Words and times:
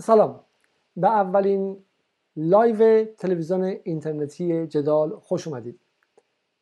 سلام. 0.00 0.40
به 0.96 1.08
اولین 1.08 1.84
live 2.36 3.04
تلویزیون 3.04 3.64
اینترنتی 3.64 4.66
جدال 4.66 5.16
خوش 5.16 5.48
اومدید. 5.48 5.80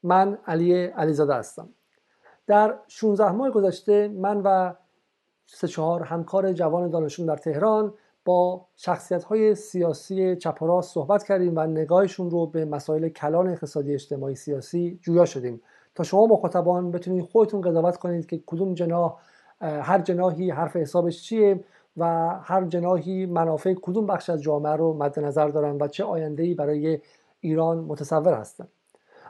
من 0.02 0.38
علی 0.46 0.84
علیزاده 0.84 1.34
هستم. 1.34 1.68
در 2.46 2.78
16 2.88 3.32
ماه 3.32 3.50
گذشته 3.50 4.08
من 4.08 4.40
و 4.44 4.74
سه 5.46 5.68
چهار 5.68 6.02
همکار 6.02 6.52
جوان 6.52 6.90
دانشجو 6.90 7.26
در 7.26 7.36
تهران 7.36 7.94
با 8.24 8.66
شخصیت 8.76 9.24
های 9.24 9.54
سیاسی 9.54 10.36
چپ 10.36 10.80
صحبت 10.80 11.24
کردیم 11.24 11.52
و 11.56 11.60
نگاهشون 11.60 12.30
رو 12.30 12.46
به 12.46 12.64
مسائل 12.64 13.08
کلان 13.08 13.48
اقتصادی 13.48 13.94
اجتماعی 13.94 14.34
سیاسی 14.34 14.98
جویا 15.02 15.24
شدیم. 15.24 15.62
تا 15.94 16.02
شما 16.02 16.26
مخاطبان 16.26 16.90
بتونید 16.90 17.24
خودتون 17.24 17.60
قضاوت 17.60 17.96
کنید 17.96 18.26
که 18.26 18.42
کدوم 18.46 18.74
جناح 18.74 19.16
هر 19.60 19.98
جناحی 19.98 20.50
حرف 20.50 20.76
حسابش 20.76 21.22
چیه 21.22 21.64
و 21.98 22.28
هر 22.42 22.64
جناحی 22.64 23.26
منافع 23.26 23.74
کدوم 23.74 24.06
بخش 24.06 24.30
از 24.30 24.42
جامعه 24.42 24.72
رو 24.72 24.94
مد 24.94 25.20
نظر 25.20 25.48
دارن 25.48 25.76
و 25.80 25.88
چه 25.88 26.04
آینده 26.04 26.54
برای 26.54 27.00
ایران 27.40 27.78
متصور 27.78 28.34
هستن. 28.34 28.68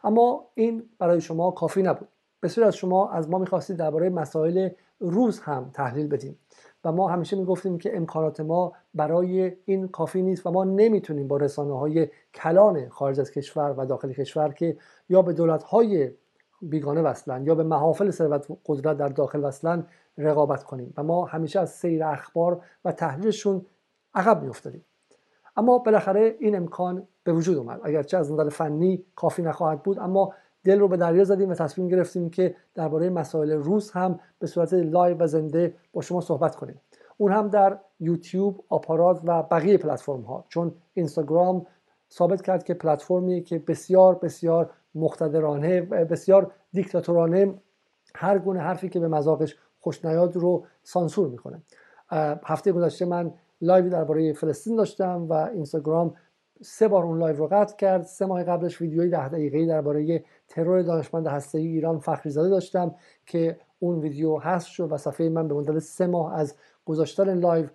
اما 0.04 0.44
این 0.54 0.82
برای 0.98 1.20
شما 1.20 1.50
کافی 1.50 1.82
نبود. 1.82 2.08
بسیار 2.42 2.66
از 2.66 2.76
شما 2.76 3.10
از 3.10 3.30
ما 3.30 3.38
می‌خواستید 3.38 3.76
درباره 3.76 4.08
مسائل 4.08 4.68
روز 5.00 5.40
هم 5.40 5.70
تحلیل 5.74 6.06
بدیم 6.06 6.38
و 6.84 6.92
ما 6.92 7.08
همیشه 7.08 7.36
می‌گفتیم 7.36 7.78
که 7.78 7.96
امکانات 7.96 8.40
ما 8.40 8.72
برای 8.94 9.52
این 9.64 9.88
کافی 9.88 10.22
نیست 10.22 10.46
و 10.46 10.50
ما 10.50 10.64
نمی‌تونیم 10.64 11.28
با 11.28 11.36
رسانه 11.36 11.78
های 11.78 12.08
کلان 12.34 12.88
خارج 12.88 13.20
از 13.20 13.30
کشور 13.30 13.74
و 13.78 13.86
داخل 13.86 14.12
کشور 14.12 14.52
که 14.52 14.76
یا 15.08 15.22
به 15.22 15.32
دولت 15.32 15.62
های 15.62 16.10
بیگانه 16.62 17.02
وصلن 17.02 17.46
یا 17.46 17.54
به 17.54 17.62
محافل 17.62 18.10
ثروت 18.10 18.46
قدرت 18.66 18.96
در 18.96 19.08
داخل 19.08 19.44
وصلن 19.44 19.86
رقابت 20.18 20.64
کنیم. 20.64 20.94
و 20.96 21.02
ما 21.02 21.24
همیشه 21.24 21.60
از 21.60 21.70
سیر 21.70 22.04
اخبار 22.04 22.60
و 22.84 22.92
تحلیلشون 22.92 23.66
عقب 24.14 24.42
میافتادیم. 24.42 24.84
اما 25.56 25.78
بالاخره 25.78 26.36
این 26.38 26.56
امکان 26.56 27.08
به 27.24 27.32
وجود 27.32 27.56
اومد. 27.56 27.80
اگرچه 27.84 28.16
از 28.16 28.32
نظر 28.32 28.48
فنی 28.48 29.04
کافی 29.14 29.42
نخواهد 29.42 29.82
بود 29.82 29.98
اما 29.98 30.34
دل 30.64 30.78
رو 30.78 30.88
به 30.88 30.96
دریا 30.96 31.24
زدیم 31.24 31.50
و 31.50 31.54
تصمیم 31.54 31.88
گرفتیم 31.88 32.30
که 32.30 32.56
درباره 32.74 33.10
مسائل 33.10 33.52
روز 33.52 33.90
هم 33.90 34.20
به 34.38 34.46
صورت 34.46 34.74
live 34.74 35.16
و 35.18 35.26
زنده 35.26 35.74
با 35.92 36.00
شما 36.00 36.20
صحبت 36.20 36.56
کنیم. 36.56 36.80
اون 37.16 37.32
هم 37.32 37.48
در 37.48 37.78
یوتیوب 38.00 38.64
آپارات 38.68 39.20
و 39.24 39.42
بقیه 39.42 39.78
پلتفرم 39.78 40.20
ها 40.20 40.44
چون 40.48 40.74
اینستاگرام 40.94 41.66
ثابت 42.12 42.42
کرد 42.42 42.64
که 42.64 42.74
پلتفرمی 42.74 43.42
که 43.42 43.58
بسیار 43.58 44.14
بسیار 44.14 44.70
مقتدرانه 44.94 45.80
بسیار 45.80 46.52
دیکتاتورانه 46.72 47.54
هر 48.14 48.38
گونه 48.38 48.60
حرفی 48.60 48.88
که 48.88 49.00
به 49.00 49.08
مذاقش 49.08 49.56
خوش 49.80 50.15
نیاد 50.15 50.36
رو 50.36 50.64
سانسور 50.82 51.28
می‌کنه. 51.28 51.62
هفته 52.44 52.72
گذشته 52.72 53.04
من 53.04 53.32
live 53.60 53.84
ی 53.84 53.90
درباره 53.90 54.32
فلسطین 54.32 54.76
داشتم 54.76 55.26
و 55.28 55.32
اینستاگرام 55.32 56.14
سه 56.62 56.88
بار 56.88 57.04
اون 57.04 57.18
live 57.18 57.36
رو 57.36 57.46
قطع 57.46 57.76
کرد. 57.76 58.02
سه 58.02 58.26
ماه 58.26 58.44
قبلش 58.44 58.80
ویدیوی 58.80 59.08
ده 59.10 59.28
دقیقه‌ای 59.28 59.66
درباره 59.66 60.24
ترور 60.48 60.82
دانشمند 60.82 61.26
هسته‌ای 61.26 61.66
ایران 61.66 61.98
فخری 61.98 62.30
زاده 62.30 62.48
داشتم 62.48 62.94
که 63.26 63.60
اون 63.78 63.98
ویدیو 63.98 64.36
هست 64.36 64.66
شد 64.66 64.92
و 64.92 64.96
صفحه 64.96 65.28
من 65.28 65.48
به 65.48 65.54
مدت 65.54 65.78
سه 65.78 66.06
ماه 66.06 66.34
از 66.34 66.54
گذاشتن 66.84 67.38
live 67.38 67.66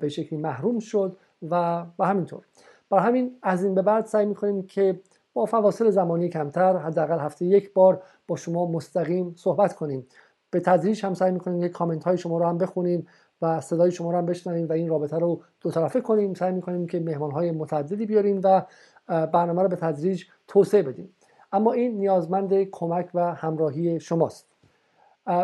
به 0.00 0.08
شکلی 0.08 0.38
محروم 0.38 0.78
شد 0.78 1.16
و 1.50 1.86
و 1.98 2.06
همینطور. 2.06 2.44
بر 2.90 2.98
همین 2.98 3.36
از 3.42 3.64
این 3.64 3.74
به 3.74 3.82
بعد 3.82 4.06
سعی 4.06 4.26
می‌کنیم 4.26 4.66
که 4.66 5.00
با 5.32 5.44
فواصل 5.44 5.90
زمانی 5.90 6.28
کمتر 6.28 6.76
حداقل 6.76 7.18
هفته 7.18 7.44
یک 7.44 7.72
بار 7.72 8.02
با 8.28 8.36
شما 8.36 8.66
مستقیم 8.66 9.34
صحبت 9.36 9.74
کنیم. 9.74 10.06
به 10.54 10.60
تدریج 10.60 11.04
هم 11.04 11.14
سعی 11.14 11.32
می‌کنیم 11.32 11.60
که 11.60 11.68
کامنت 11.68 12.04
های 12.04 12.18
شما 12.18 12.38
رو 12.38 12.46
هم 12.46 12.58
بخونیم 12.58 13.06
و 13.42 13.60
صدای 13.60 13.90
شما 13.90 14.10
رو 14.10 14.18
هم 14.18 14.26
بشنویم 14.26 14.68
و 14.68 14.72
این 14.72 14.88
رابطه 14.88 15.18
رو 15.18 15.40
دو 15.60 15.70
طرفه 15.70 16.00
کنیم. 16.00 16.34
سعی 16.34 16.52
می‌کنیم 16.52 16.86
که 16.86 17.00
مهمان 17.00 17.30
های 17.30 17.50
متعددی 17.50 18.06
بیاریم 18.06 18.40
و 18.44 18.62
برنامه 19.08 19.62
رو 19.62 19.68
به 19.68 19.76
تدریج 19.76 20.24
توسعه 20.48 20.82
بدیم. 20.82 21.08
اما 21.52 21.72
این 21.72 21.98
نیازمند 21.98 22.62
کمک 22.62 23.08
و 23.14 23.34
همراهی 23.34 24.00
شماست. 24.00 24.46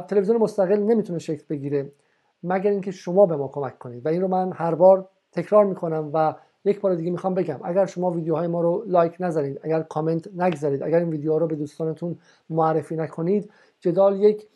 تلویزیون 0.09 0.37
مستقل 0.37 0.79
نمی‌تونه 0.79 1.19
شکل 1.19 1.45
بگیره 1.51 1.93
مگر 2.43 2.71
اینکه 2.71 2.91
شما 2.91 3.27
به 3.27 3.37
ما 3.37 3.49
کمک 3.49 3.79
کنید. 3.79 4.07
و 4.07 4.09
این 4.09 4.23
رو 4.23 4.29
من 4.29 4.53
هر 4.53 4.75
بار 4.75 5.09
تکرار 5.33 5.65
می‌کنم 5.65 6.11
و 6.15 6.35
یک 6.65 6.81
بار 6.81 6.95
دیگه 6.95 7.11
می‌خوام 7.11 7.35
بگم 7.35 7.61
اگر 7.65 7.87
شما 7.87 8.11
ویدیوهای 8.11 8.47
ما 8.47 8.61
رو 8.61 8.85
لایک 8.87 9.17
نذارید 9.21 9.61
اگر 9.63 9.83
کامنت 9.83 10.29
نگذارید 10.37 10.83
اگر 10.83 10.99
این 10.99 11.09
ویدیوها 11.09 11.39
رو 11.39 11.47
به 11.47 11.57
دوستانتون 11.57 12.19
معرفی 12.51 12.97
نکنید 12.97 13.51
جدال 13.81 14.21
یک 14.21 14.49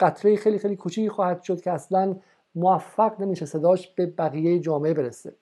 قطره 0.00 0.36
خیلی 0.36 0.58
خیلی 0.58 0.76
کوچیکی 0.76 1.08
خواهد 1.08 1.42
شد 1.42 1.60
که 1.60 1.70
اصلا 1.70 2.16
موفق 2.54 3.20
نمیشه 3.20 3.46
صداش 3.46 3.88
به 3.88 4.06
بقیه 4.06 4.58
جامعه 4.58 4.94
برسه. 4.94 5.34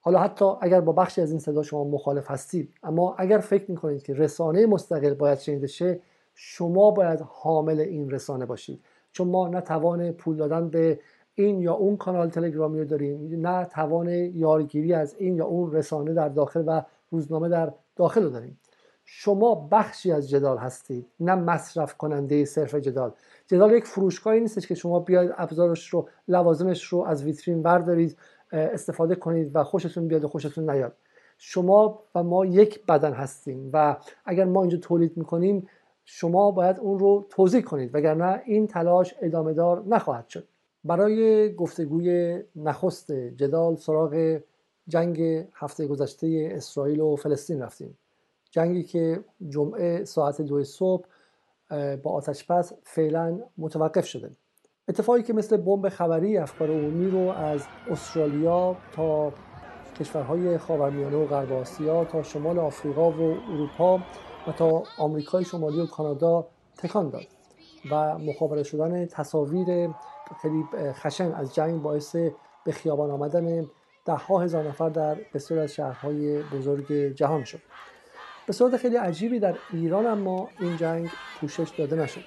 حالا 0.00 0.18
حتی 0.18 0.44
اگر 0.60 0.80
با 0.80 0.92
بخشی 0.92 1.20
از 1.20 1.30
این 1.30 1.40
صدا 1.40 1.62
شما 1.62 1.84
مخالف 1.84 2.30
هستید 2.30 2.74
اما 2.82 3.14
اگر 3.18 3.38
فکر 3.38 3.70
می‌کنید 3.70 4.02
که 4.02 4.14
رسانه 4.14 4.66
مستقل 4.66 5.14
باید 5.14 5.38
شنیده 5.38 5.66
شه 5.66 6.00
شما 6.34 6.90
باید 6.90 7.20
حامل 7.20 7.80
این 7.80 8.10
رسانه 8.10 8.46
باشید. 8.46 8.80
چون 9.12 9.28
ما 9.28 9.48
نه 9.48 9.60
توان 9.60 10.12
پول 10.12 10.36
دادن 10.36 10.68
به 10.68 11.00
این 11.34 11.60
یا 11.60 11.74
اون 11.74 11.96
کانال 11.96 12.30
تلگرامی 12.30 12.78
رو 12.78 12.84
داریم 12.84 13.46
نه 13.46 13.64
توان 13.64 14.08
یارگیری 14.08 14.92
از 14.92 15.14
این 15.18 15.36
یا 15.36 15.44
اون 15.44 15.72
رسانه 15.72 16.14
در 16.14 16.28
داخل 16.28 16.64
و 16.66 16.82
روزنامه 17.10 17.48
در 17.48 17.72
داخل 17.96 18.22
رو 18.22 18.30
داریم. 18.30 18.58
شما 19.12 19.68
بخشی 19.72 20.12
از 20.12 20.30
جدال 20.30 20.58
هستید 20.58 21.06
نه 21.20 21.34
مصرف 21.34 21.96
کننده 21.96 22.44
صرف 22.44 22.74
جدال. 22.74 23.12
جدال 23.46 23.72
یک 23.72 23.84
فروشگاهی 23.84 24.40
نیستش 24.40 24.66
که 24.66 24.74
شما 24.74 25.00
بیاید 25.00 25.34
ابزارش 25.36 25.88
رو 25.88 26.08
لوازمش 26.28 26.84
رو 26.84 27.04
از 27.04 27.24
ویترین 27.24 27.62
بردارید 27.62 28.16
استفاده 28.52 29.14
کنید 29.14 29.56
و 29.56 29.64
خوشتون 29.64 30.08
بیاد 30.08 30.24
و 30.24 30.28
خوشتون 30.28 30.70
نیاد. 30.70 30.96
شما 31.38 32.02
و 32.14 32.22
ما 32.22 32.46
یک 32.46 32.86
بدن 32.86 33.12
هستیم 33.12 33.70
و 33.72 33.96
اگر 34.24 34.44
ما 34.44 34.60
اینجا 34.60 34.78
تولید 34.78 35.16
می‌کنیم 35.16 35.68
شما 36.04 36.50
باید 36.50 36.78
اون 36.78 36.98
رو 36.98 37.26
توضیح 37.30 37.62
کنید 37.62 37.94
وگرنه 37.94 38.42
این 38.44 38.66
تلاش 38.66 39.14
ادامه 39.22 39.52
دار 39.52 39.84
نخواهد 39.86 40.28
شد. 40.28 40.44
برای 40.84 41.54
گفتگوی 41.54 42.42
نخست 42.56 43.12
جدال 43.12 43.76
سراغ 43.76 44.40
جنگ 44.88 45.46
هفته 45.54 45.86
گذشته 45.86 46.52
اسرائیل 46.52 47.00
و 47.00 47.16
فلسطین 47.16 47.62
رفتیم. 47.62 47.98
جنگی 48.50 48.82
که 48.82 49.24
جمعه 49.48 50.04
ساعت 50.04 50.42
دو 50.42 50.64
صبح 50.64 51.06
با 52.02 52.10
آتش 52.10 52.46
پس 52.46 52.72
فعلا 52.82 53.40
متوقف 53.58 54.06
شده. 54.06 54.30
اتفاقی 54.88 55.22
که 55.22 55.32
مثل 55.32 55.56
بمب 55.56 55.88
خبری 55.88 56.38
افکار 56.38 56.70
عمومی 56.70 57.10
رو 57.10 57.18
از 57.30 57.66
استرالیا 57.90 58.76
تا 58.92 59.32
کشورهای 60.00 60.58
خاورمیانه 60.58 61.16
و 61.16 61.26
غرب 61.26 61.52
آسیا 61.52 62.04
تا 62.04 62.22
شمال 62.22 62.58
آفریقا 62.58 63.10
و 63.10 63.22
اروپا 63.22 63.98
و 64.46 64.52
تا 64.52 64.82
آمریکای 64.98 65.44
شمالی 65.44 65.80
و 65.80 65.86
کانادا 65.86 66.46
تکان 66.78 67.10
داد 67.10 67.26
و 67.90 68.18
مخابره 68.18 68.62
شدن 68.62 69.06
تصاویر 69.06 69.90
خیلی 70.42 70.64
خشن 70.74 71.32
از 71.32 71.54
جنگ 71.54 71.82
باعث 71.82 72.16
به 72.64 72.72
خیابان 72.72 73.10
آمدن 73.10 73.66
ده 74.06 74.12
ها 74.12 74.40
هزار 74.40 74.68
نفر 74.68 74.88
در 74.88 75.16
بسیار 75.34 75.60
از 75.60 75.72
شهرهای 75.72 76.42
بزرگ 76.42 76.92
جهان 76.92 77.44
شد. 77.44 77.60
به 78.50 78.54
صورت 78.54 78.76
خیلی 78.76 78.96
عجیبی 78.96 79.38
در 79.38 79.54
ایران 79.72 80.06
اما 80.06 80.48
این 80.60 80.76
جنگ 80.76 81.10
پوشش 81.40 81.68
داده 81.78 81.96
نشد. 81.96 82.20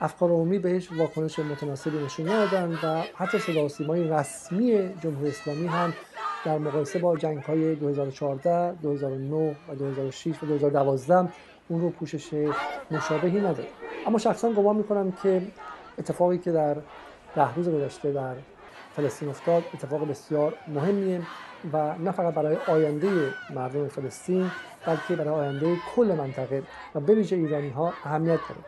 افکار 0.00 0.30
عمومی 0.30 0.58
بهش 0.58 0.92
واکنش 0.92 1.38
متناسبی 1.38 2.04
نشون 2.04 2.28
ندادن 2.28 2.78
و 2.82 3.02
حتی 3.14 3.38
صدا 3.38 3.66
رسمی 4.18 4.90
جمهوری 5.02 5.30
اسلامی 5.30 5.66
هم 5.66 5.92
در 6.44 6.58
مقایسه 6.58 6.98
با 6.98 7.16
جنگ 7.16 7.38
های 7.38 7.74
2014 7.74 8.72
2009 8.72 9.56
و 9.68 9.74
2006 9.74 10.42
و 10.42 10.46
2012 10.46 11.28
اون 11.68 11.80
رو 11.80 11.90
پوشش 11.90 12.30
مشابهی 12.90 13.40
نداد 13.40 13.66
اما 14.06 14.18
شخصا 14.18 14.52
گمان 14.52 14.76
می‌کنم 14.76 15.12
که 15.22 15.42
اتفاقی 15.98 16.38
که 16.38 16.52
در 16.52 16.76
ده 17.36 17.54
روز 17.54 17.68
گذشته 17.68 18.12
در 18.12 18.34
فلسطین 18.96 19.28
افتاد 19.28 19.64
اتفاق 19.74 20.08
بسیار 20.08 20.54
مهمیه 20.68 21.22
و 21.72 21.98
نه 21.98 22.10
فقط 22.10 22.34
برای 22.34 22.56
آینده 22.68 23.08
مردم 23.54 23.88
فلسطین 23.88 24.50
بلکه 24.86 25.16
برای 25.16 25.34
آینده 25.34 25.76
کل 25.96 26.14
منطقه 26.18 26.62
و 26.94 27.00
به 27.00 27.14
ویژه 27.14 27.36
ایرانی 27.36 27.70
ها 27.70 27.92
اهمیت 28.04 28.40
داره. 28.48 28.60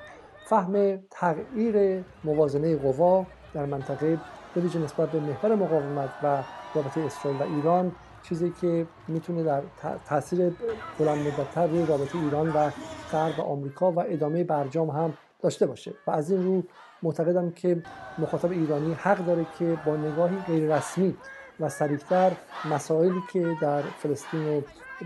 فهم 0.47 0.99
تغییر 1.11 2.05
موازنه 2.25 2.77
قوا 2.77 3.27
در 3.55 3.67
منطقه 3.67 4.19
به 4.55 4.61
ویژه 4.61 4.79
نسبت 4.79 5.11
به 5.11 5.21
محور 5.21 5.55
مقاومت 5.55 6.11
و 6.23 6.43
رابطه 6.75 7.01
اسرائیل 7.01 7.41
و 7.41 7.43
ایران 7.43 7.93
چیزی 8.23 8.51
که 8.61 8.87
می‌تونه 9.09 9.43
در 9.43 9.63
تاثیر 10.09 10.53
بلند 10.99 11.27
مدتتر 11.27 11.67
روی 11.67 11.87
رابطه 11.87 12.19
ایران 12.19 12.49
و 12.49 12.71
غرب 13.13 13.39
و 13.39 13.43
آمریکا 13.43 13.93
و 13.93 14.01
ادامه 14.01 14.45
برجام 14.45 14.91
هم 14.91 15.15
داشته 15.43 15.67
باشه 15.67 15.93
و 16.07 16.11
از 16.11 16.31
این 16.31 16.45
رو 16.45 16.63
معتقدم 17.05 17.51
که 17.51 17.83
مخاطب 18.19 18.51
ایرانی 18.51 18.95
حق 18.95 19.27
داره 19.27 19.47
که 19.59 19.79
با 19.87 19.97
نگاهی 19.97 20.37
غیر 20.47 20.77
رسمی 20.77 21.15
و 21.61 21.69
سریعتر 21.69 22.33
مسائلی 22.71 23.21
که 23.33 23.57
در 23.63 23.83
فلسطین 23.83 24.49
و 24.49 24.61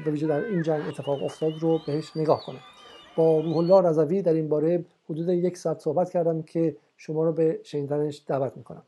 به 0.04 0.10
ویژه 0.10 0.26
در 0.26 0.44
این 0.44 0.62
جنگ 0.62 0.82
اتفاق 0.88 1.22
افتاد 1.22 1.52
رو 1.60 1.80
بهش 1.86 2.16
نگاه 2.16 2.42
کنه. 2.46 2.58
با 3.16 3.40
روح 3.40 3.56
الله 3.56 3.88
رضوی 3.88 4.22
در 4.22 4.32
این 4.32 4.48
باره 4.48 4.84
حدود 5.10 5.28
یک 5.28 5.56
ساعت 5.56 5.78
صحبت 5.78 6.10
کردم 6.10 6.42
که 6.42 6.76
شما 6.96 7.24
رو 7.24 7.32
به 7.32 7.60
شنیدنش 7.62 8.22
دعوت 8.26 8.56
می‌کنم. 8.56 8.82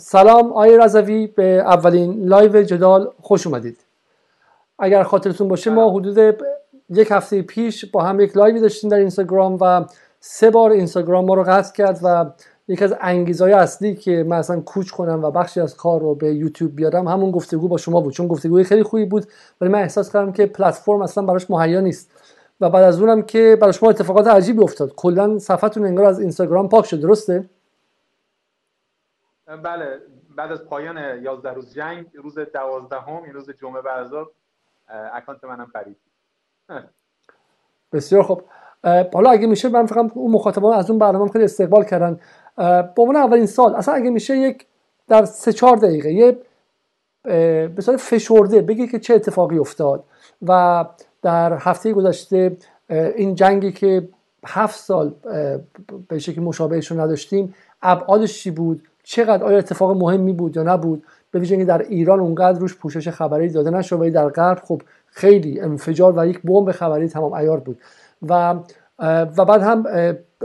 سلام 0.00 0.50
آقای 0.50 0.78
رضوی 0.78 1.26
به 1.26 1.44
اولین 1.44 2.24
لایو 2.24 2.62
جدال 2.62 3.10
خوش 3.22 3.46
اومدید. 3.46 3.78
اگر 4.78 5.02
خاطرتون 5.02 5.48
باشه 5.48 5.70
ما 5.70 5.90
حدود 5.90 6.36
یک 6.90 7.08
هفته 7.10 7.42
پیش 7.42 7.84
با 7.84 8.02
هم 8.02 8.20
یک 8.20 8.36
لایوی 8.36 8.60
داشتیم 8.60 8.90
در 8.90 8.96
اینستاگرام 8.96 9.58
و 9.60 9.84
سه 10.20 10.50
بار 10.50 10.70
اینستاگرام 10.70 11.24
ما 11.24 11.34
رو 11.34 11.42
قطع 11.42 11.72
کرد 11.72 12.00
و 12.02 12.30
یکی 12.68 12.84
از 12.84 12.94
انگیزهای 13.00 13.52
اصلی 13.52 13.94
که 13.94 14.24
من 14.28 14.36
اصلا 14.36 14.60
کوچ 14.60 14.90
کنم 14.90 15.24
و 15.24 15.30
بخشی 15.30 15.60
از 15.60 15.76
کار 15.76 16.00
رو 16.00 16.14
به 16.14 16.34
یوتیوب 16.34 16.76
بیارم 16.76 17.08
همون 17.08 17.30
گفتگو 17.30 17.68
با 17.68 17.76
شما 17.76 18.00
بود. 18.00 18.12
چون 18.12 18.28
گفتگوی 18.28 18.64
خیلی 18.64 18.82
خوبی 18.82 19.04
بود 19.04 19.26
ولی 19.60 19.70
من 19.70 19.78
احساس 19.78 20.12
کردم 20.12 20.32
که 20.32 20.46
پلتفرم 20.46 21.02
اصلا 21.02 21.24
براش 21.24 21.50
مهیا 21.50 21.80
نیست. 21.80 22.10
و 22.60 22.70
بعد 22.70 22.84
از 22.84 23.00
اونم 23.00 23.22
که 23.22 23.58
برای 23.60 23.72
شما 23.72 23.90
اتفاقات 23.90 24.26
عجیبی 24.26 24.62
افتاد. 24.62 24.94
کلا 24.94 25.38
صفحتون 25.38 25.84
انگار 25.84 26.04
از 26.04 26.20
اینستاگرام 26.20 26.68
پاک 26.68 26.86
شد. 26.86 27.00
درسته؟ 27.00 27.44
بله 29.56 30.00
بعد 30.36 30.52
از 30.52 30.64
پایان 30.64 31.22
11 31.22 31.50
روز 31.50 31.74
جنگ 31.74 32.06
روز 32.14 32.38
12 32.38 32.96
هم 32.96 33.22
این 33.22 33.32
روز 33.32 33.50
جمعه 33.50 33.82
برزار 33.82 34.30
اکانت 35.14 35.44
منم 35.44 35.70
پرید. 35.74 35.96
بسیار 37.92 38.22
خوب. 38.22 38.42
حالا 39.12 39.30
اگه 39.30 39.46
میشه 39.46 39.68
من 39.68 39.86
فقط 39.86 40.10
اون 40.14 40.32
مخاطبان 40.32 40.78
از 40.78 40.90
اون 40.90 40.98
برنامه 40.98 41.32
خیلی 41.32 41.44
استقبال 41.44 41.84
کردن. 41.84 42.20
به 42.56 43.02
عنوان 43.02 43.16
اولین 43.16 43.46
سال 43.46 43.74
اصلا 43.74 43.94
اگه 43.94 44.10
میشه 44.10 44.36
یک 44.36 44.66
در 45.08 45.24
سه 45.24 45.52
چهار 45.52 45.76
دقیقه 45.76 46.12
یه 46.12 46.38
به 47.68 47.82
صورت 47.82 47.96
فشرده 47.96 48.62
بگی 48.62 48.88
که 48.88 48.98
چه 48.98 49.14
اتفاقی 49.14 49.58
افتاد 49.58 50.04
و 50.42 50.84
در 51.22 51.52
هفته 51.52 51.92
گذشته 51.92 52.56
این 52.88 53.34
جنگی 53.34 53.72
که 53.72 54.08
هفت 54.46 54.78
سال 54.78 55.14
به 56.08 56.18
شکل 56.18 56.40
مشابهش 56.40 56.90
رو 56.90 57.00
نداشتیم 57.00 57.54
ابعادش 57.82 58.42
چی 58.42 58.50
بود؟ 58.50 58.89
چقدر 59.10 59.44
آیا 59.44 59.58
اتفاق 59.58 59.96
مهمی 59.96 60.32
بود 60.32 60.56
یا 60.56 60.62
نبود؟ 60.62 61.02
به 61.30 61.38
ویژه 61.38 61.64
در 61.64 61.82
ایران 61.82 62.20
اونقدر 62.20 62.58
روش 62.58 62.76
پوشش 62.76 63.08
خبری 63.08 63.48
داده 63.48 63.70
نشد 63.70 64.00
ولی 64.00 64.10
در 64.10 64.28
غرب 64.28 64.58
خب 64.64 64.82
خیلی 65.06 65.60
انفجار 65.60 66.18
و 66.18 66.26
یک 66.26 66.42
بمب 66.42 66.72
خبری 66.72 67.08
تمام 67.08 67.32
ایار 67.32 67.60
بود. 67.60 67.78
و 68.28 68.54
و 69.36 69.44
بعد 69.44 69.62
هم 69.62 69.84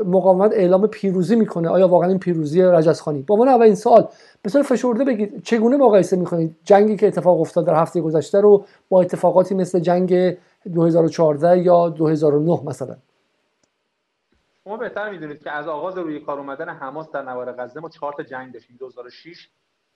مقاومت 0.05 0.51
اعلام 0.53 0.87
پیروزی 0.87 1.35
می‌کنه. 1.35 1.69
آیا 1.69 1.87
واقعا 1.87 2.09
این 2.09 2.19
پیروزی 2.19 2.61
رجزخانی؟ 2.61 3.21
با 3.21 3.33
عنوان 3.35 3.47
اولین 3.47 3.75
سال 3.75 4.07
به 4.41 4.49
صورت 4.49 4.65
فشرده 4.65 5.03
بگید 5.03 5.43
چگونه 5.43 5.77
مقایسه 5.77 6.17
می‌کنید 6.17 6.55
جنگی 6.63 6.95
که 6.95 7.07
اتفاق 7.07 7.41
افتاد 7.41 7.65
در 7.65 7.75
هفته 7.75 8.01
گذشته 8.01 8.41
رو 8.41 8.65
با 8.89 9.01
اتفاقاتی 9.01 9.55
مثل 9.55 9.79
جنگ 9.79 10.37
2014 10.73 11.59
یا 11.59 11.89
2009 11.89 12.59
مثلا؟ 12.65 12.95
شما 14.67 14.77
بهتر 14.77 15.09
می‌دونید 15.09 15.43
که 15.43 15.51
از 15.51 15.67
آغاز 15.67 15.97
روی 15.97 16.19
کار 16.19 16.39
اومدن 16.39 16.69
حماس 16.69 17.11
در 17.11 17.21
نوار 17.21 17.51
غزه 17.51 17.79
ما 17.79 17.89
چهار 17.89 18.13
تا 18.13 18.23
جنگ 18.23 18.53
داشتیم. 18.53 18.77
2006 18.77 19.49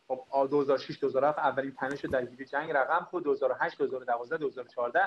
خب 0.08 0.48
2006 0.50 1.00
2007 1.00 1.40
اولین 1.40 1.72
تنش 1.72 2.06
درگیری 2.06 2.46
جنگ 2.46 2.72
رقم 2.72 3.08
خود 3.10 3.24
2008 3.24 3.78
2012 3.78 4.38
2014 4.38 5.00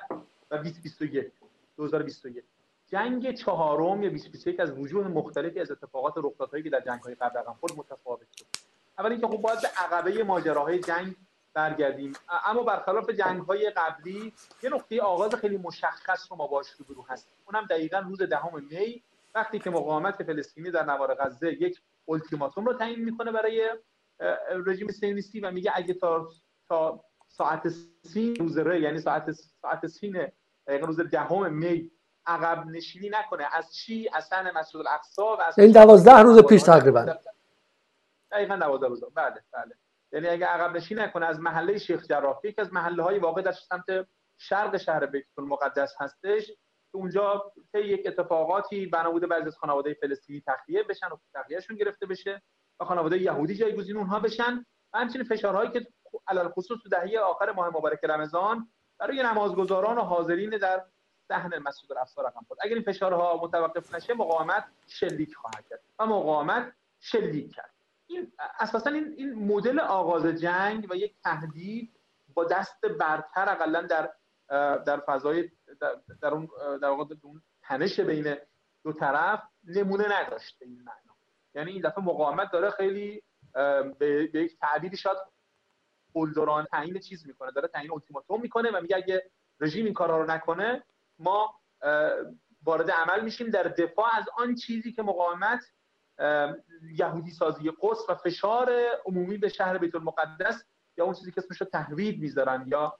و 0.51 0.59
2021 0.59 1.33
2021 1.77 2.45
جنگ 2.87 3.35
چهارم 3.35 4.03
یا 4.03 4.09
2021 4.09 4.61
از 4.61 4.79
وجوه 4.79 5.09
مختلفی 5.09 5.61
از 5.61 5.71
اتفاقات 5.71 6.15
رخدادهایی 6.17 6.65
که 6.65 6.71
در 6.71 6.81
جنگ‌های 6.81 7.15
قبل 7.15 7.39
رقم 7.39 7.57
خورد 7.61 7.73
متفاوت 7.77 8.27
شد. 8.39 8.47
اول 8.99 9.11
اینکه 9.11 9.27
خب 9.27 9.37
باید 9.37 9.61
به 9.63 9.69
عقبه 9.77 10.25
ماجراهای 10.25 10.79
جنگ 10.79 11.17
برگردیم. 11.55 12.13
اما 12.47 12.63
برخلاف 12.63 13.11
جنگ‌های 13.11 13.71
قبلی 13.71 14.33
یه 14.63 14.71
نقطه 14.71 15.01
آغاز 15.01 15.35
خیلی 15.35 15.57
مشخص 15.57 16.27
رو 16.31 16.37
ما 16.37 16.47
باش 16.47 16.71
روبرو 16.71 17.05
هستیم. 17.09 17.35
اونم 17.47 17.67
دقیقا 17.67 17.99
روز 17.99 18.23
دهم 18.23 18.51
می 18.55 19.03
وقتی 19.35 19.59
که 19.59 19.71
مقاومت 19.71 20.23
فلسطینی 20.23 20.71
در 20.71 20.85
نوار 20.85 21.15
غزه 21.15 21.53
یک 21.53 21.81
التیماتوم 22.09 22.65
رو 22.65 22.73
تعیین 22.73 23.05
می‌کنه 23.05 23.33
برای 23.33 23.71
رژیم 24.67 24.89
صهیونیستی 24.89 25.41
و 25.41 25.51
میگه 25.51 25.73
اگه 25.75 25.95
تا 25.95 26.29
تا 26.69 27.05
ساعت 27.29 27.69
سین 28.03 28.37
روز 28.37 28.59
ره 28.59 28.81
یعنی 28.81 28.99
ساعت 28.99 29.31
ساعت 29.31 29.87
سین 29.87 30.29
روز 30.67 31.01
دهم 31.01 31.53
می 31.53 31.91
عقب 32.27 32.67
نشینی 32.67 33.09
نکنه. 33.09 33.47
از 33.53 33.75
چی؟ 33.75 34.11
از 34.13 34.25
سن 34.25 34.51
مسجد 34.57 34.77
الاقصا 34.77 35.37
و 35.37 35.41
از 35.41 35.59
این 35.59 35.73
دوازده 35.73 36.19
روز 36.19 36.39
پیش 36.39 36.63
تقریبا. 36.63 37.17
دقیقا 38.31 38.57
دوازده 38.57 38.87
روز. 38.87 39.05
بله 39.15 39.43
بله. 39.53 39.75
یعنی 40.13 40.29
اگه 40.29 40.47
عقب 40.47 40.77
نشینی 40.77 41.01
نکنه 41.01 41.27
از 41.27 41.41
محله 41.41 41.79
شیخ 41.79 42.05
جراح 42.05 42.41
از 42.59 42.73
محله 42.73 43.03
های 43.03 43.19
واقع 43.19 43.43
در 43.43 43.53
سمت 43.53 44.07
شرق 44.39 44.77
شهر 44.77 45.07
بیت 45.07 45.25
المقدس 45.39 45.95
هستش 46.01 46.53
اونجا 46.97 47.53
طی 47.73 47.81
یک 47.81 48.07
اتفاقاتی 48.07 48.87
بنا 48.87 49.11
بوده 49.11 49.27
بعضی 49.27 49.47
از 49.47 49.57
خانواده 49.57 49.95
فلسطینی 49.95 50.43
تخلیه 50.47 50.83
بشن 50.83 51.07
و 51.07 51.17
تخلیهشون 51.35 51.77
گرفته 51.77 52.07
بشه 52.07 52.43
و 52.81 52.85
خانواده 52.85 53.19
یهودی 53.19 53.55
جایگزین 53.55 53.97
اونها 53.97 54.21
بشن 54.21 54.65
و 54.93 54.99
همچنین 54.99 55.25
فشارهایی 55.25 55.71
که 55.71 55.87
علل 56.29 56.49
خصوص 56.49 56.79
تو 56.83 56.89
دهه 56.89 57.19
آخر 57.19 57.53
ماه 57.53 57.69
مبارک 57.69 58.05
رمضان 58.05 58.69
برای 58.99 59.23
نمازگزاران 59.23 59.99
و 59.99 60.01
حاضرین 60.01 60.51
در 60.51 60.83
صحن 61.29 61.59
مسجد 61.59 61.93
الاقصا 61.93 62.23
رقم 62.23 62.41
خورد. 62.49 62.61
اگر 62.63 62.75
این 62.75 62.83
فشارها 62.83 63.41
متوقف 63.43 63.95
نشه 63.95 64.15
مقاومت 64.15 64.65
شلیک 64.87 65.35
خواهد 65.35 65.69
کرد 65.71 65.81
و 65.99 66.07
مقاومت 66.07 66.73
شلیک 67.01 67.55
کرد. 67.55 67.71
این 68.07 68.33
اساسا 68.61 68.91
این 68.91 69.15
این 69.17 69.35
مدل 69.35 69.81
آغاز 69.81 70.27
جنگ 70.27 70.87
و 70.91 70.97
یک 70.97 71.15
تهدید 71.25 71.91
با 72.35 72.45
دست 72.45 72.87
برتر 72.87 73.49
اقلا 73.49 73.83
در 73.83 74.11
در 74.87 75.01
فضای 75.07 75.51
در, 75.81 75.97
در 76.23 76.29
اون 76.29 76.49
در 76.83 76.89
واقع 76.89 77.15
اون 77.23 77.43
تنش 77.63 78.01
بین 78.01 78.37
دو 78.85 78.93
طرف 78.93 79.43
نمونه 79.65 80.21
نداشته 80.21 80.67
این 80.67 80.79
معنا. 80.79 81.17
یعنی 81.55 81.73
این 81.73 81.83
دفعه 81.83 82.05
مقاومت 82.05 82.53
داره 82.53 82.71
خیلی 82.71 83.23
به, 83.53 84.27
به 84.33 84.43
یک 84.43 84.59
تعبیری 84.59 84.97
شاید 84.97 85.17
قلدران 86.15 86.65
تعیین 86.65 86.99
چیز 86.99 87.27
می‌کنه. 87.27 87.51
داره 87.51 87.69
تعیین 87.69 87.93
التیماتوم 87.93 88.41
می‌کنه 88.41 88.71
و 88.71 88.81
میگه 88.81 88.97
اگه 88.97 89.31
رژیم 89.61 89.85
این 89.85 89.95
کارها 89.95 90.19
رو 90.19 90.31
نکنه 90.31 90.85
ما 91.19 91.55
وارد 92.65 92.91
عمل 92.91 93.25
میشیم 93.25 93.51
در 93.51 93.63
دفاع 93.63 94.11
از 94.15 94.25
آن 94.37 94.55
چیزی 94.55 94.93
که 94.93 95.03
مقاومت 95.03 95.61
یهودی 96.83 97.31
سازی 97.31 97.73
قدس 97.81 97.99
و 98.09 98.15
فشار 98.15 98.73
عمومی 99.07 99.39
به 99.39 99.49
شهر 99.49 99.79
بیت 99.79 99.95
المقدس 99.95 100.65
یا 100.97 101.05
اون 101.05 101.15
چیزی 101.15 101.33
که 101.33 101.41
اسمش 101.41 101.61
رو 101.61 101.67
تهوید 101.67 102.21
می‌ذارن 102.21 102.65
یا 102.67 102.99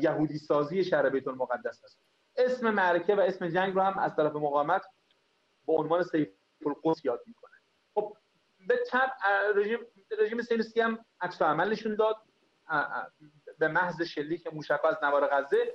یهودی 0.00 0.38
سازی 0.38 0.84
شهر 0.84 1.08
بیت 1.08 1.28
المقدس 1.28 1.84
است. 1.84 1.98
اسم 2.36 2.70
معرکه 2.70 3.14
و 3.14 3.20
اسم 3.20 3.48
جنگ 3.48 3.74
رو 3.74 3.80
هم 3.80 3.98
از 3.98 4.16
طرف 4.16 4.32
مقاومت 4.36 4.82
به 5.66 5.72
عنوان 5.72 6.02
سیف 6.02 6.28
القدس 6.66 7.04
یاد 7.04 7.20
می‌کنه. 7.26 7.56
خب 7.94 8.16
به 8.68 8.78
تب 8.90 9.10
رژیم 9.56 9.78
رژیم 10.20 10.42
سینوسی 10.42 10.80
هم 10.80 11.04
عکس 11.20 11.42
عمل 11.42 11.70
نشون 11.70 11.94
داد. 11.94 12.16
به 13.58 13.68
محض 13.68 14.02
شلیک 14.02 14.46
موشک 14.52 14.84
از 14.84 14.96
نوار 15.02 15.26
غزه 15.26 15.74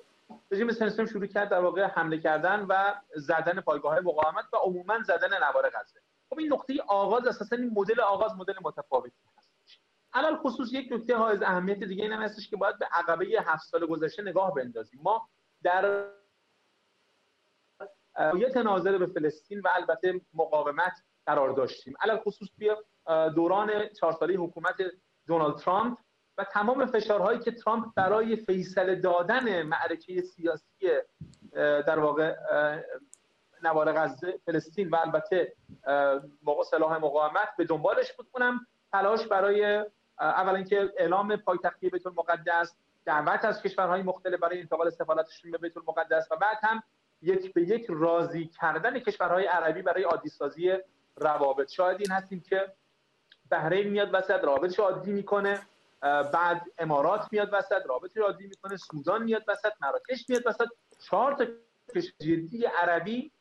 رژیم 0.52 0.72
سنسیم 0.72 1.06
شروع 1.06 1.26
کرد 1.26 1.50
در 1.50 1.60
واقع 1.60 1.84
حمله 1.84 2.18
کردن 2.18 2.66
و 2.70 2.94
زدن 3.16 3.62
پایگاه 3.62 3.94
های 3.94 4.02
مقاومت 4.02 4.46
و 4.54 4.58
عموما 4.58 5.04
زدن 5.04 5.44
نوار 5.44 5.70
غزه. 5.70 6.00
خب 6.30 6.40
این 6.40 6.54
نقطه 6.54 6.74
آغاز 6.88 7.28
اساسا 7.28 7.56
این 7.56 7.72
مدل 7.76 8.00
آغاز 8.00 8.36
مدل 8.36 8.54
متفاوتی 8.64 9.16
علل 10.16 10.36
خصوص 10.36 10.74
یک 10.74 10.92
نکته 10.92 11.18
های 11.18 11.34
از 11.34 11.44
اهمیت 11.44 11.84
دیگه 11.84 12.04
این 12.04 12.14
هستش 12.14 12.50
که 12.50 12.58
باید 12.58 12.80
به 12.80 12.88
عقبه 12.92 13.26
هفت 13.46 13.64
سال 13.64 13.86
گذشته 13.86 14.22
نگاه 14.22 14.54
بندازیم. 14.54 15.00
ما 15.04 15.30
در 15.64 16.06
یه 18.36 18.64
ناظر 18.64 18.98
به 18.98 19.06
فلسطین 19.06 19.60
و 19.60 19.68
البته 19.74 20.22
مقاومت 20.34 20.94
قرار 21.26 21.50
داشتیم. 21.50 21.94
علل 22.02 22.18
خصوص 22.18 22.48
توی 22.58 22.76
دوران 23.36 23.90
چهار 23.90 24.14
ساله 24.14 24.34
حکومت 24.34 24.76
دونالد 25.28 25.56
ترامپ 25.56 25.98
و 26.38 26.44
تمام 26.44 26.86
فشارهایی 26.86 27.40
که 27.40 27.52
ترامپ 27.52 27.94
برای 27.96 28.36
فیصله 28.36 28.96
دادن 28.96 29.62
معرکه 29.62 30.22
سیاسی 30.22 30.90
در 31.54 32.00
واقع 32.00 32.36
نوار 33.64 33.94
غزه 33.94 34.40
فلسطین 34.46 34.90
و 34.90 34.96
البته 34.96 35.54
سلاح 36.72 36.98
مقاومت 36.98 37.50
به 37.58 37.66
دنبالش 37.66 38.14
بود. 38.14 38.28
اونم 38.34 38.68
تلاش 38.92 39.28
برای 39.28 39.86
اول 40.20 40.56
اینکه 40.56 40.94
اعلام 40.98 41.36
پایتختی 41.36 41.90
بیت 41.90 42.08
المقدس 42.08 42.76
دعوت 43.06 43.46
از 43.46 43.62
کشورهای 43.62 44.02
مختلف 44.02 44.40
برای 44.40 44.60
انتقال 44.60 44.90
سفارتشون 44.90 45.52
به 45.52 45.58
بیت 45.58 45.78
المقدس 45.78 46.28
و 46.32 46.36
بعد 46.36 46.58
هم 46.64 46.84
یک 47.22 47.54
به 47.54 47.62
یک 47.62 47.86
راضی 47.90 48.46
کردن 48.46 49.00
کشورهای 49.00 49.46
عربی 49.46 49.82
برای 49.82 50.04
عادی 50.04 50.30
سازی 50.30 50.78
روابط. 51.16 51.72
شاید 51.72 52.02
این 52.02 52.12
هستیم 52.12 52.42
که 52.42 52.74
بحرین 53.50 53.88
میاد 53.88 54.10
وسط 54.14 54.44
رابطش 54.44 54.80
عادی 54.80 55.12
می‌کنه 55.12 55.60
بعد 56.34 56.62
امارات 56.78 57.28
میاد 57.32 57.50
وسط 57.52 57.86
رابطه 57.86 58.22
عادی 58.22 58.48
می‌کنه 58.48 58.78
سودان 58.78 59.24
میاد 59.24 59.44
وسط 59.48 59.72
مراکش 59.82 60.30
میاد 60.30 60.48
وسط. 60.48 60.68
چهار 61.00 61.34
تا 61.34 61.46
جدی 62.20 62.66
عربی 62.66 63.32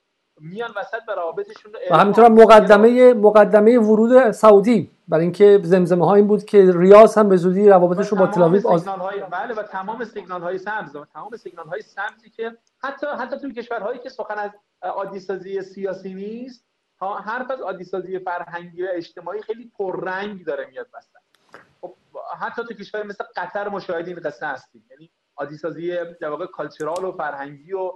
میان 0.40 0.70
وسط 0.76 1.02
و 1.08 1.12
روابطشون 1.12 1.72
رو 1.72 1.78
و 1.90 1.98
همینطور 1.98 2.28
مقدمه 2.28 3.14
مقدمه 3.14 3.78
ورود 3.78 4.30
سعودی. 4.30 4.90
برای 5.08 5.22
اینکه 5.22 5.60
زمزمه 5.62 6.06
ها 6.06 6.14
این 6.14 6.26
بود 6.26 6.44
که 6.44 6.72
ریاض 6.74 7.18
هم 7.18 7.28
به 7.28 7.36
زودی 7.36 7.68
روابطش 7.68 8.08
رو 8.08 8.18
با 8.18 8.26
تل 8.26 8.42
آز... 8.42 8.88
بله 9.30 9.54
و 9.54 9.62
تمام 9.62 10.04
سیگنال 10.04 10.42
های 10.42 10.58
سبز 10.58 10.96
و 10.96 11.04
تمام 11.04 11.36
سیگنال 11.36 11.66
های 11.66 11.82
سبزی 11.82 12.30
که 12.30 12.56
حتی 12.78 13.06
حتی 13.06 13.38
توی 13.38 13.52
کشورهایی 13.52 13.98
که 13.98 14.08
سخن 14.08 14.38
از 14.38 14.50
عادی 14.82 15.20
سازی 15.20 15.62
سیاسی 15.62 16.14
نیست 16.14 16.64
حرف 17.00 17.50
از 17.50 17.60
عادی 17.60 17.84
سازی 17.84 18.18
فرهنگی 18.18 18.82
و 18.82 18.86
اجتماعی 18.92 19.42
خیلی 19.42 19.72
پررنگ 19.78 20.44
داره 20.44 20.66
میاد 20.66 20.86
وسط. 20.94 21.08
حتی 22.40 22.62
تو 22.62 22.74
کشور 22.74 23.02
مثل 23.02 23.24
قطر 23.36 23.68
مشاهده 23.68 24.10
این 24.10 24.20
قصه 24.20 24.46
هستیم. 24.46 24.84
یعنی 24.90 25.10
عادی 25.36 25.56
سازی 25.56 25.96
در 26.20 26.28
واقع 26.28 26.46
کالچرال 26.46 27.04
و 27.04 27.12
فرهنگی 27.12 27.72
و 27.72 27.92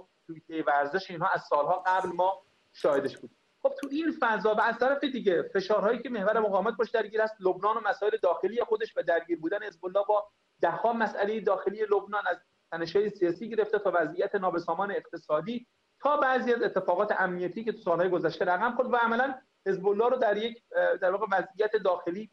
توی 0.47 0.61
ورزش 0.61 1.11
اینها 1.11 1.27
از 1.27 1.41
سالها 1.49 1.83
قبل 1.85 2.09
ما 2.09 2.41
شاهدش 2.73 3.17
بود. 3.17 3.31
خب 3.61 3.73
تو 3.81 3.87
این 3.91 4.13
فضا 4.19 4.55
و 4.55 4.61
از 4.61 4.77
طرف 4.77 5.03
دیگه 5.03 5.41
فشارهایی 5.53 5.99
که 5.99 6.09
محور 6.09 6.39
مقاومت 6.39 6.77
باش 6.77 6.89
درگیر 6.89 7.21
است 7.21 7.35
لبنان 7.39 7.77
و 7.77 7.79
مسائل 7.89 8.17
داخلی 8.23 8.63
خودش 8.63 8.97
و 8.97 9.03
درگیر 9.03 9.39
بودن 9.39 9.63
حزب 9.63 9.85
الله 9.85 10.05
با 10.07 10.27
دهها 10.61 10.93
مسئله 10.93 11.39
داخلی 11.39 11.85
لبنان 11.85 12.27
از 12.27 12.37
تنش‌های 12.71 13.09
سیاسی 13.09 13.49
گرفته 13.49 13.79
تا 13.79 13.91
وضعیت 13.95 14.35
نابسامان 14.35 14.91
اقتصادی 14.91 15.67
تا 15.99 16.17
بعضی 16.17 16.53
از 16.53 16.61
اتفاقات 16.61 17.11
امنیتی 17.19 17.63
که 17.63 17.71
تو 17.71 17.77
سالهای 17.77 18.09
گذشته 18.09 18.45
رقم 18.45 18.75
خورد 18.75 18.93
و 18.93 18.95
عملا 18.95 19.35
حزب 19.65 19.87
الله 19.87 20.09
رو 20.09 20.17
در 20.17 20.37
یک 20.37 20.63
در 21.01 21.11
واقع 21.11 21.25
وضعیت 21.31 21.75
داخلی 21.75 22.29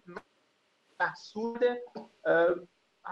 محصول 1.00 1.76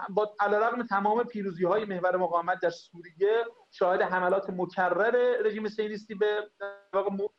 با 0.09 0.35
علیرغم 0.39 0.83
تمام 0.87 1.23
پیروزی 1.23 1.65
های 1.65 1.85
محور 1.85 2.17
مقاومت 2.17 2.59
در 2.59 2.69
سوریه 2.69 3.45
شاهد 3.71 4.01
حملات 4.01 4.49
مکرر 4.49 5.37
رژیم 5.45 5.67
سیونیستی 5.67 6.15
به 6.15 6.51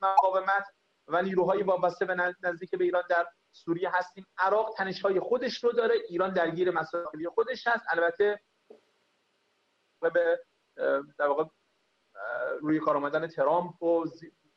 مقاومت 0.03 0.65
و 1.09 1.23
نیروهای 1.23 1.63
وابسته 1.63 2.05
به 2.05 2.15
نزدیک 2.43 2.71
به 2.71 2.85
ایران 2.85 3.03
در 3.11 3.27
سوریه 3.53 3.91
هستیم. 3.95 4.27
عراق 4.39 4.75
تنش 4.77 5.03
های 5.03 5.21
خودش 5.21 5.65
رو 5.65 5.73
داره 5.73 5.95
ایران 6.09 6.33
درگیر 6.33 6.71
مسائل 6.71 7.29
خودش 7.35 7.67
هست. 7.67 7.85
البته 7.91 8.41
به 10.01 10.41
در 11.19 11.27
واقع 11.27 11.45
روی 12.61 12.81
کار 12.81 12.97
آمدن 12.97 13.27
ترامپ 13.27 13.83
و 13.83 14.05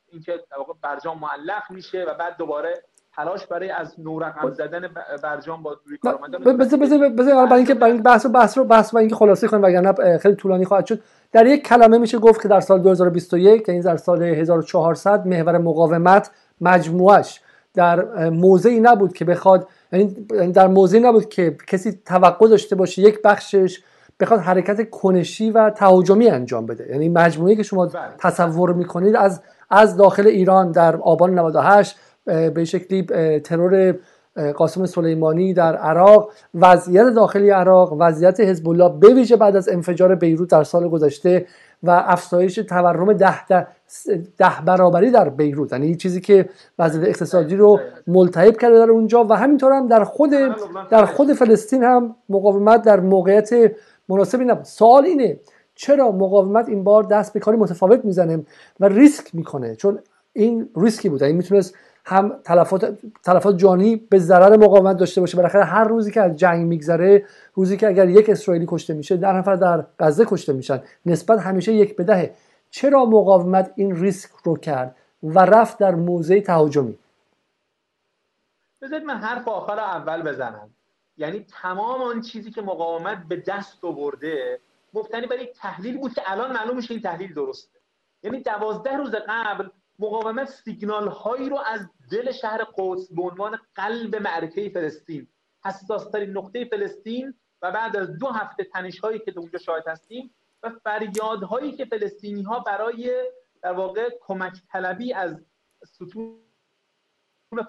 اینکه 0.08 0.44
در 0.50 0.58
واقع 0.58 0.72
برجام 0.82 1.18
معلق 1.18 1.70
میشه 1.70 2.04
و 2.04 2.14
بعد 2.14 2.36
دوباره 2.36 2.84
تلاش 3.16 3.46
برای 3.46 3.70
از 3.70 3.94
نورقم 4.00 4.50
زدن 4.50 4.80
برجام 5.22 5.62
با 5.62 5.76
روی 5.86 5.98
کار 5.98 6.14
آمدن 6.14 6.38
بذار 6.58 6.80
بذار 6.80 7.08
بذار 7.08 7.46
برای 7.46 7.56
اینکه 7.56 7.74
برای 7.74 7.98
بحث 7.98 8.26
بحث 8.26 8.58
رو 8.58 8.64
بحث 8.64 8.94
و 8.94 8.98
اینکه 8.98 9.14
خلاصه 9.14 9.48
کنیم 9.48 9.62
وگرنه 9.62 10.18
خیلی 10.18 10.34
طولانی 10.34 10.64
خواهد 10.64 10.86
شد. 10.86 11.00
در 11.32 11.46
یک 11.46 11.66
کلمه 11.66 11.98
میشه 11.98 12.18
گفت 12.18 12.42
که 12.42 12.48
در 12.48 12.60
سال 12.60 12.78
2021 12.78 13.68
یعنی 13.68 13.82
در 13.82 13.96
سال 13.96 14.22
1400 14.22 15.26
محور 15.26 15.58
مقاومت 15.58 16.30
مجموعش 16.60 17.40
در 17.74 18.30
موضعی 18.30 18.80
نبود 18.80 19.12
که 19.12 19.24
بخواد 19.24 19.68
یعنی 19.92 20.26
در 20.52 20.66
موضعی 20.66 21.00
نبود 21.00 21.28
که 21.28 21.56
کسی 21.66 22.00
توقع 22.06 22.48
داشته 22.48 22.76
باشه 22.76 23.02
یک 23.02 23.22
بخشش 23.22 23.80
بخواد 24.20 24.40
حرکت 24.40 24.90
کنشی 24.90 25.50
و 25.50 25.70
تهاجمی 25.70 26.30
انجام 26.30 26.66
بده. 26.66 26.88
یعنی 26.90 27.08
مجموعی 27.08 27.56
که 27.56 27.62
شما 27.62 27.86
بله. 27.86 28.02
تصور 28.18 28.72
می‌کنید 28.72 29.16
از 29.16 29.42
از 29.70 29.96
داخل 29.96 30.26
ایران 30.26 30.72
در 30.72 30.96
آبان 30.96 31.38
98 31.38 31.96
به 32.24 32.64
شکلی 32.64 33.02
ترور 33.40 33.94
قاسم 34.56 34.86
سلیمانی 34.86 35.54
در 35.54 35.76
عراق 35.76 36.32
وضعیت 36.54 37.06
داخلی 37.06 37.50
عراق 37.50 37.96
وضعیت 37.98 38.40
حزب 38.40 38.68
الله 38.68 38.88
بویژه 38.88 39.36
بعد 39.36 39.56
از 39.56 39.68
انفجار 39.68 40.14
بیروت 40.14 40.50
در 40.50 40.64
سال 40.64 40.88
گذشته 40.88 41.46
و 41.82 41.90
افزایش 41.90 42.54
تورم 42.54 43.12
ده, 43.12 43.46
ده, 43.46 43.66
ده 44.38 44.52
برابری 44.66 45.10
در 45.10 45.28
بیروت. 45.28 45.72
یعنی 45.72 45.96
چیزی 45.96 46.20
که 46.20 46.48
وضعیت 46.78 47.08
اقتصادی 47.08 47.56
رو 47.56 47.80
ملتهب 48.06 48.56
کرده 48.56 48.78
در 48.78 48.90
اونجا 48.90 49.24
و 49.24 49.32
همینطور 49.32 49.72
هم 49.72 49.88
در 49.88 50.04
خود 50.04 50.30
در 50.90 51.04
خود 51.04 51.32
فلسطین 51.32 51.82
هم 51.82 52.16
مقاومت 52.28 52.82
در 52.82 53.00
موقعیت 53.00 53.50
مناسبی 54.08 54.44
نبود. 54.44 54.64
سوال 54.64 55.04
اینه 55.04 55.40
چرا 55.74 56.12
مقاومت 56.12 56.68
این 56.68 56.84
بار 56.84 57.02
دست 57.02 57.32
به 57.32 57.40
کاری 57.40 57.56
متفاوت 57.56 58.04
می‌زنه 58.04 58.44
و 58.80 58.88
ریسک 58.88 59.34
می‌کنه؟ 59.34 59.76
چون 59.76 59.98
این 60.32 60.68
ریسکی 60.76 61.08
بود. 61.08 61.22
این 61.22 61.36
می‌تونست 61.36 61.74
هم 62.10 62.40
تلفات 62.44 62.98
تلفات 63.24 63.56
جانی 63.56 63.96
به 63.96 64.18
ضرر 64.18 64.56
مقاومت 64.56 64.96
داشته 64.96 65.20
باشه. 65.20 65.36
بالاخره 65.36 65.64
هر 65.64 65.84
روزی 65.84 66.12
که 66.12 66.20
از 66.20 66.36
جنگ 66.36 66.66
میگذره 66.66 67.26
روزی 67.54 67.76
که 67.76 67.88
اگر 67.88 68.08
یک 68.08 68.30
اسرائیلی 68.30 68.66
کشته 68.68 68.94
میشه 68.94 69.16
در 69.16 69.32
نفر 69.32 69.54
در 69.54 69.86
غزه 69.98 70.24
کشته 70.24 70.52
میشن. 70.52 70.82
نسبت 71.06 71.38
همیشه 71.38 71.72
یک 71.72 71.96
به 71.96 72.04
دهه. 72.04 72.34
چرا 72.70 73.04
مقاومت 73.04 73.72
این 73.76 73.96
ریسک 73.96 74.30
رو 74.44 74.56
کرد 74.56 74.96
و 75.22 75.38
رفت 75.38 75.78
در 75.78 75.94
موضع 75.94 76.40
تهاجمی؟ 76.40 76.98
بذارید 78.82 79.04
من 79.04 79.16
حرف 79.16 79.48
آخر 79.48 79.78
اول 79.78 80.22
بزنم. 80.22 80.70
یعنی 81.16 81.46
تمام 81.62 82.02
آن 82.02 82.20
چیزی 82.20 82.50
که 82.50 82.62
مقاومت 82.62 83.18
به 83.28 83.36
دست 83.36 83.84
آورده 83.84 84.60
مفتنی 84.94 85.26
برای 85.26 85.46
تحلیل 85.46 85.98
بود 85.98 86.14
که 86.14 86.22
الان 86.26 86.52
معلوم 86.52 86.76
میشه 86.76 86.94
این 86.94 87.02
تحلیل 87.02 87.34
درسته. 87.34 87.78
یعنی 88.22 88.42
دوازده 88.42 88.96
روز 88.96 89.14
قبل 89.28 89.68
مقاومت 90.00 90.48
سیگنال 90.48 91.08
هایی 91.08 91.48
رو 91.48 91.58
از 91.66 91.80
دل 92.10 92.32
شهر 92.32 92.64
قدس 92.78 93.12
به 93.12 93.22
عنوان 93.22 93.58
قلب 93.74 94.16
معرکه 94.16 94.70
فلسطین 94.74 95.28
حساس 95.64 96.10
ترین 96.10 96.30
نقطه 96.30 96.64
فلسطین 96.64 97.34
و 97.62 97.72
بعد 97.72 97.96
از 97.96 98.18
دو 98.18 98.26
هفته 98.26 98.64
تنش 98.64 98.98
هایی 98.98 99.18
که 99.18 99.32
اونجا 99.36 99.58
شاهد 99.58 99.88
هستیم 99.88 100.34
و 100.62 100.70
فریاد 100.84 101.42
هایی 101.42 101.72
که 101.72 101.84
فلسطینی 101.84 102.42
ها 102.42 102.60
برای 102.60 103.32
در 103.62 103.72
واقع 103.72 104.10
کمک 104.20 104.62
طلبی 104.72 105.12
از 105.12 105.44
ستون 105.84 106.40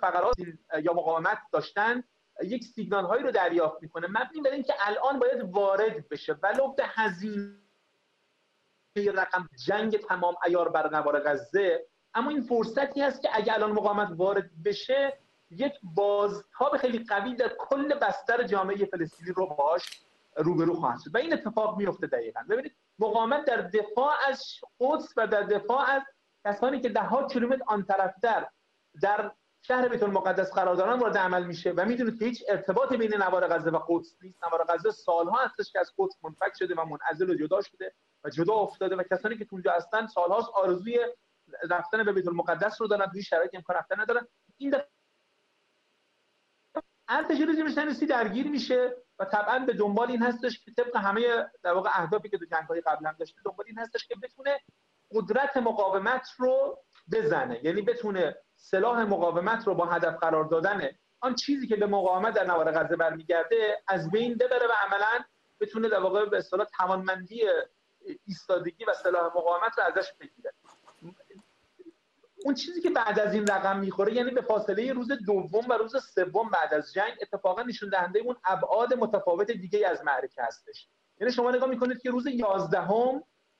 فقرات 0.02 0.36
یا 0.84 0.94
مقاومت 0.94 1.38
داشتن 1.52 2.04
یک 2.44 2.64
سیگنال 2.64 3.06
هایی 3.06 3.24
رو 3.24 3.32
دریافت 3.32 3.82
می‌کنه. 3.82 4.08
مبنی 4.08 4.42
بر 4.42 4.52
اینکه 4.52 4.74
الان 4.80 5.20
باید 5.20 5.42
وارد 5.42 6.10
بشه. 6.10 6.34
ولو 6.34 6.74
به 6.74 6.84
هزینه 6.86 7.58
رقم 8.98 9.50
جنگ 9.66 9.98
تمام 9.98 10.36
ایار 10.46 10.70
بر 10.70 10.90
نوار 10.90 11.20
غزه 11.20 11.91
اما 12.14 12.30
این 12.30 12.42
فرصتی 12.42 13.02
هست 13.02 13.22
که 13.22 13.30
اگر 13.34 13.54
الان 13.54 13.72
مقاومت 13.72 14.10
وارد 14.18 14.50
بشه 14.66 15.18
یک 15.52 15.74
بازتاب 15.84 16.78
خیلی 16.78 17.06
قوی 17.10 17.36
در 17.36 17.52
کل 17.60 17.94
بستر 17.94 18.44
جامعه 18.44 18.86
فلسطینی 18.86 19.32
رو 19.32 19.46
باش 19.46 20.02
روبرو 20.38 20.74
خواهد 20.76 21.00
شد. 21.00 21.16
و 21.16 21.18
این 21.18 21.34
اتفاق 21.34 21.78
میفته 21.78 22.08
دقیقا. 22.08 22.40
ببینید 22.50 22.76
مقاومت 23.00 23.46
در 23.46 23.62
دفاع 23.62 24.14
از 24.28 24.44
قدس 24.80 25.14
و 25.18 25.28
در 25.28 25.44
دفاع 25.44 25.90
از 25.90 26.02
کسانی 26.46 26.82
که 26.82 26.90
ده 26.90 27.02
ها 27.02 27.28
کیلومتر 27.28 27.64
آن 27.68 27.84
طرفتر 27.84 28.48
در 29.02 29.32
شهر 29.62 29.88
بیت 29.88 30.04
المقدس 30.04 30.52
قرار 30.52 30.76
دارن 30.76 31.00
وارد 31.00 31.18
عمل 31.18 31.44
میشه 31.44 31.72
و 31.72 31.86
می‌دونید 31.86 32.20
که 32.20 32.26
هیچ 32.26 32.44
ارتباطی 32.50 32.98
بین 32.98 33.16
نوار 33.16 33.48
غزه 33.48 33.70
و 33.70 33.80
قدس 33.88 34.16
نیست. 34.22 34.44
نوار 34.44 34.66
غزه 34.70 34.92
سالها 34.92 35.38
هستش 35.38 35.72
که 35.72 35.80
از 35.80 35.94
قدس 35.98 36.14
منفک 36.24 36.52
شده 36.60 36.76
و 36.76 36.86
منعزل 36.86 37.30
و 37.30 37.36
جدا 37.36 37.62
شده 37.62 37.94
و 38.24 38.30
جدا 38.30 38.54
افتاده 38.54 38.96
و 38.96 39.04
کسانی 39.04 39.38
که 39.38 39.48
اونجا 39.52 39.72
هستن 39.72 40.08
سالهاست 40.08 40.50
آرزوی 40.54 41.00
رفتن 41.70 42.04
به 42.04 42.14
بیت 42.14 42.28
المقدس 42.28 42.82
رو 42.82 42.88
دارن 42.88 43.12
توی 43.12 43.24
شرایط 43.24 43.56
امکان 43.56 43.76
رفتن 43.76 44.02
ندارن. 44.02 44.28
این 44.58 44.76
ارتش 47.08 47.42
رژیم 47.42 47.70
سنسی 47.70 48.06
درگیر 48.06 48.48
میشه 48.48 48.96
و 49.20 49.26
طبعا 49.26 49.60
به 49.60 49.74
دنبال 49.74 50.12
این 50.12 50.22
هستش 50.22 50.60
که 50.66 50.72
طبق 50.72 50.96
همه 50.96 51.52
در 51.64 51.74
واقع 51.74 51.90
اهدافی 51.94 52.30
که 52.30 52.38
تو 52.38 52.46
جنگ 52.46 52.64
های 52.64 52.82
قبل 52.82 53.06
هم 53.06 53.16
داشته 53.20 53.42
دنبال 53.46 53.66
این 53.68 53.80
هستش 53.80 54.08
که 54.08 54.16
بتونه 54.16 54.60
قدرت 55.12 55.58
مقاومت 55.58 56.28
رو 56.38 56.78
بزنه. 57.12 57.60
یعنی 57.64 57.82
بتونه 57.82 58.36
سلاح 58.56 59.04
مقاومت 59.04 59.68
رو 59.68 59.76
با 59.76 59.86
هدف 59.86 60.16
قرار 60.18 60.44
دادن 60.44 60.90
آن 61.20 61.36
چیزی 61.36 61.68
که 61.68 61.76
به 61.76 61.86
مقاومت 61.86 62.34
در 62.34 62.46
نوار 62.46 62.72
غزه 62.72 62.96
برمیگرده 62.96 63.84
از 63.88 64.12
بین 64.12 64.38
ببره 64.38 64.68
و 64.68 64.72
عملا 64.86 65.26
بتونه 65.60 65.90
در 65.90 66.00
واقع 66.00 66.26
به 66.26 66.38
اصطلاح 66.38 66.68
توانمندی 66.78 67.44
ایستادگی 68.26 68.86
و 68.86 68.94
سلاح 68.94 69.26
مقاومت 69.26 69.78
رو 69.78 69.84
ازش 69.84 70.14
بگیره. 70.20 70.54
اون 72.46 72.56
چیزی 72.56 72.82
که 72.82 72.90
بعد 72.90 73.20
از 73.20 73.34
این 73.34 73.48
رقم 73.48 73.80
می‌خوره 73.80 74.14
یعنی 74.14 74.32
به 74.32 74.42
فاصله 74.42 74.94
روز 74.94 75.12
دوم 75.26 75.70
و 75.70 75.74
روز 75.74 76.06
سوم 76.16 76.50
بعد 76.50 76.74
از 76.74 76.94
جنگ 76.94 77.14
اتفاقا 77.22 77.62
نشون 77.62 77.90
دهنده 77.90 78.20
اون 78.20 78.36
ابعاد 78.46 78.94
متفاوت 78.94 79.52
دیگه 79.52 79.88
از 79.88 80.04
معرکه 80.06 80.44
هستش. 80.44 80.88
یعنی 81.20 81.34
شما 81.34 81.52
نگاه 81.52 81.70
می‌کنید 81.70 82.02
که 82.02 82.12
روز 82.12 82.28
11 82.28 82.82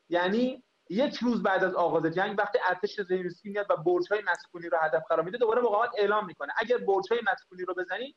یعنی 0.10 0.64
یک 0.90 1.16
روز 1.16 1.44
بعد 1.44 1.64
از 1.64 1.76
آغاز 1.76 2.06
جنگ 2.06 2.36
وقتی 2.38 2.60
ارتش 2.70 3.02
زیرسکی 3.02 3.50
میاد 3.50 3.66
و 3.70 3.76
های 4.10 4.22
مسکونی 4.28 4.70
رو 4.70 4.78
هدف 4.78 5.04
قرار 5.10 5.24
میده 5.24 5.38
دوباره 5.38 5.62
مقاومت 5.62 5.90
اعلام 5.98 6.26
می‌کنه. 6.26 6.54
اگر 6.58 6.78
های 7.10 7.20
مسکونی 7.34 7.66
رو 7.66 7.74
بزنید 7.74 8.16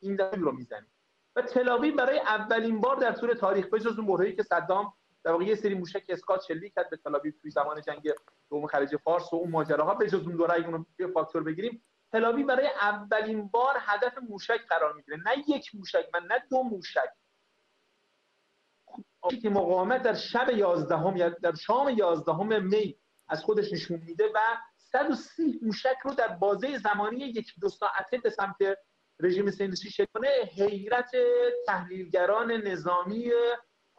این 0.00 0.16
دفعه 0.16 0.40
رو 0.40 0.52
می‌زنید 0.52 0.90
و 1.36 1.42
تلاوی 1.42 1.90
برای 1.90 2.18
اولین 2.18 2.80
بار 2.80 2.96
در 2.96 3.12
طول 3.12 3.34
تاریخ 3.34 3.66
به 3.66 3.98
اون 3.98 4.36
که 4.36 4.42
صدام 4.42 4.92
در 5.24 5.32
واقع 5.32 5.44
یه 5.44 5.54
سری 5.54 5.74
موشک 5.74 6.04
اسکات 6.08 6.44
شلیک 6.48 6.74
کرد 6.74 6.90
به 6.90 6.96
تلاوی 6.96 7.32
توی 7.32 7.50
زمان 7.50 7.80
جنگ 7.80 8.12
دوم 8.50 8.66
خلیج 8.66 8.96
فارس 8.96 9.32
و 9.32 9.36
اون 9.36 9.50
ماجراها. 9.50 9.94
به 9.94 10.06
جز 10.06 10.26
اون 10.26 10.36
دوره 10.36 10.66
اون 10.66 10.86
رو 10.98 11.12
فاکتور 11.12 11.42
بگیریم. 11.42 11.82
تلاوی 12.12 12.42
برای 12.42 12.66
اولین 12.66 13.48
بار 13.48 13.74
هدف 13.80 14.18
موشک 14.18 14.60
قرار 14.68 14.92
می‌گیره. 14.92 15.16
نه 15.16 15.44
یک 15.48 15.74
موشک 15.74 16.08
من 16.14 16.26
نه 16.26 16.42
دو 16.50 16.62
موشک. 16.62 17.08
که 19.42 19.50
مقاومت 19.50 20.02
در 20.02 20.14
شب 20.14 20.50
11 20.50 21.18
یا 21.18 21.28
در 21.28 21.54
شام 21.54 21.88
11 21.88 22.58
می 22.58 22.96
از 23.28 23.44
خودش 23.44 23.72
نشون 23.72 24.00
میده 24.06 24.24
و 24.34 24.38
130 24.76 25.60
موشک 25.62 25.96
رو 26.04 26.14
در 26.14 26.28
بازه 26.28 26.78
زمانی 26.78 27.16
یک 27.16 27.52
دو 27.60 27.68
ساعته 27.68 28.18
به 28.18 28.30
سمت 28.30 28.56
رژیم 29.20 29.50
سینیستی 29.50 29.90
شکنه 29.90 30.28
حیرت 30.56 31.10
تحلیلگران 31.66 32.52
نظامی 32.52 33.30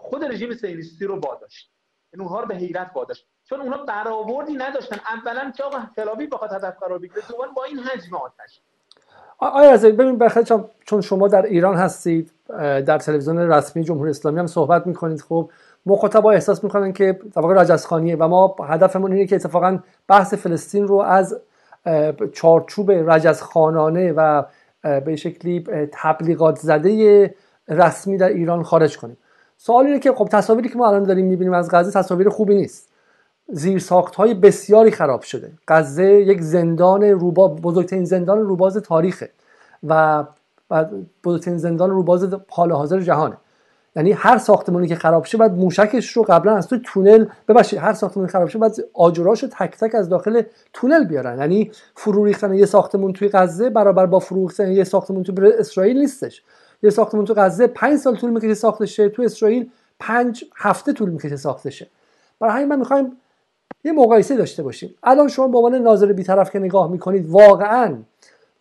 خود 0.09 0.24
رژیم 0.24 0.53
سینیستی 0.53 1.05
رو 1.05 1.19
باداشت 1.19 1.71
این 2.13 2.21
یعنی 2.21 2.29
اونها 2.29 2.41
رو 2.41 2.47
به 2.47 2.55
حیرت 2.55 2.91
واداشت 2.95 3.27
چون 3.43 3.62
اونها 3.62 3.85
برآوردی 3.85 4.53
نداشتن. 4.53 4.97
اولا 5.09 5.51
که 5.51 5.63
آقا 5.63 5.77
تلاوی 5.95 6.27
بخواد 6.27 6.53
هدف 6.53 6.77
قرار 6.79 7.00
بگیره 7.00 7.21
دوباره 7.29 7.51
با 7.55 7.63
این 7.63 7.79
حجم 7.79 8.15
آتش. 8.15 8.62
آیا 9.39 9.77
ببین 9.77 10.17
بخاطر 10.17 10.63
چون 10.85 11.01
شما 11.01 11.27
در 11.27 11.45
ایران 11.45 11.75
هستید 11.75 12.31
در 12.85 12.97
تلویزیون 12.97 13.38
رسمی 13.38 13.83
جمهوری 13.83 14.09
اسلامی 14.09 14.39
هم 14.39 14.47
صحبت 14.47 14.88
می‌کنید. 14.88 15.21
خب 15.21 15.51
مخاطبا 15.85 16.31
احساس 16.31 16.63
می‌کنن 16.63 16.93
که 16.93 17.19
طبقه 17.35 17.62
رجزخانیه 17.62 18.15
و 18.15 18.27
ما 18.27 18.55
هدفمون 18.63 19.12
اینه 19.12 19.27
که 19.27 19.35
اتفاقا 19.35 19.79
بحث 20.07 20.33
فلسطین 20.33 20.88
رو 20.88 20.95
از 20.95 21.41
چارچوب 22.33 22.91
رجزخانانه 22.91 24.13
و 24.17 24.43
به 24.81 25.15
شکلی 25.15 25.63
تبلیغات 25.91 26.55
زده 26.55 27.35
رسمی 27.67 28.17
در 28.17 28.29
ایران 28.29 28.63
خارج 28.63 28.97
کنیم. 28.97 29.17
سوال 29.57 29.85
اینه 29.85 30.00
که 30.00 30.12
خب 30.12 30.27
تصاویری 30.31 30.69
که 30.69 30.77
ما 30.77 30.88
الان 30.88 31.03
داریم 31.03 31.25
می‌بینیم 31.25 31.53
از 31.53 31.69
غزه 31.71 31.91
تصاویر 31.91 32.29
خوبی 32.29 32.55
نیست. 32.55 32.89
زیر 33.47 33.79
ساخت 33.79 34.15
های 34.15 34.33
بسیاری 34.33 34.91
خراب 34.91 35.21
شده. 35.21 35.51
غزه 35.67 36.05
یک 36.05 36.41
زندان 36.41 37.03
روبا 37.03 37.47
بزرگترین 37.47 38.05
زندان 38.05 38.39
روباز 38.39 38.77
تاریخه 38.77 39.29
و 39.88 40.24
بزرگترین 41.24 41.57
زندان 41.57 41.89
روباز 41.89 42.33
حال 42.50 42.71
حاضر 42.71 43.00
جهانه 43.00 43.38
یعنی 43.95 44.12
هر 44.12 44.38
ساختمانی 44.38 44.88
که 44.88 44.95
خراب 44.95 45.25
شه 45.25 45.38
بعد 45.38 45.51
موشکش 45.51 46.12
رو 46.12 46.24
قبلا 46.24 46.55
از 46.55 46.67
توی 46.67 46.81
تونل 46.85 47.25
ببخشید 47.47 47.79
هر 47.79 47.93
ساختمانی 47.93 48.29
خراب 48.29 48.50
شه 48.50 48.59
بعد 48.59 48.75
آجراش 48.93 49.43
رو 49.43 49.50
تک 49.50 49.77
تک 49.77 49.95
از 49.95 50.09
داخل 50.09 50.41
تونل 50.74 51.03
بیارن. 51.03 51.39
یعنی 51.39 51.71
فرو 51.95 52.25
ریختن 52.25 52.53
یه 52.53 52.65
ساختمون 52.65 53.13
توی 53.13 53.29
غزه 53.29 53.69
برابر 53.69 54.05
با 54.05 54.19
فرو 54.19 54.47
ریختن 54.47 54.71
یه 54.71 54.83
ساختمون 54.83 55.24
توی 55.24 55.53
اسرائیل 55.59 55.97
نیستش. 55.97 56.43
یه 56.86 56.92
ساختمون 56.92 57.25
تو 57.25 57.34
غزه 57.34 57.68
5 57.68 58.00
سال 58.00 58.15
طول 58.15 58.30
می‌کشه 58.30 58.54
ساختشه 58.54 59.10
تو 59.10 59.22
اسرائیل 59.22 59.70
5 60.00 60.46
هفته 60.56 60.94
طول 60.94 61.10
می‌کشه 61.10 61.36
ساختشه. 61.36 61.88
برای 62.39 62.54
همین 62.54 62.68
من 62.68 62.80
می‌خوایم 62.80 63.18
یه 63.84 63.92
مقایسه 63.92 64.36
داشته 64.36 64.63
باشیم. 64.63 64.96
الان 65.04 65.27
شما 65.27 65.48
به 65.48 65.58
عنوان 65.58 65.75
ناظر 65.75 66.13
بیطرف 66.13 66.51
که 66.51 66.60
نگاه 66.60 66.92
می‌کنید 66.92 67.30
واقعا 67.30 67.98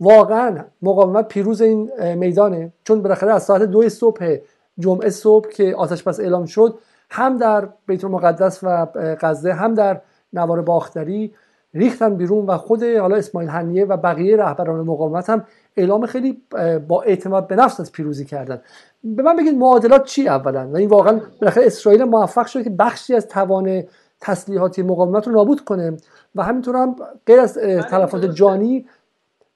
واقعا 0.00 0.64
مقاومت 0.83 1.28
پیروز 1.28 1.62
این 1.62 2.14
میدانه. 2.14 2.73
چون 2.85 3.02
بالاخره 3.02 3.35
از 3.35 3.43
ساعت 3.43 3.62
دو 3.62 3.88
صبح 3.88 4.37
جمعه 4.78 5.11
صبح 5.11 5.49
که 5.49 5.75
آتش 5.76 6.02
بس 6.02 6.21
اعلام 6.21 6.47
شد 6.47 6.78
هم 7.11 7.37
در 7.38 7.69
بیت 7.87 8.04
المقدس 8.04 8.59
و 8.62 8.87
غزه 9.21 9.52
هم 9.52 9.75
در 9.75 10.00
نوار 10.33 10.62
باختری 10.62 11.35
ریختن 11.75 12.16
بیرون 12.16 12.47
و 12.47 12.57
خود 12.57 12.83
حالا 12.83 13.16
اسماعیل 13.16 13.50
هنیه 13.50 13.85
و 13.85 13.97
بقیه 13.97 14.37
رهبران 14.37 14.81
مقاومت 14.81 15.31
هم 15.31 15.45
اعلام 15.76 16.07
خیلی 16.07 16.43
با 16.88 17.02
اعتماد 17.02 17.47
به 17.47 17.57
نفس 17.57 17.81
از 17.81 17.93
پیروزی 17.93 18.25
کردن. 18.25 18.61
به 19.04 19.23
من 19.23 19.37
بگید 19.37 19.54
معادلات 19.54 20.04
چی 20.04 20.28
اولا؟ 20.28 20.69
و 20.69 20.76
این 20.76 20.88
واقعا 20.88 21.21
بالاخره 21.40 21.66
اسرائیل 21.66 22.04
موفق 22.04 22.47
شده 22.47 22.64
که 22.64 22.71
بخشی 22.71 23.14
از 23.14 23.28
توان 23.28 23.85
تسلیحاتی 24.21 24.83
مقاومت 24.83 25.26
رو 25.26 25.33
نابود 25.33 25.64
کنه 25.64 25.97
و 26.35 26.43
همینطور 26.43 26.76
هم 26.76 26.97
غیر 27.26 27.40
از 27.40 27.54
تلفات 27.90 28.25
جانی 28.25 28.87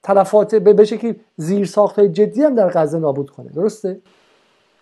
تلفات 0.03 0.55
به 0.55 0.85
شکلی 0.85 1.19
زیر 1.35 1.65
ساخت 1.65 1.99
های 1.99 2.09
جدی 2.09 2.43
هم 2.43 2.55
در 2.55 2.69
غزه 2.69 2.99
نابود 2.99 3.29
کنه. 3.29 3.49
درسته؟ 3.49 3.99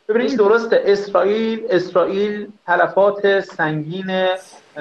ببینید 0.10 0.38
درسته. 0.38 0.82
اسرائیل 0.86 1.66
اسرائیل 1.70 2.48
تلفات 2.66 3.40
سنگین 3.40 4.06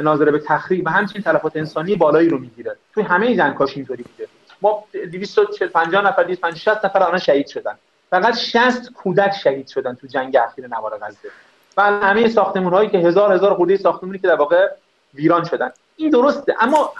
ناظر 0.02 0.30
به 0.30 0.38
تخریب 0.38 0.86
و 0.86 0.90
همچنین 0.90 1.22
تلفات 1.22 1.56
انسانی 1.56 1.96
بالایی 1.96 2.28
رو 2.28 2.38
می‌گیره. 2.38 2.76
توی 2.94 3.02
همه 3.02 3.36
جنگاش 3.36 3.76
اینطوری 3.76 4.02
بوده 4.02 4.28
ما 4.62 4.84
250 5.12 6.04
نفر 6.04 6.22
260 6.22 6.84
نفر 6.84 7.02
الان 7.02 7.18
شهید 7.18 7.46
شدن. 7.46 7.78
فقط 8.10 8.36
60 8.36 8.92
کودک 8.92 9.32
شهید 9.42 9.68
شدن 9.68 9.94
تو 9.94 10.06
جنگ 10.06 10.36
اخیر 10.36 10.66
نوار 10.66 10.98
غزه. 10.98 11.28
و 11.76 11.82
همه 11.82 12.28
ساختمون 12.28 12.72
هایی 12.72 12.88
که 12.88 12.98
هزار 12.98 13.32
هزار 13.32 13.54
خورده 13.54 13.76
ساختمونی 13.76 14.18
که 14.18 14.28
در 14.28 14.34
واقع 14.34 14.68
ویران 15.14 15.44
شدن. 15.44 15.70
این 15.96 16.10
درسته. 16.10 16.54
اما 16.60 16.92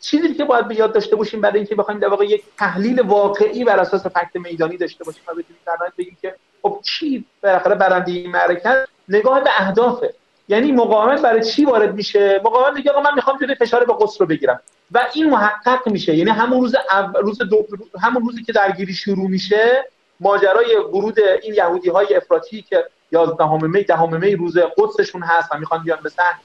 چیزی 0.00 0.34
که 0.34 0.44
باید 0.44 0.68
به 0.68 0.74
یاد 0.74 0.94
داشته 0.94 1.16
باشیم 1.16 1.40
برای 1.40 1.56
اینکه 1.56 1.74
بخوایم 1.74 2.00
در 2.00 2.08
واقع 2.08 2.24
یک 2.24 2.42
تحلیل 2.58 3.00
واقعی 3.00 3.64
بر 3.64 3.80
اساس 3.80 4.06
فکت 4.06 4.36
میدانی 4.36 4.76
داشته 4.76 5.04
باشیم 5.04 5.22
و 5.28 5.30
بتونیم 5.30 5.60
در 5.66 5.76
بگیم 5.98 6.16
که 6.22 6.34
خب 6.62 6.78
چی 6.82 7.24
بالاخره 7.42 7.74
برنده 7.74 8.12
این 8.12 8.30
معرکت 8.30 8.88
نگاه 9.08 9.40
به 9.40 9.50
اهدافه 9.56 10.14
یعنی 10.48 10.72
مقاومت 10.72 11.22
برای 11.22 11.44
چی 11.44 11.64
وارد 11.64 11.94
میشه؟ 11.94 12.40
مقاومت 12.44 12.76
میگه 12.76 12.90
آقا 12.90 13.00
من 13.00 13.14
می‌خوام 13.14 13.38
جلوی 13.38 13.54
فشار 13.54 13.84
به 13.84 13.94
قدس 14.00 14.20
رو 14.20 14.26
بگیرم. 14.26 14.60
و 14.92 15.06
این 15.14 15.30
محقق 15.30 15.88
میشه. 15.88 16.16
یعنی 16.16 16.30
همون 16.30 16.60
روز 16.60 16.74
روز 17.22 17.38
دو... 17.38 17.66
همون 18.02 18.22
روزی 18.22 18.42
که 18.42 18.52
درگیری 18.52 18.92
شروع 18.92 19.30
میشه 19.30 19.84
ماجرای 20.20 20.76
ورود 20.76 21.20
این 21.42 21.54
یهودی 21.54 21.88
های 21.88 22.14
افراطی 22.14 22.62
که 22.62 22.84
11 23.12 23.52
می 23.52 23.82
10 23.82 24.06
می 24.06 24.36
روز 24.36 24.58
قدسشون 24.58 25.22
هست 25.22 25.48
و 25.52 25.58
می‌خوان 25.58 25.82
بیان 25.82 25.98
به 26.02 26.08
صحن. 26.08 26.38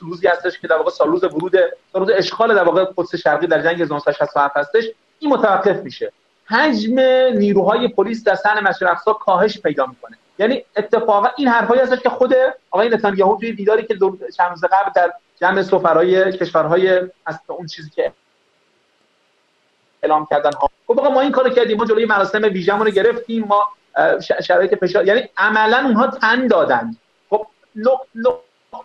روزی 0.00 0.26
هستش 0.26 0.58
که 0.58 0.68
در 0.68 0.76
واقع 0.76 0.90
سال 0.90 1.08
روز 1.08 1.24
ورود 1.24 1.52
سال 1.92 2.02
روز 2.02 2.10
اشغال 2.10 2.54
در 2.54 2.64
واقع 2.64 2.84
قدس 2.96 3.14
شرقی 3.14 3.46
در 3.46 3.62
جنگ 3.62 3.82
1967 3.82 4.56
هستش. 4.56 4.84
این 5.18 5.30
متوقف 5.30 5.76
میشه. 5.76 6.12
حجم 6.44 7.00
نیروهای 7.38 7.88
پلیس 7.88 8.24
در 8.24 8.34
صحن 8.34 8.68
مسجد 8.68 8.96
کاهش 9.20 9.60
پیدا 9.60 9.86
می‌کنه. 9.86 10.16
یعنی 10.38 10.64
اتفاقا 10.76 11.28
این 11.36 11.48
حرفایی 11.48 11.80
هستش 11.80 11.98
که 11.98 12.10
خود 12.10 12.34
آقای 12.70 12.88
نتانیاهو 12.88 13.38
توی 13.38 13.52
دیداری 13.52 13.86
که 13.86 13.98
چند 14.36 14.50
روز 14.50 14.64
قبل 14.64 14.90
در 14.94 15.12
جمع 15.40 15.62
سفرای 15.62 16.32
کشورهای 16.32 17.00
از 17.26 17.38
اون 17.46 17.66
چیزی 17.66 17.90
که 17.90 18.12
اعلام 20.02 20.26
کردن 20.30 20.52
ها. 20.52 20.70
خب 20.86 21.00
ما 21.00 21.20
این 21.20 21.32
کارو 21.32 21.50
کردیم 21.50 21.76
ما 21.76 21.84
جلوی 21.84 22.04
مراسم 22.04 22.42
ویژمون 22.42 22.86
رو 22.86 22.92
گرفتیم 22.92 23.44
ما 23.44 23.66
شرایط 24.42 24.74
فشار 24.74 25.06
یعنی 25.06 25.28
عملا 25.36 25.78
اونها 25.78 26.06
تن 26.06 26.46
دادن 26.46 26.96
خب 27.30 27.46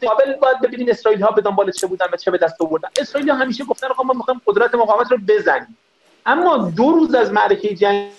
قابل 0.01 0.35
باید 0.35 0.61
ببینیم 0.61 0.87
اسرائیل 0.89 1.21
ها 1.21 1.31
به 1.31 1.41
دنبال 1.41 1.71
چه 1.71 1.87
بودن 1.87 2.05
و 2.13 2.17
چه 2.17 2.31
به 2.31 2.37
دست 2.37 2.61
آوردن. 2.61 2.89
اسرائیل 2.99 3.29
ها 3.29 3.35
همیشه 3.35 3.63
گفتن 3.63 3.87
آقا 3.87 4.03
ما 4.03 4.13
می‌خوایم 4.13 4.41
قدرت 4.45 4.75
مقاومت 4.75 5.11
رو 5.11 5.17
بزنیم. 5.27 5.77
اما 6.25 6.57
دو 6.57 6.91
روز 6.91 7.15
از 7.15 7.31
معرکه 7.31 7.75
جنگ 7.75 8.11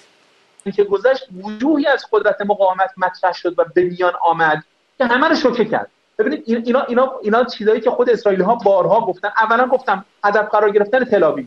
که 0.73 0.85
گذشت 0.85 1.27
وجوهی 1.43 1.87
از 1.87 2.07
قدرت 2.13 2.41
مقاومت 2.41 2.91
مطرح 2.97 3.33
شد 3.33 3.59
و 3.59 3.65
به 3.75 3.83
میان 3.83 4.13
آمد 4.23 4.65
که 4.99 5.05
همه 5.05 5.29
رو 5.29 5.35
شوکه 5.35 5.65
کرد. 5.65 5.91
ببینید 6.19 6.43
اینا 6.47 6.83
اینا 6.83 7.13
اینا 7.23 7.45
چیزایی 7.45 7.81
که 7.81 7.91
خود 7.91 8.11
اسرائیل 8.11 8.43
ها 8.43 8.55
بارها 8.55 9.01
گفتن. 9.01 9.33
اولا 9.41 9.67
گفتم 9.67 10.05
هدف 10.25 10.49
قرار 10.49 10.71
گرفتن 10.71 11.05
تل‌آویو 11.05 11.47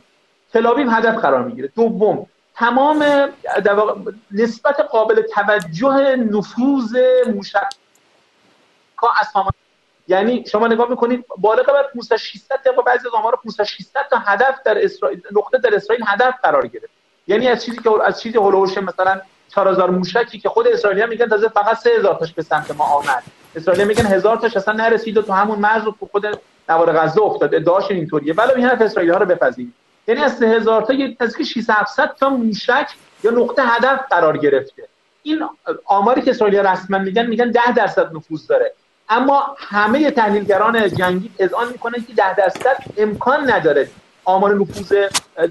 تل‌آویو 0.53 0.89
هدف 0.89 1.15
قرار 1.15 1.43
می‌گیره. 1.43 1.69
دوم 1.75 2.25
تمام 2.55 3.05
نسبت 4.31 4.79
قابل 4.79 5.21
توجه 5.21 6.15
نفوذ 6.15 6.97
موشک 7.27 7.69
از 9.19 9.27
یعنی 10.07 10.45
شما 10.47 10.67
نگاه 10.67 10.89
می‌کنید 10.89 11.25
بالغ 11.37 11.65
بر 11.65 11.83
500 11.83 12.15
600 12.15 12.55
تا 12.63 12.81
بعضی 12.81 13.07
از 13.07 13.13
آمار 13.13 13.39
500 13.43 13.63
600 13.63 14.07
تا 14.09 14.17
هدف 14.17 14.63
در 14.65 14.83
اسرائیل 14.83 15.21
نقطه 15.31 15.57
در 15.57 15.75
اسرائیل 15.75 16.05
هدف 16.07 16.33
قرار 16.43 16.67
گرفت. 16.67 16.96
یعنی 17.27 17.47
از 17.47 17.65
چیزی 17.65 17.77
که 17.77 17.89
از 18.05 18.21
چیزی 18.21 18.37
هولوش 18.37 18.77
مثلا 18.77 19.21
4000 19.55 19.89
موشکی 19.89 20.39
که 20.39 20.49
خود 20.49 20.67
اسرائیلی 20.67 21.05
میگن 21.05 21.27
تازه 21.27 21.47
فقط 21.47 21.77
3000 21.77 22.15
تاش 22.15 22.33
به 22.33 22.41
سمت 22.41 22.71
ما 22.71 22.83
آمد. 22.83 23.23
اسرائیلی 23.55 23.85
میگن 23.85 24.05
1000 24.05 24.37
تاش 24.37 24.57
اصلا 24.57 24.73
نرسید 24.73 25.17
و 25.17 25.21
تو 25.21 25.33
همون 25.33 25.59
مرز 25.59 25.83
رو 25.83 25.95
خود 26.11 26.25
نوار 26.69 26.91
غزه 26.91 27.21
افتاد. 27.21 27.55
ادعاش 27.55 27.91
اینطوریه. 27.91 28.33
ولی 28.33 28.51
این 28.55 28.65
حرف 28.65 28.81
اسرائیلی 28.81 29.13
ها 29.13 29.19
رو 29.19 29.25
بپذیرید. 29.25 29.73
یعنی 30.07 30.21
از 30.21 30.37
3000 30.37 30.81
تا 30.81 30.93
یه 30.93 31.17
نزدیک 31.21 31.47
600 31.47 32.15
تا 32.19 32.29
موشک 32.29 32.89
یا 33.23 33.31
نقطه 33.31 33.63
هدف 33.63 33.99
قرار 34.09 34.37
گرفته. 34.37 34.83
این 35.23 35.43
آماری 35.85 36.21
که 36.21 36.31
اسرائیلی 36.31 36.59
رسما 36.59 36.97
میگن 36.97 37.25
میگن 37.25 37.51
10 37.51 37.73
درصد 37.75 38.15
نفوذ 38.15 38.47
داره. 38.47 38.73
اما 39.09 39.55
همه 39.57 40.11
تحلیلگران 40.11 40.89
جنگی 40.89 41.31
اذعان 41.39 41.67
می‌کنن 41.71 42.05
که 42.07 42.13
10 42.13 42.35
درصد 42.35 42.77
امکان 42.97 43.51
نداره. 43.51 43.89
آمار 44.27 44.55
نفوذ 44.55 44.93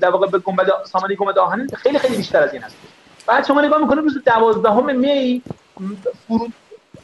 در 0.00 0.10
واقع 0.10 0.26
به 0.26 0.38
گنبد 0.38 0.66
سامانه 0.84 1.14
گنبد 1.14 1.38
آهنین 1.38 1.68
خیلی 1.76 1.98
خیلی 1.98 2.16
بیشتر 2.16 2.42
از 2.42 2.52
این 2.52 2.64
است 2.64 2.76
بعد 3.26 3.46
شما 3.46 3.60
نگاه 3.60 3.80
می‌کنید 3.80 4.04
روز 4.04 4.18
12 4.24 4.92
می 4.92 5.42
فرود 6.28 6.52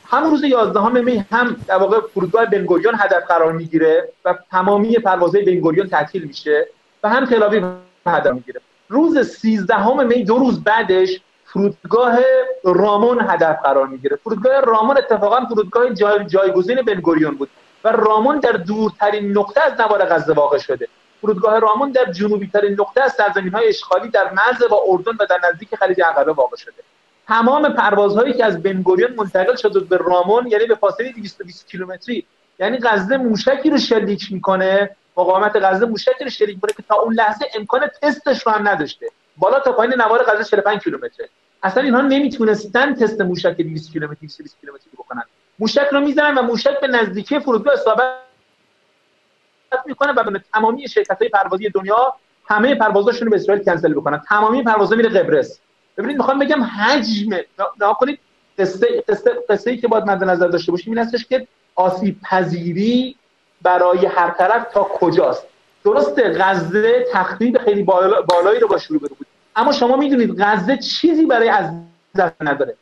همون 0.06 0.30
روز 0.30 0.44
11 0.44 0.88
می 0.88 1.24
هم 1.32 1.56
در 1.66 1.76
واقع 1.76 2.00
فرودگاه 2.14 2.46
بنگوریون 2.46 2.94
هدف 2.98 3.26
قرار 3.28 3.52
می‌گیره 3.52 4.08
و 4.24 4.34
تمامی 4.50 4.94
پروازهای 4.98 5.44
بنگوریون 5.44 5.88
تعطیل 5.88 6.24
میشه 6.24 6.68
و 7.02 7.08
هم 7.08 7.26
تل 7.26 7.72
هدف 8.06 8.32
می‌گیره. 8.32 8.60
روز 8.88 9.18
13 9.18 10.02
می 10.02 10.24
دو 10.24 10.38
روز 10.38 10.64
بعدش 10.64 11.20
فرودگاه 11.44 12.18
رامون 12.64 13.20
هدف 13.28 13.62
قرار 13.64 13.86
می‌گیره. 13.86 14.16
فرودگاه 14.24 14.60
رامون 14.60 14.98
اتفاقا 14.98 15.44
فرودگاه 15.44 15.94
جای 15.94 16.24
جایگزین 16.24 16.82
بنگوریون 16.82 17.34
بود 17.34 17.48
و 17.84 17.88
رامون 17.88 18.38
در 18.38 18.52
دورترین 18.52 19.38
نقطه 19.38 19.60
از 19.60 19.80
نوار 19.80 20.04
غزه 20.04 20.32
واقع 20.32 20.58
شده. 20.58 20.88
فرودگاه 21.22 21.58
رامون 21.58 21.90
در 21.90 22.12
جنوبی 22.12 22.46
ترین 22.46 22.72
نقطه 22.80 23.02
از 23.02 23.12
سرزمین 23.12 23.52
های 23.52 23.68
اشغالی 23.68 24.08
در 24.08 24.32
مرز 24.32 24.62
با 24.70 24.82
اردن 24.86 25.12
و 25.20 25.26
در 25.30 25.40
نزدیک 25.48 25.74
خلیج 25.74 26.00
عقبه 26.02 26.32
واقع 26.32 26.56
شده. 26.56 26.82
تمام 27.28 27.68
پروازهایی 27.68 28.32
که 28.32 28.44
از 28.44 28.62
بنگوریون 28.62 29.14
منتقل 29.14 29.56
شده 29.56 29.80
به 29.80 29.96
رامون 29.96 30.46
یعنی 30.46 30.66
به 30.66 30.74
فاصله 30.74 31.12
220 31.12 31.68
کیلومتری 31.68 32.26
یعنی 32.58 32.78
غزه 32.82 33.16
موشکی 33.16 33.70
رو 33.70 33.78
شلیک 33.78 34.32
می‌کنه 34.32 34.96
مقاومت 35.16 35.56
غزه 35.56 35.86
موشکی 35.86 36.24
رو 36.24 36.30
شلیک 36.30 36.54
می‌کنه 36.54 36.72
که 36.76 36.82
تا 36.88 36.94
اون 36.94 37.14
لحظه 37.14 37.46
امکان 37.58 37.90
تستش 38.02 38.46
رو 38.46 38.52
هم 38.52 38.68
نداشته. 38.68 39.06
بالا 39.36 39.60
تا 39.60 39.72
پایین 39.72 39.94
نوار 39.94 40.22
غزه 40.22 40.44
45 40.44 40.80
کیلومتره. 40.80 41.28
اصلا 41.62 41.82
اینها 41.82 42.00
نمی‌تونستن 42.00 42.94
تست 42.94 43.20
موشک 43.20 43.56
200 43.56 43.92
کیلومتری 43.92 44.26
220 44.26 44.60
کیلومتری 44.60 44.90
بکنن. 44.98 45.22
موشک 45.58 45.88
رو 45.92 46.00
می‌زنن 46.00 46.38
و 46.38 46.42
موشک 46.42 46.80
به 46.80 46.86
نزدیکی 46.86 47.40
فرودگاه 47.40 47.74
اصابت 47.74 48.31
می‌کنه 49.86 50.12
و 50.12 50.30
به 50.30 50.42
تمامی 50.54 50.88
شرکت 50.88 51.18
های 51.18 51.28
پروازی 51.28 51.70
دنیا 51.70 52.14
همه 52.48 52.74
پروازاشون 52.74 53.26
رو 53.26 53.30
به 53.30 53.36
اسرائیل 53.36 53.64
کنسل 53.64 53.94
بکنن. 53.94 54.22
تمامی 54.28 54.62
پروازا 54.62 54.96
میره 54.96 55.08
قبرس. 55.08 55.58
ببینید 55.98 56.16
می‌خوام 56.16 56.38
بگم 56.38 56.62
حجم. 56.62 57.36
نکنید 57.80 58.18
قصه 58.58 59.04
قصه 59.08 59.30
قصه 59.48 59.70
ای 59.70 59.76
که 59.76 59.88
باید 59.88 60.04
مد 60.04 60.24
نظر 60.24 60.48
داشته 60.48 60.72
باشیم 60.72 60.92
این 60.92 61.02
هستش 61.02 61.26
که 61.26 61.46
آسیب 61.74 62.20
پذیری 62.22 63.16
برای 63.62 64.06
هر 64.06 64.30
طرف 64.30 64.72
تا 64.72 64.82
کجاست. 64.82 65.46
درسته 65.84 66.38
غزه 66.38 67.06
تخریب 67.12 67.58
خیلی 67.58 67.82
بالایی 67.82 68.60
رو 68.60 68.68
با 68.68 68.78
شروع 68.78 69.00
بود. 69.00 69.26
اما 69.56 69.72
شما 69.72 69.96
می‌دونید 69.96 70.42
غزه 70.42 70.76
چیزی 70.76 71.26
برای 71.26 71.48
از 71.48 71.70
دست 72.18 72.34
نداره. 72.40 72.76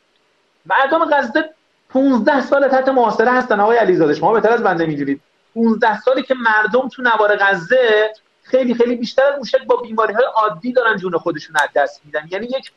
مردم 0.67 1.05
غزه 1.05 1.45
15 1.89 2.41
سال 2.41 2.69
تحت 2.69 2.89
محاصره 2.89 3.31
هستن 3.31 3.61
آقای 3.61 3.77
علیزاده. 3.77 4.15
شما 4.15 4.33
بهتر 4.33 4.51
از 4.51 4.63
بنده 4.63 4.87
می‌دونید. 4.87 5.21
15 5.55 6.01
سالی 6.01 6.23
که 6.23 6.35
مردم 6.35 6.89
تو 6.89 7.03
نوار 7.03 7.37
غزه 7.37 8.13
خیلی 8.43 8.75
خیلی 8.75 8.97
بیشتر 8.97 9.23
از 9.23 9.39
موشک 9.39 9.65
با 9.67 9.77
بیماری 9.77 10.15
های 10.15 10.25
عادی 10.35 10.73
دارن 10.73 10.97
جون 10.97 11.19
خودشون 11.19 11.57
از 11.57 11.69
دست 11.75 12.01
میدن. 12.05 12.29
یعنی 12.31 12.47
یک 12.47 12.73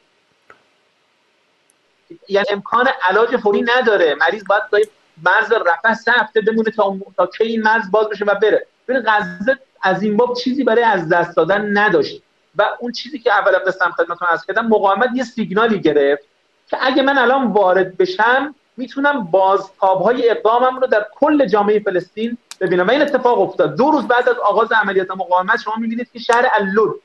یعنی 2.27 2.45
امکان 2.49 2.87
علاج 3.01 3.37
فوری 3.37 3.61
نداره. 3.61 4.15
مریض 4.15 4.43
باید 4.49 4.63
تا 4.71 4.77
مرز 5.23 5.51
رفع 5.51 5.93
سه 5.93 6.11
هفته 6.11 6.41
بمونه 6.41 6.71
تا 6.71 6.97
تا 7.17 7.27
کی 7.27 7.43
این 7.43 7.61
مرز 7.61 7.91
باز 7.91 8.09
بشه 8.09 8.25
و 8.25 8.35
بره. 8.35 8.67
ببین 8.87 9.03
غزه 9.07 9.59
از 9.81 10.03
این 10.03 10.17
باب 10.17 10.35
چیزی 10.37 10.63
برای 10.63 10.83
از 10.83 11.09
دست 11.09 11.37
دادن 11.37 11.77
نداشت 11.77 12.21
و 12.55 12.69
اون 12.79 12.91
چیزی 12.91 13.19
که 13.19 13.33
اول 13.33 13.51
قسم 13.51 13.91
خدمتتون 13.91 14.27
عرض 14.27 14.45
کردم 14.45 14.67
مقاومت 14.67 15.09
یه 15.15 15.23
سیگنالی 15.23 15.79
گرفت 15.79 16.23
که 16.67 16.77
اگه 16.81 17.01
من 17.01 17.17
الان 17.17 17.47
وارد 17.47 17.97
بشم 17.97 18.55
می‌تونم 18.77 19.23
بازتاب 19.23 20.01
های 20.01 20.29
اقدامم 20.29 20.79
رو 20.79 20.87
در 20.87 21.07
کل 21.15 21.45
جامعه 21.45 21.79
فلسطین 21.79 22.37
ببینم. 22.63 22.87
و 22.87 22.91
این 22.91 23.01
اتفاق 23.01 23.41
افتاد. 23.41 23.75
دو 23.75 23.91
روز 23.91 24.07
بعد 24.07 24.29
از 24.29 24.35
آغاز 24.37 24.71
عملیات 24.71 25.11
مقاومت 25.11 25.61
شما 25.61 25.73
می‌بینید 25.77 26.11
که 26.13 26.19
شهر 26.19 26.49
اللود 26.53 27.01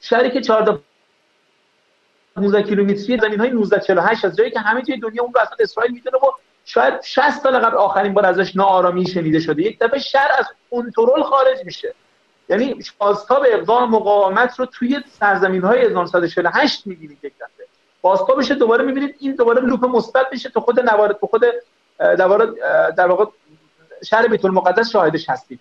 شهری 0.00 0.30
که 0.30 0.40
14 0.40 0.78
15 2.36 2.62
کیلومتری 2.62 3.18
زمین 3.18 3.40
های 3.40 3.48
1948 3.48 4.24
از 4.24 4.36
جایی 4.36 4.50
که 4.50 4.60
همه 4.60 4.82
جای 4.82 4.98
دنیا 4.98 5.22
اون 5.22 5.32
رو 5.34 5.40
اصلا 5.40 5.56
اسرائیل 5.60 5.92
می‌دونه 5.92 6.16
و 6.16 6.30
شاید 6.64 7.02
60 7.02 7.30
سال 7.30 7.58
قبل 7.58 7.76
آخرین 7.76 8.14
بار 8.14 8.26
ازش 8.26 8.56
ناآرامی 8.56 9.06
شنیده 9.06 9.40
شده. 9.40 9.62
یک 9.62 9.78
دفعه 9.78 9.98
شهر 9.98 10.30
از 10.38 10.46
کنترل 10.70 11.22
خارج 11.22 11.64
میشه. 11.64 11.94
یعنی 12.48 12.78
بازتاب 12.98 13.44
اقدام 13.48 13.90
مقاومت 13.90 14.58
رو 14.58 14.66
توی 14.66 15.00
سرزمین 15.20 15.62
های 15.62 15.80
1948 15.80 16.86
می‌بینید 16.86 17.18
یک 17.22 17.34
دفعه. 17.36 17.66
بازتابش 18.02 18.50
دوباره 18.50 18.84
می‌بینید. 18.84 19.16
این 19.18 19.34
دوباره 19.34 19.60
لوپ 19.60 19.84
مثبت 19.84 20.26
میشه 20.32 20.48
تو 20.48 20.60
خود 20.60 20.80
نوارد 20.80 21.18
تو 21.18 21.26
خود 21.26 21.44
در 21.98 23.06
واقع 23.06 23.24
شهر 24.04 24.26
بیت 24.26 24.44
المقدس 24.44 24.90
شاهدش 24.90 25.30
هستید. 25.30 25.60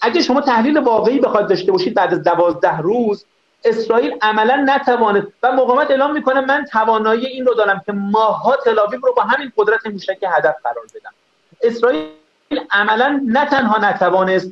اگه 0.00 0.22
شما 0.22 0.40
تحلیل 0.40 0.78
واقعی 0.78 1.20
بخواد 1.20 1.48
داشته 1.48 1.72
باشید 1.72 1.94
بعد 1.94 2.14
از 2.14 2.22
دوازده 2.22 2.78
روز 2.78 3.24
اسرائیل 3.64 4.18
عملا 4.22 4.64
نتوانه 4.68 5.26
و 5.42 5.52
مقاومت 5.52 5.90
اعلام 5.90 6.12
می‌کنه 6.12 6.40
من 6.40 6.64
توانایی 6.64 7.26
این 7.26 7.46
رو 7.46 7.54
دارم 7.54 7.82
که 7.86 7.92
ماها 7.92 8.56
تلاویو 8.56 9.00
رو 9.00 9.12
با 9.14 9.22
همین 9.22 9.52
قدرت 9.56 9.86
موشک 9.86 10.18
هدف 10.28 10.54
قرار 10.64 10.84
بدم. 10.94 11.12
اسرائیل 11.62 12.08
عملا 12.70 13.20
نه 13.26 13.46
تنها 13.46 13.78
نتوانست 13.90 14.50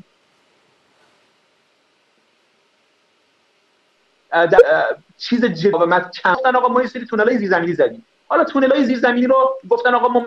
چیز 5.19 5.45
جوابمت 5.45 6.19
کم 6.19 6.35
گفتن 6.35 6.57
آقا 6.57 6.69
ما 6.69 6.83
یه 6.83 6.89
سری 6.89 7.07
تونل 7.07 7.29
های 7.29 7.39
زیرزمینی 7.39 7.73
زدیم. 7.73 8.07
حالا 8.29 8.45
تونل 8.45 8.73
های 8.73 8.85
زیرزمینی 8.85 9.27
رو 9.27 9.59
گفتن 9.69 9.95
آقا 9.95 10.09
ما 10.09 10.27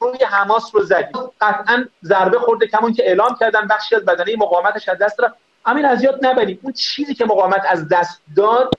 روی 0.00 0.18
حماس 0.24 0.70
رو 0.72 0.82
زدیم 0.82 1.30
قطعا 1.40 1.84
ضربه 2.04 2.38
خورده 2.38 2.66
کمون 2.66 2.92
که 2.92 3.08
اعلام 3.08 3.36
کردن 3.40 3.66
بخشی 3.70 3.96
از 3.96 4.04
بدنه 4.04 4.36
مقاومتش 4.38 4.88
از 4.88 4.98
دست 4.98 5.20
رفت. 5.20 5.34
همین 5.66 5.84
از 5.84 6.04
یاد 6.04 6.26
نبرید 6.26 6.60
اون 6.62 6.72
چیزی 6.72 7.14
که 7.14 7.24
مقاومت 7.24 7.62
از 7.68 7.88
دست 7.88 8.20
داد 8.36 8.70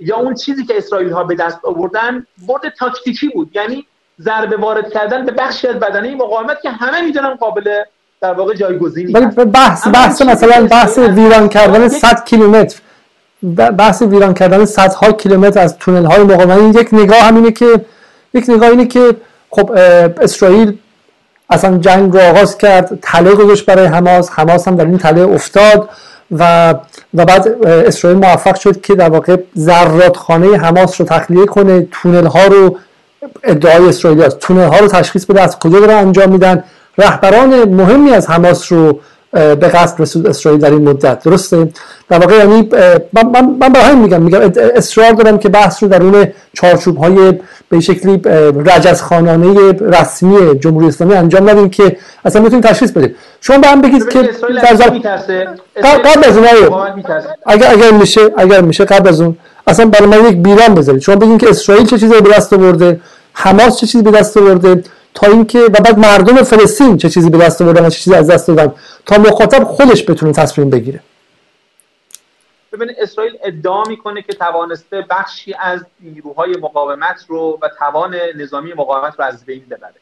یا 0.00 0.16
اون 0.16 0.34
چیزی 0.34 0.64
که 0.64 0.76
اسرائیل 0.76 1.10
ها 1.10 1.24
به 1.24 1.34
دست 1.34 1.64
آوردن 1.64 2.26
برد 2.48 2.68
تاکتیکی 2.78 3.28
بود. 3.28 3.50
یعنی 3.56 3.86
ضربه 4.20 4.56
وارد 4.56 4.92
کردن 4.92 5.26
به 5.26 5.32
بخشی 5.32 5.68
از 5.68 5.76
بدنه 5.76 6.14
مقاومت 6.14 6.60
که 6.62 6.70
همه 6.70 7.00
می‌دونن 7.00 7.34
قابل 7.34 7.82
در 8.20 8.32
واقع 8.32 8.54
جایگزینی 8.54 9.12
بحث 9.12 9.86
بحث 9.86 10.22
مثلا 10.22 10.66
بحث 10.66 10.98
ویران 10.98 11.48
کردن 11.48 11.88
100 11.88 12.24
کیلومتر. 12.24 12.80
بحث 13.78 14.02
ویران 14.02 14.34
کردن 14.34 14.64
صدها 14.64 15.12
کیلومتر 15.12 15.60
از 15.60 15.78
تونل 15.78 16.04
های 16.04 16.22
مقاومت 16.22 16.76
یک 16.76 16.88
نگاه 16.92 17.18
همینه 17.18 17.52
که 17.52 17.84
یک 18.34 18.44
نگاه 18.48 18.68
اینه 18.68 18.86
که 18.86 19.16
خب 19.52 19.70
اسرائیل 20.20 20.78
اصلا 21.50 21.78
جنگ 21.78 22.12
رو 22.12 22.20
آغاز 22.20 22.58
کرد 22.58 22.98
تله 23.02 23.34
گذاشت 23.34 23.66
برای 23.66 23.86
حماس 23.86 24.30
حماس 24.30 24.68
هم 24.68 24.76
در 24.76 24.84
این 24.84 24.98
تله 24.98 25.22
افتاد 25.22 25.88
و 26.38 26.74
و 27.14 27.24
بعد 27.24 27.66
اسرائیل 27.66 28.18
موفق 28.18 28.54
شد 28.54 28.80
که 28.80 28.94
در 28.94 29.08
واقع 29.08 29.36
زرادخانه 29.54 30.56
حماس 30.56 31.00
رو 31.00 31.06
تخلیه 31.06 31.46
کنه 31.46 31.86
تونل 31.90 32.26
ها 32.26 32.46
رو 32.46 32.78
ادعای 33.44 33.88
اسرائیلی 33.88 34.22
هست 34.22 34.38
تونل 34.38 34.68
ها 34.68 34.78
رو 34.78 34.88
تشخیص 34.88 35.24
بده 35.24 35.40
از 35.40 35.58
کجا 35.58 35.80
دارن 35.80 35.94
انجام 35.94 36.30
میدن. 36.30 36.64
رهبران 36.98 37.64
مهمی 37.64 38.10
از 38.10 38.30
حماس 38.30 38.72
رو 38.72 39.00
به 39.32 39.54
قصد 39.54 40.02
رسود 40.02 40.26
اسرائیل 40.26 40.60
در 40.60 40.70
این 40.70 40.88
مدت. 40.88 41.22
درسته؟ 41.22 41.68
در 42.08 42.18
واقع 42.18 42.36
یعنی 42.36 42.68
من, 43.12 43.56
من 43.60 43.68
برای 43.72 43.94
میگم 43.94 44.22
میگم 44.22 44.52
اصرار 44.74 45.12
دارم 45.12 45.38
که 45.38 45.48
بحث 45.48 45.82
رو 45.82 45.88
در 45.88 46.02
اون 46.02 46.26
چارچوب 46.52 46.96
های 46.96 47.32
به 47.68 47.80
شکلی 47.80 48.20
رجزخانانه 48.66 49.72
رسمی 49.72 50.58
جمهوری 50.58 50.86
اسلامی 50.86 51.14
انجام 51.14 51.50
ندیم 51.50 51.70
که 51.70 51.96
اصلا 52.24 52.42
می‌تونید 52.42 52.64
تشخیص 52.64 52.90
بدید 52.90 53.16
شما 53.40 53.58
به 53.58 53.66
هم 53.66 53.80
بگید 53.80 54.08
که 54.08 54.30
در 55.82 55.98
قبل 55.98 56.24
از 56.28 56.36
اون 56.36 56.46
اگر 57.46 57.70
اگر 57.70 57.90
میشه 57.90 58.20
اگر 58.36 58.60
میشه 58.60 58.84
قبل 58.84 59.08
از 59.08 59.20
اون 59.20 59.36
اصلا 59.66 59.86
برای 59.86 60.06
من 60.06 60.28
یک 60.28 60.36
بیران 60.36 60.74
بذارید. 60.74 61.02
شما 61.02 61.16
بگید 61.16 61.40
که 61.40 61.50
اسرائیل 61.50 61.86
چه 61.86 61.98
چیزی 61.98 62.20
به 62.20 62.30
دست 62.30 62.52
آورده؟ 62.52 63.00
حماس 63.32 63.80
چه 63.80 63.86
چیزی 63.86 64.04
به 64.04 64.10
دست 64.10 64.36
آورده؟ 64.36 64.84
تا 65.14 65.26
اینکه 65.26 65.58
و 65.58 65.68
بعد 65.68 65.98
مردم 65.98 66.42
فلسطین 66.42 66.96
چه 66.96 67.10
چیزی 67.10 67.30
به 67.30 67.38
دست 67.38 67.62
آوردن 67.62 67.88
چه 67.88 67.98
چیزی 68.00 68.16
از 68.16 68.30
دست 68.30 68.48
دادن 68.48 68.74
تا 69.06 69.18
مخاطب 69.18 69.64
خودش 69.64 70.10
بتونه 70.10 70.32
تصمیم 70.32 70.70
بگیره. 70.70 71.00
ببینید 72.72 72.96
اسرائیل 73.00 73.38
ادعا 73.44 73.82
می‌کنه 73.82 74.22
که 74.22 74.32
توانسته 74.32 75.06
بخشی 75.10 75.54
از 75.60 75.86
نیروهای 76.00 76.56
مقاومت 76.56 77.24
رو 77.28 77.58
و 77.62 77.68
توان 77.78 78.16
نظامی 78.36 78.72
مقاومت 78.72 79.14
رو 79.18 79.24
از 79.24 79.44
بین 79.44 79.64
ببره. 79.70 79.94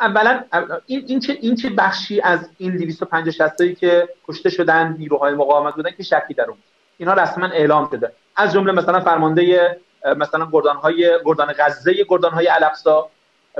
اولا 0.00 0.44
این 0.86 1.04
این 1.06 1.20
چه 1.20 1.38
این 1.40 1.56
چه 1.56 1.70
بخشی 1.70 2.20
از 2.20 2.48
این 2.58 2.76
250 2.76 3.30
60 3.30 3.74
که 3.80 4.08
کشته 4.28 4.50
شدن 4.50 4.96
نیروهای 4.98 5.34
مقاومت 5.34 5.74
بودن 5.74 5.90
که 5.90 6.02
شکی 6.02 6.34
در 6.36 6.44
اون. 6.44 6.56
اینها 6.98 7.14
رسما 7.14 7.46
اعلام 7.46 7.88
شده. 7.90 8.12
از 8.36 8.52
جمله 8.52 8.72
مثلا 8.72 9.00
فرمانده 9.00 9.76
مثلا 10.16 10.48
گردانهای 10.52 11.10
گردان 11.24 11.54
غزه 11.58 11.94
گردانهای 12.08 12.48
الاقصا 12.48 13.08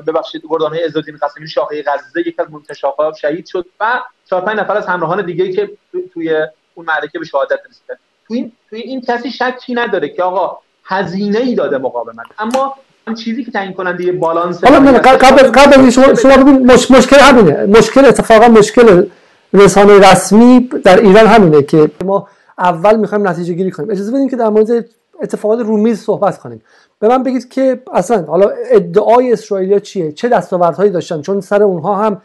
ببخشید 0.06 0.42
گردان 0.48 0.70
های 0.72 0.84
عزالدین 0.84 1.16
قاسمی 1.16 1.48
شاخه 1.48 1.82
غزه 1.82 2.20
یک 2.26 2.40
از 2.40 2.46
منتشاها 2.50 3.12
شهید 3.20 3.46
شد 3.46 3.66
و 3.80 4.00
چهار 4.30 4.42
پنج 4.42 4.58
نفر 4.58 4.76
از 4.76 4.86
همراهان 4.86 5.26
دیگه 5.26 5.52
که 5.52 5.70
توی 6.14 6.34
اون 6.74 6.86
معرکه 6.86 7.18
به 7.18 7.24
شهادت 7.24 7.60
رسیدن. 7.70 7.94
توی 8.28 8.36
این 8.36 8.52
توی 8.70 8.80
این 8.80 9.00
کسی 9.00 9.30
شکی 9.30 9.74
نداره 9.74 10.08
که 10.08 10.22
آقا 10.22 10.58
هزینه 10.84 11.38
ای 11.38 11.54
داده 11.54 11.78
مقاومت. 11.78 12.26
اما 12.38 12.74
اون 13.06 13.16
چیزی 13.16 13.44
که 13.44 13.50
تعیین 13.50 13.72
کننده 13.72 14.12
بالانس 14.12 14.64
حالا 14.64 14.98
قبل 14.98 15.42
قبل 15.42 15.90
شما 15.90 16.14
شما 16.14 16.36
ببین 16.36 16.72
مش... 16.72 16.90
مشکل 16.90 17.16
همینه. 17.16 17.66
مشکل 17.66 18.04
اتفاقا 18.04 18.48
مشکل 18.48 19.06
رسانه 19.52 20.10
رسمی 20.10 20.70
در 20.84 21.00
ایران 21.00 21.26
همینه 21.26 21.62
که 21.62 21.90
ما 22.04 22.28
اول 22.58 22.96
می‌خوایم 22.96 23.28
نتیجه 23.28 23.54
گیری 23.54 23.70
کنیم. 23.70 23.90
اجازه 23.90 24.12
بدین 24.12 24.28
که 24.28 24.36
در 24.36 24.48
مورد 24.48 24.86
اتفاقات 25.22 25.60
رومیز 25.60 26.00
صحبت 26.00 26.38
کنیم. 26.38 26.62
به 26.98 27.08
من 27.08 27.22
بگید 27.22 27.48
که 27.48 27.82
اصلا 27.92 28.22
حالا 28.22 28.50
ادعای 28.70 29.32
اسرائیلیا 29.32 29.78
چیه؟ 29.78 30.12
چه 30.12 30.28
دستاوردهایی 30.28 30.90
داشتن؟ 30.90 31.20
چون 31.20 31.40
سر 31.40 31.62
اونها 31.62 31.94
هم 31.94 32.22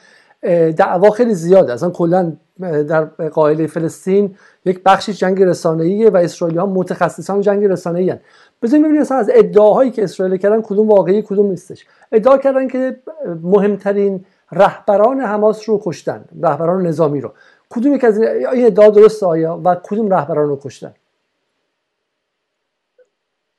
دعوا 0.71 1.09
خیلی 1.09 1.33
زیاده. 1.33 1.73
اصلا 1.73 1.89
کلا 1.89 2.33
در 2.59 3.05
قائله 3.05 3.67
فلسطین 3.67 4.35
یک 4.65 4.83
بخشی 4.85 5.13
جنگ 5.13 5.43
رسانه‌ایه 5.43 6.09
و 6.09 6.17
اسرائیلی 6.17 6.59
ها 6.59 6.65
متخصصان 6.65 7.41
جنگ 7.41 7.65
رسانه‌ای 7.65 8.09
هستند 8.09 8.25
بزنید 8.61 8.83
ببینید 8.83 9.01
اصلا 9.01 9.17
از 9.17 9.29
ادعاهایی 9.33 9.91
که 9.91 10.03
اسرائیل 10.03 10.37
کردن 10.37 10.61
کدوم 10.61 10.87
واقعی 10.87 11.21
کدوم 11.21 11.45
نیستش. 11.45 11.85
ادعا 12.11 12.37
کردن 12.37 12.67
که 12.67 12.99
مهمترین 13.43 14.25
رهبران 14.51 15.19
حماس 15.19 15.69
رو 15.69 15.81
کشتن 15.83 16.25
رهبران 16.41 16.87
نظامی 16.87 17.21
رو. 17.21 17.31
کدوم 17.69 17.93
یک 17.93 18.03
از 18.03 18.19
این 18.19 18.65
ادعا 18.65 18.89
درست 18.89 19.23
آیا؟ 19.23 19.61
و 19.63 19.75
کدوم 19.83 20.13
رهبران 20.13 20.49
رو 20.49 20.59
کشتن؟ 20.63 20.93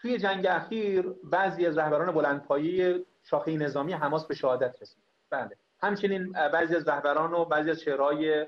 توی 0.00 0.18
جنگ 0.18 0.46
اخیر 0.46 1.14
بعضی 1.24 1.66
از 1.66 1.78
رهبران 1.78 2.12
بلندپایه 2.12 3.04
شاخه 3.22 3.56
نظامی 3.56 3.92
حماس 3.92 4.26
به 4.26 4.34
شهادت 4.34 4.82
رسید. 4.82 5.02
بله. 5.30 5.56
همچنین 5.82 6.32
بعضی 6.32 6.76
از 6.76 6.88
رهبران 6.88 7.32
و 7.32 7.44
بعضی 7.44 7.70
از 7.70 7.80
چهرهای 7.80 8.46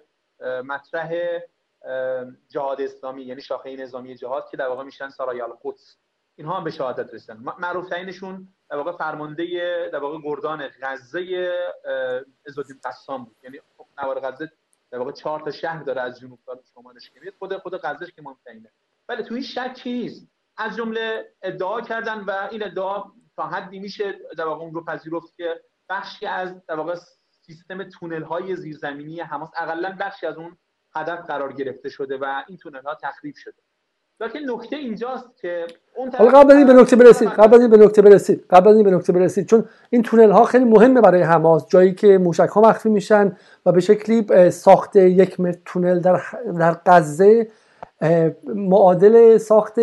مطرح 0.65 1.13
جهاد 2.49 2.81
اسلامی 2.81 3.23
یعنی 3.23 3.41
شاخه 3.41 3.77
نظامی 3.77 4.15
جهاد 4.15 4.49
که 4.51 4.57
در 4.57 4.69
واقع 4.69 4.85
میشن 4.85 5.09
سرای 5.09 5.41
القدس. 5.41 5.97
اینها 6.37 6.57
هم 6.57 6.65
به 6.65 6.71
شهادت 6.71 7.15
رسیدن. 7.15 7.37
معروف 7.59 7.89
ترینشون 7.89 8.49
در 8.71 8.77
واقع 8.77 8.93
فرمانده 8.93 9.45
در 9.93 9.99
واقع 9.99 10.19
گردان 10.25 10.69
غزه 10.83 11.51
عزالدین 12.47 12.81
قسام 12.85 13.25
بود. 13.25 13.37
یعنی 13.43 13.61
خب 13.77 13.87
نوار 14.03 14.21
غزه 14.21 14.51
در 14.91 14.99
واقع 14.99 15.13
چهار 15.13 15.41
تا 15.41 15.51
شهر 15.51 15.83
داره 15.83 16.01
از 16.01 16.21
جنوب 16.21 16.39
تا 16.47 16.61
شمالش 16.75 17.11
که 17.11 17.33
خود 17.39 17.57
خود 17.57 17.81
غزهش 17.81 18.11
که 18.11 18.23
مهمترینه. 18.23 18.71
ولی 19.09 19.23
توی 19.23 19.43
شکی 19.43 19.93
نیست؟ 19.93 20.27
از 20.61 20.77
جمله 20.77 21.33
ادعا 21.43 21.81
کردن 21.81 22.21
و 22.21 22.49
این 22.51 22.63
ادعا 22.63 23.03
تا 23.37 23.47
حدی 23.47 23.79
میشه 23.79 24.19
در 24.39 24.45
واقع 24.45 24.65
اون 24.65 24.75
رو 24.75 24.85
پذیرفت 24.85 25.37
که 25.37 25.61
بخشی 25.89 26.27
از 26.27 26.67
در 26.67 26.77
واقع 26.77 26.95
سیستم 27.47 27.83
تونل 27.83 28.23
های 28.23 28.57
زیرزمینی 28.57 29.21
حماس 29.21 29.51
اقلا 29.57 29.97
بخشی 30.01 30.27
از 30.27 30.37
اون 30.37 30.57
هدف 30.95 31.27
قرار 31.27 31.53
گرفته 31.53 31.89
شده 31.89 32.19
و 32.19 32.43
این 32.49 32.59
تونل 32.59 32.83
ها 32.83 32.95
تخریب 33.03 33.35
شده. 33.37 33.63
لکن 34.21 34.39
نکته 34.39 34.77
اینجاست 34.77 35.37
که 35.37 35.67
اون 35.97 36.11
حالا 36.15 36.31
قبل 36.31 36.53
از 36.53 36.59
این 36.59 36.67
به 36.67 36.73
نکته 36.73 36.97
برسید 36.97 37.29
قبل 37.29 37.55
از 37.55 37.61
این 37.61 37.71
به 37.71 37.77
نکته 37.77 38.03
برسید 38.03 38.47
قبل 38.51 38.69
از 38.69 38.77
این 38.77 38.85
به 38.85 38.91
نکته 38.91 39.13
برسید 39.13 39.47
چون 39.47 39.65
این 39.91 40.03
تونل 40.03 40.31
ها 40.31 40.45
خیلی 40.45 40.65
مهمه 40.65 41.01
برای 41.01 41.23
حماس 41.23 41.69
جایی 41.69 41.95
که 41.95 42.19
موشک 42.19 42.49
ها 42.49 42.61
مخفی 42.61 42.89
میشن 42.89 43.37
و 43.67 43.73
به 43.73 43.81
شکلی 43.81 44.51
ساخت 44.51 44.97
یک 44.97 45.41
متر 45.41 45.59
تونل 45.65 46.01
در 46.01 46.21
در 46.59 46.81
غزه 46.87 47.51
معادل 48.55 49.39
ساخت 49.39 49.75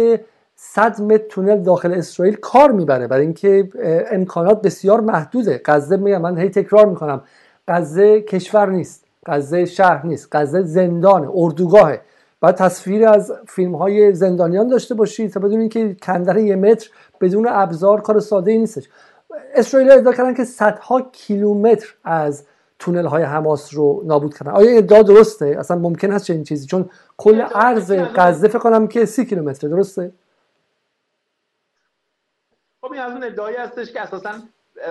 100 0.60 1.02
متر 1.02 1.24
تونل 1.30 1.62
داخل 1.62 1.94
اسرائیل 1.94 2.36
کار 2.36 2.72
می‌بره. 2.72 3.08
برای 3.08 3.24
اینکه 3.24 3.70
امکانات 4.12 4.62
بسیار 4.62 5.02
محدوده. 5.02 5.62
غزه 5.66 5.98
میگم 5.98 6.22
من 6.22 6.38
هی 6.38 6.50
تکرار 6.50 6.86
می‌کنم. 6.86 7.22
غزه 7.68 8.22
کشور 8.22 8.70
نیست. 8.70 9.06
غزه 9.26 9.66
شهر 9.66 10.06
نیست. 10.06 10.28
غزه 10.32 10.64
زندان 10.64 11.32
اردوگاهه. 11.34 12.02
باید 12.40 12.56
تصویر 12.56 13.08
از 13.08 13.34
فیلم 13.48 13.76
های 13.76 14.14
زندانیان 14.14 14.68
داشته 14.68 14.96
باشید 14.96 15.32
تا 15.32 15.40
بدونید 15.40 15.72
که 15.72 15.96
کندن 16.02 16.38
یه 16.38 16.56
متر 16.56 16.90
بدون 17.22 17.48
ابزار 17.50 18.02
کار 18.02 18.20
ساده 18.20 18.52
ای 18.52 18.58
نیستش. 18.58 18.90
اسرائیل 19.56 19.92
ادعا 19.92 20.14
کردن 20.14 20.34
که 20.34 20.44
صدها 20.44 21.02
کیلومتر 21.02 21.96
از 22.04 22.44
تونل 22.80 23.06
های 23.06 23.24
حماس 23.24 23.74
رو 23.74 24.04
نابود 24.06 24.34
کردن. 24.38 24.52
آیا 24.52 24.78
ادعا 24.78 25.04
درسته؟ 25.04 25.56
اصلا 25.60 25.78
ممکن 25.78 26.12
هست 26.12 26.26
چنین 26.26 26.44
چیزی؟ 26.44 26.68
چون 26.68 26.90
کل 27.18 27.42
عرض 27.42 27.92
غزه 28.16 28.48
فکر 28.48 28.60
کنم 28.60 28.88
که 28.88 29.06
سی 29.06 29.26
کیلومتر 29.26 29.68
درسته؟ 29.68 30.12
خب 32.88 32.94
این 32.94 33.02
از 33.02 33.12
اون 33.12 33.24
ادعایی 33.24 33.58
هستش 33.58 33.92
که 33.92 34.02
اساسا 34.02 34.40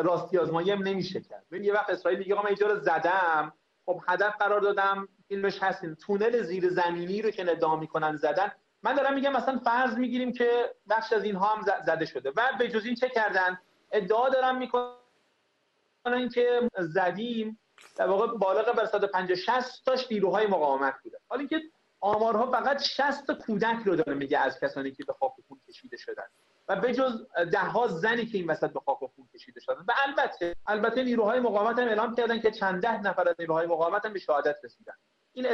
راستی 0.04 0.38
آزمایی 0.38 0.70
هم 0.70 0.82
نمیشه 0.82 1.20
کرد. 1.20 1.44
ببین 1.50 1.64
یه 1.64 1.72
وقت 1.72 1.90
اسرائیل 1.90 2.18
میگه 2.18 2.34
من 2.34 2.46
اینجا 2.46 2.78
زدم. 2.78 3.52
خب 3.86 4.00
هدف 4.08 4.36
قرار 4.38 4.60
دادم. 4.60 5.08
فیلمش 5.28 5.62
هستین 5.62 5.94
تونل 5.94 6.42
زیر 6.42 6.68
زمینی 6.68 7.22
رو 7.22 7.30
که 7.30 7.50
ادعا 7.50 7.76
می‌کنن 7.76 8.16
زدن. 8.16 8.52
من 8.82 8.94
دارم 8.94 9.14
میگم 9.14 9.32
مثلا 9.32 9.58
فرض 9.58 9.94
می‌گیریم 9.94 10.32
که 10.32 10.74
بخش 10.88 11.12
از 11.12 11.24
اینها 11.24 11.46
هم 11.46 11.82
زده 11.86 12.04
شده. 12.04 12.32
و 12.36 12.42
به 12.58 12.68
جز 12.68 12.84
این 12.84 12.94
چه 12.94 13.08
کردن؟ 13.08 13.58
ادعا 13.92 14.28
دارم 14.28 14.58
می‌کنن 14.58 16.28
که 16.34 16.70
زدیم. 16.78 17.58
در 17.96 18.06
واقع 18.06 18.26
بالغ 18.26 18.74
بر 18.74 18.86
150 18.86 19.36
60 19.36 19.84
تاش 19.84 20.12
نیروهای 20.12 20.46
مقاومت 20.46 20.94
بوده. 21.02 21.18
حالا 21.28 21.40
اینکه 21.40 21.62
آمارها 22.00 22.50
فقط 22.50 22.82
60 22.82 23.26
تا 23.26 23.34
کودک 23.34 23.78
رو 23.84 23.96
داره 23.96 24.14
میگه 24.14 24.38
از 24.38 24.60
کسانی 24.60 24.92
که 24.92 25.04
به 25.04 25.12
خاک 25.12 25.32
خون 25.48 25.60
کشیده 25.68 25.96
شدن. 25.96 26.24
و 26.68 26.76
به 26.80 26.94
جز 26.94 27.26
ده 27.52 27.58
ها 27.58 27.88
زنی 27.88 28.26
که 28.26 28.38
این 28.38 28.50
وسط 28.50 28.72
به 28.72 28.80
خاک 28.80 29.02
و 29.02 29.06
خون 29.06 29.28
کشیده 29.34 29.60
شدن. 29.60 29.84
و 29.88 29.92
البته 30.06 30.56
البته 30.66 31.02
نیروهای 31.02 31.40
مقاومت 31.40 31.78
هم 31.78 31.88
اعلام 31.88 32.14
کردن 32.14 32.40
که 32.40 32.50
چند 32.50 32.82
ده 32.82 33.00
نفر 33.00 33.28
از 33.28 33.34
نیروهای 33.38 33.66
مقاومت 33.66 34.04
هم 34.04 34.12
به 34.12 34.18
شهادت 34.18 34.56
رسیدن. 34.64 34.94
این 35.32 35.46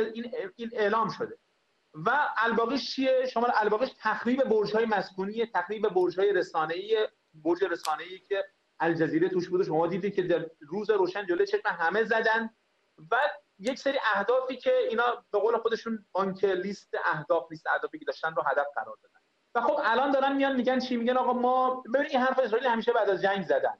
این 0.56 0.70
اعلام 0.72 1.10
شده. 1.10 1.38
و 1.94 2.28
الباقیش 2.36 2.94
چیه؟ 2.94 3.26
شما 3.26 3.46
الباقیش 3.54 3.90
تخریب 3.98 4.44
برج 4.44 4.74
های 4.74 4.84
مسکونی 4.84 5.46
تخریب 5.46 5.88
برج 5.88 6.20
های 6.20 6.32
رسانه 6.32 6.74
ای 6.74 7.08
برج 7.34 7.64
رسانه 7.64 8.02
ای 8.02 8.18
که 8.18 8.44
الجزیره 8.80 9.28
توش 9.28 9.48
بوده 9.48 9.64
شما 9.64 9.86
دیدید 9.86 10.14
که 10.14 10.22
در 10.22 10.50
روز 10.60 10.90
روشن 10.90 11.26
جلوی 11.26 11.46
چشم 11.46 11.68
همه 11.68 12.04
زدن. 12.04 12.50
و 13.10 13.16
یک 13.58 13.78
سری 13.78 13.98
اهدافی 14.14 14.56
که 14.56 14.76
اینا 14.90 15.24
به 15.30 15.38
قول 15.38 15.58
خودشون 15.58 16.06
بانک 16.12 16.44
لیست 16.44 16.94
اهداف 17.04 17.50
لیست 17.50 17.66
اهدافی 17.66 17.98
که 17.98 18.04
داشتن 18.04 18.34
رو 18.34 18.42
هدف 18.42 18.66
قرار 18.74 18.96
دادن. 19.02 19.11
و 19.54 19.60
خب 19.60 19.80
الان 19.84 20.10
دارن 20.10 20.36
میان 20.36 20.56
میگن 20.56 20.78
چی؟ 20.78 20.96
میگن 20.96 21.16
آقا 21.16 21.32
ما 21.32 21.82
ببین 21.94 22.06
این 22.06 22.20
حرف 22.20 22.38
اسرائیل 22.38 22.66
همیشه 22.66 22.92
بعد 22.92 23.10
از 23.10 23.22
جنگ 23.22 23.44
زدن. 23.44 23.78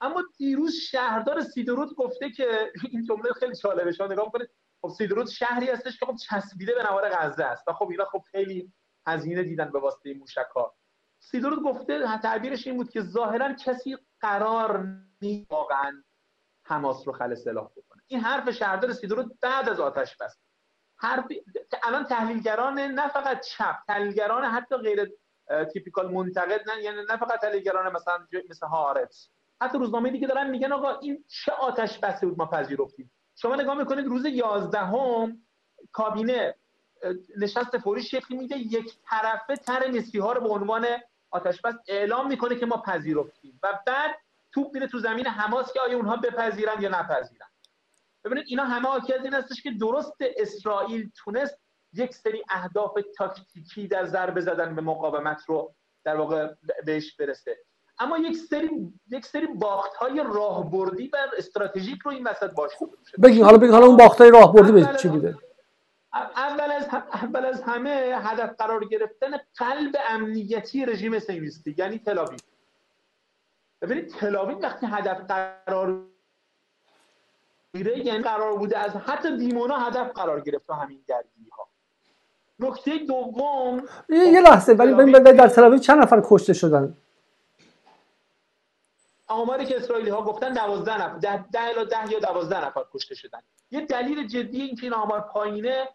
اما 0.00 0.22
دیروز 0.36 0.74
شهردار 0.74 1.40
سیدرود 1.40 1.94
گفته 1.94 2.30
که 2.30 2.72
این 2.92 3.04
جمله 3.04 3.32
خیلی 3.32 3.54
جالبه. 3.54 3.92
شما 3.92 4.06
نگاه 4.06 4.32
کنید 4.32 4.50
خب 4.82 4.88
سیدرود 4.88 5.28
شهری 5.28 5.70
هستش 5.70 5.98
که 5.98 6.06
خب 6.06 6.16
چسبیده 6.16 6.74
به 6.74 6.82
نوار 6.82 7.08
غزه 7.08 7.44
است. 7.44 7.68
و 7.68 7.72
خب 7.72 7.88
اینا 7.90 8.04
خب 8.04 8.22
خیلی 8.30 8.72
هزینه 9.06 9.42
دیدن 9.42 9.70
به 9.70 9.78
واسطه 9.78 10.14
موشک‌ها. 10.14 10.74
سیدرود 11.18 11.62
گفته 11.62 12.18
تعبیرش 12.22 12.66
این 12.66 12.76
بود 12.76 12.90
که 12.90 13.00
ظاهرا 13.00 13.52
کسی 13.52 13.96
قرار 14.20 14.86
نیست 15.22 15.52
واقعا 15.52 16.02
حماس 16.62 17.06
رو 17.06 17.12
خل 17.12 17.34
سلاح 17.34 17.70
بکنه. 17.76 18.02
این 18.06 18.20
حرف 18.20 18.50
شهردار 18.50 18.92
سیدرود 18.92 19.38
بعد 19.40 19.68
از 19.68 19.80
آتش 19.80 20.16
بس. 20.16 20.38
حرف 20.96 21.24
الان 21.82 22.04
تحلیلگران 22.04 22.78
نه 22.78 23.08
فقط 23.08 23.40
چپ 23.40 23.76
تحلیلگران 23.88 24.44
حتی 24.44 24.76
غیر 24.76 25.10
تیپیکال 25.72 26.12
منتقد 26.12 26.70
نه 26.70 26.82
یعنی 26.82 26.96
نه 27.10 27.16
فقط 27.16 27.40
تحلیلگران 27.40 27.92
مثلا 27.92 28.26
مثل 28.50 28.66
هارتس 28.66 29.28
حتی 29.60 29.78
روزنامه 29.78 30.10
دیگه 30.10 30.26
دارن 30.26 30.50
میگن 30.50 30.72
آقا 30.72 30.98
این 30.98 31.24
چه 31.28 31.52
آتش 31.52 31.98
بسه 31.98 32.26
بود 32.26 32.38
ما 32.38 32.46
پذیرفتیم؟ 32.46 33.10
شما 33.36 33.56
نگاه 33.56 33.78
می‌کنید 33.78 34.06
روز 34.06 34.24
11 34.26 34.78
هم 34.78 35.38
کابینه 35.92 36.54
نشست 37.38 37.78
فوری 37.78 38.02
شکلی 38.02 38.38
میده 38.38 38.58
یک 38.58 38.96
طرفه 39.10 39.56
تر 39.56 39.88
نسبی 39.90 40.18
ها 40.18 40.32
رو 40.32 40.40
به 40.40 40.48
عنوان 40.48 40.86
آتش 41.30 41.60
بس 41.60 41.74
اعلام 41.88 42.28
می‌کنه 42.28 42.56
که 42.56 42.66
ما 42.66 42.76
پذیرفتیم. 42.76 43.60
و 43.62 43.78
بعد 43.86 44.10
توپ 44.52 44.74
میره 44.74 44.86
تو 44.86 44.98
زمین 44.98 45.26
حماس 45.26 45.72
که 45.72 45.80
آیا 45.80 45.96
اونها 45.96 46.16
بپذیرن 46.16 46.82
یا 46.82 46.88
نپذیرن. 46.88 47.46
ببینید 48.24 48.44
اینا 48.48 48.64
همه 48.64 48.88
حاکی 48.88 49.14
از 49.14 49.24
این 49.24 49.34
هستش 49.34 49.62
که 49.62 49.70
درست 49.70 50.16
اسرائیل 50.20 51.10
تونست 51.16 51.58
یک 51.92 52.14
سری 52.14 52.44
اهداف 52.50 52.98
تاکتیکی 53.16 53.88
در 53.88 54.04
ضربه 54.04 54.40
زدن 54.40 54.74
به 54.74 54.82
مقاومت 54.82 55.42
رو 55.46 55.74
در 56.04 56.16
واقع 56.16 56.54
بهش 56.84 57.16
برسه. 57.16 57.58
اما 57.98 58.18
یک 58.18 58.36
سری 58.36 58.92
یک 59.10 59.26
سری 59.26 59.46
باخت 59.46 59.94
های 59.94 60.24
راهبردی 60.34 61.08
و 61.08 61.16
استراتژیک 61.38 62.00
رو 62.02 62.10
این 62.10 62.26
وسط 62.26 62.50
باش 62.50 62.72
بگین 63.22 63.44
حالا 63.44 63.58
بگین 63.58 63.72
حالا 63.72 63.86
اون 63.86 63.96
باخت 63.96 64.20
های 64.20 64.30
راهبردی 64.30 64.72
به 64.72 64.96
چی 64.98 65.08
بوده؟ 65.08 65.38
اول 66.14 66.72
از 66.72 66.88
اول 67.12 67.44
از 67.44 67.62
همه 67.62 67.90
هدف 68.22 68.54
قرار 68.58 68.84
گرفتن 68.84 69.30
قلب 69.56 69.96
امنیتی 70.08 70.86
رژیم 70.86 71.18
سیونیستی 71.18 71.74
یعنی 71.78 71.98
تلاویو 71.98 72.38
ببینید 73.82 74.08
تلاویو 74.08 74.58
وقتی 74.58 74.86
هدف 74.86 75.20
قرار 75.20 76.06
یعنی 77.74 78.22
قرار 78.22 78.58
بوده 78.58 78.78
از 78.78 78.96
حتی 78.96 79.36
دیمونا 79.36 79.78
هدف 79.78 80.10
قرار 80.10 80.40
گرفت 80.40 80.70
همین 80.70 81.04
درگیری 81.06 81.50
ها 81.50 81.68
نکته 82.60 82.98
دوم 82.98 83.82
یه 84.08 84.40
لحظه 84.40 84.72
ولی 84.72 85.12
در 85.12 85.48
تلاویو 85.48 85.78
چند 85.78 86.02
نفر 86.02 86.22
کشته 86.24 86.52
شدن 86.52 86.96
آماری 89.26 89.66
که 89.66 89.76
اسرائیلی 89.76 90.10
ها 90.10 90.22
گفتن 90.22 90.52
12 90.52 91.02
نفر 91.02 91.18
10 91.18 91.60
الی 91.60 91.86
10 91.86 92.12
یا 92.12 92.18
12 92.18 92.66
نفر 92.66 92.80
کشته 92.94 93.14
شدن 93.14 93.38
یه 93.70 93.80
دلیل 93.80 94.26
جدی 94.26 94.62
این 94.62 94.76
که 94.76 94.82
این 94.82 94.94
آمار 94.94 95.20
پایینه 95.20 95.88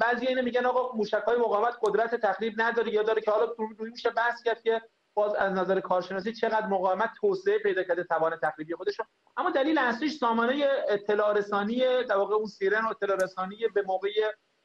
بعضی 0.00 0.26
اینو 0.26 0.42
میگن 0.42 0.66
آقا 0.66 0.96
موشک 0.96 1.22
های 1.26 1.36
مقاومت 1.36 1.74
قدرت 1.82 2.14
تخریب 2.14 2.54
نداره 2.56 2.92
یا 2.92 3.02
داره 3.02 3.20
که 3.22 3.30
حالا 3.30 3.54
روی 3.78 3.90
میشه 3.90 4.10
بحث 4.10 4.42
کرد 4.42 4.62
که 4.62 4.82
باز 5.14 5.34
از 5.34 5.52
نظر 5.52 5.80
کارشناسی 5.80 6.32
چقدر 6.32 6.66
مقاومت 6.66 7.10
توسعه 7.20 7.58
پیدا 7.58 7.82
کرده 7.82 8.04
توان 8.04 8.38
تخریبی 8.42 8.74
خودش 8.74 9.00
اما 9.36 9.50
دلیل 9.50 9.78
اصلیش 9.78 10.16
سامانه 10.16 10.68
اطلاع 10.88 11.32
رسانی 11.32 12.04
در 12.04 12.16
واقع 12.16 12.34
اون 12.34 12.46
سیرن 12.46 12.86
اطلاع 12.86 13.16
رسانی 13.16 13.56
به 13.74 13.82
موقع 13.82 14.08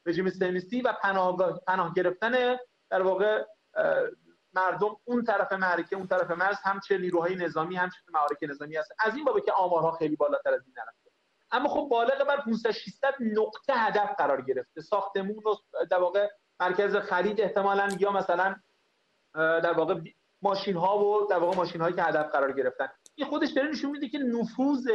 رژیم 0.06 0.30
سیونیستی 0.30 0.82
و 0.82 0.92
پناه 1.02 1.60
پناه 1.66 1.94
گرفتن 1.94 2.56
در 2.90 3.02
واقع 3.02 3.44
مردم 4.52 4.96
اون 5.04 5.24
طرف 5.24 5.52
معرکه 5.52 5.96
اون 5.96 6.06
طرف 6.06 6.30
مرز 6.30 6.56
هم 6.64 6.80
چه 6.80 6.98
نیروهای 6.98 7.36
نظامی 7.36 7.76
هم 7.76 7.88
چه 7.88 7.96
معارک 8.12 8.38
نظامی 8.42 8.76
هست 8.76 8.92
از 8.98 9.14
این 9.16 9.24
بابه 9.24 9.40
که 9.40 9.52
آمارها 9.52 9.92
خیلی 9.92 10.16
بالاتر 10.16 10.54
از 10.54 10.66
این 10.66 10.74
نرفته 10.78 11.10
اما 11.52 11.68
خب 11.68 11.88
بالغ 11.90 12.26
بر 12.28 12.36
500 12.36 12.70
600 12.70 13.14
نقطه 13.20 13.72
هدف 13.74 14.14
قرار 14.18 14.42
گرفته. 14.42 14.80
ساختمون 14.80 15.36
و 15.36 15.54
در 15.90 15.98
واقع 15.98 16.28
مرکز 16.60 16.96
خرید 16.96 17.40
احتمالاً 17.40 17.88
یا 17.98 18.12
مثلا 18.12 18.56
در 19.34 19.72
واقع 19.72 20.00
ماشین 20.42 20.76
ها 20.76 21.04
و 21.04 21.26
در 21.26 21.38
واقع 21.38 21.56
ماشین 21.56 21.80
هایی 21.80 21.94
که 21.94 22.02
هدف 22.02 22.32
قرار 22.32 22.52
گرفتن. 22.52 22.88
این 23.14 23.28
خودش 23.28 23.50
داره 23.50 23.68
نشون 23.68 23.90
میده 23.90 24.08
که 24.08 24.18
نفوذ 24.18 24.88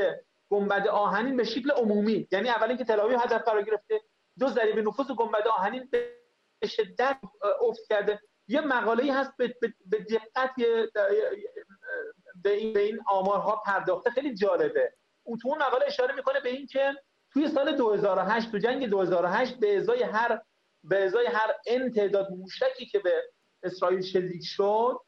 گنبد 0.49 0.87
آهنین 0.87 1.37
به 1.37 1.43
شکل 1.43 1.71
عمومی 1.71 2.27
یعنی 2.31 2.49
اول 2.49 2.67
اینکه 2.67 2.83
تل 2.83 2.99
هدف 2.99 3.43
قرار 3.43 3.61
گرفته 3.61 4.01
دو 4.39 4.49
ذریب 4.49 4.87
نفوذ 4.87 5.11
گنبد 5.11 5.47
آهنین 5.47 5.89
به 5.91 6.67
شدت 6.67 7.17
افت 7.61 7.87
کرده. 7.89 8.19
یه 8.47 8.61
مقاله 8.61 9.13
هست 9.13 9.31
به 9.37 9.97
دقت 9.97 10.55
به 12.43 12.51
این 12.51 12.99
آمارها 13.07 13.55
پرداخته. 13.65 14.09
خیلی 14.09 14.35
جالبه. 14.35 14.93
اون 15.23 15.37
تو 15.37 15.47
اون 15.47 15.57
مقاله 15.57 15.85
اشاره 15.85 16.15
می‌کنه 16.15 16.39
به 16.39 16.49
این 16.49 16.67
که 16.67 16.93
توی 17.31 17.49
سال 17.49 17.75
2008 17.75 18.51
تو 18.51 18.57
جنگ 18.57 18.87
2008 18.87 19.55
به 19.55 19.77
ازای 19.77 20.03
هر 20.03 20.41
به 20.83 21.03
ازای 21.03 21.25
هر 21.25 21.53
ان 21.67 21.91
تعداد 21.91 22.31
موشکی 22.31 22.85
که 22.85 22.99
به 22.99 23.23
اسرائیل 23.63 24.01
شلیک 24.01 24.43
شد 24.45 24.99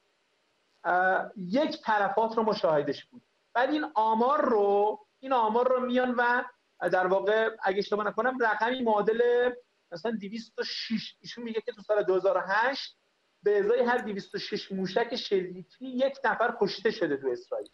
یک 1.38 1.82
طرفات 1.82 2.38
رو 2.38 2.44
مشاهدش 2.44 3.06
بود. 3.06 3.22
بعد 3.54 3.70
این 3.70 3.86
آمار 3.96 4.46
رو 4.46 5.00
این 5.20 5.34
آمار 5.34 5.68
رو 5.68 5.86
میان 5.86 6.16
و 6.16 6.44
در 6.92 7.08
واقع 7.08 7.50
اگه 7.64 7.78
اشتباه 7.80 8.08
نکنم 8.08 8.38
رقمی 8.42 8.82
معادل 8.84 9.52
مثلا 9.92 10.12
206 10.12 11.16
ایشون 11.22 11.44
میگه 11.44 11.62
که 11.62 11.72
تو 11.72 11.82
سال 11.82 12.04
2008 12.04 12.98
به 13.44 13.60
ازای 13.60 13.84
هر 13.84 13.98
206 13.98 14.72
موشک 14.72 15.16
شلیکی 15.16 15.88
یک 15.88 16.18
نفر 16.24 16.58
کشته 16.62 16.92
شده 16.92 17.18
تو 17.18 17.28
اسرائیل. 17.28 17.70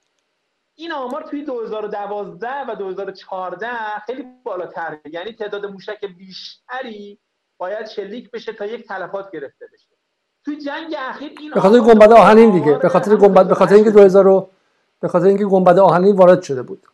این 0.75 0.91
آمار 0.91 1.23
توی 1.23 1.43
2012 1.43 2.49
و 2.49 2.75
2014 2.75 3.99
خیلی 4.05 4.23
بالاتر. 4.43 4.99
یعنی 5.05 5.33
تعداد 5.33 5.65
موشک 5.65 6.05
بیشتری 6.05 7.19
باید 7.57 7.87
شلیک 7.87 8.31
بشه 8.31 8.53
تا 8.53 8.65
یک 8.65 8.87
تلفات 8.87 9.31
گرفته 9.31 9.67
بشه. 9.73 9.92
توی 10.45 10.57
جنگ 10.57 10.95
اخیر 10.97 11.31
این 11.39 11.51
به 11.51 11.61
خاطر 11.61 11.79
گنبد 11.79 12.11
آهنین 12.11 12.51
دیگه. 12.51 12.77
به 12.77 12.89
خاطر 12.89 13.15
گنبد 13.15 13.47
به 13.47 13.55
خاطر 13.55 13.75
اینکه 13.75 13.91
2000 13.91 14.47
به 14.99 15.07
خاطر 15.07 15.25
اینکه 15.25 15.45
گنبد 15.45 15.79
آهنین 15.79 16.15
وارد 16.15 16.41
شده 16.41 16.61
بود. 16.61 16.87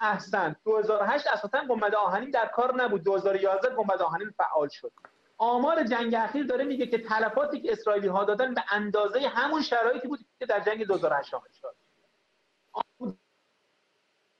احسن. 0.00 0.56
2008 0.64 1.26
اساسا 1.26 1.58
گنبد 1.68 1.94
آهنین 1.94 2.30
در 2.30 2.46
کار 2.46 2.82
نبود. 2.82 3.02
2011 3.02 3.74
گنبد 3.74 4.02
آهنین 4.02 4.30
فعال 4.36 4.68
شد. 4.68 4.92
آمار 5.38 5.84
جنگ 5.84 6.14
اخیر 6.14 6.46
داره 6.46 6.64
میگه 6.64 6.86
که 6.86 6.98
تلفاتی 6.98 7.60
که 7.60 7.72
اسرائیلی 7.72 8.08
ها 8.08 8.24
دادن 8.24 8.54
به 8.54 8.64
اندازه 8.70 9.20
همون 9.28 9.62
شرایطی 9.62 10.08
بود 10.08 10.18
که 10.38 10.46
در 10.46 10.60
جنگ 10.60 10.86
2008 10.86 11.30
شد. 11.60 11.74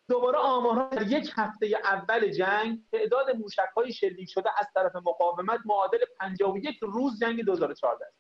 دوباره 0.09 0.39
آمارها 0.39 0.89
در 0.89 1.07
یک 1.07 1.33
هفته 1.37 1.67
اول 1.85 2.29
جنگ 2.29 2.81
تعداد 2.93 3.37
موشک 3.37 3.69
های 3.77 3.93
شلیک 3.93 4.31
شده 4.31 4.51
از 4.59 4.67
طرف 4.75 4.97
مقاومت 4.97 5.61
معادل 5.65 5.99
51 6.21 6.79
روز 6.83 7.21
جنگ 7.21 7.45
2014 7.45 8.07
است. 8.07 8.17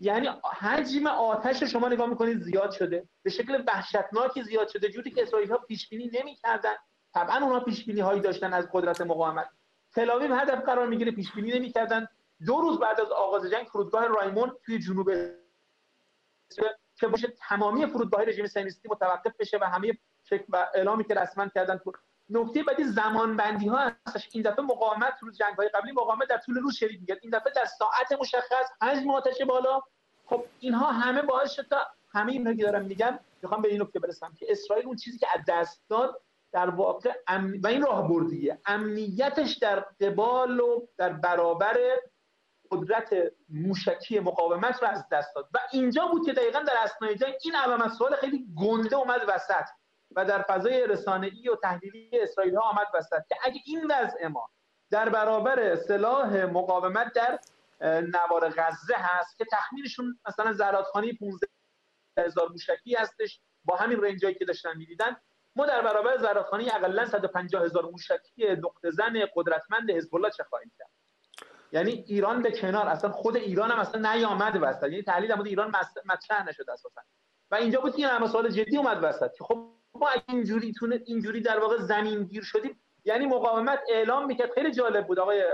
یعنی 0.00 0.28
حجم 0.58 1.06
آتش 1.06 1.62
شما 1.62 1.88
نگاه 1.88 2.08
می‌کنید 2.08 2.42
زیاد 2.42 2.70
شده. 2.70 3.08
به 3.22 3.30
شکل 3.30 3.64
وحشتناکی 3.66 4.42
زیاد 4.42 4.68
شده. 4.68 4.88
جوری 4.88 5.10
که 5.10 5.22
اسرائیل 5.22 5.50
ها 5.50 5.58
پیش 5.58 5.88
بینی 5.88 6.10
نمی‌کردن. 6.20 6.74
طبعا 7.14 7.36
اونها 7.36 7.60
پیش 7.60 7.84
بینی 7.84 8.00
هایی 8.00 8.20
داشتن 8.20 8.52
از 8.52 8.68
قدرت 8.72 9.00
مقاومت. 9.00 9.48
تلاویو 9.94 10.34
هدف 10.34 10.64
قرار 10.64 10.86
می‌گیره 10.86 11.12
پیش 11.12 11.32
بینی 11.32 11.52
نمی‌کردن. 11.58 12.08
دو 12.46 12.60
روز 12.60 12.78
بعد 12.78 13.00
از 13.00 13.10
آغاز 13.10 13.50
جنگ 13.50 13.66
فرودگاه 13.66 14.06
رایمون 14.06 14.56
توی 14.64 14.78
جنوب 14.78 15.10
که 16.96 17.06
باشه 17.06 17.28
تمامی 17.48 17.86
فرودگاه 17.86 18.24
رژیم 18.24 18.46
صهیونیستی 18.46 18.88
متوقف 18.88 19.36
بشه 19.38 19.58
و 19.60 19.64
همه 19.64 19.98
شکل 20.30 20.44
و 20.48 20.66
اعلامی 20.74 21.04
که 21.04 21.14
رسما 21.14 21.48
کردن 21.48 21.80
نکته 22.30 22.62
بعدی 22.62 22.84
زمان 22.84 23.36
بندی 23.36 23.68
ها 23.68 23.78
هستش. 24.06 24.28
این 24.32 24.42
دفعه 24.42 24.64
مقاومت 24.64 25.14
روز 25.20 25.38
جنگ 25.38 25.54
های 25.56 25.68
قبلی 25.68 25.92
مقاومت 25.92 26.28
در 26.28 26.38
طول 26.38 26.54
روز 26.54 26.74
شریک 26.74 27.00
میگرد 27.00 27.18
این 27.22 27.38
دفعه 27.38 27.52
در 27.52 27.64
ساعت 27.64 28.20
مشخص 28.20 28.70
حجم 28.82 29.10
آتش 29.10 29.42
بالا. 29.42 29.82
خب 30.26 30.44
اینها 30.60 30.92
همه 30.92 31.22
باعث 31.22 31.52
شد 31.52 31.66
تا 31.70 31.76
همه 32.12 32.32
این 32.32 32.56
که 32.56 32.62
دارم 32.62 32.84
میگم 32.84 33.18
می‌خوام 33.42 33.62
به 33.62 33.68
این 33.68 33.82
نکته 33.82 33.98
برسم 33.98 34.32
که 34.38 34.46
اسرائیل 34.48 34.86
اون 34.86 34.96
چیزی 34.96 35.18
که 35.18 35.26
از 35.34 35.40
دست 35.48 35.82
داد 35.88 36.20
در 36.52 36.70
واقع 36.70 37.12
و 37.62 37.66
این 37.66 37.82
راه 37.82 38.08
بردیه 38.08 38.58
امنیتش 38.66 39.52
در 39.52 39.80
قبال 39.80 40.60
و 40.60 40.86
در 40.96 41.12
برابر 41.12 41.76
قدرت 42.70 43.14
موشکی 43.48 44.20
مقاومت 44.20 44.82
رو 44.82 44.88
از 44.88 45.04
دست 45.12 45.34
داد. 45.34 45.48
و 45.54 45.58
اینجا 45.72 46.06
بود 46.06 46.26
که 46.26 46.32
دقیقا 46.32 46.60
در 46.60 46.74
اسنای 46.82 47.14
جنگ 47.14 47.34
این 47.44 47.54
علامت 47.56 47.92
سوال 47.92 48.16
خیلی 48.16 48.46
گنده 48.56 48.96
اومد 48.96 49.20
وسط. 49.28 49.64
و 50.16 50.24
در 50.24 50.42
فضای 50.42 50.86
رسانه‌ای 50.86 51.48
و 51.48 51.56
تحلیلی 51.56 52.20
اسرائیل 52.20 52.56
ها 52.56 52.62
آمد 52.62 52.86
وسط 52.94 53.22
که 53.28 53.36
اگه 53.42 53.60
این 53.66 53.86
وضع 53.90 54.26
ما 54.26 54.50
در 54.90 55.08
برابر 55.08 55.76
سلاح 55.76 56.44
مقاومت 56.44 57.12
در 57.12 57.38
نوار 57.82 58.48
غزه 58.48 58.94
هست 58.94 59.38
که 59.38 59.44
تخمینشون 59.52 60.18
مثلا 60.28 60.52
زرادخانی 60.52 61.12
15 61.12 61.46
هزار 62.18 62.48
موشکی 62.48 62.94
هستش 62.94 63.40
با 63.64 63.76
همین 63.76 64.00
رنجایی 64.00 64.34
که 64.34 64.44
داشتن 64.44 64.76
می‌دیدن 64.76 65.16
ما 65.56 65.66
در 65.66 65.82
برابر 65.82 66.16
زرادخانی 66.16 66.70
اقلا 66.70 67.06
150 67.06 67.64
هزار 67.64 67.90
موشکی 67.90 68.46
نقطه 68.64 68.90
زن 68.90 69.12
قدرتمند 69.34 69.90
حزب 69.90 70.14
الله 70.14 70.30
چه 70.30 70.44
خواهیم 70.44 70.72
کرد؟ 70.78 70.90
یعنی 71.72 71.90
ایران 71.90 72.42
به 72.42 72.50
کنار 72.50 72.88
اصلا 72.88 73.10
خود 73.10 73.36
ایران 73.36 73.70
هم 73.70 73.78
اصلا 73.78 74.12
نیامد 74.12 74.58
وسط 74.62 74.82
یعنی 74.82 75.02
تحلیل 75.02 75.36
در 75.36 75.42
ایران 75.42 75.72
مطرح 76.06 76.48
نشد 76.48 76.70
اساسا. 76.70 77.00
و 77.50 77.54
اینجا 77.54 77.80
بود 77.80 77.96
که 77.96 78.14
این 78.14 78.26
سوال 78.26 78.48
جدی 78.48 78.76
اومد 78.76 78.98
وسط 79.02 79.32
که 79.32 79.44
خب 79.44 79.66
ما 79.94 80.08
اینجوری 80.28 80.72
تونه 80.72 81.02
اینجوری 81.06 81.40
در 81.40 81.58
واقع 81.58 81.78
زمین 81.78 82.24
گیر 82.24 82.42
شدیم 82.42 82.80
یعنی 83.04 83.26
مقاومت 83.26 83.80
اعلام 83.88 84.26
می‌کرد. 84.26 84.52
خیلی 84.52 84.72
جالب 84.72 85.06
بود. 85.06 85.18
آقای 85.18 85.44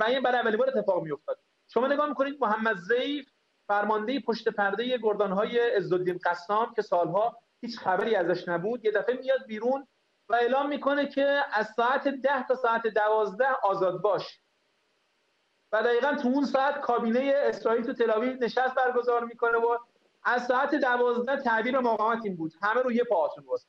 برای 0.00 0.16
اولین 0.16 0.56
بار 0.56 0.68
اتفاق 0.68 1.02
میافتاد. 1.02 1.38
شما 1.68 1.86
نگاه 1.86 2.08
می‌کنید 2.08 2.38
محمد 2.40 2.76
زیف 2.76 3.28
فرمانده 3.68 4.20
پشت 4.20 4.48
پرده 4.48 4.98
گردانهای 4.98 5.58
عزالدین 5.58 6.20
قسام 6.24 6.74
که 6.74 6.82
سالها 6.82 7.38
هیچ 7.60 7.78
خبری 7.78 8.14
ازش 8.14 8.48
نبود 8.48 8.84
یه 8.84 8.90
دفعه 8.90 9.16
میاد 9.16 9.46
بیرون 9.46 9.86
و 10.28 10.34
اعلام 10.34 10.68
می‌کنه 10.68 11.06
که 11.06 11.44
از 11.52 11.68
ساعت 11.76 12.08
ده 12.08 12.46
تا 12.46 12.54
ساعت 12.54 12.86
دوازده 12.86 13.48
آزاد 13.62 14.00
باش. 14.00 14.40
و 15.72 15.82
دقیقا 15.82 16.14
تو 16.22 16.28
اون 16.28 16.44
ساعت 16.44 16.80
کابینه 16.80 17.34
اسرائیل 17.36 17.84
تو 17.84 17.92
تلاویل 17.92 18.44
نشست 18.44 18.74
برگزار 18.74 19.24
می‌کنه 19.24 19.58
و 19.58 19.78
از 20.24 20.46
ساعت 20.46 20.74
دوازده 20.74 21.36
تعبیر 21.36 21.80
مقاومت 21.80 22.24
این 22.24 22.36
بود. 22.36 22.52
همه 22.62 22.82
رو 22.82 22.92
یه 22.92 23.04
پاهاتون 23.04 23.44
واسه 23.44 23.68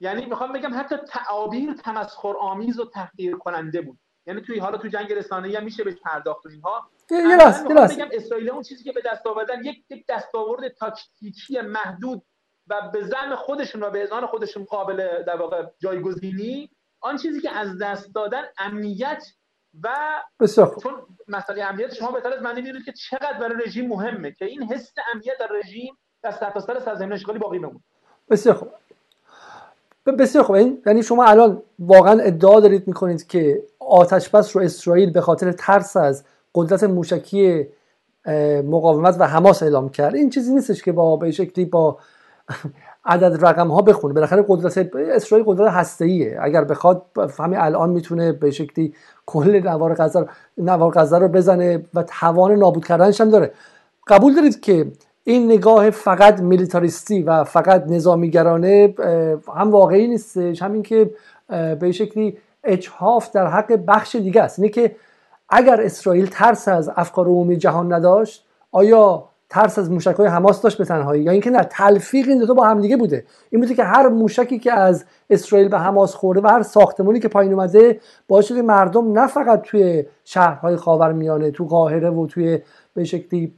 یعنی 0.00 0.26
می‌خوام 0.26 0.52
بگم 0.52 0.78
حتی 0.78 0.96
تعابیر 0.96 1.72
تمسخر 1.72 2.34
آمیز 2.40 2.80
و 2.80 2.84
تحقیر 2.84 3.36
کننده 3.36 3.82
بود. 3.82 3.98
یعنی 4.26 4.40
توی 4.40 4.58
حالا 4.58 4.78
تو 4.78 4.88
جنگ 4.88 5.12
رسانه‌ای 5.12 5.56
هم 5.56 5.64
میشه 5.64 5.84
بهش 5.84 5.94
پرداخت 5.94 6.46
اینها. 6.46 6.90
یه 7.10 7.36
راست 7.36 7.64
بگم 7.68 8.08
اسرائیل 8.12 8.50
اون 8.50 8.62
چیزی 8.62 8.84
که 8.84 8.92
به 8.92 9.02
دست 9.04 9.26
آوردن 9.26 9.64
یک 9.64 9.84
یک 9.90 10.06
دستاورد 10.08 10.68
تاکتیکی 10.68 11.60
محدود 11.60 12.22
و 12.68 12.90
به 12.92 13.04
زعم 13.04 13.36
خودشون 13.36 13.82
و 13.82 13.90
به 13.90 14.02
اذعان 14.02 14.26
خودشون 14.26 14.64
قابل 14.64 15.22
در 15.22 15.36
واقع 15.36 15.66
جایگزینی 15.78 16.70
آن 17.00 17.16
چیزی 17.16 17.40
که 17.40 17.50
از 17.50 17.78
دست 17.78 18.14
دادن 18.14 18.42
امنیت 18.58 19.26
و 19.82 19.88
بسیار. 20.40 20.76
چون 20.82 20.92
مسئله 21.28 21.64
امنیت 21.64 21.94
شما 21.94 22.10
بهتر 22.10 22.32
از 22.32 22.42
من 22.42 22.54
می‌دونید 22.54 22.84
که 22.84 22.92
چقدر 22.92 23.38
برای 23.40 23.64
رژیم 23.66 23.88
مهمه 23.88 24.32
که 24.32 24.44
این 24.44 24.62
حس 24.62 24.92
امنیت 25.14 25.38
در 25.40 25.48
رژیم 25.60 25.94
در 26.22 26.30
سرتاسر 26.30 26.80
سرزمین 26.80 27.12
اشغالی 27.12 27.38
باقی 27.38 27.58
بمونه. 27.58 27.80
بسیار 28.30 28.54
خوب. 28.54 28.68
بسیار 30.18 30.44
خوب. 30.44 30.56
یعنی 30.86 31.02
شما 31.02 31.24
الان 31.24 31.62
واقعا 31.78 32.20
ادعا 32.20 32.60
دارید 32.60 32.88
می‌کنید 32.88 33.26
که 33.26 33.62
آتش 33.78 34.28
بس 34.28 34.56
رو 34.56 34.62
اسرائیل 34.62 35.12
به 35.12 35.20
خاطر 35.20 35.52
ترس 35.52 35.96
از 35.96 36.24
قدرت 36.54 36.84
موشکی 36.84 37.68
مقاومت 38.64 39.16
و 39.18 39.26
حماس 39.26 39.62
اعلام 39.62 39.88
کرد. 39.88 40.14
این 40.14 40.30
چیزی 40.30 40.54
نیستش 40.54 40.82
که 40.82 40.92
با 40.92 41.16
به 41.16 41.30
شکلی 41.30 41.64
با 41.64 41.98
عدد 43.06 43.44
رقم 43.44 43.68
ها 43.68 43.82
بخونه. 43.82 44.14
بالاخره 44.14 44.44
قدرت 44.48 44.90
اسرائیل 44.94 45.46
قدرت 45.46 45.72
هسته 45.72 46.38
اگر 46.42 46.64
بخواد 46.64 47.02
همین 47.38 47.58
الان 47.58 47.90
می‌تونه 47.90 48.32
به 48.32 48.50
شکلی 48.50 48.94
کل 49.26 49.60
نوار 49.64 49.94
غزه 49.94 50.26
نوار 50.58 50.92
غزه 50.92 51.18
رو 51.18 51.28
بزنه 51.28 51.84
و 51.94 52.02
توان 52.02 52.52
نابود 52.52 52.84
کردنش 52.84 53.20
هم 53.20 53.30
داره. 53.30 53.52
قبول 54.06 54.34
دارید 54.34 54.60
که 54.60 54.86
این 55.24 55.52
نگاه 55.52 55.90
فقط 55.90 56.40
میلیتاریستی 56.40 57.22
و 57.22 57.44
فقط 57.44 57.84
نظامیگرانه 57.88 58.94
هم 59.54 59.70
واقعی 59.70 60.08
نیستش. 60.08 60.62
همین 60.62 60.82
که 60.82 61.10
به 61.80 61.92
شکلی 61.92 62.38
اجهاف 62.64 63.30
در 63.30 63.46
حق 63.46 63.72
بخش 63.86 64.16
دیگه 64.16 64.42
است. 64.42 64.58
اینه 64.58 64.68
که 64.68 64.96
اگر 65.48 65.80
اسرائیل 65.80 66.26
ترس 66.26 66.68
از 66.68 66.90
افکار 66.96 67.26
عمومی 67.26 67.56
جهان 67.56 67.92
نداشت 67.92 68.44
آیا 68.72 69.24
ترس 69.54 69.78
از 69.78 69.90
موشک 69.90 70.14
های 70.14 70.26
حماس 70.26 70.62
داشت 70.62 70.78
به 70.78 70.84
تنهایی 70.84 71.22
یا 71.22 71.32
اینکه 71.32 71.50
نه 71.50 71.64
تلفیق 71.70 72.28
این 72.28 72.38
دو 72.38 72.54
با 72.54 72.64
هم 72.64 72.80
دیگه 72.80 72.96
بوده. 72.96 73.24
این 73.50 73.60
بوده 73.60 73.74
که 73.74 73.84
هر 73.84 74.08
موشکی 74.08 74.58
که 74.58 74.72
از 74.72 75.04
اسرائیل 75.30 75.68
به 75.68 75.78
حماس 75.78 76.14
خورده 76.14 76.40
و 76.40 76.46
هر 76.46 76.62
ساختمانی 76.62 77.20
که 77.20 77.28
پایین 77.28 77.52
اومده 77.52 78.00
باعث 78.28 78.46
شده 78.46 78.62
مردم 78.62 79.18
نه 79.18 79.26
فقط 79.26 79.62
توی 79.62 80.04
شهرهای 80.24 80.76
خاورمیانه 80.76 81.50
تو 81.50 81.64
قاهره 81.64 82.10
و 82.10 82.26
توی 82.26 82.58
به 82.94 83.04
شکلی 83.04 83.54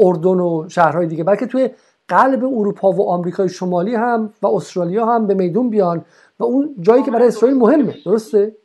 اردن 0.00 0.40
و 0.40 0.68
شهرهای 0.68 1.06
دیگه 1.06 1.24
بلکه 1.24 1.46
توی 1.46 1.70
قلب 2.08 2.44
اروپا 2.44 2.92
و 2.92 3.08
آمریکای 3.08 3.48
شمالی 3.48 3.94
هم 3.94 4.32
و 4.42 4.46
استرالیا 4.46 5.06
هم 5.06 5.26
به 5.26 5.34
میدون 5.34 5.70
بیان. 5.70 6.04
و 6.38 6.44
اون 6.44 6.74
جایی 6.80 7.02
که 7.02 7.10
برای 7.10 7.28
اسرائیل 7.28 7.58
مهمه. 7.58 7.94
درسته؟ 8.04 8.56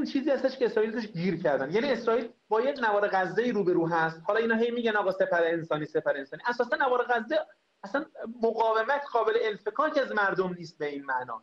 اون 0.00 0.08
چیزی 0.08 0.30
هستش 0.30 0.58
که 0.58 0.64
اسرائیل 0.66 0.92
توش 0.92 1.06
گیر 1.06 1.42
کردن. 1.42 1.70
یعنی 1.70 1.92
اسرائیل 1.92 2.28
با 2.48 2.60
یک 2.60 2.78
نوار 2.78 3.08
غزه 3.08 3.52
رو 3.52 3.88
هست. 3.88 4.20
حالا 4.26 4.40
اینا 4.40 4.54
هی 4.54 4.70
میگن 4.70 4.96
آقا 4.96 5.12
سپر 5.12 5.44
انسانی 5.44 5.86
سپر 5.86 6.16
انسانی. 6.16 6.42
اساسا 6.46 6.76
نوار 6.76 7.06
غزه 7.08 7.38
اصلا 7.84 8.04
مقاومت 8.42 9.02
قابل 9.12 9.32
انفکاک 9.42 9.98
از 9.98 10.12
مردم 10.12 10.54
نیست 10.58 10.78
به 10.78 10.86
این 10.86 11.04
معنا. 11.04 11.42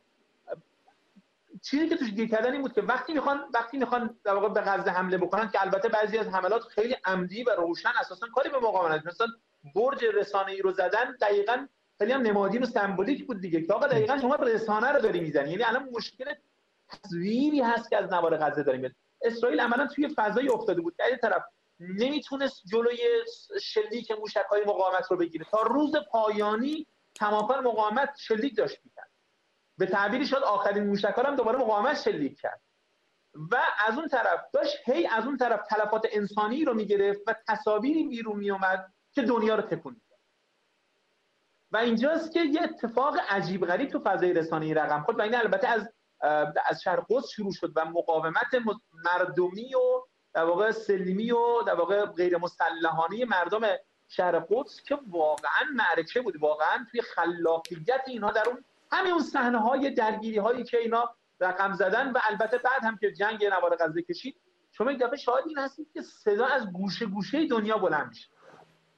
چیزی 1.62 1.90
که 1.90 1.98
توش 1.98 2.10
گیر 2.10 2.30
کردن 2.30 2.52
این 2.52 2.62
بود 2.62 2.74
که 2.74 2.82
وقتی 2.82 3.14
می‌خوان 3.14 3.44
وقتی 3.54 3.78
می‌خوان 3.78 4.18
در 4.24 4.34
واقع 4.34 4.50
به 4.50 4.62
غزه 4.62 4.92
حمله 4.92 5.18
بکنن 5.18 5.50
که 5.50 5.62
البته 5.62 5.90
بعضی 5.90 6.18
از 6.18 6.28
حملات 6.28 6.64
خیلی 6.64 6.96
عمدی 7.06 7.44
و 7.44 7.50
روشن 7.50 7.90
اساسا 8.00 8.28
کاری 8.36 8.50
به 8.50 8.58
مقاومت 8.58 9.06
مثلا 9.06 9.28
برج 9.76 10.06
رسانه 10.14 10.52
ای 10.52 10.62
رو 10.62 10.72
زدن 10.72 11.18
دقیقا 11.22 11.68
خیلی 11.98 12.12
هم 12.12 12.22
نمادین 12.22 12.64
و 12.64 12.66
سمبولیک 12.66 13.28
بود 13.28 13.42
دیگه 13.42 13.62
که 13.62 13.74
آقا 13.74 13.88
دقیقا 13.88 14.18
شما 14.18 14.36
رسانه 14.36 14.92
رو 14.92 15.02
داری 15.02 15.20
می‌زنی. 15.20 15.50
یعنی 15.50 15.64
الان 15.64 15.90
مشکل 15.94 16.34
تصویری 16.90 17.62
هست 17.62 17.90
که 17.90 17.98
از 17.98 18.14
نوار 18.14 18.38
غزه 18.38 18.64
داریم. 18.64 18.96
اسرائیل 19.22 19.60
عملا 19.60 19.88
توی 19.88 20.08
فضای 20.16 20.50
افتاده 20.50 20.82
بود. 20.82 20.96
که 20.98 21.18
طرف 21.22 21.44
نمی‌تونست 21.80 22.62
جلوی 22.66 22.98
شلیک 23.62 24.12
موشک 24.12 24.46
های 24.50 24.64
مقاومت 24.66 25.12
رو 25.12 25.18
بگیره. 25.18 25.46
تا 25.52 25.62
روز 25.62 25.92
پایانی 26.12 26.88
تماما 27.16 27.62
مقاومت 27.62 28.10
شلیک 28.20 28.56
داشت 28.56 28.78
می‌کرد. 28.84 29.10
به 29.78 29.86
تعبیری 29.86 30.26
شد 30.26 30.44
آخرین 30.44 30.84
موشک 30.84 31.14
هم 31.26 31.36
دوباره 31.36 31.58
مقاومت 31.58 32.02
شلیک 32.02 32.40
کرد. 32.40 32.62
و 33.52 33.64
از 33.88 33.98
اون 33.98 34.08
طرف 34.08 34.40
داشت 34.54 34.78
هی 34.86 35.08
از 35.08 35.26
اون 35.26 35.38
طرف 35.38 35.68
تلفات 35.68 36.08
انسانی 36.12 36.66
رو 36.66 36.74
می‌گرفت 36.74 37.20
و 37.28 37.36
تصاویری 37.48 38.04
بیرون 38.04 38.38
میومد 38.38 38.94
که 39.12 39.22
دنیا 39.22 39.56
رو 39.56 39.62
تکون 39.62 40.02
و 41.72 41.78
اینجاست 41.78 42.32
که 42.32 42.40
یه 42.40 42.64
اتفاق 42.64 43.18
عجیب 43.30 43.66
غریب 43.66 43.90
تو 43.90 44.02
فضای 44.06 44.34
رسانه‌ای 44.34 44.74
رقم 44.74 45.02
خورد. 45.02 45.20
و 45.20 45.22
این 45.22 45.36
البته 45.36 45.68
از 45.68 45.90
از 46.66 46.82
شرق 46.84 47.06
قدس 47.10 47.30
شروع 47.30 47.54
شد 47.54 47.72
و 47.76 47.86
مقاومت 47.86 48.56
مردمی 49.06 49.76
و 49.76 50.02
در 50.34 50.44
واقع 50.44 50.72
سلمی 50.72 51.32
و 51.32 51.62
در 51.68 51.74
واقع 51.74 52.06
غیر 52.06 52.38
مسلحانه 52.38 53.26
مردم 53.26 53.62
شرق 54.08 54.48
قدس 54.50 54.82
که 54.84 54.98
واقعا 55.08 55.64
معرکه 55.76 56.22
بود 56.22 56.42
واقعا 56.42 56.86
توی 56.92 57.02
خلاقیت 57.02 58.02
اینها 58.08 58.32
در 58.32 58.50
اون 58.50 58.64
همین 58.92 59.12
اون 59.12 59.22
صحنه 59.22 59.58
های 59.58 59.90
درگیری 59.90 60.38
هایی 60.38 60.64
که 60.64 60.78
اینا 60.78 61.16
رقم 61.40 61.74
زدن 61.74 62.12
و 62.12 62.20
البته 62.30 62.58
بعد 62.58 62.84
هم 62.84 62.98
که 62.98 63.12
جنگ 63.12 63.46
نوار 63.46 63.76
غزه 63.80 64.02
کشید 64.02 64.36
شما 64.72 64.92
یک 64.92 65.00
دفعه 65.00 65.18
شاهد 65.18 65.44
این 65.48 65.58
هستید 65.58 65.88
که 65.94 66.02
صدا 66.02 66.46
از 66.46 66.72
گوشه 66.72 67.06
گوشه 67.06 67.48
دنیا 67.48 67.78
بلند 67.78 68.08
میشه. 68.08 68.28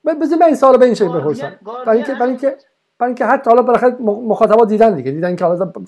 بذار 0.04 0.40
من 0.40 0.46
این 0.46 0.56
سوالو 0.56 0.78
به 0.78 0.86
این 0.86 0.96
شکل 0.96 1.20
بپرسم. 1.20 1.60
برای 1.62 1.98
اینکه 1.98 2.14
برای 2.14 2.30
اینکه 2.30 2.58
برای 3.00 3.10
اینکه 3.10 3.26
حتی 3.26 3.50
حالا 3.50 3.62
بالاخره 3.62 3.96
مخاطبا 4.02 4.66
دیدن 4.66 4.96
دیگه 4.96 5.12
دیدن 5.12 5.36
که 5.36 5.46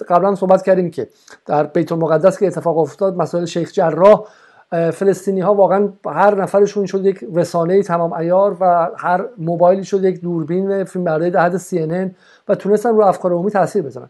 قبلا 0.07 0.36
صحبت 0.36 0.64
کردیم 0.64 0.91
که 0.91 1.07
در 1.45 1.64
بیت 1.64 1.91
المقدس 1.91 2.39
که 2.39 2.47
اتفاق 2.47 2.78
افتاد 2.78 3.18
مسائل 3.18 3.45
شیخ 3.45 3.72
جراح 3.72 4.24
فلسطینی 4.72 5.41
ها 5.41 5.55
واقعا 5.55 5.89
هر 6.05 6.36
نفرشون 6.36 6.86
شد 6.86 7.05
یک 7.05 7.26
رسانه 7.34 7.84
تمام 7.84 8.14
ایار 8.14 8.57
و 8.59 8.89
هر 8.97 9.26
موبایلی 9.38 9.84
شد 9.84 10.03
یک 10.03 10.22
دوربین 10.22 10.84
فیلم 10.84 11.05
برداری 11.05 11.32
در 11.32 11.45
حد 11.45 11.57
CNN 11.57 12.12
و 12.47 12.55
تونستن 12.55 12.89
رو 12.89 13.01
افکار 13.01 13.32
عمومی 13.32 13.51
تاثیر 13.51 13.82
بزنن 13.82 14.09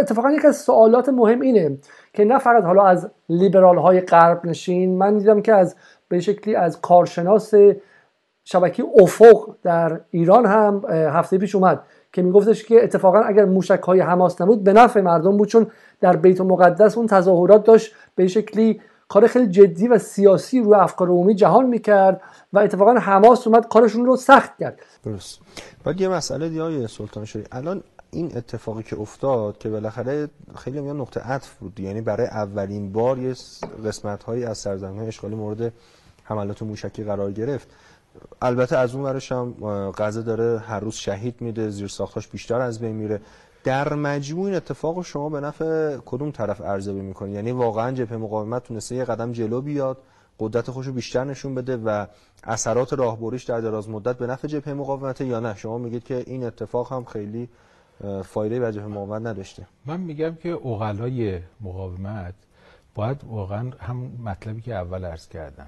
اتفاقا 0.00 0.30
یک 0.30 0.44
از 0.44 0.56
سوالات 0.56 1.08
مهم 1.08 1.40
اینه 1.40 1.78
که 2.12 2.24
نه 2.24 2.38
فقط 2.38 2.64
حالا 2.64 2.82
از 2.82 3.10
لیبرال 3.28 3.78
های 3.78 4.00
غرب 4.00 4.46
نشین 4.46 4.98
من 4.98 5.18
دیدم 5.18 5.42
که 5.42 5.54
از 5.54 5.76
به 6.08 6.20
شکلی 6.20 6.54
از 6.54 6.80
کارشناس 6.80 7.54
شبکه 8.44 8.84
افق 9.00 9.54
در 9.62 10.00
ایران 10.10 10.46
هم 10.46 10.84
هفته 10.90 11.38
پیش 11.38 11.54
اومد. 11.54 11.80
که 12.12 12.22
میگفتش 12.22 12.64
که 12.64 12.84
اتفاقا 12.84 13.20
اگر 13.20 13.44
موشک 13.44 13.80
های 13.80 14.00
حماس 14.00 14.40
نبود 14.40 14.64
به 14.64 14.72
نفع 14.72 15.00
مردم 15.00 15.36
بود 15.36 15.48
چون 15.48 15.66
در 16.00 16.16
بیت 16.16 16.40
المقدس 16.40 16.98
اون 16.98 17.06
تظاهرات 17.06 17.64
داشت 17.64 17.94
به 18.14 18.28
شکلی 18.28 18.80
کار 19.08 19.26
خیلی 19.26 19.46
جدی 19.46 19.88
و 19.88 19.98
سیاسی 19.98 20.60
روی 20.60 20.74
افکار 20.74 21.08
عمومی 21.08 21.34
جهان 21.34 21.66
می‌کرد 21.66 22.20
و 22.52 22.58
اتفاقا 22.58 22.94
حماس 22.94 23.46
اومد 23.46 23.68
کارشون 23.68 24.06
رو 24.06 24.16
سخت 24.16 24.58
کرد. 24.58 24.80
درست. 25.04 25.38
بعد 25.84 26.00
یه 26.00 26.08
مسئله 26.08 26.48
دیگه 26.48 26.86
سلطان 26.86 27.24
شوری 27.24 27.44
الان 27.52 27.82
این 28.10 28.36
اتفاقی 28.36 28.82
که 28.82 29.00
افتاد 29.00 29.58
که 29.58 29.68
بالاخره 29.68 30.28
خیلی 30.56 30.80
میان 30.80 31.00
نقطه 31.00 31.20
عطف 31.20 31.54
بود. 31.54 31.80
یعنی 31.80 32.00
برای 32.00 32.26
اولین 32.26 32.92
بار 32.92 33.18
یه 33.18 33.34
قسمت 33.86 34.22
هایی 34.22 34.44
از 34.44 34.58
سرزمین 34.58 35.08
اشغالی 35.08 35.34
مورد 35.34 35.72
حملات 36.24 36.62
موشکی 36.62 37.04
قرار 37.04 37.32
گرفت. 37.32 37.68
البته 38.42 38.76
از 38.76 38.94
اون 38.94 39.04
ورش 39.04 39.32
هم 39.32 39.54
غزه 39.90 40.22
داره 40.22 40.58
هر 40.58 40.80
روز 40.80 40.94
شهید 40.94 41.40
میده 41.40 41.70
زیر 41.70 41.88
ساختاش 41.88 42.28
بیشتر 42.28 42.60
از 42.60 42.80
بین 42.80 42.96
میره. 42.96 43.20
در 43.64 43.94
مجموع 43.94 44.46
این 44.46 44.54
اتفاق 44.54 45.02
شما 45.02 45.28
به 45.28 45.40
نفع 45.40 45.96
کدوم 46.06 46.30
طرف 46.30 46.60
ارزیابی 46.60 47.00
می‌کنید 47.00 47.34
یعنی 47.34 47.52
واقعا 47.52 47.92
جبهه 47.92 48.16
مقاومت 48.16 48.62
تونسته 48.62 48.94
یه 48.94 49.04
قدم 49.04 49.32
جلو 49.32 49.60
بیاد 49.60 49.98
قدرت 50.38 50.70
خوش 50.70 50.86
رو 50.86 50.92
بیشتر 50.92 51.24
نشون 51.24 51.54
بده 51.54 51.76
و 51.76 52.06
اثرات 52.44 52.92
راهبریش 52.92 53.44
در 53.44 53.60
دراز 53.60 53.88
مدت 53.88 54.18
به 54.18 54.26
نفع 54.26 54.48
جبهه 54.48 54.74
مقاومت 54.74 55.20
یا 55.20 55.40
نه؟ 55.40 55.54
شما 55.54 55.78
میگید 55.78 56.04
که 56.04 56.24
این 56.26 56.44
اتفاق 56.44 56.92
هم 56.92 57.04
خیلی 57.04 57.48
فایده 58.24 58.60
به 58.60 58.72
جبهه 58.72 58.86
مقاومت 58.86 59.26
نداشته. 59.26 59.66
من 59.86 60.00
میگم 60.00 60.34
که 60.34 60.48
اوغلای 60.48 61.40
مقاومت 61.60 62.34
باید 62.94 63.24
واقعا 63.24 63.70
هم 63.80 63.96
مطلبی 64.24 64.60
که 64.60 64.74
اول 64.74 65.04
عرض 65.04 65.28
کردم. 65.28 65.66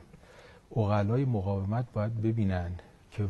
اقلای 0.77 1.25
مقاومت 1.25 1.85
باید 1.93 2.23
ببینن 2.23 2.73
که 3.11 3.29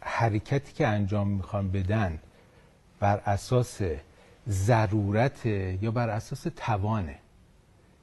حرکتی 0.00 0.72
که 0.72 0.86
انجام 0.86 1.28
می‌خوان 1.28 1.70
بدن 1.70 2.18
بر 3.00 3.22
اساس 3.26 3.80
ضرورت 4.48 5.46
یا 5.46 5.90
بر 5.90 6.08
اساس 6.08 6.46
توانه. 6.56 7.18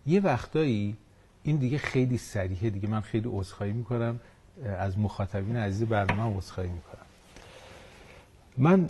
یه 0.06 0.20
وقتایی 0.20 0.98
این 1.44 1.56
دیگه 1.56 1.78
خیلی 1.78 2.18
سریحه 2.18 2.70
دیگه. 2.70 2.88
من 2.88 3.02
خیلی 3.02 3.30
عذرخواهی 3.32 3.74
می‌کنم. 3.74 4.20
از 4.66 5.00
مخاطبین 5.00 5.58
عزیز 5.58 5.88
برنامه 5.88 6.38
عذرخواهی 6.38 6.70
می‌کنم. 6.70 7.06
من 8.58 8.88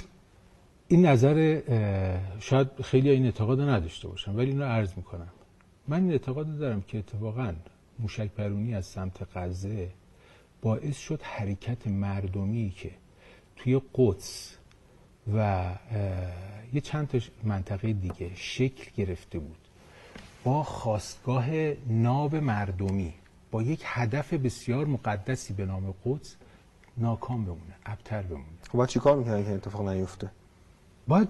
این 0.88 1.06
نظر 1.06 1.62
شاید 2.40 2.68
خیلی 2.84 3.10
این 3.10 3.26
اعتقاد 3.26 3.62
نداشته 3.62 4.08
باشم 4.08 4.36
ولی 4.36 4.50
اینو 4.52 4.64
عرض 4.66 4.94
می‌کنم. 4.98 5.30
من 5.88 5.98
این 6.04 6.12
اعتقاد 6.12 6.58
دارم 6.58 6.82
که 6.82 6.98
اتفاقا 6.98 7.54
موشک 8.00 8.28
پرونی 8.28 8.76
از 8.76 8.86
سمت 8.86 9.38
غزه 9.38 9.90
باعث 10.62 10.98
شد 10.98 11.22
حرکت 11.22 11.88
مردمی 11.88 12.74
که 12.78 12.92
توی 13.56 13.82
قدس 13.94 14.58
و 15.34 15.66
یه 16.74 16.82
چند 16.82 17.08
تا 17.08 17.20
منطقه 17.44 17.94
دیگه 17.94 18.32
شکل 18.36 18.92
گرفته 18.98 19.40
بود 19.40 19.58
با 20.44 20.64
خواستگاه 20.64 21.50
ناب 21.88 22.36
مردمی 22.36 23.14
با 23.52 23.62
یک 23.64 23.82
هدف 23.86 24.34
بسیار 24.34 24.86
مقدسی 24.86 25.54
به 25.54 25.66
نام 25.66 25.96
قدس 26.06 26.36
ناکام 26.98 27.46
بمونه 27.46 27.76
ابتر 27.86 28.22
بمونه. 28.22 28.46
خب 28.70 28.78
باید 28.78 28.90
چی 28.90 29.00
کار 29.00 29.18
می‌کنن 29.18 29.44
که 29.44 29.52
اتفاق 29.52 29.90
نیفته؟ 29.90 30.32
باید 31.08 31.28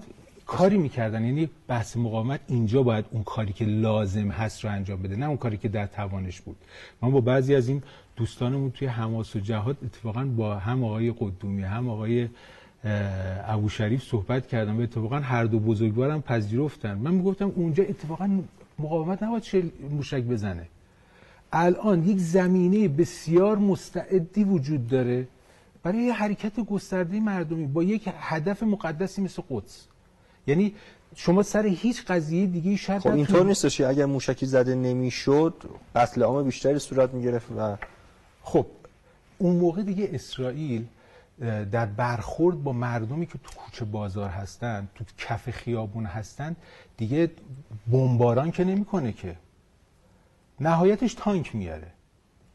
کاری 0.48 0.78
می‌کردن. 0.78 1.24
یعنی 1.24 1.50
بحث 1.68 1.96
مقاومت 1.96 2.40
اینجا 2.46 2.82
باید 2.82 3.04
اون 3.10 3.22
کاری 3.22 3.52
که 3.52 3.64
لازم 3.64 4.28
هست 4.28 4.64
رو 4.64 4.70
انجام 4.70 5.02
بده 5.02 5.16
نه 5.16 5.26
اون 5.26 5.36
کاری 5.36 5.56
که 5.56 5.68
در 5.68 5.86
توانش 5.86 6.40
بود. 6.40 6.56
من 7.02 7.10
با 7.10 7.20
بعضی 7.20 7.54
از 7.54 7.68
این 7.68 7.82
دوستانمون 8.16 8.70
توی 8.70 8.88
حماس 8.88 9.36
و 9.36 9.40
جهاد 9.40 9.76
اتفاقا 9.84 10.24
با 10.24 10.54
هم 10.58 10.84
آقای 10.84 11.12
قدومی 11.18 11.62
هم 11.62 11.88
آقای 11.88 12.28
ابو 13.46 13.68
شریف 13.68 14.02
صحبت 14.02 14.48
کردم 14.48 14.78
و 14.78 14.80
اتفاقا 14.80 15.18
هر 15.18 15.44
دو 15.44 15.58
بزرگوارم 15.58 16.22
پذیرفتن. 16.22 16.98
من 16.98 17.14
می‌گفتم 17.14 17.52
اونجا 17.56 17.84
اتفاقا 17.84 18.40
مقاومت 18.78 19.22
نباید 19.22 19.42
چه 19.42 19.62
موشک 19.90 20.22
بزنه. 20.22 20.66
الان 21.52 22.08
یک 22.08 22.18
زمینه 22.18 22.88
بسیار 22.88 23.58
مستعدی 23.58 24.44
وجود 24.44 24.88
داره 24.88 25.28
برای 25.82 26.10
حرکت 26.10 26.60
گسترده 26.60 27.20
مردمی 27.20 27.66
با 27.66 27.82
یک 27.82 28.08
هدف 28.18 28.62
مقدسی 28.62 29.22
مثل 29.22 29.42
قدس. 29.50 29.86
یعنی 30.48 30.74
شما 31.16 31.42
سر 31.42 31.66
هیچ 31.66 32.04
قضیه 32.04 32.46
دیگه 32.46 32.76
شاید 32.76 33.02
خب 33.02 33.10
اینطور 33.12 33.44
نیستش 33.44 33.80
اگر 33.80 34.06
موشکی 34.06 34.46
زده 34.46 34.74
نمی‌شد 34.74 35.54
قتل 35.94 36.22
عام 36.22 36.42
بیشتری 36.44 36.78
صورت 36.78 37.14
می‌گرفت 37.14 37.46
و 37.58 37.76
خب 38.42 38.66
اون 39.38 39.56
موقع 39.56 39.82
دیگه 39.82 40.10
اسرائیل 40.12 40.86
در 41.72 41.86
برخورد 41.86 42.62
با 42.62 42.72
مردمی 42.72 43.26
که 43.26 43.32
تو 43.32 43.50
کوچه 43.56 43.84
بازار 43.84 44.30
هستن 44.30 44.88
تو 44.94 45.04
کف 45.18 45.50
خیابون 45.50 46.06
هستن 46.06 46.56
دیگه 46.96 47.30
بمباران 47.92 48.50
که 48.50 48.64
نمی‌کنه 48.64 49.12
که. 49.12 49.36
نهایتش 50.60 51.14
تانک 51.14 51.54
میاره 51.54 51.86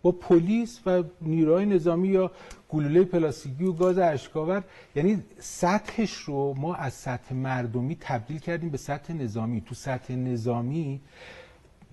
با 0.03 0.11
پلیس 0.11 0.79
و 0.85 1.03
نیروهای 1.21 1.65
نظامی 1.65 2.07
یا 2.07 2.31
گلوله 2.69 3.03
پلاستیکی 3.03 3.63
و 3.63 3.71
گاز 3.71 3.97
اشکاور. 3.97 4.63
یعنی 4.95 5.23
سطحش 5.39 6.13
رو 6.13 6.53
ما 6.57 6.75
از 6.75 6.93
سطح 6.93 7.35
مردمی 7.35 7.97
تبدیل 7.99 8.39
کردیم 8.39 8.69
به 8.69 8.77
سطح 8.77 9.13
نظامی. 9.13 9.61
تو 9.61 9.75
سطح 9.75 10.13
نظامی 10.13 11.01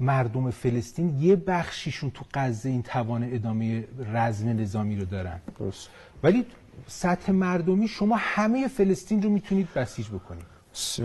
مردم 0.00 0.50
فلسطین 0.50 1.20
یه 1.20 1.36
بخشیشون 1.36 2.10
تو 2.10 2.24
غزه 2.34 2.68
این 2.68 2.82
توان 2.82 3.34
ادامه 3.34 3.84
رزم 4.12 4.48
نظامی 4.48 4.96
رو 4.96 5.04
دارن. 5.04 5.40
درست. 5.58 5.88
ولی 6.22 6.46
سطح 6.86 7.32
مردمی 7.32 7.88
شما 7.88 8.16
همه 8.18 8.68
فلسطین 8.68 9.22
رو 9.22 9.30
می‌تونید 9.30 9.68
بسیج 9.74 10.08
بکنید. 10.08 10.44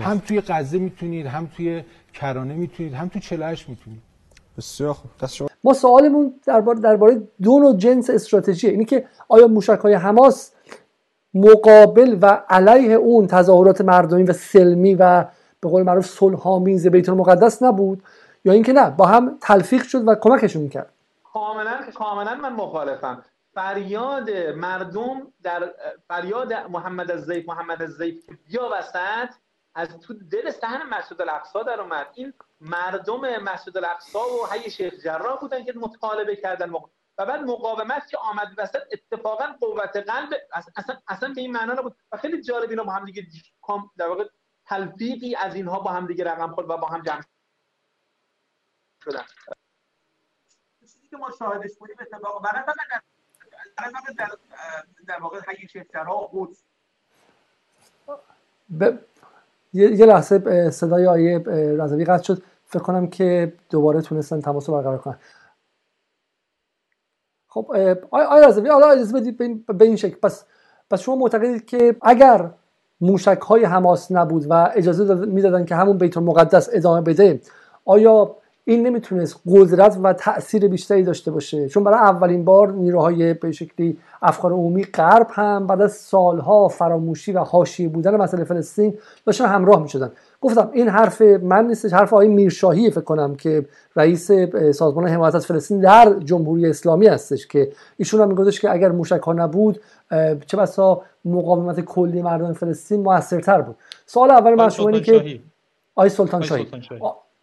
هم 0.01 0.17
توی 0.19 0.41
غزه 0.41 0.77
می‌تونید 0.77 1.25
هم 1.25 1.45
توی 1.45 1.83
کرانه 2.13 2.53
می‌تونید 2.53 2.93
هم 2.93 3.07
توی 3.07 3.21
48 3.21 3.69
می‌تونید. 3.69 4.01
بسیار 4.57 4.93
خوب. 4.93 5.25
شما 5.25 5.47
ما 5.63 5.73
سوالمون 5.73 6.33
درباره 6.45 6.79
درباره 6.79 7.27
دو 7.41 7.59
نوع 7.59 7.77
جنس 7.77 8.09
استراتژی 8.09 8.67
اینی 8.67 8.85
که 8.85 9.07
آیا 9.27 9.47
موشک 9.47 9.79
های 9.79 9.93
حماس 9.93 10.51
مقابل 11.33 12.17
و 12.21 12.43
علیه 12.49 12.93
اون 12.93 13.27
تظاهرات 13.27 13.81
مردمی 13.81 14.23
و 14.23 14.33
سلمی 14.33 14.95
و 14.95 15.25
به 15.59 15.69
قول 15.69 15.83
معروف 15.83 16.05
صلحآمیز 16.05 16.87
بیت 16.87 17.09
المقدس 17.09 17.63
نبود 17.63 18.03
یا 18.45 18.53
اینکه 18.53 18.73
نه 18.73 18.89
با 18.89 19.05
هم 19.05 19.37
تلفیق 19.41 19.83
شد 19.83 20.07
و 20.07 20.15
کمکشون 20.15 20.61
می‌کرد؟ 20.61 20.89
کاملا 21.33 21.77
کاملا 21.95 22.35
من 22.35 22.53
مخالفم. 22.53 23.23
فریاد 23.53 24.29
مردم 24.55 25.27
در 25.43 25.63
فریاد 26.07 26.53
محمد 26.53 27.11
از 27.11 27.25
زیف 27.25 27.49
محمد 27.49 27.81
از 27.81 27.89
زیف 27.89 28.23
بیا 28.47 28.69
وسط 28.79 29.29
از 29.75 29.87
تو 29.99 30.13
دل 30.13 30.51
صحن 30.51 30.89
مسجد 30.89 31.21
الاقصا 31.21 31.63
در 31.63 31.81
اومد. 31.81 32.05
این 32.15 32.33
مردم 32.65 33.43
مسجد 33.43 33.77
الاقصا 33.77 34.19
و 34.19 34.47
حی 34.51 34.71
شیخ 34.71 34.93
جراح 34.93 35.39
بودن 35.39 35.63
که 35.63 35.73
مطالبه 35.75 36.35
کردن. 36.35 36.69
و 37.17 37.25
بعد 37.25 37.41
مقاومت 37.41 38.07
که 38.07 38.17
آمد 38.17 38.47
وسط 38.57 38.81
اتفاقا 38.91 39.45
قوت 39.59 39.97
قلب 39.97 40.33
اصلا 40.75 40.97
اصلا 41.07 41.33
به 41.33 41.41
این 41.41 41.51
معنا 41.51 41.73
نبود. 41.73 41.95
و 42.11 42.17
خیلی 42.17 42.43
جالب 42.43 42.69
اینا 42.69 42.83
با 42.83 42.91
هم 42.91 43.05
دیگه 43.05 43.27
در 43.97 44.07
واقع 44.07 44.25
تلفیقی 44.65 45.35
از 45.35 45.55
اینها 45.55 45.79
با 45.79 45.91
هم 45.91 46.07
دیگه 46.07 46.23
رقم 46.23 46.53
خورد 46.53 46.69
و 46.69 46.77
با 46.77 46.87
هم 46.87 47.01
جمع 47.01 47.21
شدن. 49.03 49.23
چیزی 50.79 51.07
که 51.07 51.17
ما 51.17 51.31
شاهدش 51.39 51.75
بودیم 51.79 51.95
اتفاق 51.99 52.43
برای 52.43 52.63
در 54.17 54.31
در 55.07 55.19
واقع 55.19 55.39
حی 55.47 55.67
شهرها 55.67 56.29
قدس 56.33 56.63
یه 59.73 60.05
لحظه 60.05 60.71
صدای 60.71 61.07
آیه 61.07 61.39
رضوی 61.79 62.05
قطع 62.05 62.23
شد. 62.23 62.43
فکر 62.67 62.83
کنم 62.83 63.07
که 63.07 63.53
دوباره 63.69 64.01
تونستن 64.01 64.41
تماس 64.41 64.69
برقرار 64.69 64.97
کنن. 64.97 65.17
خب 67.47 67.71
آیا 68.11 68.47
رضوی 68.47 68.69
حالا 68.69 68.89
اجازه 68.89 69.13
بدید 69.13 69.67
به 69.77 69.85
این 69.85 69.95
شکل. 69.95 70.15
پس 70.15 70.45
پس 70.89 71.01
شما 71.01 71.15
معتقدید 71.15 71.65
که 71.65 71.95
اگر 72.01 72.49
موشک 73.01 73.39
های 73.39 73.63
حماس 73.63 74.11
نبود 74.11 74.45
و 74.49 74.71
اجازه 74.75 75.25
می‌دادن 75.25 75.65
که 75.65 75.75
همون 75.75 75.97
بیت 75.97 76.17
المقدس 76.17 76.69
ادامه 76.73 77.01
بده 77.01 77.41
آیا 77.85 78.35
این 78.65 78.87
نمی‌تونست 78.87 79.41
قدرت 79.47 79.99
و 80.03 80.13
تاثیر 80.13 80.67
بیشتری 80.67 81.03
داشته 81.03 81.31
باشه؟ 81.31 81.69
چون 81.69 81.83
برای 81.83 81.99
اولین 81.99 82.45
بار 82.45 82.71
نیروهای 82.71 83.33
به 83.33 83.51
شکلی 83.51 83.97
افکار 84.21 84.51
عمومی 84.51 84.83
غرب 84.83 85.27
هم 85.29 85.67
بعد 85.67 85.81
از 85.81 85.91
سالها 85.91 86.67
فراموشی 86.67 87.31
و 87.31 87.39
حاشیه 87.39 87.89
بودن 87.89 88.15
مسئله 88.15 88.43
فلسطین 88.43 88.97
داشتن 89.25 89.45
همراه 89.45 89.81
می‌شدن. 89.81 90.11
گفتم 90.41 90.69
این 90.73 90.87
حرف 90.87 91.21
من 91.21 91.67
نیستش 91.67 91.93
حرف 91.93 92.13
آقای 92.13 92.27
میرشاهی 92.27 92.91
فکر 92.91 93.01
کنم 93.01 93.35
که 93.35 93.65
رئیس 93.95 94.31
سازمان 94.71 95.07
حمایت 95.07 95.35
از 95.35 95.45
فلسطین 95.45 95.79
در 95.79 96.19
جمهوری 96.19 96.69
اسلامی 96.69 97.07
هستش 97.07 97.47
که 97.47 97.71
ایشون 97.97 98.21
هم 98.21 98.27
میگفتش 98.27 98.59
که 98.59 98.71
اگر 98.71 98.91
موشک 98.91 99.21
ها 99.21 99.33
نبود 99.33 99.79
چه 100.45 100.57
بسا 100.57 101.01
مقاومت 101.25 101.79
کلی 101.79 102.21
مردم 102.21 102.53
فلسطین 102.53 103.01
موثرتر 103.01 103.61
بود. 103.61 103.75
سوال 104.05 104.31
اول 104.31 104.55
من 104.55 104.69
شما 104.69 104.89
اینه 104.89 105.01
که 105.01 105.39
آقای 105.95 106.09
سلطان 106.09 106.41
شاهی 106.41 106.67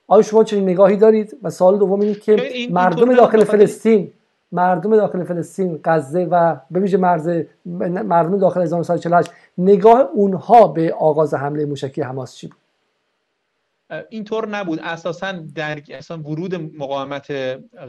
آیا 0.07 0.23
شما 0.23 0.45
چنین 0.45 0.69
نگاهی 0.69 0.97
دارید؟ 0.97 1.37
و 1.43 1.51
سوال 1.51 1.79
دوم 1.79 2.01
اینه 2.01 2.15
که 2.15 2.37
مردم 2.71 3.15
داخل 3.15 3.45
فلسطین 3.45 4.13
مردم 4.53 4.97
داخل 4.97 5.25
فلسطین 5.25 5.81
غزه 5.85 6.25
و 6.31 6.57
به 6.71 6.81
ویژه 6.81 6.97
مرز 6.97 7.29
مردم 7.67 8.39
داخل 8.39 8.63
1948 8.63 9.31
نگاه 9.59 10.09
اونها 10.15 10.69
به 10.69 10.95
آغاز 10.95 11.35
حمله 11.35 11.65
موشکی 11.65 12.03
حماس 12.03 12.35
چی 12.35 12.47
بود؟ 12.47 12.62
اینطور 14.11 14.49
نبود. 14.49 14.79
اساسا 14.79 15.33
در 15.33 15.83
اصلا 15.91 16.19
ورود 16.19 16.55
مقاومت 16.55 17.31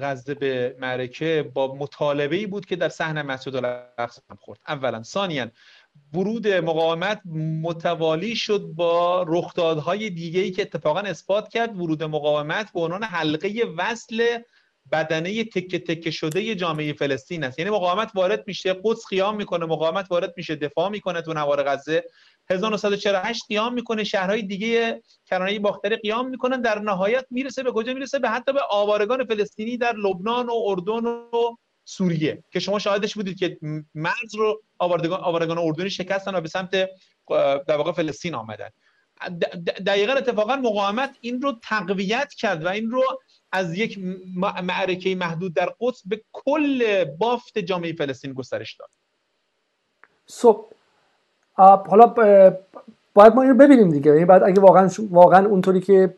غزه 0.02 0.34
به 0.34 0.76
معرکه 0.80 1.52
با 1.54 1.76
مطالبه 1.76 2.36
ای 2.36 2.46
بود 2.46 2.66
که 2.66 2.76
در 2.76 2.90
صحن 2.90 3.22
مسجد 3.22 3.56
الاقصا 3.56 4.22
خورد. 4.40 4.60
اولا. 4.68 5.04
ثانیا 5.04 5.48
ورود 6.14 6.48
مقاومت 6.48 7.22
متوالی 7.62 8.36
شد 8.36 8.62
با 8.62 9.26
رخدادهای 9.28 10.10
دیگه 10.10 10.52
که 10.52 10.62
اتفاقا 10.62 11.00
اثبات 11.00 11.50
کرد 11.50 11.78
ورود 11.78 12.04
مقاومت 12.04 12.74
به 12.74 12.80
عنوان 12.80 13.04
حلقه 13.04 13.66
وصل 13.78 14.40
بدنه 14.92 15.44
تکه 15.44 15.80
تکه 15.80 16.12
شده 16.12 16.56
جامعه 16.56 16.94
فلسطین 16.94 17.44
است. 17.44 17.60
یعنی 17.60 17.72
مقاومت 17.72 18.12
وارد 18.16 18.44
میشه 18.48 18.76
قدس 18.84 19.08
قیام 19.10 19.36
می‌کنه 19.36 19.66
مقاومت 19.66 20.12
وارد 20.12 20.34
میشه 20.38 20.56
دفاع 20.56 20.90
می‌کنه 20.90 21.22
تو 21.22 21.34
نوار 21.34 21.64
غزه. 21.64 22.04
1948 22.50 23.44
قیام 23.48 23.74
می‌کنه 23.74 24.04
شهرهای 24.04 24.42
دیگه 24.42 25.02
کرانه 25.26 25.60
باختری 25.60 25.96
قیام 25.96 26.30
می‌کنن 26.30 26.62
در 26.62 26.80
نهایت 26.80 27.26
می‌رسه 27.30 27.64
به 27.64 27.72
کجا؟ 27.72 27.94
می‌رسه 27.94 28.20
به 28.20 28.30
حتی 28.30 28.54
به 28.54 28.62
آوارگان 28.70 29.26
فلسطینی 29.26 29.78
در 29.78 29.96
لبنان 29.96 30.46
و 30.46 30.54
اردن 30.66 31.06
و 31.06 31.56
سوریه 31.86 32.44
که 32.52 32.60
شما 32.60 32.80
شاهدش 32.80 33.14
بودید 33.14 33.38
که 33.38 33.58
مرز 33.96 34.36
رو 34.36 34.64
آوارگان 34.80 35.20
آوارگان 35.20 35.58
اردنی 35.58 35.90
شکستن 35.90 36.36
و 36.36 36.42
به 36.42 36.48
سمت 36.48 36.72
در 37.68 37.78
واقع 37.78 37.92
فلسطین 37.92 38.36
آمدن. 38.36 38.70
دقیقا 39.86 40.14
اتفاقا 40.14 40.56
مقاومت 40.56 41.18
این 41.22 41.42
رو 41.42 41.60
تقویت 41.64 42.34
کرد 42.34 42.66
و 42.66 42.68
این 42.68 42.92
رو 42.92 43.04
از 43.54 43.78
یک 43.78 44.00
معرکه 44.64 45.16
محدود 45.16 45.54
در 45.54 45.70
قدس 45.80 46.02
به 46.06 46.22
کل 46.32 47.06
بافت 47.06 47.60
جامعه 47.60 47.94
فلسطین 47.94 48.34
گسترش 48.34 48.76
داد. 48.76 48.90
صبح. 50.26 50.66
حالا 51.56 52.06
باید 53.14 53.36
ما 53.36 53.42
اینو 53.42 53.54
ببینیم 53.54 53.90
دیگه. 53.90 54.12
یعنی 54.12 54.26
بعد 54.26 54.44
اگه 54.44 54.62
واقعا 54.62 54.90
واقعا 55.12 55.46
اونطوری 55.46 55.80
که 55.80 56.16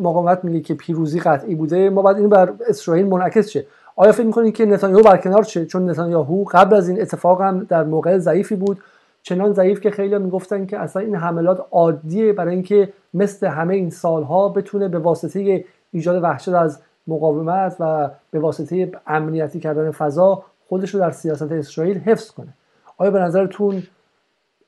مقاومت 0.00 0.44
میگه 0.44 0.60
که 0.60 0.74
پیروزی 0.74 1.20
قطعی 1.20 1.54
بوده 1.54 1.90
ما 1.90 2.02
باید 2.02 2.16
اینو 2.16 2.28
بر 2.28 2.52
اسرائیل 2.68 3.06
منعکس 3.06 3.48
شه. 3.48 3.66
آیا 3.96 4.12
فکر 4.12 4.26
می‌کنید 4.26 4.54
که 4.54 4.66
نتانیاهو 4.66 5.02
برکنار 5.02 5.42
شه؟ 5.42 5.66
چون 5.66 5.90
نتانیاهو 5.90 6.44
قبل 6.44 6.76
از 6.76 6.88
این 6.88 7.02
اتفاق 7.02 7.42
هم 7.42 7.64
در 7.64 7.84
موقع 7.84 8.18
ضعیفی 8.18 8.56
بود. 8.56 8.78
چنان 9.22 9.52
ضعیف 9.52 9.80
که 9.80 9.90
خیلی 9.90 10.18
می‌گفتن 10.18 10.66
که 10.66 10.78
اصلا 10.78 11.02
این 11.02 11.14
حملات 11.14 11.66
عادیه 11.70 12.32
برای 12.32 12.54
اینکه 12.54 12.92
مثل 13.14 13.46
همه 13.46 13.74
این 13.74 13.90
سالها 13.90 14.48
بتونه 14.48 14.88
به 14.88 14.98
واسطه 14.98 15.64
ایجاد 15.92 16.22
وحشت 16.22 16.48
از 16.48 16.82
مقاومت 17.06 17.76
و 17.80 18.10
به 18.30 18.38
واسطه 18.38 18.92
امنیتی 19.06 19.60
کردن 19.60 19.90
فضا 19.90 20.44
خودش 20.68 20.90
رو 20.90 21.00
در 21.00 21.10
سیاست 21.10 21.52
اسرائیل 21.52 21.98
حفظ 21.98 22.30
کنه. 22.30 22.54
آیا 22.96 23.10
به 23.10 23.18
نظرتون 23.18 23.82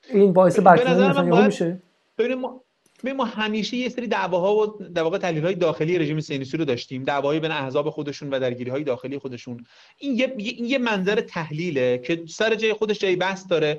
این 0.09 0.33
باعث 0.33 0.59
نتانیاهو 0.59 1.45
میشه؟ 1.45 1.79
ببین 3.03 3.15
ما 3.15 3.25
همیشه 3.25 3.77
یه 3.77 3.89
سری 3.89 4.07
دعواها 4.07 4.55
و 4.55 4.65
در 4.65 5.03
واقع 5.03 5.17
تحلیل 5.17 5.43
های 5.45 5.55
داخلی 5.55 5.99
رژیم 5.99 6.19
صهیونیستی 6.19 6.57
رو 6.57 6.65
داشتیم. 6.65 7.03
دعواهای 7.03 7.39
بین 7.39 7.51
احزاب 7.51 7.89
خودشون 7.89 8.29
و 8.29 8.39
درگیری 8.39 8.71
های 8.71 8.83
داخلی 8.83 9.17
خودشون. 9.17 9.65
این 9.97 10.17
یه 10.17 10.33
این 10.37 10.65
یه 10.65 10.77
منظر 10.77 11.21
تحلیله 11.21 11.97
که 11.97 12.23
سر 12.27 12.55
جای 12.55 12.73
خودش 12.73 12.99
جای 12.99 13.15
بحث 13.15 13.45
داره. 13.49 13.77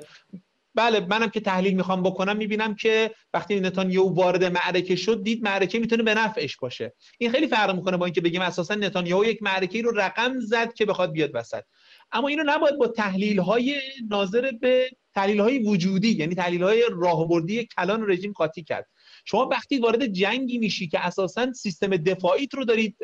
بله 0.75 0.99
منم 0.99 1.29
که 1.29 1.39
تحلیل 1.39 1.73
می‌خوام 1.73 2.03
بکنم 2.03 2.37
می‌بینم 2.37 2.75
که 2.75 3.11
وقتی 3.33 3.59
نتانیاهو 3.59 4.15
وارد 4.15 4.43
معرکه 4.43 4.95
شد 4.95 5.23
دید 5.23 5.43
معرکه 5.43 5.79
می‌تونه 5.79 6.03
به 6.03 6.13
نفعش 6.13 6.57
باشه. 6.57 6.93
این 7.19 7.31
خیلی 7.31 7.47
فرق 7.47 7.75
می‌کنه 7.75 7.97
با 7.97 8.05
اینکه 8.05 8.21
بگیم 8.21 8.41
اساسا 8.41 8.75
نتانیاهو 8.75 9.25
یک 9.25 9.43
معرکه 9.43 9.81
رو 9.81 9.91
رقم 9.91 10.39
زد 10.39 10.73
که 10.73 10.85
بخواد 10.85 11.11
بیاد 11.11 11.31
وسط. 11.33 11.63
اما 12.11 12.27
اینو 12.27 12.43
نباید 12.45 12.77
با 12.77 12.87
تحلیل 12.87 13.39
های 13.39 13.81
ناظر 14.09 14.51
به 14.61 14.89
تحلیل 15.15 15.39
های 15.39 15.59
وجودی 15.59 16.11
یعنی 16.11 16.35
تحلیل 16.35 16.63
های 16.63 16.83
راهبردی 16.91 17.67
کلان 17.77 18.09
رژیم 18.09 18.31
قاطی 18.31 18.63
کرد. 18.63 18.87
شما 19.25 19.47
وقتی 19.51 19.77
وارد 19.77 20.05
جنگی 20.05 20.57
میشی 20.57 20.87
که 20.87 21.05
اساسا 21.05 21.53
سیستم 21.53 21.97
دفاعیت 21.97 22.53
رو 22.53 22.65
دارید 22.65 22.97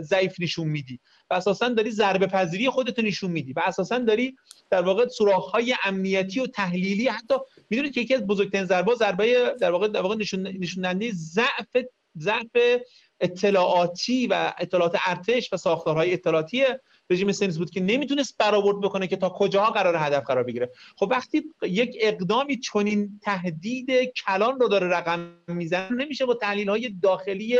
ضعیف 0.00 0.40
نشون 0.40 0.68
میدی. 0.68 1.00
و 1.30 1.34
اساسا 1.34 1.68
داری 1.68 1.90
ضربه 1.90 2.26
پذیری 2.26 2.70
خودت 2.70 2.98
نشون 2.98 3.30
میدی 3.30 3.52
و 3.52 3.60
اساسا 3.64 3.98
داری 3.98 4.36
در 4.70 4.82
واقع 4.82 5.08
سوراخ 5.08 5.50
های 5.50 5.74
امنیتی 5.84 6.40
و 6.40 6.46
تحلیلی 6.46 7.08
حتی 7.08 7.34
می‌دونید 7.70 7.94
که 7.94 8.00
یکی 8.00 8.14
از 8.14 8.26
بزرگترین 8.26 8.64
ضربه 8.64 8.94
ضربه 8.94 9.54
در 9.60 9.70
واقع 9.70 9.88
در 9.88 10.00
واقع 10.00 10.16
نشون 10.16 11.10
ضعف 11.12 11.84
ضعف 12.18 12.80
اطلاعاتی 13.20 14.26
و 14.26 14.52
اطلاعات 14.58 14.96
ارتش 15.06 15.52
و 15.52 15.56
ساختارهای 15.56 16.12
اطلاعاتی 16.12 16.64
رژیم 17.10 17.32
سنیز 17.32 17.58
بود 17.58 17.70
که 17.70 17.80
نمی‌تونست 17.80 18.38
برآورد 18.38 18.80
بکنه 18.80 19.06
که 19.06 19.16
تا 19.16 19.28
کجاها 19.28 19.70
قرار 19.70 19.96
هدف 19.96 20.24
قرار 20.24 20.44
بگیره. 20.44 20.70
خب 20.96 21.08
وقتی 21.10 21.42
یک 21.62 21.96
اقدامی 22.00 22.56
چنین 22.56 23.20
تهدید 23.22 23.90
کلان 24.26 24.60
رو 24.60 24.68
داره 24.68 24.86
رقم 24.86 25.32
می‌زنه 25.48 25.90
نمیشه 25.90 26.26
با 26.26 26.34
تحلیل 26.34 26.68
های 26.68 26.94
داخلی 27.02 27.58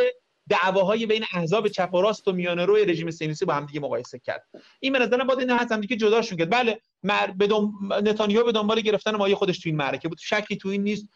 دعواهای 0.50 1.06
بین 1.06 1.24
احزاب 1.32 1.68
چپ 1.68 1.94
و 1.94 2.00
راست 2.00 2.28
و 2.28 2.32
میانه 2.32 2.64
روی 2.64 2.84
رژیم 2.84 3.10
سیونیستی 3.10 3.44
با 3.44 3.54
هم 3.54 3.66
دیگه 3.66 3.80
مقایسه 3.80 4.18
کرد. 4.18 4.48
این 4.80 4.92
به 4.92 4.98
نظرم 4.98 5.26
باید 5.26 5.38
این 5.38 5.50
هم 5.50 5.80
دیگه 5.80 5.96
جداشون 5.96 6.38
کرد. 6.38 6.50
بله 6.50 6.80
مر... 7.02 7.26
به 7.26 7.48
نتانیاهو 8.02 8.46
به 8.46 8.52
دنبال 8.52 8.80
گرفتن 8.80 9.16
مایه 9.16 9.34
خودش 9.34 9.58
تو 9.58 9.68
این 9.68 9.76
معرکه 9.76 10.08
بود. 10.08 10.18
شکی 10.20 10.56
تو 10.56 10.68
این 10.68 10.82
نیست. 10.82 11.08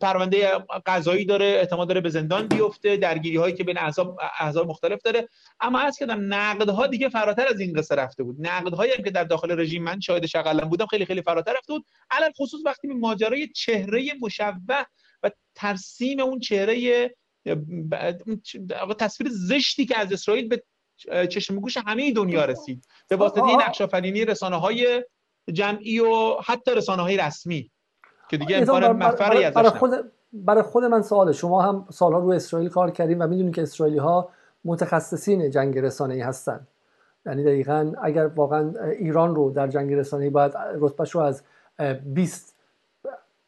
پرونده 0.00 0.48
قضایی 0.86 1.24
داره 1.24 1.56
احتمال 1.60 1.86
داره 1.86 2.00
به 2.00 2.08
زندان 2.08 2.46
بیفته 2.46 2.96
درگیری 2.96 3.36
هایی 3.36 3.54
که 3.54 3.64
بین 3.64 3.78
احزاب 3.78 4.18
احزاب 4.40 4.68
مختلف 4.68 5.02
داره. 5.02 5.28
اما 5.60 5.78
از 5.78 5.98
کردم 5.98 6.34
نقدها 6.34 6.86
دیگه 6.86 7.08
فراتر 7.08 7.46
از 7.46 7.60
این 7.60 7.72
قصه 7.72 7.94
رفته 7.94 8.22
بود. 8.22 8.36
نقدهایی 8.38 8.92
هم 8.92 9.04
که 9.04 9.10
در 9.10 9.24
داخل 9.24 9.60
رژیم 9.60 9.82
من 9.82 10.00
شاهدش 10.00 10.36
اقلا 10.36 10.68
بودم 10.68 10.86
خیلی 10.86 11.04
خیلی 11.04 11.22
فراتر 11.22 11.52
رفته 11.52 11.72
بود. 11.72 11.84
علل 12.10 12.30
خصوص 12.38 12.60
وقتی 12.64 12.88
ماجرای 12.88 13.48
چهره 13.48 14.12
مشوه 14.20 14.82
و 15.22 15.30
ترسیم 15.54 16.20
اون 16.20 16.40
چهره 16.40 17.10
تصویر 18.98 19.30
زشتی 19.32 19.86
که 19.86 19.98
از 19.98 20.12
اسرائیل 20.12 20.48
به 20.48 20.62
چشم 21.26 21.56
گوش 21.56 21.76
همه 21.76 22.12
دنیا 22.12 22.44
رسید. 22.44 22.86
به 23.08 23.16
واسطه 23.16 23.56
نقش 23.56 23.80
آفرینی 23.80 24.24
رسانه 24.24 24.56
های 24.56 25.04
جمعی 25.52 26.00
و 26.00 26.34
حتی 26.44 26.74
رسانه 26.74 27.02
های 27.02 27.16
رسمی 27.16 27.70
که 28.30 28.36
دیگه 28.36 28.56
امکان 28.56 28.92
مفری 28.92 29.44
ازش 29.44 29.56
برای 29.56 29.70
خود 29.70 29.90
برای 30.32 30.62
خود 30.62 30.84
من 30.84 31.02
سواله. 31.02 31.32
شما 31.32 31.62
هم 31.62 31.86
سالها 31.90 32.18
رو 32.18 32.30
اسرائیل 32.30 32.68
کار 32.68 32.90
کردیم 32.90 33.20
و 33.20 33.26
می‌دونید 33.26 33.54
که 33.54 33.62
اسرائیلی 33.62 33.98
ها 33.98 34.30
متخصصین 34.64 35.50
جنگ 35.50 35.78
رسانه 35.78 36.14
ای 36.14 36.20
هستن. 36.20 36.66
یعنی 37.26 37.44
دقیقا 37.44 37.92
اگر 38.02 38.26
واقعا 38.26 38.74
ایران 38.98 39.34
رو 39.34 39.50
در 39.50 39.68
جنگ 39.68 39.92
رسانه 39.92 40.24
ای 40.24 40.30
باید 40.30 40.52
رتبهش 40.56 41.10
رو 41.10 41.20
از 41.20 41.42
20 42.04 42.49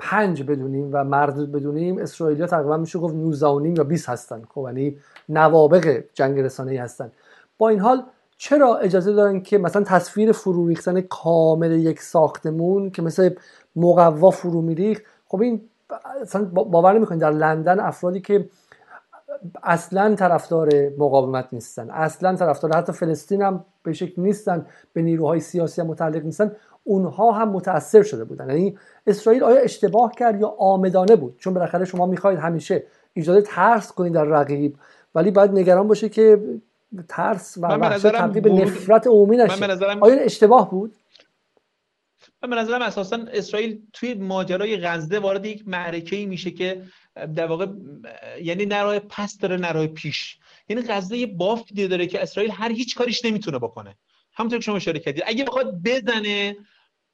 پنج 0.03 0.42
بدونیم 0.42 0.90
و 0.92 1.05
مرد 1.05 1.53
بدونیم 1.53 1.98
اسرائیلیا 1.98 2.46
تقریبا 2.46 2.76
میشه 2.76 2.98
گفت 2.98 3.14
19 3.14 3.78
یا 3.78 3.84
20 3.84 4.09
هستن. 4.09 4.42
خب 4.55 4.64
یعنی 4.66 4.96
نوابق 5.28 6.05
جنگ 6.14 6.40
رسانه 6.40 6.70
ای 6.70 6.76
هستن. 6.76 7.12
با 7.59 7.68
این 7.68 7.80
حال 7.80 8.03
چرا 8.36 8.76
اجازه 8.76 9.12
دارن 9.12 9.40
که 9.40 9.59
مثلا 9.59 9.82
تصویر 9.82 10.32
فرو 10.32 10.68
ریختن 10.68 11.00
کامل 11.00 11.72
یک 11.72 12.03
ساختمون 12.03 12.90
که 12.90 13.03
مثل 13.03 13.30
مقوا 13.76 14.30
فرو 14.30 14.62
میریخت؟ 14.62 15.03
خب 15.26 15.40
این 15.40 15.61
اصلا 16.22 16.44
باور 16.44 16.92
نمی‌کنید 16.92 17.20
در 17.20 17.30
لندن 17.30 17.80
افرادی 17.80 18.20
که 18.20 18.48
اصلا 19.62 20.14
طرفدار 20.14 20.68
مقاومت 20.98 21.48
نیستن 21.53 21.90
اصلا 21.90 22.36
طرفدار 22.36 22.76
حتی 22.76 22.92
فلسطین 22.92 23.42
هم 23.42 23.64
به 23.82 23.92
شکل 23.92 24.22
نیستن 24.22 24.66
به 24.92 25.03
نیروهای 25.03 25.40
سیاسی 25.40 25.80
هم 25.80 25.86
متعلق 25.86 26.24
نیستن. 26.24 26.53
اونها 26.84 27.32
هم 27.32 27.48
متاثر 27.48 28.02
شده 28.02 28.24
بودن. 28.24 28.48
یعنی 28.48 28.78
اسرائیل 29.06 29.44
آیا 29.44 29.60
اشتباه 29.60 30.12
کرد 30.18 30.40
یا 30.40 30.48
آمدانه 30.48 31.16
بود؟ 31.16 31.36
چون 31.38 31.54
بالاخره 31.54 31.84
شما 31.84 32.06
می‌خواهید 32.06 32.38
همیشه 32.38 32.82
ایجاد 33.14 33.40
ترس 33.40 33.92
کنید 33.92 34.12
در 34.12 34.24
رقیب 34.24 34.76
ولی 35.14 35.30
باید 35.30 35.50
نگران 35.50 35.88
باشه 35.88 36.08
که 36.08 36.40
ترس 37.08 37.58
و 37.58 37.66
وحشت 37.66 38.06
تبدیل 38.06 38.42
به 38.42 38.52
نفرت 38.52 39.06
عمومی 39.06 39.36
نشه. 39.36 39.64
آیا 40.00 40.20
اشتباه 40.20 40.70
بود؟ 40.70 40.94
من 42.42 42.50
به 42.50 42.56
نظرم 42.56 42.82
اساسا 42.82 43.18
اسرائیل 43.32 43.82
توی 43.92 44.14
ماجرای 44.14 44.76
غزه 44.76 45.18
وارد 45.18 45.46
یک 45.46 45.68
معرکه 45.68 46.16
ای 46.16 46.26
میشه 46.26 46.50
که 46.50 46.82
در 47.34 47.46
واقع 47.46 47.66
یعنی 48.42 48.66
نراه 48.66 48.98
پس 48.98 49.38
داره 49.38 49.56
نراه 49.56 49.86
پیش. 49.86 50.38
یعنی 50.68 50.82
غزه 50.88 51.16
یه 51.16 51.26
بافتی 51.26 51.88
داره 51.88 52.06
که 52.06 52.22
اسرائیل 52.22 52.52
هر 52.52 52.72
هیچ 52.72 52.96
کاریش 52.96 53.24
نمی‌تونه 53.24 53.58
بکنه. 53.58 53.96
همونطور 54.34 54.58
که 54.58 54.64
شما 54.64 54.76
اشاره 54.76 54.98
کردید. 54.98 55.22
اگه 55.26 55.44
بخواد 55.44 55.82
بزنه 55.84 56.56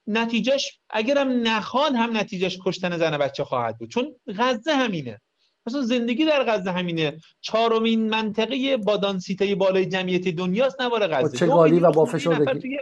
نتیجهش 0.08 0.78
اگرم 0.90 1.48
نخواد 1.48 1.94
هم 1.94 2.16
نتیجهش 2.16 2.58
کشتن 2.64 2.98
زن 2.98 3.18
بچه 3.18 3.44
خواهد 3.44 3.78
بود. 3.78 3.90
چون 3.90 4.14
غزه 4.38 4.72
همینه. 4.72 5.20
مثلا 5.66 5.82
زندگی 5.82 6.24
در 6.24 6.44
غزه 6.44 6.70
همینه. 6.70 7.20
چهارمین 7.40 8.10
منطقه 8.10 8.76
بادانسیته 8.76 9.54
بالای 9.54 9.86
جمعیت 9.86 10.28
دنیاست 10.28 10.80
نوار 10.80 11.06
غزه. 11.06 11.38
چگالی 11.38 11.80
و 11.80 11.90
با 11.90 12.04
فشردگی؟ 12.04 12.78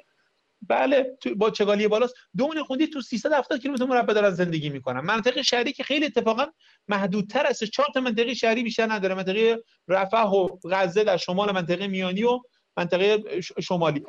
بله 0.69 1.17
با 1.37 1.51
چگالی 1.51 1.89
بالاست. 1.89 2.15
دو 2.37 2.65
خوندی 2.65 2.87
تو 2.87 3.01
370 3.01 3.61
کیلومتر 3.61 3.85
مربع 3.85 4.15
دارن 4.15 4.31
زندگی 4.31 4.69
می‌کنن. 4.71 5.01
منطقه 5.01 5.43
شهری 5.43 5.73
که 5.73 5.83
خیلی 5.85 6.07
اتفاقا 6.07 6.47
محدودتر 6.89 7.47
است. 7.47 7.65
چهار 7.65 7.89
تا 7.95 8.01
منطقه 8.01 8.35
شهری 8.35 8.63
بیشتر 8.63 8.93
نداره. 8.93 9.15
منطقه 9.15 9.63
رفح 9.89 10.27
و 10.27 10.49
غزه 10.71 11.05
در 11.05 11.17
شمال 11.17 11.53
منطقه 11.53 11.87
میانی 11.87 12.25
و 12.25 12.41
منطقه 12.77 13.25
شمالی. 13.63 14.03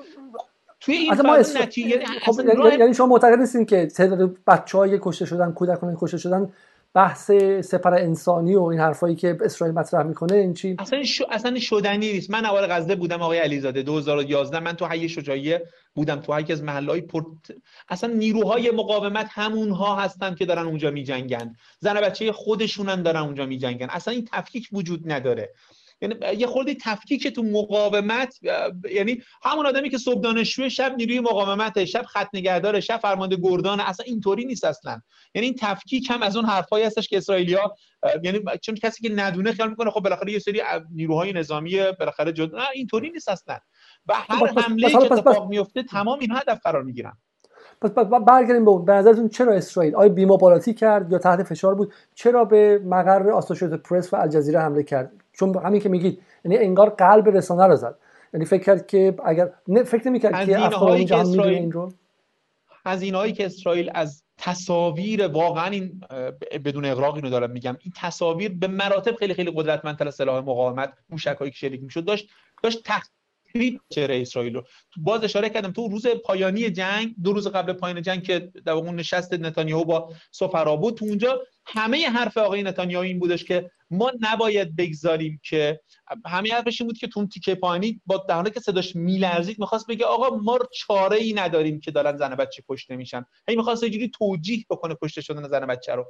توی 0.79 0.95
این 0.95 1.21
ما 1.21 1.35
اسم... 1.35 1.61
نتیجه 1.61 2.05
خب 2.21 2.39
یعنی-, 2.39 2.79
یعنی 2.79 2.93
شما 2.93 3.07
معتقد 3.07 3.39
نیستین 3.39 3.65
که 3.65 3.85
تعداد 3.85 4.37
بچهای 4.47 4.99
کشته 5.01 5.25
شدن 5.25 5.51
کودکان 5.51 5.97
کشته 5.99 6.17
شدن 6.17 6.53
بحث 6.93 7.31
سپر 7.61 7.93
انسانی 7.93 8.55
و 8.55 8.63
این 8.63 8.79
حرفایی 8.79 9.15
که 9.15 9.37
اسرائیل 9.41 9.75
مطرح 9.75 10.03
می‌کنه 10.03 10.37
این 10.37 10.53
چی؟ 10.53 10.75
اصلا 10.79 11.03
شو... 11.03 11.25
اصلا 11.29 11.59
شدنی 11.59 12.13
نیست. 12.13 12.29
من 12.29 12.45
اول 12.45 12.67
غزه 12.67 12.95
بودم 12.95 13.21
آقای 13.21 13.37
علیزاده 13.37 13.83
2011 13.83 14.59
من 14.59 14.73
تو 14.73 14.85
حی 14.85 15.09
شجاعیه 15.09 15.65
بودم. 15.95 16.15
تو 16.19 16.39
یکی 16.39 16.53
از 16.53 16.63
محلهای 16.63 17.01
پر 17.01 17.23
اصلا 17.89 18.13
نیروهای 18.13 18.71
مقاومت 18.71 19.27
همونها 19.31 19.95
هستن 19.95 20.35
که 20.35 20.45
دارن 20.45 20.65
اونجا 20.65 20.91
میجنگن. 20.91 21.55
زن 21.79 21.93
بچه 21.93 22.31
خودشونن 22.31 23.01
دارن 23.01 23.21
اونجا 23.21 23.45
میجنگن. 23.45 23.87
اصلا 23.89 24.13
این 24.13 24.27
تفکیک 24.31 24.69
وجود 24.73 25.11
نداره. 25.11 25.53
یعنی 26.01 26.15
یه 26.37 26.47
خورده 26.47 26.75
تفکیک 26.81 27.27
تو 27.27 27.43
مقاومت 27.43 28.39
یعنی 28.91 29.21
همون 29.43 29.65
آدمی 29.65 29.89
که 29.89 29.97
صبح 29.97 30.21
دانشجو 30.21 30.69
شب 30.69 30.95
نیروی 30.97 31.19
مقاومت 31.19 31.85
شب 31.85 32.03
خط 32.03 32.27
نگهدار 32.33 32.79
شب 32.79 32.97
فرمانده 32.97 33.35
گردان 33.35 33.79
اصلا 33.79 34.03
اینطوری 34.03 34.45
نیست 34.45 34.63
اصلا. 34.63 35.01
یعنی 35.35 35.47
این 35.47 35.55
تفکیک 35.59 36.09
هم 36.09 36.21
از 36.21 36.35
اون 36.35 36.45
حرفایی 36.45 36.85
هستش 36.85 37.07
که 37.07 37.17
اسرائیلیا 37.17 37.75
یعنی 38.23 38.39
چون 38.61 38.75
کسی 38.75 39.07
که 39.07 39.13
ندونه 39.15 39.51
خیال 39.51 39.69
می‌کنه 39.69 39.91
خب 39.91 39.99
بالاخره 39.99 40.31
یه 40.31 40.39
سری 40.39 40.61
نیروهای 40.91 41.33
نظامی 41.33 41.77
بالاخره 41.99 42.31
جد 42.31 42.55
نه 42.55 42.65
اینطوری 42.73 43.09
نیست 43.09 43.29
اصلا. 43.29 43.59
و 44.05 44.13
هر 44.13 44.61
حمله 44.61 44.89
که 44.89 44.97
اتفاق 44.97 45.49
میفته 45.49 45.83
تمام 45.83 46.19
اینها 46.19 46.37
هدف 46.37 46.59
قرار 46.63 46.83
می‌گیرن. 46.83 47.17
پس 47.81 47.91
برگردیم 48.27 48.65
به 48.65 48.79
به 48.85 48.93
نظرتون 48.93 49.29
چرا 49.29 49.53
اسرائیل؟ 49.53 49.95
آیا 49.95 50.09
بیموبالاتی 50.09 50.73
کرد 50.73 51.11
یا 51.11 51.17
تحت 51.17 51.43
فشار 51.43 51.75
بود؟ 51.75 51.93
چرا 52.15 52.45
به 52.45 52.81
مقر 52.85 53.31
آسوشیتد 53.31 53.75
پرس 53.75 54.13
و 54.13 54.17
الجزیره 54.17 54.59
حمله 54.59 54.83
کرد؟ 54.83 55.11
چون 55.33 55.57
همین 55.57 55.81
که 55.81 55.89
میگید 55.89 56.21
یعنی 56.45 56.57
انگار 56.57 56.89
قلب 56.89 57.29
رسانه 57.29 57.67
رو 57.67 57.75
زد. 57.75 57.95
یعنی 58.33 58.45
فکر 58.45 58.63
کرد 58.63 58.87
که 58.87 59.15
اگر 59.25 59.49
نه 59.67 59.83
فکر 59.83 60.07
نمی‌کرد 60.07 60.45
که 60.45 60.65
افغان 60.65 61.05
جهان 61.05 61.27
می‌دونه 61.27 61.47
این 61.47 61.71
رو. 61.71 61.91
هزینه 62.85 63.31
که 63.31 63.45
اسرائیل 63.45 63.91
از 63.93 64.23
تصاویر 64.37 65.27
واقعا 65.27 65.69
این 65.69 66.01
بدون 66.65 66.85
اغراق 66.85 67.15
اینو 67.15 67.29
دارم 67.29 67.51
میگم 67.51 67.77
این 67.81 67.93
تصاویر 67.97 68.51
به 68.59 68.67
مراتب 68.67 69.15
خیلی 69.15 69.33
خیلی 69.33 69.51
قدرتمندتر 69.55 70.07
از 70.07 70.15
سلاح 70.15 70.43
مقاومت 70.43 70.93
موشکایی 71.09 71.51
که 71.51 71.57
شلیک 71.57 71.83
می‌شد 71.83 72.05
داشت 72.05 72.29
داشت 72.63 72.81
تخریب 72.85 73.16
چهره 73.89 74.21
اسرائیل 74.21 74.53
رو. 74.53 74.63
باز 74.97 75.23
اشاره 75.23 75.49
کردم 75.49 75.71
تو 75.71 75.87
روز 75.87 76.07
پایانی 76.07 76.69
جنگ 76.69 77.15
دو 77.23 77.33
روز 77.33 77.47
قبل 77.47 77.73
پایان 77.73 78.01
جنگ 78.01 78.23
که 78.23 78.51
در 78.65 78.71
اون 78.71 78.95
نشست 78.95 79.33
نتانیاهو 79.33 79.85
با 79.85 80.13
سفرا 80.31 80.75
بود 80.75 80.97
تو 80.97 81.05
اونجا 81.05 81.41
همه 81.65 82.09
حرف 82.09 82.37
آقای 82.37 82.63
نتانیاهو 82.63 83.05
این 83.05 83.19
بودش 83.19 83.43
که 83.43 83.71
ما 83.91 84.11
نباید 84.19 84.75
بگذاریم 84.75 85.39
که 85.43 85.79
همه 86.25 86.53
حرفش 86.53 86.81
این 86.81 86.87
بود 86.87 86.97
که 86.97 87.07
تو 87.07 87.27
تیکه 87.27 87.55
پایانی 87.55 88.01
با 88.05 88.25
در 88.29 88.49
که 88.49 88.59
صداش 88.59 88.95
میلرزید 88.95 89.59
می‌خواست 89.59 89.87
بگه 89.87 90.05
آقا 90.05 90.37
ما 90.37 90.59
چاره 90.73 91.17
ای 91.17 91.33
نداریم 91.33 91.79
که 91.79 91.91
دارن 91.91 92.17
زن 92.17 92.35
بچه 92.35 92.63
کشته 92.69 92.95
میشن. 92.95 93.25
هی 93.49 93.55
می‌خواست 93.55 93.83
یه 93.83 94.07
توجیه 94.07 94.65
بکنه 94.69 94.97
کشته 95.01 95.21
شدن 95.21 95.47
زن 95.47 95.65
بچه 95.65 95.95
رو. 95.95 96.05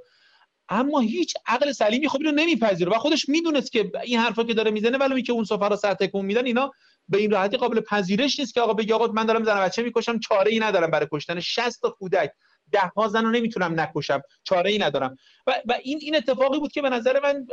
اما 0.69 0.99
هیچ 0.99 1.33
عقل 1.45 1.71
سلیمی 1.71 2.09
خب 2.09 2.17
اینو 2.21 2.31
نمیپذیره 2.31 2.91
و 2.91 2.93
خودش 2.93 3.29
می‌دونست 3.29 3.71
که 3.71 3.91
این 4.03 4.19
حرفا 4.19 4.43
که 4.43 4.53
داره 4.53 4.71
می‌زنه 4.71 4.97
ولی 4.97 5.21
که 5.21 5.33
اون 5.33 5.43
سفرا 5.43 5.75
سر 5.75 5.93
تکون 5.93 6.25
میدن 6.25 6.45
اینا 6.45 6.71
به 7.09 7.17
این 7.17 7.31
راحتی 7.31 7.57
قابل 7.57 7.81
پذیرش 7.81 8.39
نیست 8.39 8.53
که 8.53 8.61
آقا 8.61 8.73
بگه 8.73 8.95
آقا 8.95 9.07
من 9.07 9.25
دارم 9.25 9.43
زن 9.43 9.59
بچه 9.59 9.83
می‌کشم 9.83 10.19
چاره 10.19 10.51
ای 10.51 10.59
ندارم 10.59 10.91
برای 10.91 11.07
کشتن. 11.11 11.39
60 11.39 11.81
تا 11.81 11.89
کودک 11.89 12.31
ده 12.71 12.91
ها 12.95 13.07
زن 13.07 13.25
رو 13.25 13.31
نمی‌تونم 13.31 13.79
نکشم 13.79 14.21
چاره 14.43 14.71
ای 14.71 14.77
ندارم. 14.77 15.17
و, 15.47 15.61
و 15.65 15.73
این 15.83 15.99
این 16.01 16.15
اتفاقی 16.15 16.59
بود 16.59 16.71
که 16.71 16.81
به 16.81 16.89
نظر 16.89 17.19
من 17.19 17.47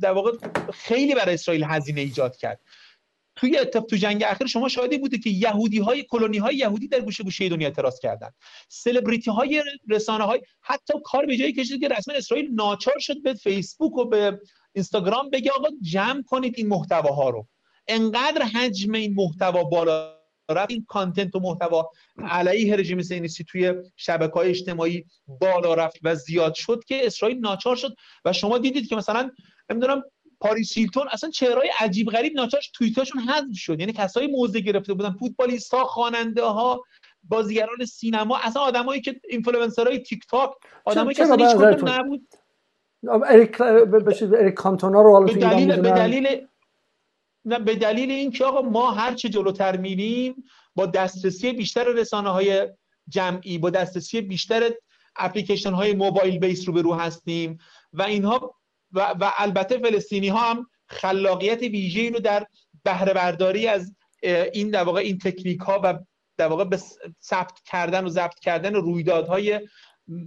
در 0.00 0.12
واقع 0.12 0.32
خیلی 0.72 1.14
برای 1.14 1.34
اسرائیل 1.34 1.64
هزینه 1.64 2.00
ایجاد 2.00 2.36
کرد. 2.36 2.60
توی 3.36 3.58
اتفاق 3.58 3.86
تو 3.86 3.96
جنگ 3.96 4.24
اخیر 4.26 4.46
شما 4.46 4.68
شاهدی 4.68 4.98
بوده 4.98 5.18
که 5.18 5.30
یهودی 5.30 5.78
های 5.78 6.02
کلونی 6.02 6.38
های 6.38 6.56
یهودی 6.56 6.88
در 6.88 7.00
گوشه 7.00 7.24
گوشه 7.24 7.48
دنیا 7.48 7.68
اعتراض 7.68 8.00
کردن. 8.00 8.30
سلبریتی 8.68 9.30
های 9.30 9.62
رسانه 9.88 10.24
های 10.24 10.40
حتی 10.60 10.92
کار 11.04 11.26
به 11.26 11.36
جایی 11.36 11.52
کشید 11.52 11.80
که 11.80 11.88
رسما 11.88 12.14
اسرائیل 12.14 12.54
ناچار 12.54 12.98
شد 12.98 13.22
به 13.22 13.34
فیسبوک 13.34 13.98
و 13.98 14.04
به 14.04 14.40
اینستاگرام 14.72 15.30
بگه 15.30 15.50
آقا 15.50 15.68
جمع 15.82 16.22
کنید 16.22 16.54
این 16.56 16.68
محتواها 16.68 17.30
رو. 17.30 17.46
انقدر 17.90 18.42
حجم 18.42 18.94
این 18.94 19.14
محتوا 19.14 19.64
بالا 19.64 20.20
رفت 20.50 20.70
این 20.70 20.84
کانتنت 20.88 21.34
و 21.34 21.40
محتوا 21.40 21.90
علیه 22.18 22.76
رژیم 22.76 23.02
صهیونیستی 23.02 23.44
توی 23.44 23.74
شبکه 23.96 24.32
های 24.32 24.48
اجتماعی 24.48 25.04
بالا 25.26 25.74
رفت 25.74 25.98
و 26.02 26.14
زیاد 26.14 26.54
شد 26.54 26.84
که 26.86 27.06
اسرائیل 27.06 27.38
ناچار 27.38 27.76
شد 27.76 27.94
و 28.24 28.32
شما 28.32 28.58
دیدید 28.58 28.88
که 28.88 28.96
مثلا 28.96 29.30
نمی‌دونم 29.70 30.02
پاریس 30.40 30.78
هیلتون 30.78 31.08
اصلا 31.12 31.30
چهرهای 31.30 31.70
عجیب 31.80 32.10
غریب 32.10 32.32
ناچارش 32.36 32.70
توییتاشون 32.74 33.22
حذف 33.22 33.54
شد 33.54 33.80
یعنی 33.80 33.92
کسایی 33.92 34.26
موزه 34.26 34.60
گرفته 34.60 34.94
بودن 34.94 35.10
فوتبالیست‌ها 35.10 35.84
خواننده 35.84 36.44
ها 36.44 36.84
بازیگران 37.22 37.84
سینما 37.84 38.38
اصلا 38.42 38.62
آدمایی 38.62 39.00
که 39.00 39.20
اینفلوئنسرهای 39.28 39.98
تیک 39.98 40.26
تاک 40.30 40.50
آدمایی 40.84 41.14
که 41.14 41.22
اصلا 41.22 41.36
هیچ 41.36 41.84
نبود 41.84 42.28
اریک 43.24 43.60
اریک 43.60 44.54
کانتونا 44.54 45.02
رو 45.02 45.24
به 45.24 45.34
دلیل 45.34 45.76
به 45.76 45.90
دلیل 45.90 46.46
به 47.44 47.74
دلیل 47.74 48.10
اینکه 48.10 48.44
آقا 48.44 48.62
ما 48.62 48.90
هر 48.90 49.14
چه 49.14 49.28
جلوتر 49.28 49.76
میریم 49.76 50.44
با 50.74 50.86
دسترسی 50.86 51.52
بیشتر 51.52 51.84
رسانه 51.84 52.30
های 52.30 52.68
جمعی 53.08 53.58
با 53.58 53.70
دسترسی 53.70 54.20
بیشتر 54.20 54.70
اپلیکیشن 55.16 55.72
های 55.72 55.92
mobile 55.92 56.38
base 56.38 56.68
روبرو 56.68 56.94
هستیم 56.94 57.58
و 57.92 58.02
اینها 58.02 58.54
و, 58.92 59.00
و 59.20 59.32
البته 59.36 59.78
فلسطینی 59.78 60.28
ها 60.28 60.50
هم 60.50 60.66
خلاقیت 60.86 61.62
ویژه‌ای 61.62 62.10
رو 62.10 62.20
در 62.20 62.46
بهره 62.84 63.12
برداری 63.12 63.66
از 63.66 63.94
این 64.52 64.70
در 64.70 64.82
واقع 64.82 65.00
این 65.00 65.18
تکنیک 65.18 65.60
ها 65.60 65.80
و 65.84 65.98
در 66.36 66.46
واقع 66.46 66.64
به 66.64 66.78
ثبت 67.22 67.60
کردن 67.64 68.04
و 68.04 68.08
ضبط 68.08 68.38
کردن 68.38 68.74
رویدادهای 68.74 69.60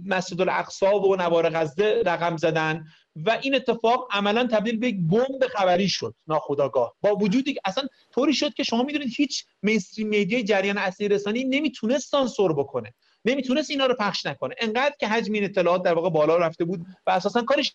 مسجد 0.06 0.40
الاقصا 0.40 1.00
و 1.00 1.16
نوار 1.16 1.50
غزه 1.50 2.02
رقم 2.06 2.36
زدن 2.36 2.84
و 3.16 3.38
این 3.42 3.54
اتفاق 3.54 4.08
عملا 4.10 4.46
تبدیل 4.46 4.78
به 4.78 4.88
یک 4.88 4.96
بمب 5.10 5.46
خبری 5.54 5.88
شد 5.88 6.14
ناخداگاه 6.26 6.94
با 7.00 7.14
وجودی 7.14 7.56
اصلا 7.64 7.84
طوری 8.14 8.34
شد 8.34 8.54
که 8.54 8.62
شما 8.62 8.82
می‌دونید 8.82 9.08
هیچ 9.16 9.44
مینستریم 9.62 10.08
میدیا 10.08 10.42
جریان 10.42 10.78
اصلی 10.78 11.08
رسانی 11.08 11.44
نمی‌تونست 11.44 12.10
سانسور 12.10 12.52
بکنه. 12.52 12.94
نمی‌تونست 13.24 13.70
اینا 13.70 13.86
رو 13.86 13.94
پخش 13.94 14.26
نکنه. 14.26 14.54
انقدر 14.58 14.94
که 14.98 15.08
حجم 15.08 15.32
این 15.32 15.44
اطلاعات 15.44 15.82
در 15.82 15.94
واقع 15.94 16.10
بالا 16.10 16.36
رفته 16.36 16.64
بود 16.64 16.80
و 17.06 17.10
اساسا 17.10 17.42
کارش 17.42 17.72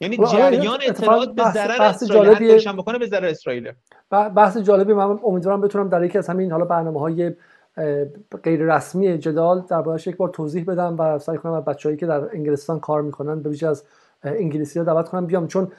یعنی 0.00 0.16
جریان 0.16 0.78
اطلاعات 0.82 1.34
به 1.34 1.50
ضرر 1.50 1.82
اسرائیل 1.82 2.72
بکنه 2.72 2.98
به 2.98 3.06
ضرر 3.06 3.26
اسرائیل 3.26 3.72
بحث 4.10 4.56
جالبی 4.56 4.92
من 4.92 5.18
امیدوارم 5.24 5.60
بتونم 5.60 5.88
در 5.88 6.04
یکی 6.04 6.18
از 6.18 6.28
همین 6.28 6.52
حالا 6.52 6.64
برنامه 6.64 7.00
های 7.00 7.32
غیر 8.42 8.74
رسمی 8.74 9.18
جدال 9.18 9.64
دربارش 9.68 10.06
یک 10.06 10.16
بار 10.16 10.28
توضیح 10.28 10.64
بدم 10.64 10.96
و 10.98 11.18
سعی 11.18 11.38
کنم 11.38 11.52
از 11.52 11.64
بچه‌ای 11.64 11.96
که 11.96 12.06
در 12.06 12.34
انگلستان 12.34 12.80
کار 12.80 13.02
می‌کنن 13.02 13.42
به 13.42 13.50
ویژه 13.50 13.68
از 13.68 13.84
انگلیسی 14.22 14.78
ها 14.78 14.84
دعوت 14.84 15.08
کنم 15.08 15.26
بیام. 15.26 15.46
چون 15.46 15.72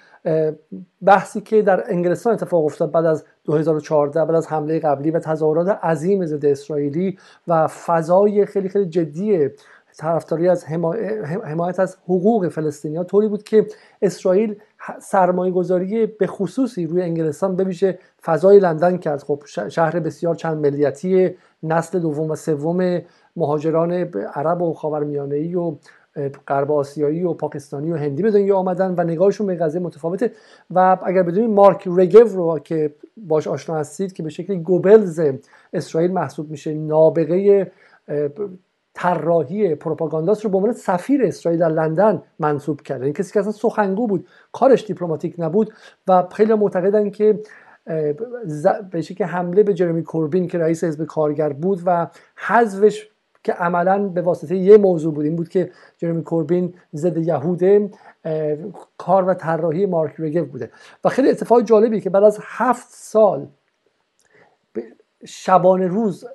بحثی 1.05 1.41
که 1.41 1.61
در 1.61 1.91
انگلستان 1.91 2.33
اتفاق 2.33 2.65
افتاد 2.65 2.91
بعد 2.91 3.05
از 3.05 3.23
2014 3.45 4.25
بعد 4.25 4.35
از 4.35 4.47
حمله 4.47 4.79
قبلی 4.79 5.11
و 5.11 5.19
تظاهرات 5.19 5.67
عظیم 5.67 6.25
ضد 6.25 6.45
اسرائیلی 6.45 7.17
و 7.47 7.67
فضای 7.67 8.45
خیلی 8.45 8.69
خیلی 8.69 8.85
جدی 8.85 9.49
طرفداری 9.97 10.47
از 10.47 10.65
حمایت 11.43 11.79
از 11.79 11.97
حقوق 12.03 12.47
فلسطینیا 12.47 13.03
طوری 13.03 13.27
بود 13.27 13.43
که 13.43 13.67
اسرائیل 14.01 14.55
سرمایه 15.01 15.51
گذاری 15.51 16.05
به 16.05 16.27
خصوصی 16.27 16.85
روی 16.85 17.01
انگلستان 17.01 17.55
بویژه 17.55 17.99
فضای 18.23 18.59
لندن 18.59 18.97
کرد. 18.97 19.23
خب 19.23 19.43
شهر 19.69 19.99
بسیار 19.99 20.35
چند 20.35 20.57
ملیتی 20.57 21.29
نسل 21.63 21.99
دوم 21.99 22.31
و 22.31 22.35
سوم 22.35 23.01
مهاجران 23.35 23.91
عرب 24.35 24.61
و 24.61 24.73
خاورمیانه 24.73 25.57
و 25.57 25.75
غرب 26.47 26.71
آسیایی 26.71 27.23
و 27.23 27.33
پاکستانی 27.33 27.91
و 27.91 27.95
هندی 27.95 28.23
به 28.23 28.31
دنیا 28.31 28.57
آمدن 28.57 28.95
و 28.97 29.03
نگاهشون 29.03 29.47
به 29.47 29.55
قضیه 29.55 29.81
متفاوته. 29.81 30.31
و 30.71 30.97
اگر 31.05 31.23
بدونید 31.23 31.49
مارک 31.49 31.87
رگو 31.87 32.19
رو 32.19 32.59
که 32.59 32.95
باش 33.17 33.47
آشنا 33.47 33.75
هستید 33.75 34.13
که 34.13 34.23
به 34.23 34.29
شکلی 34.29 34.57
گوبلز 34.57 35.21
اسرائیل 35.73 36.11
محسوب 36.11 36.49
میشه 36.49 36.73
نابغه 36.73 37.71
طراحی 39.01 39.75
پروپاگانداست 39.75 40.43
رو 40.43 40.49
به 40.49 40.57
عنوان 40.57 40.73
سفیر 40.73 41.23
اسرائیل 41.23 41.59
در 41.59 41.69
لندن 41.69 42.21
منصوب 42.39 42.81
کرده 42.81 43.05
این 43.05 43.13
کسی 43.13 43.33
که 43.33 43.39
اصلا 43.39 43.51
سخنگو 43.51 44.07
بود 44.07 44.27
کارش 44.51 44.85
دیپلماتیک 44.85 45.35
نبود 45.37 45.73
و 46.07 46.27
خیلی 46.31 46.53
معتقدن 46.53 47.09
که 47.09 47.39
به 48.91 49.01
شکل 49.01 49.23
حمله 49.23 49.63
به 49.63 49.73
جرمی 49.73 50.03
کوربین 50.03 50.47
که 50.47 50.57
رئیس 50.57 50.83
حزب 50.83 51.05
کارگر 51.05 51.53
بود 51.53 51.81
و 51.85 52.07
حذفش 52.35 53.07
که 53.43 53.53
عملا 53.53 54.07
به 54.07 54.21
واسطه 54.21 54.55
یه 54.55 54.77
موضوع 54.77 55.13
بود 55.13 55.25
این 55.25 55.35
بود 55.35 55.49
که 55.49 55.71
جرمی 55.97 56.23
کوربین 56.23 56.73
ضد 56.95 57.17
یهوده 57.17 57.89
کار 58.97 59.29
و 59.29 59.33
طراحی 59.33 59.85
مارک 59.85 60.15
رگو 60.19 60.45
بوده. 60.45 60.71
و 61.03 61.09
خیلی 61.09 61.29
اتفاق 61.29 61.61
جالبی 61.61 62.01
که 62.01 62.09
بعد 62.09 62.23
از 62.23 62.39
هفت 62.41 62.87
سال 62.89 63.47
شبانه 65.25 65.87
روز 65.87 66.25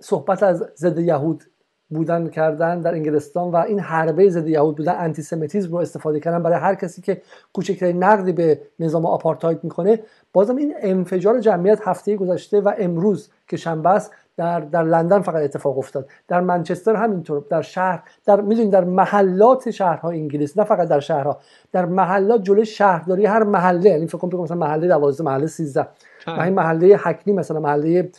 صحبت 0.00 0.42
از 0.42 0.64
ضد 0.76 0.98
یهود 0.98 1.44
بودن 1.90 2.28
کردن 2.28 2.80
در 2.80 2.94
انگلستان 2.94 3.50
و 3.50 3.56
این 3.56 3.80
حربه 3.80 4.30
ضد 4.30 4.48
یهود 4.48 4.76
بودن 4.76 4.94
انتیسمیتیسم 4.98 5.70
رو 5.70 5.76
استفاده 5.76 6.20
کردن 6.20 6.42
برای 6.42 6.58
هر 6.60 6.74
کسی 6.74 7.02
که 7.02 7.22
کوچکترین 7.52 8.04
نقدی 8.04 8.32
به 8.32 8.60
نظام 8.80 9.06
آپارتاید 9.06 9.64
می‌کنه. 9.64 10.00
بازم 10.32 10.56
این 10.56 10.74
انفجار 10.80 11.40
جمعیت 11.40 11.80
هفته 11.84 12.16
گذشته 12.16 12.60
و 12.60 12.72
امروز 12.78 13.30
که 13.48 13.56
شنبه 13.56 13.90
است 13.90 14.12
در 14.36 14.60
در 14.60 14.82
لندن 14.82 15.20
فقط 15.20 15.42
اتفاق 15.42 15.78
افتاد. 15.78 16.08
در 16.28 16.40
منچستر 16.40 16.96
همینطور 16.96 17.44
در 17.50 17.62
شهر 17.62 18.02
در 18.26 18.40
می‌دونید 18.40 18.72
در 18.72 18.84
محلات 18.84 19.70
شهرهای 19.70 20.18
انگلیس 20.18 20.58
نه 20.58 20.64
فقط 20.64 20.88
در 20.88 21.00
شهرها 21.00 21.38
در 21.72 21.86
محلات 21.86 22.42
جلوی 22.42 22.66
شهرداری 22.66 23.26
هر 23.26 23.42
محله 23.42 23.90
یعنی 23.90 24.06
فکر 24.06 24.18
کنم 24.18 24.40
مثلا 24.40 24.56
محله 24.56 24.88
12 24.88 25.24
محله 25.24 25.46
13 25.46 25.86
و 26.26 26.40
این 26.40 26.54
محله 26.54 26.96
حکنی 26.96 27.32
مثلا 27.32 27.60
محله 27.60 28.10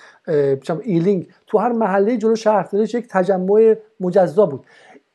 ایلینگ 0.84 1.28
تو 1.52 1.58
هر 1.58 1.72
محله 1.72 2.18
جلو 2.18 2.36
شهرداریش 2.36 2.94
یک 2.94 3.08
تجمع 3.10 3.76
مجزا 4.00 4.46
بود. 4.46 4.66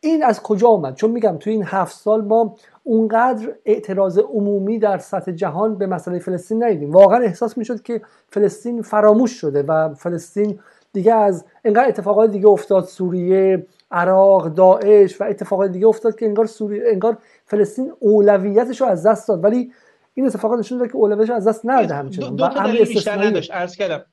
این 0.00 0.24
از 0.24 0.42
کجا 0.42 0.68
آمد 0.68 0.94
چون 0.94 1.10
میگم 1.10 1.36
تو 1.40 1.50
این 1.50 1.62
هفت 1.66 1.96
سال 1.96 2.24
ما 2.24 2.56
اونقدر 2.82 3.52
اعتراض 3.64 4.18
عمومی 4.18 4.78
در 4.78 4.98
سطح 4.98 5.32
جهان 5.32 5.78
به 5.78 5.86
مسئله 5.86 6.18
فلسطین 6.18 6.64
ندیدیم. 6.64 6.90
واقعا 6.90 7.18
احساس 7.18 7.58
می‌شد 7.58 7.82
که 7.82 8.00
فلسطین 8.28 8.82
فراموش 8.82 9.30
شده 9.30 9.62
و 9.62 9.94
فلسطین 9.94 10.58
دیگه 10.92 11.14
از 11.14 11.44
انقدر 11.64 11.88
اتفاقات 11.88 12.30
دیگه 12.30 12.48
افتاد 12.48 12.84
سوریه 12.84 13.66
عراق 13.90 14.48
داعش 14.48 15.20
و 15.20 15.24
اتفاقات 15.24 15.70
دیگه 15.70 15.86
افتاد 15.86 16.16
که 16.16 16.26
انگار 16.26 16.46
سوریه 16.46 16.82
انگار 16.86 17.18
فلسطین 17.44 17.92
اولویتش 17.98 18.80
رو 18.80 18.86
از 18.86 19.06
دست 19.06 19.28
داد. 19.28 19.44
ولی 19.44 19.72
این 20.14 20.26
اتفاقات 20.26 20.58
نشون 20.58 20.78
داد 20.78 20.88
که 20.88 20.96
اولویتش 20.96 21.30
از 21.30 21.48
دست 21.48 21.60
نداده 21.64 21.94
همچنان 21.94 22.36
دو, 22.36 22.48
تا 22.48 22.62
دلیل 22.62 22.84
بیشتر 22.84 23.26
نداشت. 23.26 23.52
عرض 23.52 23.76
کردم 23.76 24.04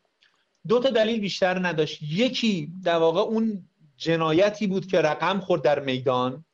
دو 0.67 0.79
تا 0.79 0.89
دلیل 0.89 1.19
بیشتر 1.19 1.67
نداشت. 1.67 1.99
یکی 2.01 2.71
در 2.83 2.95
واقع 2.95 3.21
اون 3.21 3.69
جنایتی 3.97 4.67
بود 4.67 4.87
که 4.87 5.01
رقم 5.01 5.39
خورد 5.39 5.61
در 5.61 5.79
میدان 5.79 6.45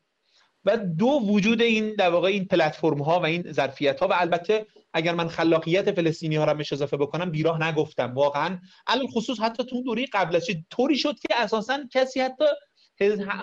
و 0.65 0.77
دو 0.77 1.07
وجود 1.07 1.61
این 1.61 1.95
در 1.95 2.09
واقع 2.09 2.27
این 2.27 2.45
پلتفرم 2.45 3.01
ها 3.01 3.19
و 3.19 3.25
این 3.25 3.51
ظرفیت 3.51 3.99
ها 3.99 4.07
و 4.07 4.13
البته 4.13 4.65
اگر 4.93 5.13
من 5.13 5.27
خلاقیت 5.27 5.91
فلسطینی 5.91 6.35
ها 6.35 6.43
را 6.43 6.53
میشه 6.53 6.75
اضافه 6.75 6.97
بکنم 6.97 7.31
بیراه 7.31 7.63
نگفتم. 7.63 8.13
واقعا 8.13 8.59
الان 8.87 9.07
خصوص 9.07 9.39
حتی 9.39 9.63
تو 9.63 9.83
دوره 9.83 10.05
قبل 10.13 10.39
طوری 10.69 10.97
شد 10.97 11.19
که 11.19 11.35
اساسا 11.35 11.79
کسی 11.91 12.21
حتی 12.21 12.45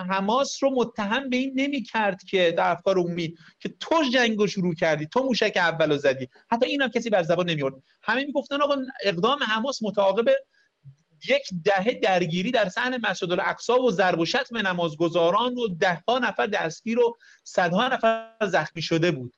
حماس 0.08 0.62
رو 0.62 0.70
متهم 0.70 1.30
به 1.30 1.36
این 1.36 1.52
نمی 1.54 1.82
کرد 1.82 2.24
که 2.24 2.54
در 2.56 2.70
افکار 2.70 2.98
عمومی 2.98 3.34
که 3.60 3.68
تو 3.80 3.96
جنگ 4.12 4.38
رو 4.38 4.46
شروع 4.46 4.74
کردی 4.74 5.06
تو 5.06 5.22
موشک 5.22 5.52
اول 5.56 5.96
زدی. 5.96 6.28
حتی 6.50 6.66
این 6.66 6.82
هم 6.82 6.88
کسی 6.88 7.10
بر 7.10 7.22
زبان 7.22 7.50
نمی 7.50 7.62
همه 8.02 8.24
می‌گفتن 8.24 8.62
آقا 8.62 8.76
اقدام 9.04 9.42
حماس 9.42 9.82
متعاقب 9.82 10.24
یک 11.28 11.42
دهه 11.64 12.00
درگیری 12.02 12.50
در 12.50 12.68
صحن 12.68 12.96
مسجد 12.96 13.32
الاقصا 13.32 13.82
و 13.82 13.90
ضرب 13.90 14.18
و 14.18 14.26
شتم 14.26 14.56
نمازگزاران 14.56 15.54
و 15.54 15.68
ده 15.68 16.02
ها 16.08 16.18
نفر 16.18 16.46
دستگیر 16.46 17.00
و 17.00 17.16
صدها 17.44 17.88
نفر 17.88 18.30
زخمی 18.42 18.82
شده 18.82 19.10
بود. 19.10 19.34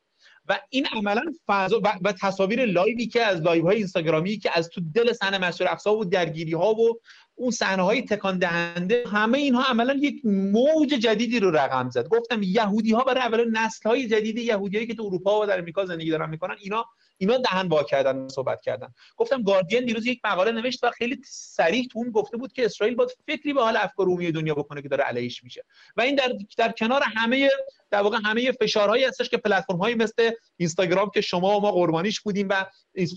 و 0.48 0.60
این 0.70 0.86
عملا 0.86 1.22
فضا 1.46 1.80
و, 1.84 1.98
و 2.02 2.12
تصاویر 2.12 2.64
live 2.64 2.98
ی 2.98 3.06
که 3.06 3.22
از 3.22 3.40
live 3.40 3.64
های 3.64 3.76
اینستاگرامی 3.76 4.38
که 4.38 4.50
از 4.54 4.68
تو 4.68 4.80
دل 4.94 5.12
صحنه 5.12 5.38
مسجد 5.38 5.62
الاقصا 5.62 5.96
و 5.96 6.04
درگیری 6.04 6.52
ها 6.52 6.74
و 6.74 7.00
اون 7.34 7.50
صحنه 7.50 7.82
های 7.82 8.02
تکان 8.02 8.38
دهنده 8.38 9.04
همه 9.12 9.38
اینها 9.38 9.62
عملا 9.62 9.94
یک 9.94 10.20
موج 10.24 10.88
جدیدی 10.88 11.40
رو 11.40 11.50
رقم 11.50 11.90
زد. 11.90 12.08
گفتم 12.08 12.42
یهودی 12.42 12.92
ها 12.92 13.04
برای 13.04 13.22
اول 13.22 13.50
نسل 13.50 13.88
های 13.88 14.08
جدید 14.08 14.38
یهودیایی 14.38 14.86
که 14.86 14.94
تو 14.94 15.02
اروپا 15.02 15.40
و 15.40 15.46
در 15.46 15.58
امریکا 15.58 15.84
زندگی 15.84 16.10
دارن 16.10 16.30
می‌کنن 16.30 16.56
اینا 16.60 16.84
اینا 17.18 17.36
دهن 17.36 17.68
وا 17.68 17.82
کردن 17.82 18.28
صحبت 18.28 18.60
کردن. 18.60 18.94
گفتم 19.16 19.42
گاردین 19.42 19.84
دیروز 19.84 20.06
یک 20.06 20.20
مقاله 20.24 20.52
نوشت 20.52 20.84
و 20.84 20.90
خیلی 20.90 21.20
صریح 21.24 21.88
تو 21.92 21.98
اون 21.98 22.10
گفته 22.10 22.36
بود 22.36 22.52
که 22.52 22.64
اسرائیل 22.64 22.96
باید 22.96 23.10
فکری 23.26 23.52
به 23.52 23.62
حال 23.62 23.76
افکار 23.76 24.06
عمومی 24.06 24.32
دنیا 24.32 24.54
بکنه 24.54 24.82
که 24.82 24.88
داره 24.88 25.04
علیش 25.04 25.44
میشه. 25.44 25.64
و 25.96 26.00
این 26.00 26.14
در 26.14 26.32
در 26.56 26.72
کنار 26.72 27.02
همه 27.16 27.50
در 27.90 28.02
واقع 28.02 28.18
همه 28.24 28.52
فشارهایی 28.52 29.04
هستش 29.04 29.28
که 29.28 29.36
پلتفرم 29.36 29.76
هایی 29.76 29.94
مثل 29.94 30.30
اینستاگرام 30.56 31.10
که 31.14 31.20
شما 31.20 31.58
و 31.58 31.62
ما 31.62 31.72
قربانیش 31.72 32.20
بودیم 32.20 32.48
و 32.50 32.66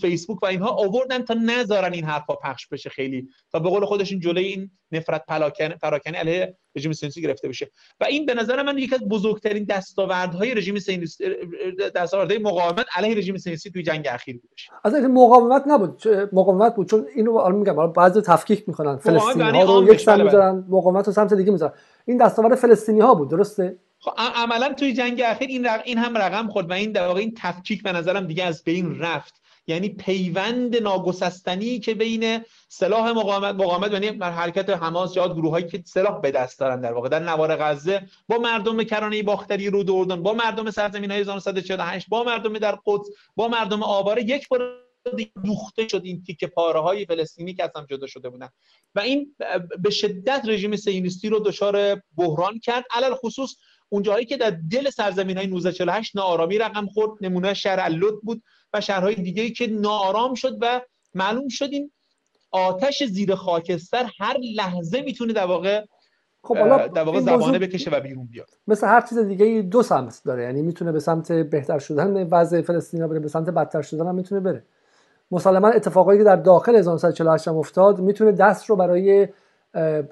فیسبوک 0.00 0.42
و 0.42 0.46
اینها 0.46 0.70
آوردن 0.70 1.22
تا 1.22 1.34
نذارن 1.34 1.92
این 1.92 2.04
حرفا 2.04 2.34
پخش 2.34 2.66
بشه 2.66 2.90
خیلی. 2.90 3.28
تا 3.52 3.58
به 3.58 3.68
قول 3.68 3.84
خودشون 3.84 4.20
جلوی 4.20 4.44
این 4.44 4.70
نفرت 4.92 5.26
پراکنی 5.80 6.16
علیه 6.16 6.56
رژیم 6.76 6.92
سیونیستی 6.92 7.22
گرفته 7.22 7.48
بشه. 7.48 7.70
و 8.00 8.04
این 8.04 8.26
به 8.26 8.34
نظر 8.34 8.62
من 8.62 8.78
یکی 8.78 8.94
از 8.94 9.08
بزرگترین 9.08 9.64
دستاوردهای 9.64 10.54
رژیم 10.54 10.78
سیونیستی 10.78 11.24
دستاوردهای 11.94 12.38
مقاومت 12.38 12.86
علیه 12.96 13.14
رژیم 13.14 13.36
سیونیستی 13.36 13.70
توی 13.70 13.82
جنگ 13.82 14.06
اخیر 14.10 14.38
بودش. 14.38 14.68
از 14.84 14.94
این 14.94 15.06
مقاومت 15.06 15.62
نبود 15.66 16.02
مقاومت 16.32 16.74
بود 16.74 16.88
چون 16.88 17.06
اینو 17.14 17.36
الان 17.36 17.58
میگم 17.58 17.92
بعضی 17.92 18.20
تفکیک 18.20 18.68
می‌کنن 18.68 18.96
فلسطینی 18.96 19.62
ها 19.62 19.80
رو 19.80 19.92
یک 19.92 20.00
سمت 20.00 20.14
بله. 20.14 20.24
می‌ذارن 20.24 20.64
مقاومت 20.68 21.06
رو 21.06 21.12
سمت 21.12 21.34
دیگه 21.34 21.52
می‌ذارن. 21.52 21.72
این 22.04 22.16
دستاورد 22.16 22.54
فلسطینی 22.54 23.00
ها 23.00 23.14
بود 23.14 23.30
درسته؟ 23.30 23.78
خب 24.02 24.12
عملا 24.16 24.74
توی 24.74 24.92
جنگ 24.92 25.22
اخیر 25.26 25.48
این 25.48 25.68
این 25.68 25.98
هم 25.98 26.18
رقم 26.18 26.48
خورد 26.48 26.70
و 26.70 26.72
این 26.72 26.92
در 26.92 27.06
واقع 27.06 27.20
این 27.20 27.34
تفکیک 27.36 27.82
به 27.82 27.92
نظرم 27.92 28.26
دیگه 28.26 28.44
از 28.44 28.64
بین 28.64 28.98
رفت. 28.98 29.42
یعنی 29.66 29.88
پیوند 29.88 30.76
ناگسستنی 30.76 31.80
که 31.80 31.94
بین 31.94 32.44
سلاح 32.68 33.10
مقاومت 33.10 33.54
مقاومت 33.54 33.92
یعنی 33.92 34.06
حرکت 34.20 34.70
حماس 34.70 35.16
یا 35.16 35.28
گروه 35.28 35.50
هایی 35.50 35.66
که 35.66 35.82
سلاح 35.86 36.20
به 36.20 36.30
دست 36.30 36.58
دارن 36.58 36.80
در 36.80 36.92
واقع 36.92 37.08
در 37.08 37.18
نوار 37.18 37.56
غزه 37.56 38.08
با 38.28 38.38
مردم 38.38 38.84
کرانه 38.84 39.22
باختری 39.22 39.70
رو 39.70 39.94
اردن 39.94 40.22
با 40.22 40.32
مردم 40.32 40.70
سرزمین 40.70 41.10
های 41.10 41.20
1948 41.20 42.08
با 42.08 42.24
مردم 42.24 42.58
در 42.58 42.78
قدس 42.86 43.06
با 43.36 43.48
مردم 43.48 43.82
آواره 43.82 44.22
یک 44.22 44.48
بار 44.48 44.82
دوخته 45.44 45.88
شد 45.88 46.02
این 46.04 46.22
تیکه 46.22 46.46
پاره 46.46 46.80
های 46.80 47.06
فلسطینی 47.06 47.54
که 47.54 47.64
از 47.64 47.70
هم 47.76 47.86
جدا 47.90 48.06
شده 48.06 48.28
بودن. 48.28 48.48
و 48.94 49.00
این 49.00 49.36
به 49.82 49.90
شدت 49.90 50.42
رژیم 50.46 50.76
سیونیستی 50.76 51.28
رو 51.28 51.38
دچار 51.38 52.02
بحران 52.16 52.58
کرد 52.58 52.84
علل 52.90 53.14
خصوص 53.14 53.56
اون 53.92 54.02
جایی 54.02 54.24
که 54.24 54.36
در 54.36 54.50
دل 54.70 54.90
سرزمین 54.90 55.36
های 55.36 55.46
1948 55.46 56.16
ناآرامی 56.16 56.58
رقم 56.58 56.86
خورد 56.86 57.10
نمونه 57.20 57.54
شهر 57.54 57.80
اللوت 57.80 58.14
بود 58.22 58.42
و 58.74 58.80
شهرهای 58.80 59.14
دیگه 59.14 59.50
که 59.50 59.66
ناآرام 59.66 60.34
شد 60.34 60.58
و 60.60 60.80
معلوم 61.14 61.48
شد 61.48 61.68
این 61.72 61.90
آتش 62.50 63.02
زیر 63.04 63.34
خاکستر 63.34 64.10
هر 64.18 64.36
لحظه 64.56 65.02
می‌تونه 65.02 65.32
در 65.32 65.44
واقع 65.44 65.84
خب 66.42 66.56
حالا 66.56 66.86
در 66.86 67.02
واقع 67.02 67.20
زبانه 67.20 67.58
بکشه 67.58 67.90
و 67.90 68.00
بیرون 68.00 68.26
بیاد. 68.26 68.48
مثل 68.66 68.86
هر 68.86 69.00
چیز 69.00 69.18
دیگه 69.18 69.62
دو 69.62 69.82
سمت 69.82 70.20
داره 70.24 70.42
یعنی 70.42 70.62
می‌تونه 70.62 70.92
به 70.92 71.00
سمت 71.00 71.32
بهتر 71.32 71.78
شدن 71.78 72.28
وضع 72.28 72.60
فلسطین 72.60 73.06
بره 73.06 73.20
به 73.20 73.28
سمت 73.28 73.50
بدتر 73.50 73.82
شدن 73.82 74.06
هم 74.06 74.14
می‌تونه 74.14 74.40
بره. 74.40 74.64
مسلما 75.30 75.68
اتفاقایی 75.68 76.18
که 76.18 76.24
در 76.24 76.36
داخل 76.36 76.76
1948 76.76 77.48
هم 77.48 77.56
افتاد 77.56 78.00
می‌تونه 78.00 78.32
دست 78.32 78.70
رو 78.70 78.76
برای 78.76 79.28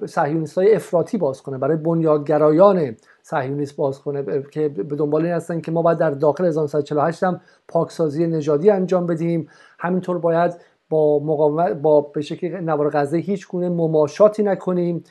صهیونیست 0.05 0.57
های 0.57 0.75
افراطی 0.75 1.17
باز 1.17 1.41
کنه 1.41 1.57
برای 1.57 1.77
بنیادگرایان 1.77 2.95
صهیونیست 3.23 3.75
باز 3.75 3.99
کنه 3.99 4.43
که 4.51 4.69
به 4.69 4.95
دنبال 4.95 5.25
این 5.25 5.33
هستن 5.33 5.61
که 5.61 5.71
ما 5.71 5.81
باید 5.81 5.97
در 5.97 6.11
داخل 6.11 6.45
1948 6.45 7.23
هم 7.23 7.41
پاکسازی 7.67 8.27
نژادی 8.27 8.69
انجام 8.69 9.05
بدیم. 9.05 9.49
همینطور 9.79 10.19
باید 10.19 10.55
با 10.89 11.19
مقاومت 11.19 11.71
با 11.71 12.01
به 12.01 12.21
شکل 12.21 12.47
نوار 12.47 12.89
غزه 12.89 13.17
هیچ 13.17 13.47
گونه 13.47 13.69
مماشاتی 13.69 14.43
نکنیم. 14.43 15.03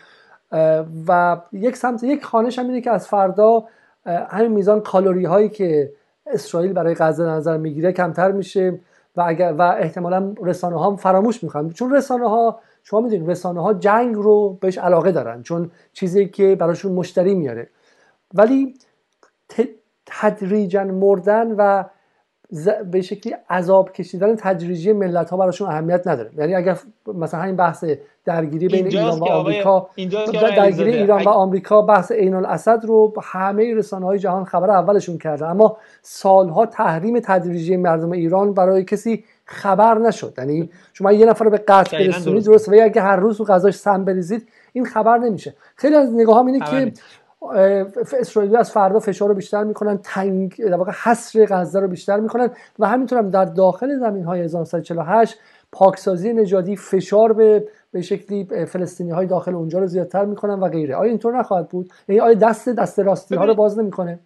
و 1.09 1.41
یک 1.53 1.77
سمت 1.77 2.05
یک 2.05 2.25
خانش 2.25 2.59
هم 2.59 2.67
اینه 2.67 2.81
که 2.81 2.91
از 2.91 3.09
فردا 3.09 3.65
همین 4.07 4.53
میزان 4.53 4.81
کالری 4.81 5.25
هایی 5.25 5.49
که 5.49 5.93
اسرائیل 6.27 6.73
برای 6.73 6.95
غزه 6.95 7.25
نظر 7.25 7.57
می‌گیره 7.57 7.93
کمتر 7.93 8.33
میشه 8.33 8.81
و 9.17 9.25
اگر 9.27 9.55
و 9.59 9.63
احتمالا 9.63 10.35
رسانه 10.43 10.79
ها 10.79 10.91
هم 10.91 10.97
فراموش 10.97 11.43
می‌کنن. 11.43 11.71
چون 11.71 11.95
رسانه 11.95 12.29
ها 12.29 12.61
شما 12.83 13.01
می‌دونید 13.01 13.31
رسانه 13.31 13.63
ها 13.63 13.75
جنگ 13.75 14.15
رو 14.15 14.59
بهش 14.61 14.79
علاقه 14.79 15.13
دارن 15.13 15.43
چون 15.43 15.71
چیزی 15.93 16.29
که 16.29 16.55
براشون 16.55 16.93
مشتری 16.93 17.35
میاره. 17.35 17.69
ولی 18.35 18.75
تدریجا 20.07 20.85
مردن 20.85 21.51
و 21.53 21.85
به 22.91 23.01
شکلی 23.01 23.35
عذاب 23.51 23.93
کشیدن 23.93 24.37
تدریجی 24.37 24.93
ملت 24.93 25.31
ها 25.31 25.37
براشون 25.37 25.69
اهمیت 25.69 26.07
نداره. 26.07 26.31
یعنی 26.37 26.55
اگر 26.55 26.79
مثلا 27.15 27.43
این 27.43 27.57
بحث 27.57 27.85
درگیری 28.25 28.69
بین 28.69 28.87
ایران 28.87 29.19
و 29.19 29.25
آمریکا 29.25 29.91
درگیری 30.57 30.97
ایران 30.97 31.23
و 31.23 31.29
آمریکا 31.29 31.83
بحث 31.83 32.13
عین 32.13 32.35
الاسد 32.35 32.85
رو 32.85 33.15
همه 33.23 33.75
رسانه 33.75 34.07
های 34.07 34.19
جهان 34.19 34.45
خبر 34.45 34.71
اولشون 34.71 35.19
کرده 35.19 35.47
اما 35.47 35.77
سالها 36.03 36.67
تحریم 36.67 37.21
تدریجی 37.21 37.77
مردم 37.77 38.13
ایران 38.13 38.55
برای 38.55 38.85
کسی 38.85 39.25
خبر 39.45 39.99
نشد. 39.99 40.35
یعنی 40.39 40.71
شما 40.93 41.13
یه 41.13 41.27
نفر 41.27 41.49
به 41.49 41.59
قتل 41.59 41.99
برسونید 41.99 42.45
درست. 42.45 42.69
و 42.69 42.73
اگه 42.83 43.03
هر 43.03 43.17
روز 43.17 43.41
رو 43.41 43.47
غذاش 43.47 43.75
سم 43.75 44.05
بریزید 44.05 44.49
این 44.73 44.85
خبر 44.85 45.19
نمیشه. 45.19 45.55
خیلی 45.77 45.97
از 45.97 46.15
نگاه 46.15 46.39
هم 46.39 46.47
اینه 46.47 46.61
که 46.71 46.93
اسرائیلی 48.21 48.57
از 48.57 48.71
فردا 48.71 48.99
فشار 48.99 49.29
رو 49.29 49.35
بیشتر 49.35 49.65
می‌کنن 49.65 49.99
تنگ 49.99 50.65
در 50.65 50.75
واقع 50.75 50.93
حصر 51.03 51.47
غزه 51.47 51.81
رو 51.81 51.89
بیشتر 51.89 52.21
می‌کنن 52.21 52.51
و 52.79 52.89
همینطور 52.89 53.19
هم 53.19 53.31
در 53.31 53.45
داخل 53.45 53.99
زمین 53.99 54.25
های 54.25 54.41
1948 54.41 55.39
پاکسازی 55.73 56.33
نژادی 56.33 56.77
فشار 56.77 57.33
به 57.33 57.69
به 57.93 58.03
شکلی 58.03 58.67
فلسطینی 58.67 59.11
های 59.11 59.27
داخل 59.27 59.55
اونجا 59.55 59.79
رو 59.79 59.87
زیادتر 59.87 60.25
می‌کنن 60.25 60.55
و 60.55 60.69
غیره. 60.69 60.97
آیا 60.97 61.11
اینطور 61.11 61.39
نخواهد 61.39 61.69
بود؟ 61.69 61.93
یعنی 62.09 62.21
آیا 62.21 62.35
دست 62.35 62.69
دست 62.69 62.99
راستی 62.99 63.35
ها 63.35 63.45
رو 63.45 63.55
باز 63.55 63.79
نمی‌کنه؟ 63.79 64.21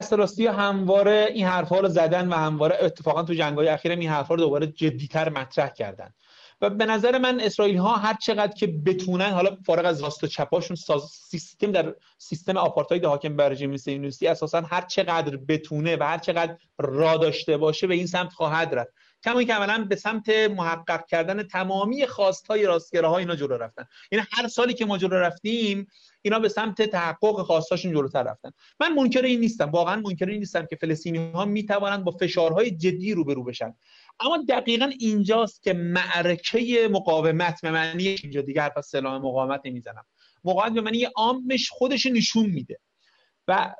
دست 0.00 0.12
راستی 0.12 0.46
همواره 0.46 1.28
این 1.30 1.46
حرف 1.46 1.68
رو 1.68 1.88
زدن 1.88 2.28
و 2.28 2.34
همواره 2.34 2.78
اتفاقا 2.80 3.22
تو 3.22 3.34
جنگ 3.34 3.58
های 3.58 3.68
اخیر 3.68 3.92
این 3.92 4.10
حرف 4.10 4.28
رو 4.28 4.36
دوباره 4.36 4.66
جدیتر 4.66 5.28
مطرح 5.28 5.68
کردن. 5.68 6.10
و 6.62 6.70
به 6.70 6.86
نظر 6.86 7.18
من 7.18 7.40
اسرائیل 7.40 7.76
ها 7.76 7.96
هر 7.96 8.14
چقدر 8.14 8.52
که 8.52 8.66
بتونن 8.66 9.30
حالا 9.30 9.56
فارغ 9.66 9.86
از 9.86 10.02
راست 10.02 10.24
و 10.24 10.26
چپاشون 10.26 10.76
سیستم 11.10 11.72
در 11.72 11.94
سیستم 12.18 12.56
آپارتاید 12.56 13.04
حاکم 13.04 13.36
بر 13.36 13.48
رژیم 13.48 13.76
سیونیستی 13.76 14.26
اساسا 14.26 14.60
هر 14.60 14.80
چقدر 14.80 15.36
بتونه 15.36 15.96
و 15.96 16.02
هر 16.02 16.18
چقدر 16.18 16.56
را 16.78 17.16
داشته 17.16 17.56
باشه 17.56 17.86
به 17.86 17.94
این 17.94 18.06
سمت 18.06 18.32
خواهد 18.32 18.74
رفت. 18.74 18.92
کما 19.24 19.42
که 19.42 19.54
عملا 19.54 19.84
به 19.84 19.96
سمت 19.96 20.28
محقق 20.28 21.06
کردن 21.06 21.42
تمامی 21.42 22.06
خواستهای 22.06 22.64
راستگراها 22.64 23.18
اینا 23.18 23.36
جلو 23.36 23.56
رفتن. 23.56 23.84
یعنی 24.12 24.26
هر 24.32 24.48
سالی 24.48 24.74
که 24.74 24.84
ما 24.84 24.98
جلو 24.98 25.16
رفتیم 25.16 25.86
اینا 26.22 26.38
به 26.38 26.48
سمت 26.48 26.82
تحقق 26.82 27.42
خواستاشون 27.42 27.92
جلوتر 27.92 28.22
رفتن. 28.22 28.50
من 28.80 28.94
منکر 28.94 29.22
این 29.22 29.40
نیستم. 29.40 29.70
واقعا 29.70 29.96
منکر 29.96 30.26
این 30.26 30.38
نیستم 30.38 30.66
که 30.66 30.76
فلسطینی 30.76 31.32
ها 31.32 31.44
می‌توانند 31.44 32.04
با 32.04 32.12
فشارهای 32.12 32.70
جدی 32.70 33.14
روبرو 33.14 33.44
بشن. 33.44 33.74
اما 34.22 34.44
دقیقا 34.48 34.90
اینجاست 34.98 35.62
که 35.62 35.72
معرکه 35.72 36.88
مقاومت 36.90 37.60
به 37.60 37.70
معنی 37.70 38.08
اینجا 38.08 38.42
حرف 38.56 38.76
از 38.76 38.86
سلام 38.86 39.22
مقاومت 39.22 39.60
نمی‌زنم. 39.64 40.04
مقاومت 40.44 40.72
به 40.72 40.80
معنی 40.80 41.04
عامش 41.04 41.70
خودش 41.70 42.06
نشون 42.06 42.46
میده. 42.46 42.78
و 43.48 43.74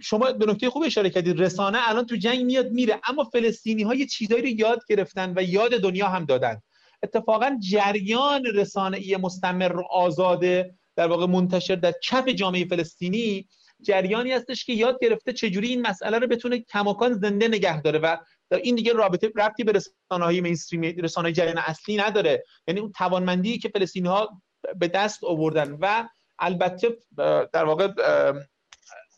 شما 0.00 0.32
به 0.32 0.46
نکته 0.46 0.70
خوب 0.70 0.82
اشاره 0.82 1.10
کردید 1.10 1.40
رسانه 1.40 1.78
الان 1.88 2.06
تو 2.06 2.16
جنگ 2.16 2.44
میاد 2.44 2.70
میره. 2.70 3.00
اما 3.08 3.24
فلسطینی 3.24 3.82
ها 3.82 3.94
یه 3.94 4.06
چیزایی 4.06 4.42
رو 4.42 4.48
یاد 4.48 4.80
گرفتن 4.88 5.32
و 5.36 5.42
یاد 5.42 5.70
دنیا 5.70 6.08
هم 6.08 6.24
دادن. 6.24 6.62
اتفاقا 7.02 7.58
جریان 7.70 8.44
رسانه 8.44 8.96
ای 8.96 9.16
مستمر 9.16 9.76
و 9.76 9.82
آزاده 9.90 10.74
در 10.96 11.06
واقع 11.06 11.26
منتشر 11.26 11.74
در 11.74 11.94
کف 12.02 12.28
جامعه 12.28 12.64
فلسطینی 12.64 13.48
جریانی 13.82 14.32
هستش 14.32 14.64
که 14.64 14.72
یاد 14.72 14.98
گرفته 15.02 15.32
چجوری 15.32 15.68
این 15.68 15.86
مسئله 15.86 16.18
رو 16.18 16.26
بتونه 16.26 16.58
کماکان 16.58 17.12
زنده 17.12 17.48
نگه 17.48 17.82
داره 17.82 17.98
و 17.98 18.16
این 18.56 18.74
دیگه 18.74 18.92
رابطه 18.92 19.32
ربطی 19.36 19.64
به 19.64 19.72
رسانه 19.72 20.24
های 20.24 20.40
مینستریم 20.40 20.82
رسانه 20.82 21.32
جریان 21.32 21.58
اصلی 21.58 21.96
نداره. 21.96 22.44
یعنی 22.68 22.80
اون 22.80 22.92
توانمندی 22.92 23.58
که 23.58 23.68
فلسطینی 23.68 24.08
ها 24.08 24.28
به 24.78 24.88
دست 24.88 25.24
آوردن 25.24 25.78
و 25.80 26.08
البته 26.38 26.96
در 27.52 27.64
واقع 27.64 27.88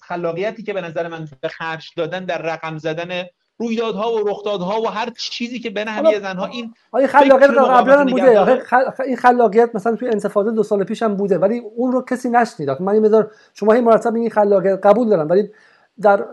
خلاقیتی 0.01 0.63
که 0.63 0.73
به 0.73 0.81
نظر 0.81 1.09
من 1.09 1.29
به 1.41 1.49
خرج 1.49 1.91
دادن 1.97 2.25
در 2.25 2.43
رقم 2.43 2.79
زدن 2.79 3.25
رویدادها 3.59 4.13
و 4.13 4.29
رخدادها 4.29 4.83
و 4.83 4.87
هر 4.87 5.11
چیزی 5.19 5.61
که 5.61 5.71
بین 5.71 5.89
همه 5.89 6.21
زنها 6.21 6.47
این 6.47 6.75
آیا 6.91 7.07
خلاقیت 7.07 7.51
قبلا 7.51 7.99
هم 7.99 8.07
بوده. 8.07 8.65
این 9.07 9.17
خلاقیت 9.17 9.71
مثلا 9.75 9.97
توی 9.97 10.09
انتفاضه 10.09 10.51
دو 10.51 10.63
سال 10.63 10.85
پیش 10.85 11.03
هم 11.03 11.17
بوده. 11.17 11.39
ولی 11.39 11.59
اون 11.59 11.93
رو 11.93 12.05
کسی 12.05 12.31
نشنید. 12.31 12.71
من 12.71 12.93
این 12.93 13.25
شما 13.55 13.73
این 13.73 13.85
مرتب 13.85 14.15
این 14.15 14.31
خلاقیت 14.31 14.87
قبول 14.87 15.09
دارم. 15.09 15.31
ولی 15.31 15.49
در 16.03 16.25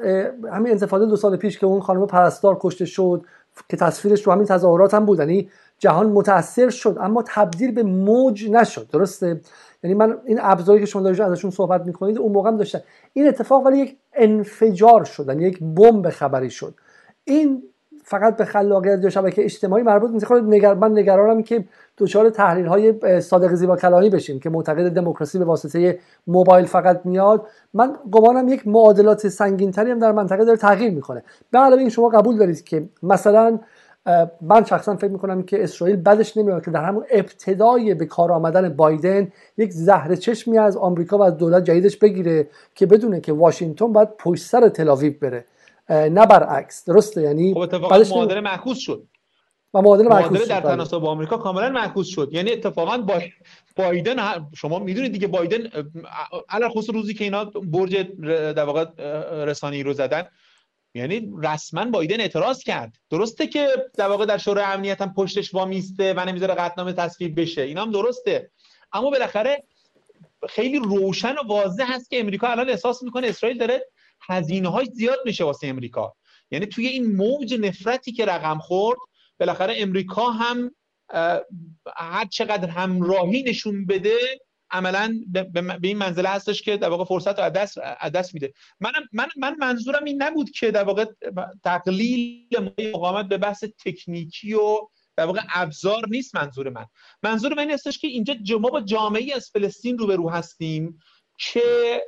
همین 0.51 0.71
انتفاضه 0.71 1.05
دو 1.05 1.15
سال 1.15 1.37
پیش 1.37 1.59
که 1.59 1.65
اون 1.65 1.79
خانم 1.79 2.07
پرستار 2.07 2.57
کشته 2.61 2.85
شد 2.85 3.25
که 3.69 3.77
تصویرش 3.77 4.27
رو 4.27 4.33
همین 4.33 4.45
تظاهرات 4.45 4.93
هم 4.93 5.05
بود 5.05 5.19
یعنی 5.19 5.49
جهان 5.79 6.07
متاثر 6.07 6.69
شد 6.69 6.97
اما 7.01 7.23
تبدیل 7.27 7.71
به 7.71 7.83
موج 7.83 8.49
نشد 8.51 8.89
درسته؟ 8.89 9.41
یعنی 9.83 9.95
من 9.95 10.17
این 10.25 10.39
ابزاری 10.41 10.79
که 10.79 10.85
شما 10.85 11.01
دارید 11.01 11.21
ازشون 11.21 11.51
صحبت 11.51 11.85
می‌کنید 11.85 12.17
اون 12.17 12.31
موقع 12.31 12.49
هم 12.49 12.57
داشتن. 12.57 12.79
این 13.13 13.27
اتفاق 13.27 13.65
ولی 13.65 13.77
یک 13.77 13.97
انفجار 14.13 15.03
شد 15.03 15.27
یعنی 15.27 15.43
یک 15.43 15.59
بمب 15.59 16.09
خبری 16.09 16.49
شد. 16.49 16.73
این 17.23 17.63
فقط 18.03 18.37
به 18.37 18.45
خلاقیت 18.45 19.03
یا 19.03 19.09
شبکه 19.09 19.43
اجتماعی 19.43 19.83
مربوط 19.83 20.11
نیست. 20.11 20.25
خود 20.25 20.43
نگر... 20.43 20.73
من 20.73 20.91
نگرانم 20.91 21.43
که 21.43 21.65
دچار 21.99 22.29
تحلیل 22.29 22.65
های 22.65 23.21
صادق 23.21 23.53
زیبا 23.53 23.75
کلامی 23.75 24.09
بشیم 24.09 24.39
که 24.39 24.49
معتقد 24.49 24.89
دموکراسی 24.89 25.39
به 25.39 25.45
واسطه 25.45 25.99
موبایل 26.27 26.65
فقط 26.65 27.01
میاد. 27.05 27.47
من 27.73 27.95
گمانم 28.11 28.49
یک 28.49 28.67
معادلات 28.67 29.27
سنگین 29.27 29.71
تری 29.71 29.91
هم 29.91 29.99
در 29.99 30.11
منطقه 30.11 30.45
داره 30.45 30.57
تغییر 30.57 30.91
می‌کنه. 30.91 31.23
به 31.51 31.59
علاوه 31.59 31.81
این 31.81 31.89
شما 31.89 32.09
قبول 32.09 32.37
دارید 32.37 32.63
که 32.63 32.89
مثلا 33.03 33.59
من 34.41 34.63
شخصا 34.65 34.95
فکر 34.95 35.11
می‌کنم 35.11 35.43
که 35.43 35.63
اسرائیل 35.63 35.95
بدش 35.95 36.37
نمیاد 36.37 36.65
که 36.65 36.71
در 36.71 36.83
همون 36.83 37.03
ابتدای 37.11 37.93
به 37.93 38.05
کار 38.05 38.31
آمدن 38.31 38.69
بایدن 38.69 39.31
یک 39.57 39.71
زهر 39.71 40.15
چشمی 40.15 40.57
از 40.57 40.77
آمریکا 40.77 41.17
و 41.17 41.21
از 41.21 41.37
دولت 41.37 41.63
جدیدش 41.63 41.97
بگیره 41.97 42.47
که 42.75 42.85
بدونه 42.85 43.21
که 43.21 43.33
واشنگتن 43.33 43.93
باید 43.93 44.09
پشت 44.17 44.43
سر 44.43 44.69
تلاویو 44.69 45.13
بره. 45.21 45.45
نه 45.89 46.25
برعکس. 46.25 46.85
درسته؟ 46.85 47.21
یعنی 47.21 47.53
خب 47.53 47.59
اتفاقا 47.59 48.03
معادله 48.11 48.41
معکوس 48.41 48.77
شد. 48.77 49.03
و 49.73 49.81
معادله 49.81 50.09
معکوس 50.09 50.47
در 50.47 50.61
تناسب 50.61 50.97
با 50.97 51.09
آمریکا 51.09 51.37
کاملا 51.37 51.69
معکوس 51.69 52.07
شد. 52.07 52.29
یعنی 52.31 52.51
اتفاقا 52.51 52.97
با 52.97 53.21
بایدن 53.75 54.15
شما 54.55 54.79
می‌دونید 54.79 55.11
دیگه 55.11 55.27
بایدن 55.27 55.69
علل 56.49 56.69
خصوص 56.69 56.89
روزی 56.95 57.13
که 57.13 57.23
اینا 57.23 57.45
برج 57.45 57.95
در 58.27 58.63
واقع 58.63 58.85
رسانه‌ای 59.45 59.83
رو 59.83 59.93
زدن 59.93 60.23
یعنی 60.93 61.31
رسما 61.43 61.85
بایدن 61.85 62.19
اعتراض 62.19 62.63
کرد. 62.63 62.95
درسته 63.09 63.47
که 63.47 63.67
در 63.97 64.07
واقع 64.07 64.25
در 64.25 64.37
شورای 64.37 64.63
امنیت 64.63 65.01
هم 65.01 65.13
پشتش 65.13 65.53
وامیسته 65.53 66.13
و 66.13 66.25
نمی‌ذاره 66.25 66.53
قطعنامه 66.53 66.93
تصویب 66.93 67.41
بشه. 67.41 67.61
اینا 67.61 67.81
هم 67.81 67.91
درسته. 67.91 68.51
اما 68.93 69.09
بالاخره 69.09 69.63
خیلی 70.49 70.79
روشن 70.79 71.33
و 71.33 71.47
واضح 71.47 71.85
هست 71.87 72.09
که 72.09 72.19
امریکا 72.19 72.47
الان 72.47 72.69
احساس 72.69 73.03
می‌کنه 73.03 73.27
اسرائیل 73.27 73.57
داره 73.57 73.85
هزینه 74.21 74.69
های 74.69 74.85
زیاد 74.85 75.19
میشه 75.25 75.43
واسه 75.43 75.67
امریکا. 75.67 76.13
یعنی 76.51 76.65
توی 76.65 76.87
این 76.87 77.15
موج 77.15 77.53
نفرتی 77.53 78.11
که 78.11 78.25
رقم 78.25 78.57
خورد 78.57 78.99
بالاخره 79.39 79.73
امریکا 79.77 80.31
هم 80.31 80.71
هر 81.95 82.25
چقدر 82.25 82.69
همراهی 82.69 83.43
نشون 83.43 83.85
بده 83.85 84.17
عملا 84.71 85.19
به 85.53 85.79
این 85.83 85.97
منزله 85.97 86.29
هستش 86.29 86.61
که 86.61 86.77
در 86.77 86.89
واقع 86.89 87.03
فرصت 87.03 87.39
رو 87.39 87.49
دست, 87.49 87.79
دست 88.13 88.33
میده. 88.33 88.53
من, 88.79 88.91
من, 89.13 89.27
من 89.37 89.55
منظورم 89.59 90.03
این 90.03 90.23
نبود 90.23 90.49
که 90.49 90.71
در 90.71 90.83
واقع 90.83 91.05
تقلیل 91.63 92.71
مقاومت 92.93 93.25
به 93.25 93.37
بحث 93.37 93.63
تکنیکی 93.85 94.53
و 94.53 94.77
در 95.15 95.25
واقع 95.25 95.41
ابزار 95.53 96.07
نیست 96.09 96.35
منظور 96.35 96.69
من. 96.69 96.85
منظور 97.23 97.53
من 97.53 97.59
این 97.59 97.71
هستش 97.71 97.99
که 97.99 98.07
اینجا 98.07 98.57
ما 98.57 98.69
با 98.69 98.81
جامعه 98.81 99.35
از 99.35 99.49
فلسطین 99.53 99.97
روبرو 99.97 100.29
هستیم 100.29 100.99
که 101.37 102.01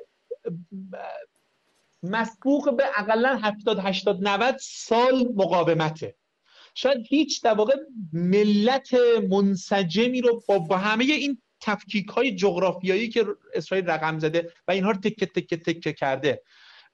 مسبوق 2.03 2.75
به 2.77 2.83
اقلا 2.97 3.39
70 3.43 3.79
80 3.79 4.27
90 4.27 4.57
سال 4.61 5.27
مقاومته. 5.35 6.15
شاید 6.73 6.97
هیچ 7.09 7.43
در 7.43 7.53
واقع 7.53 7.75
ملت 8.13 8.93
منسجمی 9.29 10.21
رو 10.21 10.43
با 10.47 10.77
همه 10.77 11.03
این 11.03 11.41
تفکیک 11.61 12.07
های 12.07 12.35
جغرافیایی 12.35 13.09
که 13.09 13.25
اسرائیل 13.53 13.85
رقم 13.85 14.19
زده 14.19 14.53
و 14.67 14.71
اینها 14.71 14.91
رو 14.91 14.97
تکه 14.97 15.25
تکه 15.25 15.57
تکه 15.57 15.93
کرده. 15.93 16.41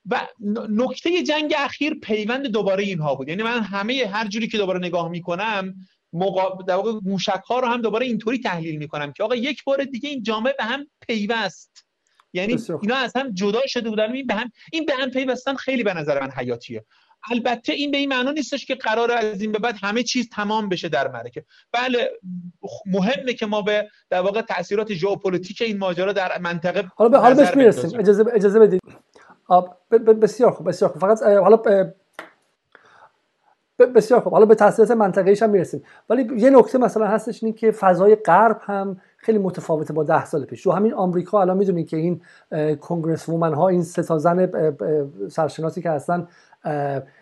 و 0.10 0.28
نکته 0.70 1.24
جنگ 1.24 1.54
اخیر 1.58 1.94
پیوند 1.94 2.48
دوباره 2.48 2.84
اینها 2.84 3.16
بود. 3.16 3.30
یعنی 3.30 3.44
من 3.44 3.60
همه 3.60 4.10
هر 4.12 4.28
جوری 4.28 4.48
که 4.48 4.58
دوباره 4.58 4.80
نگاه 4.80 5.10
می‌کنم 5.10 5.76
مقا... 6.14 6.64
در 6.64 6.76
واقع 6.76 6.92
موشک 7.04 7.42
ها 7.48 7.60
رو 7.60 7.68
هم 7.68 7.82
دوباره 7.82 8.06
اینطوری 8.06 8.40
تحلیل 8.40 8.76
می‌کنم 8.76 9.14
که 9.14 9.24
آقا 9.24 9.36
یک 9.36 9.64
بار 9.64 9.84
دیگه 9.84 10.10
این 10.10 10.24
جامعه 10.24 10.56
به 10.58 10.64
هم 10.64 10.88
پیوست. 11.08 11.86
یعنی 12.34 12.58
اینا 12.82 12.96
از 12.96 13.16
هم 13.16 13.34
جدا 13.34 13.62
شده 13.68 13.90
بودن. 13.90 14.14
این 14.14 14.28
به 14.28 14.34
هم 14.34 14.52
این 14.74 14.86
به 14.86 14.94
هم 14.96 15.10
پیوستن 15.10 15.56
خیلی 15.56 15.84
به 15.84 15.94
نظر 15.94 16.22
من 16.22 16.32
حیاتیه. 16.32 16.86
البته 17.32 17.74
این 17.74 17.92
به 17.92 17.98
این 17.98 18.10
معنا 18.10 18.32
نیستش 18.32 18.66
که 18.66 18.76
قرار 18.76 19.12
از 19.12 19.42
این 19.42 19.52
به 19.52 19.60
بعد 19.60 19.76
همه 19.82 20.04
چیز 20.04 20.30
تمام 20.30 20.70
بشه 20.70 20.90
در 20.90 21.08
معرکه 21.08 21.46
بله 21.72 22.10
مهمه 22.86 23.34
که 23.34 23.46
ما 23.46 23.62
به 23.62 23.88
در 24.10 24.22
واقع 24.22 24.42
تاثیرات 24.42 24.94
ژئوپلیتیک 24.94 25.62
این 25.62 25.78
ماجرا 25.78 26.14
در 26.14 26.40
منطقه 26.40 26.84
حالا 26.96 27.10
به 27.10 27.18
حالا 27.18 27.36
بهش 27.36 27.56
می‌رسیم. 27.56 28.00
اجازه 28.00 28.26
اجازه 28.34 28.60
بدید. 28.60 28.82
بسیار 30.22 30.52
خوب 30.52 30.68
بسیار 30.68 30.92
خوب. 30.92 31.02
فقط 31.02 31.24
حالا 31.24 31.58
بسیار 33.96 34.22
خوب. 34.22 34.34
حالا 34.34 34.46
به 34.46 34.56
تاثیرات 34.56 34.92
منطقه 34.92 35.36
هم 35.42 35.50
می‌رسیم. 35.50 35.84
ولی 36.10 36.28
یه 36.38 36.50
نکته 36.50 36.78
مثلا 36.78 37.08
هستش 37.08 37.44
این 37.44 37.54
که 37.54 37.72
فضای 37.72 38.16
غرب 38.16 38.62
هم 38.62 39.02
خیلی 39.18 39.38
متفاوته 39.38 39.94
با 39.94 40.04
ده 40.04 40.26
سال 40.26 40.46
پیش. 40.46 40.66
رو 40.66 40.72
همین 40.72 40.94
آمریکا 40.94 41.42
الان 41.42 41.58
می‌دونید 41.58 41.90
که 41.90 41.98
این 41.98 42.22
کنگرس 42.76 43.30
وومن 43.30 43.54
ها 43.54 43.68
این 43.68 43.84
سه 43.84 44.04
تا 44.04 44.18
زن 44.18 44.52
سرشناسی 45.30 45.82
که 45.82 45.90
هستن 45.90 46.28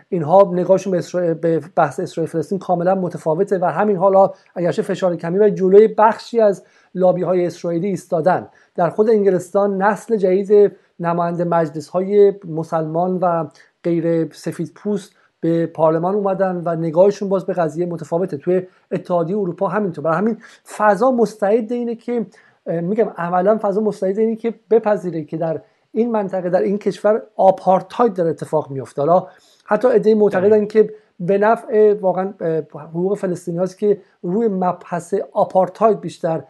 اینها 0.09 0.51
نگاهشون 0.53 1.01
به, 1.13 1.33
به 1.33 1.61
بحث 1.75 1.99
اسرائیل 1.99 2.31
فلسطین 2.31 2.59
کاملا 2.59 2.95
متفاوته 2.95 3.59
و 3.61 3.65
همین 3.65 3.97
حالا 3.97 4.31
اگرچه 4.55 4.81
فشار 4.81 5.15
کمی 5.15 5.39
و 5.39 5.49
جلوی 5.49 5.87
بخشی 5.87 6.39
از 6.39 6.63
لابی 6.95 7.23
های 7.23 7.45
اسرائیلی 7.45 7.87
ایستادن. 7.87 8.47
در 8.75 8.89
خود 8.89 9.09
انگلستان 9.09 9.81
نسل 9.81 10.17
جدید 10.17 10.71
نماینده 10.99 11.43
مجلس 11.43 11.87
های 11.87 12.33
مسلمان 12.47 13.17
و 13.17 13.45
غیر 13.83 14.33
سفید 14.33 14.71
پوست 14.75 15.15
به 15.39 15.65
پارلمان 15.65 16.15
اومدن 16.15 16.61
و 16.65 16.75
نگاهشون 16.75 17.29
باز 17.29 17.45
به 17.45 17.53
قضیه 17.53 17.85
متفاوته. 17.85 18.37
توی 18.37 18.61
اتحادیه 18.91 19.37
اروپا 19.37 19.67
همینطور. 19.67 20.03
برای 20.03 20.17
همین 20.17 20.37
فضا 20.77 21.11
مستعد 21.11 21.71
اینه 21.71 21.95
که 21.95 22.25
میگم 22.65 23.09
عملا 23.17 23.59
فضا 23.61 23.81
مستعد 23.81 24.19
اینه 24.19 24.35
که 24.35 24.53
بپذیره 24.71 25.23
که 25.23 25.37
در 25.37 25.61
این 25.91 26.11
منطقه 26.11 26.49
در 26.49 26.61
این 26.61 26.77
کشور 26.77 27.21
آپارتاید 27.35 28.13
در 28.13 28.27
اتفاق 28.27 28.71
میفته 28.71 29.01
حالا 29.01 29.27
حتی 29.65 29.87
ایده 29.87 30.15
معتقدن 30.15 30.65
که 30.65 30.93
به 31.19 31.37
نفع 31.37 31.93
واقعا 31.93 32.33
حقوق 32.73 33.17
فلسطینی 33.17 33.57
هاست 33.57 33.77
که 33.77 34.01
روی 34.21 34.47
مبحث 34.47 35.13
آپارتاید 35.31 36.01
بیشتر 36.01 36.43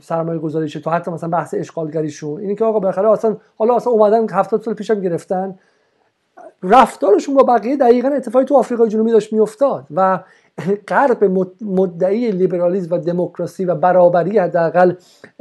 سرمایه 0.00 0.38
گذاری 0.38 0.68
شه 0.68 0.80
تو 0.80 0.90
حتی 0.90 1.10
مثلا 1.10 1.28
بحث 1.28 1.54
اشغالگریشون. 1.54 2.40
اینی 2.40 2.54
که 2.54 2.64
آقا 2.64 2.78
بالاخره 2.78 3.10
اصلا 3.10 3.36
حالا 3.58 3.76
اصلا 3.76 3.92
اومدن 3.92 4.28
70 4.28 4.62
سال 4.62 4.74
پیشم 4.74 5.00
گرفتن. 5.00 5.58
رفتارشون 6.62 7.34
با 7.34 7.42
بقیه 7.42 7.76
دقیقا 7.76 8.08
اتفاقی 8.08 8.44
تو 8.44 8.56
آفریقای 8.56 8.88
جنوبی 8.88 9.10
داشت 9.10 9.32
میافتاد 9.32 9.86
و 9.94 10.20
غرب 10.88 11.24
مدعی 11.60 12.30
لیبرالیسم 12.30 12.94
و 12.94 12.98
دموکراسی 12.98 13.64
و 13.64 13.74
برابری 13.74 14.38
حداقل 14.38 14.94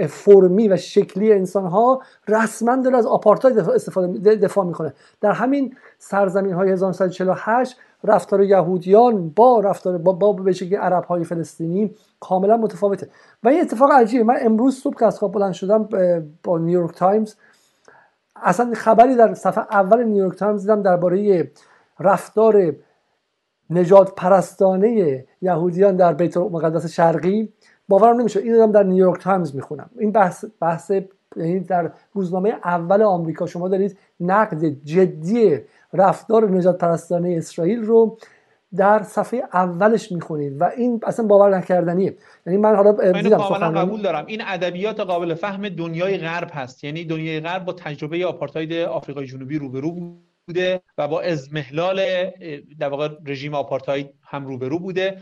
فرمی 0.10 0.68
و 0.68 0.78
شکلی 0.78 1.34
انسان 1.34 1.66
ها 1.66 2.02
رسما 2.28 2.76
داره 2.76 2.98
از 2.98 3.06
آپارتاید 3.06 3.60
استفاده 3.60 4.36
دفاع 4.36 4.66
می‌کنه. 4.66 4.94
در 5.22 5.32
همین 5.32 5.76
سرزمین 5.98 6.54
های 6.54 6.72
1948 6.72 7.78
رفتار 8.04 8.44
یهودیان 8.44 9.30
با 9.30 9.60
رفتار 9.60 9.98
با, 9.98 10.14
با 10.14 10.34
به 10.34 10.54
عرب 10.80 11.04
های 11.04 11.24
فلسطینی 11.24 11.96
کاملا 12.20 12.58
متفاوته. 12.58 13.10
و 13.44 13.48
این 13.48 13.62
اتفاق 13.62 13.92
عجیبه. 13.92 14.24
من 14.24 14.36
امروز 14.42 14.76
صبح 14.76 14.96
که 15.00 15.06
از 15.06 15.20
خواب 15.20 15.32
بلند 15.32 15.54
شدم 15.54 15.90
با 16.44 16.58
نیویورک 16.58 16.96
تایمز 16.96 17.36
اصلا 18.36 18.74
خبری 18.74 19.16
در 19.16 19.34
صفحه 19.34 19.64
اول 19.72 20.04
نیویورک 20.04 20.38
تایمز 20.38 20.62
دیدم 20.62 20.82
درباره 20.82 21.52
رفتار 22.00 22.76
نژادپرستانه 23.70 25.26
یهودیان 25.42 25.96
در 25.96 26.14
بیت 26.14 26.38
المقدس 26.38 26.94
شرقی 26.94 27.50
باورم 27.88 28.20
نمیشه 28.20 28.40
این 28.40 28.54
دارم 28.54 28.72
در 28.72 28.84
نیویورک 28.84 29.22
تایمز 29.22 29.56
می‌خونم. 29.56 29.90
این 30.00 30.12
بحث 30.12 30.46
بحث 30.62 30.92
یعنی 31.38 31.60
در 31.60 31.92
روزنامه 32.14 32.50
اول 32.64 33.02
آمریکا 33.02 33.46
شما 33.46 33.68
دارید 33.68 33.98
نقد 34.20 34.66
جدی 34.66 35.60
رفتار 35.94 36.50
نژادپرستانه 36.50 37.36
اسرائیل 37.38 37.84
رو 37.84 38.18
در 38.76 39.04
صفحه 39.04 39.44
اولش 39.54 40.12
می‌خونید 40.12 40.62
و 40.62 40.64
این 40.78 41.00
اصلا 41.04 41.26
باور 41.26 41.58
نکردنیه. 41.58 42.16
یعنی 42.46 42.58
من 42.58 42.76
حالا 42.76 43.12
دیدم 43.12 43.38
قبول 43.38 44.02
دارم. 44.02 44.26
این 44.26 44.42
ادبیات 44.46 45.00
قابل 45.00 45.34
فهم 45.34 45.70
دنیای 45.70 46.18
غرب 46.18 46.50
هست. 46.54 46.84
یعنی 46.84 47.06
دنیای 47.06 47.40
غرب 47.40 47.66
با 47.66 47.74
تجربه 47.74 48.26
آپارتاید 48.26 48.74
آفریقای 48.74 49.26
جنوبی 49.26 49.60
روبرو 49.60 49.96
بوده 50.48 50.82
و 50.98 51.08
با 51.08 51.22
ازمهلال 51.22 52.30
در 52.80 52.90
واقع 52.90 53.10
رژیم 53.26 53.54
آپارتاید 53.54 54.10
هم 54.24 54.46
روبرو 54.46 54.80
بوده 54.80 55.22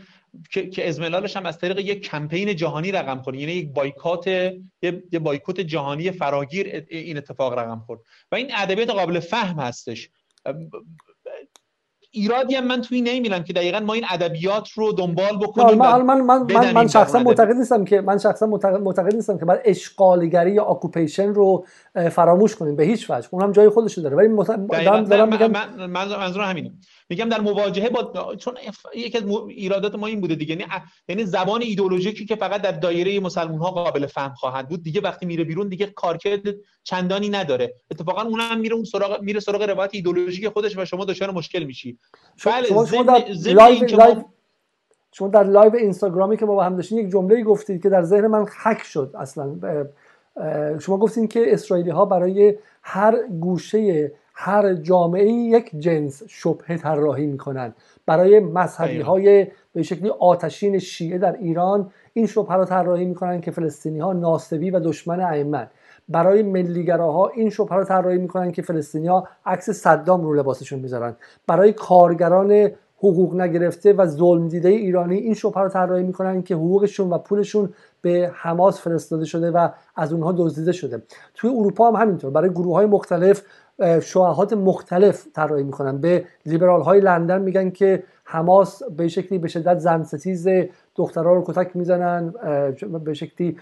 که, 0.50 0.88
ازمهلالش 0.88 1.36
هم 1.36 1.46
از 1.46 1.58
طریق 1.58 1.78
یک 1.78 2.00
کمپین 2.10 2.56
جهانی 2.56 2.92
رقم 2.92 3.22
خورد. 3.22 3.36
یعنی 3.36 3.52
یک 3.52 3.72
بایکات 3.72 4.26
یه 4.82 5.18
بایکوت 5.20 5.60
جهانی 5.60 6.10
فراگیر 6.10 6.86
این 6.88 7.16
اتفاق 7.16 7.58
رقم 7.58 7.80
خورد. 7.86 8.00
و 8.32 8.34
این 8.34 8.50
ادبیات 8.54 8.90
قابل 8.90 9.20
فهم 9.20 9.58
هستش. 9.58 10.10
ایرادی 12.14 12.54
هم 12.54 12.66
من 12.66 12.80
توی 12.80 13.00
نمی‌بینم 13.00 13.44
که 13.44 13.52
دقیقا 13.52 13.80
ما 13.80 13.92
این 13.92 14.04
ادبیات 14.10 14.70
رو 14.70 14.92
دنبال 14.92 15.38
بکنیم 15.42 15.78
من 15.78 16.02
من 16.02 16.20
من 16.20 16.42
من, 16.52 16.72
من 16.72 16.88
شخصا 16.88 17.18
معتقد 17.18 17.56
نیستم 17.56 17.84
که 17.84 18.00
من 18.00 18.18
شخصا 18.18 18.46
معتقد 18.46 19.14
نیستم 19.14 19.38
که 19.38 19.44
بعد 19.44 19.60
اشغالگری 19.64 20.52
یا 20.52 20.64
اکوپیشن 20.64 21.28
رو 21.34 21.66
فراموش 22.10 22.56
کنیم 22.56 22.76
به 22.76 22.84
هیچ 22.84 23.10
وجه. 23.10 23.28
اونم 23.30 23.52
جای 23.52 23.68
خودش 23.68 23.98
داره. 23.98 24.16
ولی 24.16 24.28
دارم 24.68 25.04
دارم 25.04 25.28
میگم 25.28 25.50
من 25.50 25.86
منظور 25.86 26.44
همینه. 26.44 26.72
میگم 27.08 27.28
در 27.28 27.40
مواجهه 27.40 27.88
با 27.88 28.34
چون 28.36 28.54
یکی 28.94 29.18
از 29.18 29.24
ایرادات 29.48 29.94
ما 29.94 30.06
این 30.06 30.20
بوده 30.20 30.34
دیگه. 30.34 30.54
یعنی 30.54 30.66
یعنی 31.08 31.24
زبان 31.24 31.62
ایدئولوژیکی 31.62 32.24
که 32.24 32.36
فقط 32.36 32.62
در 32.62 32.72
دایره 32.72 33.20
مسلمان 33.20 33.58
ها 33.58 33.70
قابل 33.70 34.06
فهم 34.06 34.34
خواهد 34.34 34.68
بود. 34.68 34.82
دیگه 34.82 35.00
وقتی 35.00 35.26
میره 35.26 35.44
بیرون 35.44 35.68
دیگه 35.68 35.86
کارکرد 35.86 36.42
چندانی 36.82 37.28
نداره. 37.28 37.74
اتفاقا 37.90 38.22
اونم 38.22 38.60
میره 38.60 38.74
اون 38.74 38.84
سراغ 38.84 39.22
میره 39.22 39.40
سراغ 39.40 39.62
روایت 39.62 39.90
ایدئولوژیک 39.94 40.48
خودش 40.48 40.78
و 40.78 40.84
شما 40.84 41.04
دچار 41.04 41.30
مشکل 41.30 41.64
میشی. 41.64 41.98
بله 42.46 42.66
شما, 42.66 42.86
شما 42.86 43.02
در 43.02 43.24
لایو, 43.44 43.84
لایو 43.84 44.22
شما 45.12 45.28
در 45.28 45.44
live 45.44 45.74
اینستاگرامی 45.74 46.36
که 46.36 46.46
ما 46.46 46.54
با 46.54 46.64
هم 46.64 46.76
داشتین 46.76 46.98
یک 46.98 47.10
جمله 47.10 47.42
گفتید 47.42 47.82
که 47.82 47.88
در 47.88 48.02
ذهن 48.02 48.26
من 48.26 48.46
حک 48.62 48.82
شد 48.82 49.14
اصلا. 49.18 49.56
شما 50.78 50.98
گفتین 50.98 51.28
که 51.28 51.52
اسرائیلی 51.52 51.90
ها 51.90 52.04
برای 52.04 52.54
هر 52.82 53.28
گوشه 53.28 54.12
هر 54.34 54.74
جامعه 54.74 55.32
یک 55.32 55.70
جنس 55.78 56.22
شبه 56.28 56.76
طراحی 56.76 57.26
می‌کنن. 57.26 57.74
برای 58.06 58.40
مذهبی 58.40 59.00
های 59.00 59.46
به 59.72 59.82
شکلی 59.82 60.08
آتشین 60.08 60.78
شیعه 60.78 61.18
در 61.18 61.32
ایران 61.32 61.90
این 62.12 62.26
شبه 62.26 62.54
رو 62.54 62.64
طراحی 62.64 63.04
می‌کنن 63.04 63.40
که 63.40 63.50
فلسطینی 63.50 63.98
ها 63.98 64.12
ناسبی 64.12 64.70
و 64.70 64.80
دشمن 64.80 65.20
ائمه. 65.20 65.70
برای 66.08 66.42
ملیگراها 66.42 67.28
این 67.28 67.50
شبه 67.50 67.74
رو 67.74 67.84
طراحی 67.84 68.18
می‌کنن 68.18 68.52
که 68.52 68.62
فلسطینی 68.62 69.06
ها 69.06 69.28
عکس 69.46 69.70
صدام 69.70 70.24
رو 70.24 70.34
لباسشون 70.34 70.78
می‌ذارن. 70.78 71.16
برای 71.46 71.72
کارگران 71.72 72.70
حقوق 72.98 73.34
نگرفته 73.34 73.92
و 73.92 74.06
ظلم 74.06 74.48
دیده 74.48 74.68
ایرانی 74.68 75.16
این 75.16 75.34
شبه 75.34 75.60
رو 75.60 75.68
طراحی 75.68 76.02
می‌کنن 76.02 76.42
که 76.42 76.54
حقوقشون 76.54 77.10
و 77.10 77.18
پولشون 77.18 77.72
به 78.02 78.30
حماس 78.34 78.80
فرستاده 78.80 79.24
شده 79.24 79.50
و 79.50 79.68
از 79.96 80.12
اونها 80.12 80.34
دزدیده 80.38 80.72
شده. 80.72 81.02
توی 81.34 81.50
اروپا 81.50 81.90
هم 81.90 82.02
همینطور. 82.02 82.30
برای 82.30 82.50
گروه 82.50 82.74
های 82.74 82.86
مختلف 82.86 83.42
شواهات 84.02 84.52
مختلف 84.52 85.26
طراحی 85.34 85.62
می‌کنن. 85.62 85.98
به 85.98 86.24
لیبرال 86.46 86.80
های 86.80 87.00
لندن 87.00 87.42
میگن 87.42 87.70
که 87.70 88.02
حماس 88.24 88.82
به 88.82 89.08
شکلی 89.08 89.38
به 89.38 89.48
شدت 89.48 89.78
زن 89.78 90.02
ستیز 90.02 90.48
دخترها 90.96 91.34
رو 91.34 91.44
کتک 91.46 91.76
می‌زنن 91.76 92.34
به 93.04 93.14
شکلی 93.14 93.56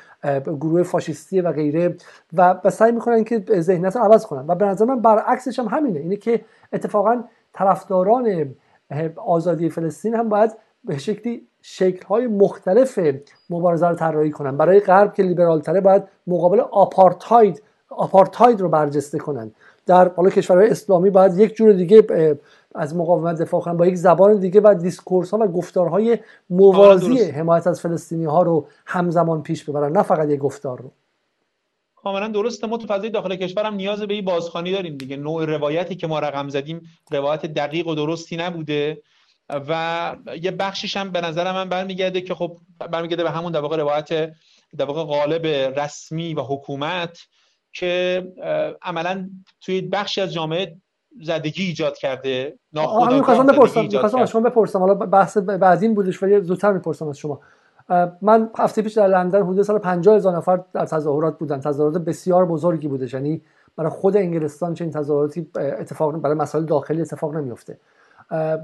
گروه 0.47 0.83
فاشیستی 0.83 1.41
و 1.41 1.53
غیره. 1.53 1.97
و 2.37 2.71
سعی 2.71 2.93
می‌کنن 2.93 3.25
که 3.25 3.45
ذهنیت 3.61 3.97
رو 3.97 4.03
عوض 4.03 4.27
کنن. 4.27 4.45
و 4.49 4.55
به 4.55 4.65
نظر 4.65 4.85
من 4.85 5.01
برعکسش 5.01 5.59
هم 5.59 5.67
همینه. 5.67 6.01
اینه 6.01 6.17
که 6.17 6.45
اتفاقا 6.73 7.23
طرفداران 7.53 8.55
آزادی 9.17 9.71
فلسطین 9.71 10.15
هم 10.15 10.29
باید 10.29 10.53
به 10.85 10.99
شکلی 10.99 11.47
شکل 11.63 12.07
های 12.07 12.27
مختلف 12.27 12.99
مبارزه 13.51 13.89
رو 13.89 13.95
طراحی 13.95 14.31
کنن. 14.31 14.57
برای 14.57 14.81
غرب 14.81 15.15
که 15.15 15.23
لیبرال 15.23 15.61
تره 15.61 15.81
باید 15.81 16.03
مقابل 16.27 16.61
آپارتاید 16.61 17.63
آپارتاید 17.89 18.61
رو 18.61 18.69
برجسته 18.69 19.19
کنن. 19.19 19.51
در 19.87 20.09
حالا 20.09 20.31
کشورهای 20.31 20.71
اسلامی 20.71 21.11
باید 21.11 21.39
یک 21.39 21.55
جور 21.55 21.73
دیگه 21.73 22.39
از 22.75 22.97
مقاومت 22.97 23.39
دفاع 23.43 23.61
کنن 23.61 23.77
با 23.77 23.87
یک 23.87 23.95
زبان 23.95 24.39
دیگه 24.39 24.61
و 24.61 24.75
discourse 24.75 25.31
ها 25.31 25.39
و 25.39 25.47
گفتارهای 25.47 26.19
موازی 26.51 27.25
حمایت 27.25 27.67
از 27.67 27.81
فلسطینی 27.81 28.25
ها 28.25 28.43
رو 28.43 28.69
همزمان 28.87 29.43
پیش 29.43 29.65
ببرن 29.65 29.93
نه 29.93 30.03
فقط 30.03 30.29
یک 30.29 30.39
گفتار 30.39 30.79
رو. 30.79 30.91
کاملا 31.97 32.29
درسته. 32.29 32.67
ما 32.67 32.77
تو 32.77 32.87
فضای 32.87 33.11
داخل 33.11 33.37
کشور 33.37 33.65
هم 33.65 33.75
نیاز 33.75 34.03
به 34.03 34.15
این 34.15 34.25
بازخوانی 34.25 34.73
داریم 34.73 34.97
دیگه. 34.97 35.17
نوع 35.17 35.45
روایتی 35.45 35.97
که 35.97 36.07
ما 36.07 36.19
رقم 36.19 36.49
زدیم 36.49 36.81
روایت 37.11 37.47
دقیق 37.47 37.87
و 37.87 37.95
درستی 37.95 38.37
نبوده 38.37 39.03
و 39.51 40.17
یه 40.43 40.51
بخشیش 40.51 40.97
هم 40.97 41.11
به 41.11 41.21
نظر 41.21 41.53
من 41.53 41.69
برمیگرده 41.69 42.21
که 42.21 42.35
خب 42.35 42.57
برمیگرده 42.91 43.23
به 43.23 43.31
همون 43.31 43.53
در 43.53 43.61
واقع 43.61 43.77
روایت 43.77 44.09
در 44.79 44.85
واقع 44.85 45.03
غالب 45.03 45.47
رسمی 45.81 46.35
و 46.35 46.41
حکومت 46.41 47.19
که 47.73 48.23
عملا 48.83 49.31
توی 49.61 49.81
بخشی 49.81 50.21
از 50.21 50.33
جامعه 50.33 50.77
زدگی 51.23 51.63
ایجاد 51.63 51.97
کرده 51.97 52.59
ناخودآگاه 52.73 53.19
می‌خواستم 53.19 53.47
بپرسم 53.47 53.81
می‌خواستم 53.81 54.27
شما 54.27 54.41
بپرسم. 54.41 54.79
حالا 54.79 54.95
بحث 54.95 55.37
بعدین 55.37 55.95
بودش 55.95 56.23
ولی 56.23 56.41
زودتر 56.41 56.73
می‌پرسم 56.73 57.09
از 57.09 57.19
شما. 57.19 57.41
من 58.23 58.51
هفته 58.59 58.83
پیش 58.83 58.93
در 58.93 59.07
لندن 59.07 59.43
حدود 59.43 59.63
سال 59.63 59.79
50 59.79 60.17
هزار 60.17 60.37
نفر 60.37 60.61
در 60.73 60.87
تظاهرات 60.87 61.39
بودن. 61.39 61.61
تظاهرات 61.61 62.03
بسیار 62.03 62.47
بزرگی 62.47 62.89
بودش. 62.89 63.15
یعنی 63.15 63.43
برای 63.77 63.91
خود 63.91 64.17
انگلستان 64.17 64.75
چه 64.75 64.85
این 64.85 64.93
تظاهراتی 64.93 65.51
اتفاق 65.57 66.17
برای 66.17 66.37
مسائل 66.37 66.65
داخلی 66.65 67.01
اتفاق 67.01 67.35
نمیفته 67.35 67.79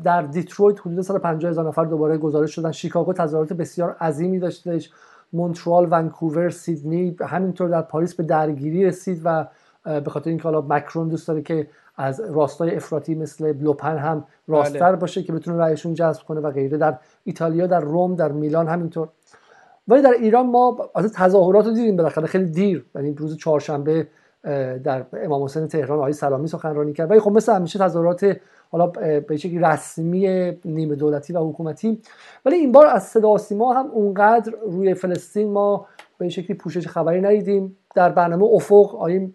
در 0.05 0.23
دیترویت 0.23 0.81
حدود 0.81 1.01
سال 1.01 1.19
50 1.19 1.51
هزار 1.51 1.69
نفر 1.69 1.85
دوباره 1.85 2.19
گزارش 2.19 2.55
شدن. 2.55 2.73
شیکاگو 2.73 3.13
تظاهرات 3.13 3.53
بسیار 3.53 3.97
عظیمی 4.01 4.39
داشتش. 4.39 4.91
مونترال 5.33 5.89
ونکوور 5.91 6.51
سیدنی 6.51 7.17
همینطور 7.21 7.69
در 7.69 7.83
پاریس 7.83 8.15
به 8.15 8.23
درگیری 8.23 8.85
رسید 8.85 9.21
و 9.25 9.47
به 9.85 10.11
خاطر 10.11 10.31
اینکه 10.31 10.45
حالا 10.45 10.61
مکرون 10.61 11.09
دوست 11.09 11.29
داره 11.29 11.43
که 11.43 11.69
از 11.97 12.21
راستای 12.21 12.77
افراطی 12.77 13.15
مثل 13.15 13.53
لوپن 13.53 13.97
هم 13.97 14.25
راستتر 14.49 14.89
بله. 14.89 14.97
باشه 14.97 15.23
که 15.23 15.33
بتونه 15.33 15.59
رأیشون 15.59 15.95
جذب 15.95 16.23
کنه 16.23 16.41
و 16.41 16.51
غیره. 16.51 16.79
در 16.79 16.99
ایتالیا 17.25 17.67
در 17.67 17.81
روم 17.81 18.15
در 18.15 18.33
میلان 18.33 18.69
همینطور. 18.69 19.09
ولی 19.89 20.03
در 20.03 20.11
ایران 20.11 20.47
ما 20.47 20.91
از 20.95 21.13
تظاهرات 21.13 21.67
رو 21.67 21.73
دیدیم 21.73 21.97
بالاخره 21.97 22.27
خیلی 22.27 22.51
دیر. 22.51 22.87
یعنی 22.95 23.15
روز 23.15 23.37
چهارشنبه 23.37 24.09
در 24.85 25.07
امام 25.13 25.45
حسین 25.45 25.69
تهران 25.69 25.99
آقای 25.99 26.13
سلامی 26.13 26.49
سخنرانی 26.49 26.93
کرد. 26.93 27.11
ولی 27.11 27.21
خب 27.21 27.31
مثل 27.31 27.53
همیشه 27.53 27.79
تظاهرات 27.79 28.37
حالا 28.71 28.87
به 29.21 29.37
شکلی 29.37 29.59
رسمی 29.59 30.53
نیمه 30.65 30.95
دولتی 30.95 31.33
و 31.33 31.39
حکومتی. 31.39 32.03
ولی 32.45 32.57
این 32.57 32.73
بار 32.73 32.87
از 32.87 33.05
صدا 33.05 33.39
سیما 33.39 33.73
هم 33.73 33.87
اونقدر 33.91 34.53
روی 34.67 34.95
فلسطین 34.95 35.53
ما 35.53 35.87
به 36.19 36.29
شکلی 36.29 36.57
پوشش 36.57 36.87
خبری 36.87 37.21
ندیدیم. 37.21 37.77
در 37.95 38.13
برنامه 38.13 38.45
افق 38.45 38.95
آقای 38.95 39.33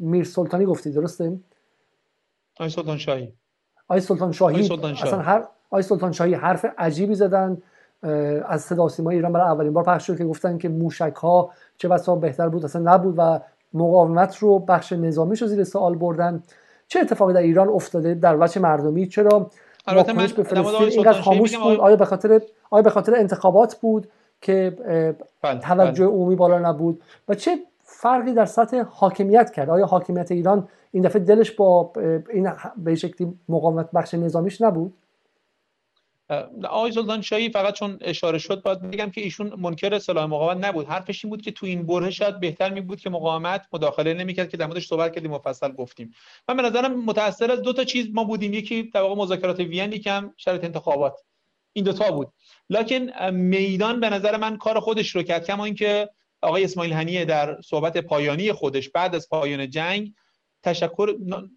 میر 0.00 0.24
سلطانی 0.24 0.64
گفتی 0.64 0.90
درسته؟ 0.90 1.38
آقای 2.56 2.70
سلطان 2.70 2.98
شاهی. 2.98 3.32
آقای 3.88 4.00
سلطان 4.00 4.32
شاهی. 4.32 4.68
اصلا 4.92 5.18
هر 5.18 5.44
آقای 5.70 5.82
سلطان 5.82 6.12
شاهی 6.12 6.34
حرف 6.34 6.66
عجیبی 6.78 7.14
زدن 7.14 7.62
از 8.46 8.62
صدا 8.62 8.88
سیما 8.88 9.10
ایران. 9.10 9.32
برای 9.32 9.46
اولین 9.46 9.72
بار 9.72 9.84
پخش 9.84 10.06
شد 10.06 10.18
که 10.18 10.24
گفتن 10.24 10.58
که 10.58 10.68
موشک 10.68 11.14
ها 11.14 11.50
چه 11.76 11.88
بسا 11.88 12.16
بهتر 12.16 12.48
بود. 12.48 12.64
اصلا 12.64 12.94
نبود 12.94 13.14
و 13.18 13.40
مقاومت 13.74 14.36
رو 14.36 14.58
بخش 14.58 14.92
نظامی 14.92 15.36
رو 15.36 15.46
زیر 15.46 15.64
سوال 15.64 15.94
بردن. 15.94 16.42
چه 16.92 17.00
اتفاقی 17.00 17.32
در 17.34 17.40
ایران 17.40 17.68
افتاده 17.68 18.14
در 18.14 18.36
وجه 18.40 18.60
مردمی؟ 18.60 19.06
چرا 19.06 19.50
واکنش 19.86 20.32
به 20.32 20.42
فلسطین 20.42 20.88
اینقدر 20.88 21.20
خاموش 21.20 21.56
بود؟ 21.56 21.80
آیا 21.80 21.96
به 21.96 22.04
خاطر 22.04 22.40
آیا 22.70 22.82
به 22.82 22.90
خاطر 22.90 23.14
انتخابات 23.14 23.74
بود 23.74 24.08
که 24.40 24.76
بله، 25.42 25.60
توجه 25.60 26.06
بله. 26.06 26.14
عمومی 26.14 26.36
بالا 26.36 26.58
نبود؟ 26.58 27.02
و 27.28 27.34
چه 27.34 27.58
فرقی 27.84 28.32
در 28.32 28.44
سطح 28.44 28.82
حاکمیت 28.82 29.50
کرد؟ 29.50 29.70
آیا 29.70 29.86
حاکمیت 29.86 30.32
ایران 30.32 30.68
این 30.90 31.02
دفعه 31.02 31.22
دلش 31.22 31.50
با 31.50 31.92
این 32.30 32.52
به 32.76 32.94
شکلی 32.94 33.34
مقاومت 33.48 33.90
بخش 33.90 34.14
نظامیش 34.14 34.60
نبود؟ 34.60 34.94
آقای 36.68 36.92
سلطان 36.92 37.22
شاهی 37.22 37.50
فقط 37.50 37.74
چون 37.74 37.98
اشاره 38.00 38.38
شد 38.38 38.62
باید 38.62 38.90
بگم 38.90 39.10
که 39.10 39.20
ایشون 39.20 39.54
منکر 39.58 39.94
اصطلاح 39.94 40.24
مقاومت 40.24 40.64
نبود. 40.64 40.86
حرفش 40.86 41.24
این 41.24 41.30
بود 41.30 41.42
که 41.42 41.50
تو 41.50 41.66
این 41.66 41.86
بره 41.86 42.10
شاید 42.10 42.40
بهتر 42.40 42.72
می 42.72 42.80
بود 42.80 43.00
که 43.00 43.10
مقاومت 43.10 43.66
مداخله 43.72 44.14
نمی‌کرد 44.14 44.48
که 44.48 44.56
در 44.56 44.66
موردش 44.66 44.86
صحبت 44.86 45.14
کردیم 45.14 45.30
مفصل 45.30 45.72
گفتیم. 45.72 46.14
من 46.48 46.56
به 46.56 46.62
نظرم 46.62 47.04
متاثر 47.04 47.50
از 47.50 47.62
دو 47.62 47.72
تا 47.72 47.84
چیز 47.84 48.06
ما 48.12 48.24
بودیم. 48.24 48.52
یکی 48.54 48.82
در 48.82 49.00
واقع 49.00 49.22
مذاکرات 49.22 49.60
وین 49.60 49.92
یکم 49.92 50.34
شرط 50.36 50.64
انتخابات. 50.64 51.20
این 51.72 51.84
دوتا 51.84 52.10
بود. 52.10 52.32
لکن 52.70 53.30
میدان 53.30 54.00
به 54.00 54.10
نظر 54.10 54.36
من 54.36 54.56
کار 54.56 54.80
خودش 54.80 55.16
رو 55.16 55.22
کرد 55.22 55.46
کما 55.46 55.64
اینکه 55.64 56.08
آقای 56.42 56.64
اسماعیل 56.64 56.92
هنیه 56.92 57.24
در 57.24 57.60
صحبت 57.60 57.98
پایانی 57.98 58.52
خودش 58.52 58.88
بعد 58.88 59.14
از 59.14 59.28
پایان 59.28 59.70
جنگ 59.70 60.12
تشکر 60.62 61.14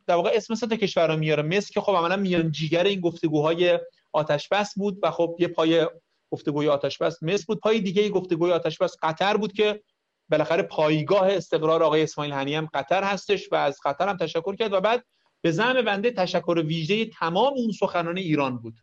در 0.07 0.15
واقع 0.15 0.31
اسم 0.33 0.55
سه 0.55 0.77
کشور 0.77 1.07
رو 1.07 1.17
میاره. 1.17 1.43
مصر 1.43 1.73
که 1.73 1.81
خب 1.81 1.91
عملا 1.91 2.15
میان 2.15 2.51
جیگر 2.51 2.83
این 2.83 2.99
گفتگوهای 2.99 3.79
آتش 4.15 4.49
بس 4.49 4.73
بود 4.77 4.99
و 5.03 5.11
خب 5.11 5.35
یه 5.39 5.47
پای 5.47 5.87
گفتگوی 6.31 6.67
آتش 6.67 6.97
بس 6.97 7.23
مصر 7.23 7.43
بود. 7.47 7.59
پای 7.59 7.79
دیگه 7.79 8.09
گفتگوی 8.09 8.51
آتش 8.51 8.77
بس 8.77 8.95
قطر 9.01 9.37
بود 9.37 9.53
که 9.53 9.81
بالاخره 10.29 10.63
پایگاه 10.63 11.33
استقرار 11.33 11.83
آقای 11.83 12.03
اسماعیل 12.03 12.33
هنی 12.33 12.55
هم 12.55 12.69
قطر 12.73 13.03
هستش 13.03 13.51
و 13.51 13.55
از 13.55 13.79
قطر 13.85 14.09
هم 14.09 14.17
تشکر 14.17 14.55
کرد 14.55 14.73
و 14.73 14.81
بعد 14.81 15.05
به 15.41 15.51
زعم 15.51 15.81
بنده 15.81 16.11
تشکر 16.11 16.63
ویژه 16.67 17.05
تمام 17.05 17.53
اون 17.53 17.71
سخنان 17.71 18.17
ایران 18.17 18.57
بود. 18.57 18.79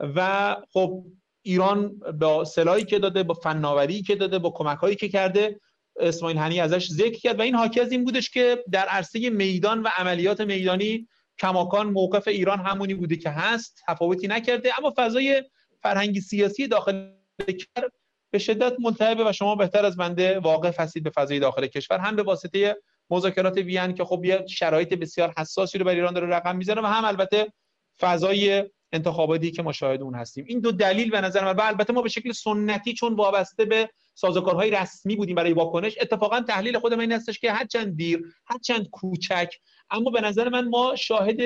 و 0.00 0.56
خب 0.72 1.04
ایران 1.42 1.98
با 1.98 2.44
سلاحی 2.44 2.84
که 2.84 2.98
داده 2.98 3.22
با 3.22 3.34
فناوری 3.34 4.02
که 4.02 4.16
داده 4.16 4.38
با 4.38 4.50
کمک 4.50 4.78
هایی 4.78 4.96
که 4.96 5.08
کرده 5.08 5.60
اسماعیل 6.00 6.38
هنی 6.38 6.60
ازش 6.60 6.88
ذکر 6.88 7.18
کرد 7.18 7.38
و 7.38 7.42
این 7.42 7.54
حاکی 7.54 7.80
از 7.80 7.92
این 7.92 8.04
بودش 8.04 8.30
که 8.30 8.64
در 8.70 8.84
عرصه 8.84 9.30
میدان 9.30 9.82
و 9.82 9.88
عملیات 9.96 10.40
میدانی 10.40 11.08
کماکان 11.38 11.86
موقف 11.86 12.28
ایران 12.28 12.58
همونی 12.58 12.94
بوده 12.94 13.16
که 13.16 13.30
هست 13.30 13.82
تفاوتی 13.88 14.28
نکرده 14.28 14.78
اما 14.78 14.94
فضای 14.96 15.42
فرهنگی 15.82 16.20
سیاسی 16.20 16.68
داخل 16.68 17.08
کشور 17.48 17.90
به 18.32 18.38
شدت 18.38 18.72
ملتهبه 18.80 19.28
و 19.28 19.32
شما 19.32 19.54
بهتر 19.54 19.86
از 19.86 19.96
بنده 19.96 20.38
واقع 20.38 20.72
هستید 20.78 21.02
به 21.02 21.10
فضای 21.10 21.38
داخل 21.38 21.66
کشور. 21.66 21.98
هم 21.98 22.16
به 22.16 22.22
واسطه 22.22 22.76
مذاکرات 23.10 23.56
وین 23.56 23.94
که 23.94 24.04
خب 24.04 24.24
یه 24.24 24.46
شرایط 24.48 24.94
بسیار 24.94 25.34
حساسی 25.38 25.78
رو 25.78 25.84
بر 25.84 25.94
ایران 25.94 26.14
داره 26.14 26.26
رقم 26.26 26.56
می‌زنه 26.56 26.80
و 26.80 26.86
هم 26.86 27.04
البته 27.04 27.52
فضای 28.00 28.64
انتخاباتی 28.92 29.50
که 29.50 29.62
ما 29.62 29.72
اون 30.00 30.14
هستیم. 30.14 30.44
این 30.48 30.60
دو 30.60 30.72
دلیل 30.72 31.10
به 31.10 31.20
نظر 31.20 31.44
من 31.44 31.52
و 31.52 31.60
البته 31.60 31.92
ما 31.92 32.02
به 32.02 32.08
شکل 32.08 32.32
سنتی 32.32 32.94
چون 32.94 33.14
وابسته 33.14 33.64
به 33.64 33.90
سازوکارهای 34.14 34.70
رسمی 34.70 35.16
بودیم 35.16 35.34
برای 35.34 35.52
واکنش 35.52 35.98
اتفاقا 36.00 36.40
تحلیل 36.40 36.78
خود 36.78 36.94
من 36.94 37.00
این 37.00 37.12
هستش 37.12 37.38
که 37.38 37.52
هرچند 37.52 37.96
دیر 37.96 38.22
هرچند 38.46 38.90
کوچک 38.90 39.54
اما 39.92 40.10
به 40.10 40.20
نظر 40.20 40.48
من 40.48 40.68
ما 40.68 40.96
شاهد 40.96 41.36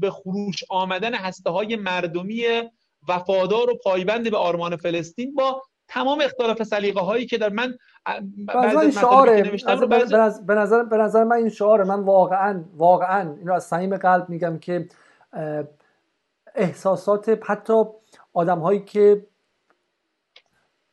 به 0.00 0.10
خروش 0.10 0.64
آمدن 0.70 1.14
هسته 1.14 1.50
های 1.50 1.76
مردمی 1.76 2.44
وفادار 3.08 3.70
و 3.70 3.74
پایبند 3.84 4.30
به 4.30 4.36
آرمان 4.36 4.76
فلسطین 4.76 5.34
با 5.34 5.62
تمام 5.88 6.20
اختلاف 6.20 6.62
سلیقه 6.62 7.00
هایی 7.00 7.26
که 7.26 7.38
در 7.38 7.48
من 7.48 7.74
بعضی 8.46 8.92
شعاره. 8.92 9.42
به 10.46 10.54
نظر 10.54 10.82
به 10.82 10.96
نظر 10.96 11.24
من 11.24 11.36
این 11.36 11.48
شعاره 11.48 11.84
من 11.84 12.00
واقعا 12.00 12.64
واقعا 12.76 13.34
این 13.38 13.46
رو 13.46 13.54
از 13.54 13.64
صمیم 13.64 13.96
قلب 13.96 14.28
میگم 14.28 14.58
که 14.58 14.88
احساسات 16.54 17.38
حتی 17.46 17.84
آدم 18.32 18.58
هایی 18.58 18.80
که 18.80 19.26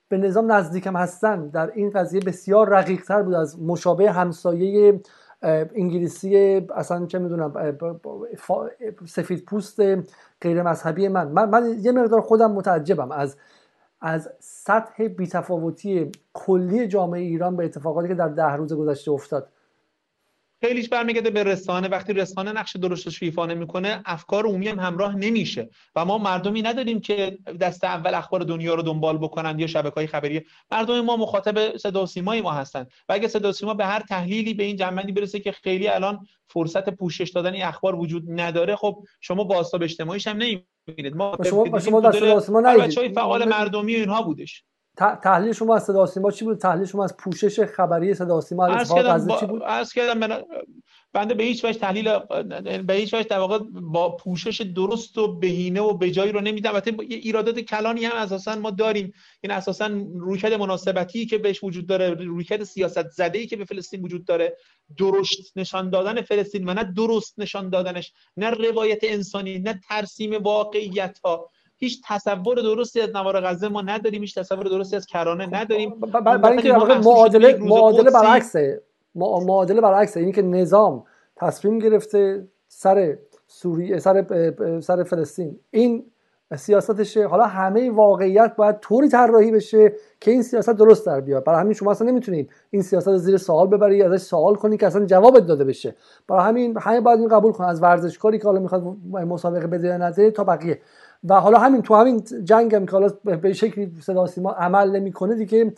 به 0.10 0.18
نظام 0.18 0.52
نزدیکم 0.52 0.96
هستن 0.96 1.50
در 1.50 1.72
این 1.76 1.90
قضیه 1.90 2.22
بسیار 2.22 2.70
رقیق 2.70 3.04
تر 3.04 3.22
بود 3.22 3.34
از 3.34 3.62
مشابه 3.62 4.12
همسایه 4.12 5.02
انگلیسی 5.44 6.36
اصلا 6.76 7.06
چه 7.06 7.20
می‌دونم 7.20 7.78
سفید 9.06 9.46
پوست 9.46 9.80
غیر 10.42 10.64
مذهبی 10.64 11.08
من. 11.08 11.28
من 11.28 11.50
من 11.50 11.78
یه 11.82 11.92
مقدار 11.92 12.22
خودم 12.22 12.52
متعجبم 12.52 13.12
از 13.12 13.36
از 14.02 14.30
سطح 14.40 15.08
بیتفاوتی 15.08 16.12
کلی 16.34 16.88
جامعه 16.88 17.22
ایران 17.22 17.56
به 17.56 17.66
اتفاقاتی 17.66 18.08
که 18.08 18.14
در 18.14 18.28
ده 18.28 18.52
روز 18.52 18.74
گذشته 18.74 19.12
افتاد 19.12 19.48
خیلیش 20.64 20.90
برمیگرده 20.90 21.30
به 21.30 21.44
رسانه. 21.44 21.88
وقتی 21.88 22.14
رسانه 22.14 22.52
نقش 22.52 22.76
درستش 22.76 23.24
ایفا 23.24 23.46
می‌کنه 23.46 24.02
افکار 24.06 24.46
عمومی 24.46 24.68
هم 24.68 24.80
همراه 24.80 25.16
نمیشه. 25.16 25.70
و 25.96 26.06
ما 26.06 26.18
مردمی 26.18 26.62
نداریم 26.62 27.02
که 27.02 27.38
دست 27.60 27.84
اول 27.84 28.14
اخبار 28.14 28.42
دنیا 28.42 28.74
رو 28.74 28.82
دنبال 28.82 29.18
بکنن 29.18 29.60
یا 29.60 29.68
شبکه 29.68 29.96
های 29.96 30.08
خبری. 30.08 30.42
مردم 30.72 31.02
ما 31.02 31.18
مخاطب 31.18 31.78
صدا 31.78 32.04
و 32.04 32.06
سیمای 32.06 32.42
ما 32.42 32.52
هستن. 32.52 32.82
و 33.10 33.14
اگه 33.14 33.28
صدا 33.28 33.50
و 33.50 33.52
سیما 33.52 33.74
به 33.74 33.86
هر 33.86 34.00
تحلیلی 34.00 34.54
به 34.54 34.64
این 34.64 34.76
جنبندی 34.76 35.12
برسه 35.12 35.40
که 35.40 35.52
خیلی 35.52 35.88
الان 35.88 36.28
فرصت 36.48 36.90
پوشش 36.90 37.30
دادن 37.30 37.54
این 37.54 37.64
اخبار 37.64 37.96
وجود 37.96 38.24
نداره 38.28 38.76
خب 38.76 39.04
شما 39.22 39.44
بازتاب 39.44 39.84
اجتماعیش 39.84 40.28
هم 40.28 40.38
نمی‌بینید. 40.38 41.16
ما 41.16 41.38
شما 41.50 41.80
شما 41.80 42.02
در 42.02 42.12
صدا 42.12 42.36
و 42.36 42.40
سیما 42.40 43.14
فعال 43.16 43.46
مردمی 43.46 43.96
اینها 43.96 44.22
بودش. 44.22 44.64
تحلیل 44.98 45.54
شما 45.54 45.76
از 45.76 45.84
صدا 45.84 46.06
سیما 46.06 46.32
چی 46.32 46.46
بود؟ 46.46 46.58
تحلیل 46.58 46.86
شما 46.86 47.04
از 47.04 47.18
پوشش 47.18 47.60
خبری 47.60 48.14
صدا 48.14 48.42
سیما 48.42 48.66
از 48.66 48.94
چی 49.40 49.46
بود؟ 49.46 49.62
از 49.64 49.94
کردم 49.94 50.44
بنده 51.14 51.34
به 51.34 51.44
هیچ 51.44 51.66
وجه 51.66 51.80
تحلیل 51.80 52.20
به 52.82 52.94
هیچ 52.94 53.14
وجه 53.14 53.28
در 53.28 53.40
واقع 53.40 53.60
با 53.72 54.16
پوشش 54.16 54.62
درست 54.62 55.18
و 55.18 55.36
بهینه 55.40 55.82
و 55.82 55.94
بجایی 55.94 56.32
رو 56.32 56.42
نمیدم. 56.42 56.70
البته 56.70 56.92
یه 56.92 57.18
ایرادات 57.18 57.60
کلانی 57.60 58.06
هم 58.06 58.18
اساسا 58.18 58.56
ما 58.56 58.72
داریم. 58.72 59.14
این 59.42 59.52
اساسا 59.52 59.88
رویکرد 60.16 60.54
مناسبتی 60.54 61.26
که 61.26 61.38
بهش 61.38 61.64
وجود 61.64 61.88
داره 61.88 62.10
رویکرد 62.10 62.64
سیاست 62.64 63.10
زده 63.10 63.40
ای 63.40 63.48
که 63.48 63.56
به 63.56 63.66
فلسطین 63.66 64.02
وجود 64.02 64.26
داره. 64.26 64.58
درست 64.98 65.58
نشان 65.58 65.90
دادن 65.90 66.22
فلسطین 66.22 66.70
و 66.70 66.74
نه 66.74 66.84
درست 66.84 67.40
نشان 67.40 67.70
دادنش 67.70 68.14
نه 68.38 68.50
روایت 68.50 69.00
انسانی 69.04 69.60
نه 69.60 69.80
ترسیم 69.90 70.44
واقعیت 70.44 71.20
ها 71.24 71.50
هیچ 71.84 72.02
تصور 72.08 72.56
درستی 72.56 73.02
از 73.02 73.10
نوار 73.16 73.42
غزه 73.42 73.68
ما 73.68 73.82
نداریم 73.82 74.22
هیچ 74.22 74.38
تصور 74.38 74.64
درستی 74.64 74.96
از 74.96 75.06
کرانه 75.06 75.46
نداریم. 75.62 76.00
برای 76.00 76.52
اینکه 76.52 76.74
معادله 76.74 77.58
معادله 77.58 78.12
برعکسه. 78.12 78.82
معادله 79.16 79.82
برعکسه. 79.82 80.20
اینی 80.20 80.32
که 80.32 80.42
نظام 80.42 81.04
تصمیم 81.36 81.80
گرفته 81.80 82.48
سر 82.68 83.18
سوریه 83.48 84.00
سر 84.00 84.26
سر 84.80 85.04
فلسطین. 85.04 85.60
این 85.72 86.06
سیاستشه. 86.58 87.28
حالا 87.28 87.44
همه 87.44 87.92
واقعیت 87.92 88.56
باید 88.56 88.80
طوری 88.80 89.10
طراحی 89.10 89.52
بشه 89.52 89.94
که 90.20 90.32
این 90.32 90.42
سیاست 90.42 90.70
درست 90.70 91.06
در 91.06 91.22
بیاد. 91.22 91.44
برای 91.44 91.60
همین 91.60 91.74
شما 91.74 91.92
اصلا 91.92 92.08
نمی‌تونید 92.08 92.50
این 92.70 92.82
سیاست 92.82 93.18
زیر 93.18 93.38
سوال 93.38 93.68
ببری 93.68 94.04
ازش 94.04 94.18
سوال 94.18 94.56
کنی 94.56 94.78
که 94.78 94.88
اصلا 94.88 95.06
جوابت 95.06 95.46
داده 95.46 95.64
بشه. 95.64 95.96
برای 96.28 96.44
همین 96.44 96.78
همه 96.78 97.02
باید 97.02 97.20
این 97.20 97.28
قبول 97.28 97.52
کن 97.52 97.64
از 97.64 97.84
ورزشکاری 97.84 98.40
که 98.40 98.44
حالا 98.44 98.60
می‌خواد 98.60 98.84
مسابقه 99.12 99.68
بده 99.68 99.98
نده 99.98 100.32
تا 100.32 100.44
بقیه. 100.44 100.82
و 101.24 101.40
حالا 101.40 101.60
همین 101.60 101.82
تو 101.82 101.96
همین 101.96 102.24
جنگ 102.44 102.76
هم 102.76 102.86
که 102.86 102.92
حالا 102.92 103.10
به 103.24 103.54
شکلی 103.54 104.02
صدا 104.02 104.28
سیما 104.28 104.52
عمل 104.52 104.92
نمی‌کنه 104.92 105.36
دیگه 105.36 105.74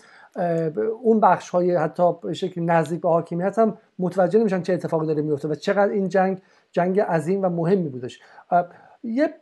اون 1.01 1.19
بخش 1.19 1.49
های 1.49 1.75
حتی 1.75 2.13
به 2.13 2.33
شکلی 2.33 2.65
نزدیک 2.65 3.01
به 3.01 3.09
حاکمیت 3.09 3.59
هم 3.59 3.77
متوجه 3.99 4.39
نمیشن 4.39 4.61
چه 4.61 4.73
اتفاقی 4.73 5.07
داره 5.07 5.21
میفته 5.21 5.47
و 5.47 5.55
چقدر 5.55 5.91
این 5.91 6.09
جنگ 6.09 6.41
جنگ 6.71 6.99
عظیم 6.99 7.43
و 7.43 7.49
مهمی 7.49 7.89
بودش. 7.89 8.19
یه 9.03 9.33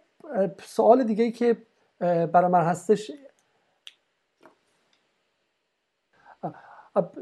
سوال 0.64 1.04
دیگه 1.04 1.24
ای 1.24 1.32
که 1.32 1.58
برای 2.00 2.52
من 2.52 2.62
هستش. 2.62 3.12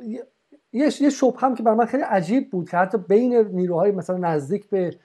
یه 0.03 0.25
یه 0.73 1.09
شبه 1.09 1.39
هم 1.39 1.55
که 1.55 1.63
برای 1.63 1.77
من 1.77 1.85
خیلی 1.85 2.03
عجیب 2.03 2.51
بود 2.51 2.69
که 2.69 2.77
حتی 2.77 2.97
بین 2.97 3.33
نیروهای 3.33 3.91
مثلا 3.91 4.17
نزدیک 4.17 4.69
به 4.69 4.99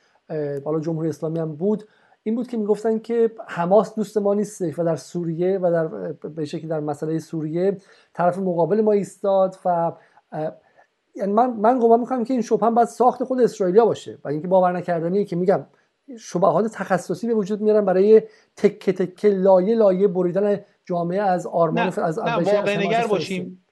بالا 0.64 0.80
جمهوری 0.80 1.08
اسلامی 1.08 1.38
هم 1.38 1.56
بود 1.56 1.88
این 2.26 2.34
بود 2.34 2.48
که 2.48 2.56
می‌گفتن 2.56 2.98
که 2.98 3.30
حماس 3.48 3.94
دوست 3.94 4.18
ما 4.18 4.34
نیستش 4.34 4.78
و 4.78 4.84
در 4.84 4.96
سوریه 4.96 5.58
و 5.62 5.70
در 5.70 6.12
به 6.28 6.44
شکلی 6.44 6.66
در 6.66 6.80
مسئله 6.80 7.18
سوریه 7.18 7.76
طرف 8.14 8.38
مقابل 8.38 8.80
ما 8.80 8.92
ایستاد 8.92 9.56
و 9.64 9.92
یعنی 11.14 11.32
من 11.32 11.50
من 11.50 11.78
گمان 11.78 12.00
می‌کنم 12.00 12.24
که 12.24 12.34
این 12.34 12.42
شبهه 12.42 12.70
باید 12.70 12.88
ساخت 12.88 13.24
خود 13.24 13.40
اسرائیلیا 13.40 13.86
باشه 13.86 14.18
و 14.24 14.28
اینکه 14.28 14.48
باور 14.48 14.72
نکردنیه 14.72 15.24
که 15.24 15.36
میگم 15.36 15.66
شبهات 16.18 16.66
تخصصی 16.66 17.26
به 17.26 17.34
وجود 17.34 17.60
میارن 17.60 17.84
برای 17.84 18.22
تکه 18.56 18.92
تکه 18.92 19.28
لایه 19.28 19.74
لایه 19.74 20.08
بریدن 20.08 20.60
جامعه 20.84 21.22
از 21.22 21.46
آرمان 21.46 21.92
نه، 21.96 21.98
از 21.98 22.18
نه 22.18 22.36
واقع 22.36 22.86
نگر 22.86 23.06
باشیم. 23.06 23.65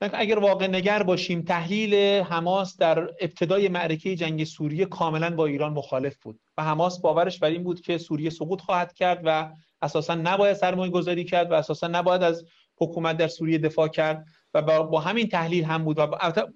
اگر 0.00 0.38
واقع 0.38 0.66
نگر 0.66 1.02
باشیم 1.02 1.42
تحلیل 1.42 1.94
حماس 2.22 2.76
در 2.76 2.98
ابتدای 3.20 3.68
معرکه 3.68 4.16
جنگ 4.16 4.44
سوریه 4.44 4.86
کاملا 4.86 5.30
با 5.30 5.46
ایران 5.46 5.72
مخالف 5.72 6.16
بود 6.16 6.40
و 6.58 6.64
حماس 6.64 7.00
باورش 7.00 7.38
بر 7.38 7.48
این 7.48 7.62
بود 7.62 7.80
که 7.80 7.98
سوریه 7.98 8.30
سقوط 8.30 8.60
خواهد 8.60 8.92
کرد 8.92 9.20
و 9.24 9.52
اساسا 9.82 10.14
نباید 10.14 10.56
سرمایه 10.56 10.92
گذاری 10.92 11.24
کرد 11.24 11.50
و 11.50 11.54
اساسا 11.54 11.88
نباید 11.88 12.22
از 12.22 12.44
حکومت 12.76 13.16
در 13.16 13.28
سوریه 13.28 13.58
دفاع 13.58 13.88
کرد 13.88 14.26
و 14.54 14.62
با, 14.62 15.00
همین 15.00 15.28
تحلیل 15.28 15.64
هم 15.64 15.84
بود 15.84 15.98
و 15.98 16.08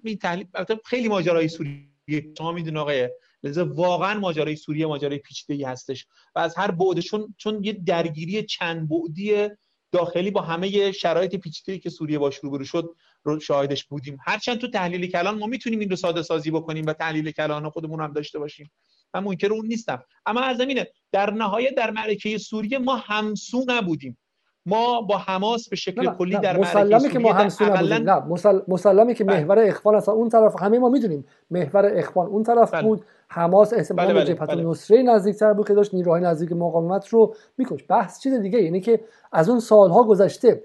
این 0.03 0.17
تحلیل 0.17 0.47
خیلی 0.85 1.07
ماجرای 1.07 1.47
سوریه 1.47 2.33
شما 2.37 2.51
میدون 2.51 2.77
آقای 2.77 3.09
لذا 3.43 3.65
واقعا 3.65 4.19
ماجرای 4.19 4.55
سوریه 4.55 4.85
ماجرای 4.85 5.17
پیچیده‌ای 5.17 5.63
هستش 5.63 6.07
و 6.35 6.39
از 6.39 6.57
هر 6.57 6.71
بعدشون 6.71 7.35
چون 7.37 7.63
یه 7.63 7.73
درگیری 7.73 8.43
چند 8.43 8.89
بعدی 8.89 9.49
داخلی 9.91 10.31
با 10.31 10.41
همه 10.41 10.91
شرایط 10.91 11.35
پیچیده‌ای 11.35 11.79
که 11.79 11.89
سوریه 11.89 12.19
باش 12.19 12.35
روبرو 12.35 12.65
شد 12.65 12.95
رو 13.23 13.39
شاهدش 13.39 13.85
بودیم 13.85 14.17
هرچند 14.25 14.57
تو 14.57 14.67
تحلیل 14.67 15.11
کلان 15.11 15.39
ما 15.39 15.45
می‌تونیم 15.45 15.79
این 15.79 15.89
رو 15.89 15.95
ساده 15.95 16.21
سازی 16.21 16.51
بکنیم 16.51 16.85
و 16.85 16.93
تحلیل 16.93 17.31
کلان 17.31 17.69
خودمون 17.69 18.01
هم 18.01 18.13
داشته 18.13 18.39
باشیم 18.39 18.71
من 19.13 19.23
منکر 19.23 19.53
اون 19.53 19.65
نیستم 19.65 20.03
اما 20.25 20.41
از 20.41 20.57
زمینه 20.57 20.87
در 21.11 21.31
نهایت 21.31 21.75
در 21.75 21.91
معرکه 21.91 22.37
سوریه 22.37 22.79
ما 22.79 22.95
همسو 22.95 23.65
نبودیم 23.67 24.17
ما 24.65 25.01
با 25.01 25.17
حماس 25.17 25.69
به 25.69 25.75
شکل 25.75 26.13
کلی 26.13 26.37
در 26.37 26.57
مسلمه 26.57 27.09
که 27.09 27.19
ما 27.19 27.33
همسو 27.33 27.65
نبودیم 27.65 28.09
نه 28.09 28.23
مسلمه 28.67 29.13
که 29.13 29.23
بله. 29.23 29.39
محور 29.39 29.59
اخوان 29.59 29.95
اصلا 29.95 30.13
اون 30.13 30.29
طرف 30.29 30.61
همه 30.61 30.79
ما 30.79 30.89
می‌دونیم 30.89 31.25
محور 31.51 31.85
اخوان 31.85 32.27
اون 32.27 32.43
طرف 32.43 32.73
بله. 32.73 32.81
بود 32.81 33.05
حماس 33.27 33.73
احتمالاً 33.73 34.07
بله 34.07 34.23
بله. 34.23 34.33
جبهت 34.33 34.49
بله. 34.49 34.63
نصره 34.63 35.01
نزدیکتر 35.01 35.53
بود 35.53 35.67
که 35.67 35.73
داشت 35.73 35.93
نیروهای 35.93 36.21
نزدیک 36.21 36.51
مقاومت 36.51 37.07
رو 37.07 37.35
میکش 37.57 37.85
بحث 37.89 38.19
چیز 38.19 38.33
دیگه 38.33 38.61
یعنی 38.61 38.81
که 38.81 38.99
از 39.31 39.49
اون 39.49 39.59
سالها 39.59 40.03
گذشته 40.03 40.63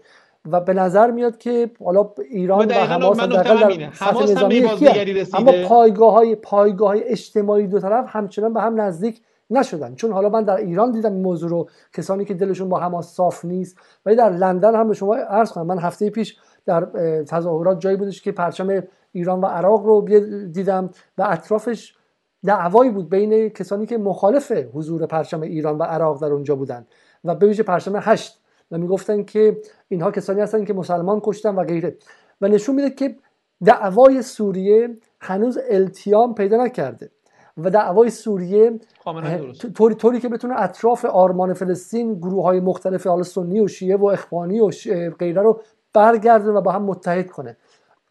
و 0.52 0.60
به 0.60 0.74
نظر 0.74 1.10
میاد 1.10 1.38
که 1.38 1.70
حالا 1.84 2.10
ایران 2.30 2.66
و 2.66 2.72
حماس 2.72 3.16
در 3.16 3.90
سطح 3.94 4.22
نظامی 4.22 4.64
اما 5.34 5.52
پایگاه 5.68 6.12
های 6.12 6.34
پایگاه 6.34 6.88
های 6.88 7.04
اجتماعی 7.04 7.66
دو 7.66 7.80
طرف 7.80 8.04
همچنان 8.08 8.52
به 8.52 8.60
هم 8.60 8.80
نزدیک 8.80 9.22
نشدن. 9.50 9.94
چون 9.94 10.12
حالا 10.12 10.28
من 10.28 10.42
در 10.44 10.56
ایران 10.56 10.92
دیدم 10.92 11.12
این 11.12 11.22
موضوع 11.22 11.50
رو. 11.50 11.68
کسانی 11.92 12.24
که 12.24 12.34
دلشون 12.34 12.68
با 12.68 12.78
حماس 12.78 13.14
صاف 13.14 13.44
نیست. 13.44 13.76
ولی 14.06 14.16
در 14.16 14.30
لندن 14.30 14.74
هم 14.74 14.88
به 14.88 14.94
شما 14.94 15.14
عرض 15.14 15.52
کنم. 15.52 15.66
من 15.66 15.78
هفته 15.78 16.10
پیش 16.10 16.36
در 16.66 16.84
تظاهرات 17.22 17.80
جایی 17.80 17.96
بودش 17.96 18.22
که 18.22 18.32
پرچم 18.32 18.82
ایران 19.12 19.40
و 19.40 19.46
عراق 19.46 19.86
رو 19.86 20.08
دیدم 20.52 20.90
و 21.18 21.26
اطرافش 21.28 21.94
دعوایی 22.44 22.90
بود 22.90 23.10
بین 23.10 23.48
کسانی 23.48 23.86
که 23.86 23.98
مخالف 23.98 24.52
حضور 24.74 25.06
پرچم 25.06 25.40
ایران 25.40 25.78
و 25.78 25.82
عراق 25.82 26.20
در 26.20 26.32
اونجا 26.32 26.56
بودن. 26.56 26.86
و 27.24 27.34
به 27.34 27.46
ویژه 27.46 27.62
پرچم 27.62 27.96
هشت. 27.96 28.40
و 28.70 28.78
می‌گفتن 28.78 29.22
که 29.22 29.56
اینها 29.88 30.10
کسانی 30.10 30.40
هستن 30.40 30.64
که 30.64 30.74
مسلمان 30.74 31.20
کشتن 31.24 31.54
و 31.54 31.64
غیره. 31.64 31.96
و 32.40 32.48
نشون 32.48 32.74
میده 32.74 32.90
که 32.90 33.16
دعوای 33.64 34.22
سوریه 34.22 34.98
هنوز 35.20 35.58
التیام 35.70 36.34
پیدا 36.34 36.64
نکرده. 36.64 37.10
و 37.56 37.70
دعوای 37.70 38.10
سوریه 38.10 38.80
طوری 39.74 39.94
طوری 39.94 40.20
که 40.20 40.28
بتونه 40.28 40.62
اطراف 40.62 41.04
آرمان 41.04 41.52
فلسطین 41.52 42.14
گروه 42.14 42.44
های 42.44 42.60
مختلف 42.60 43.06
حال 43.06 43.22
سنی 43.22 43.60
و 43.60 43.68
شیعه 43.68 43.96
و 43.96 44.04
اخوانی 44.04 44.60
و 44.60 44.70
غیره 45.18 45.42
رو 45.42 45.60
برگرده 45.92 46.50
و 46.50 46.60
با 46.60 46.72
هم 46.72 46.82
متحد 46.82 47.30
کنه. 47.30 47.56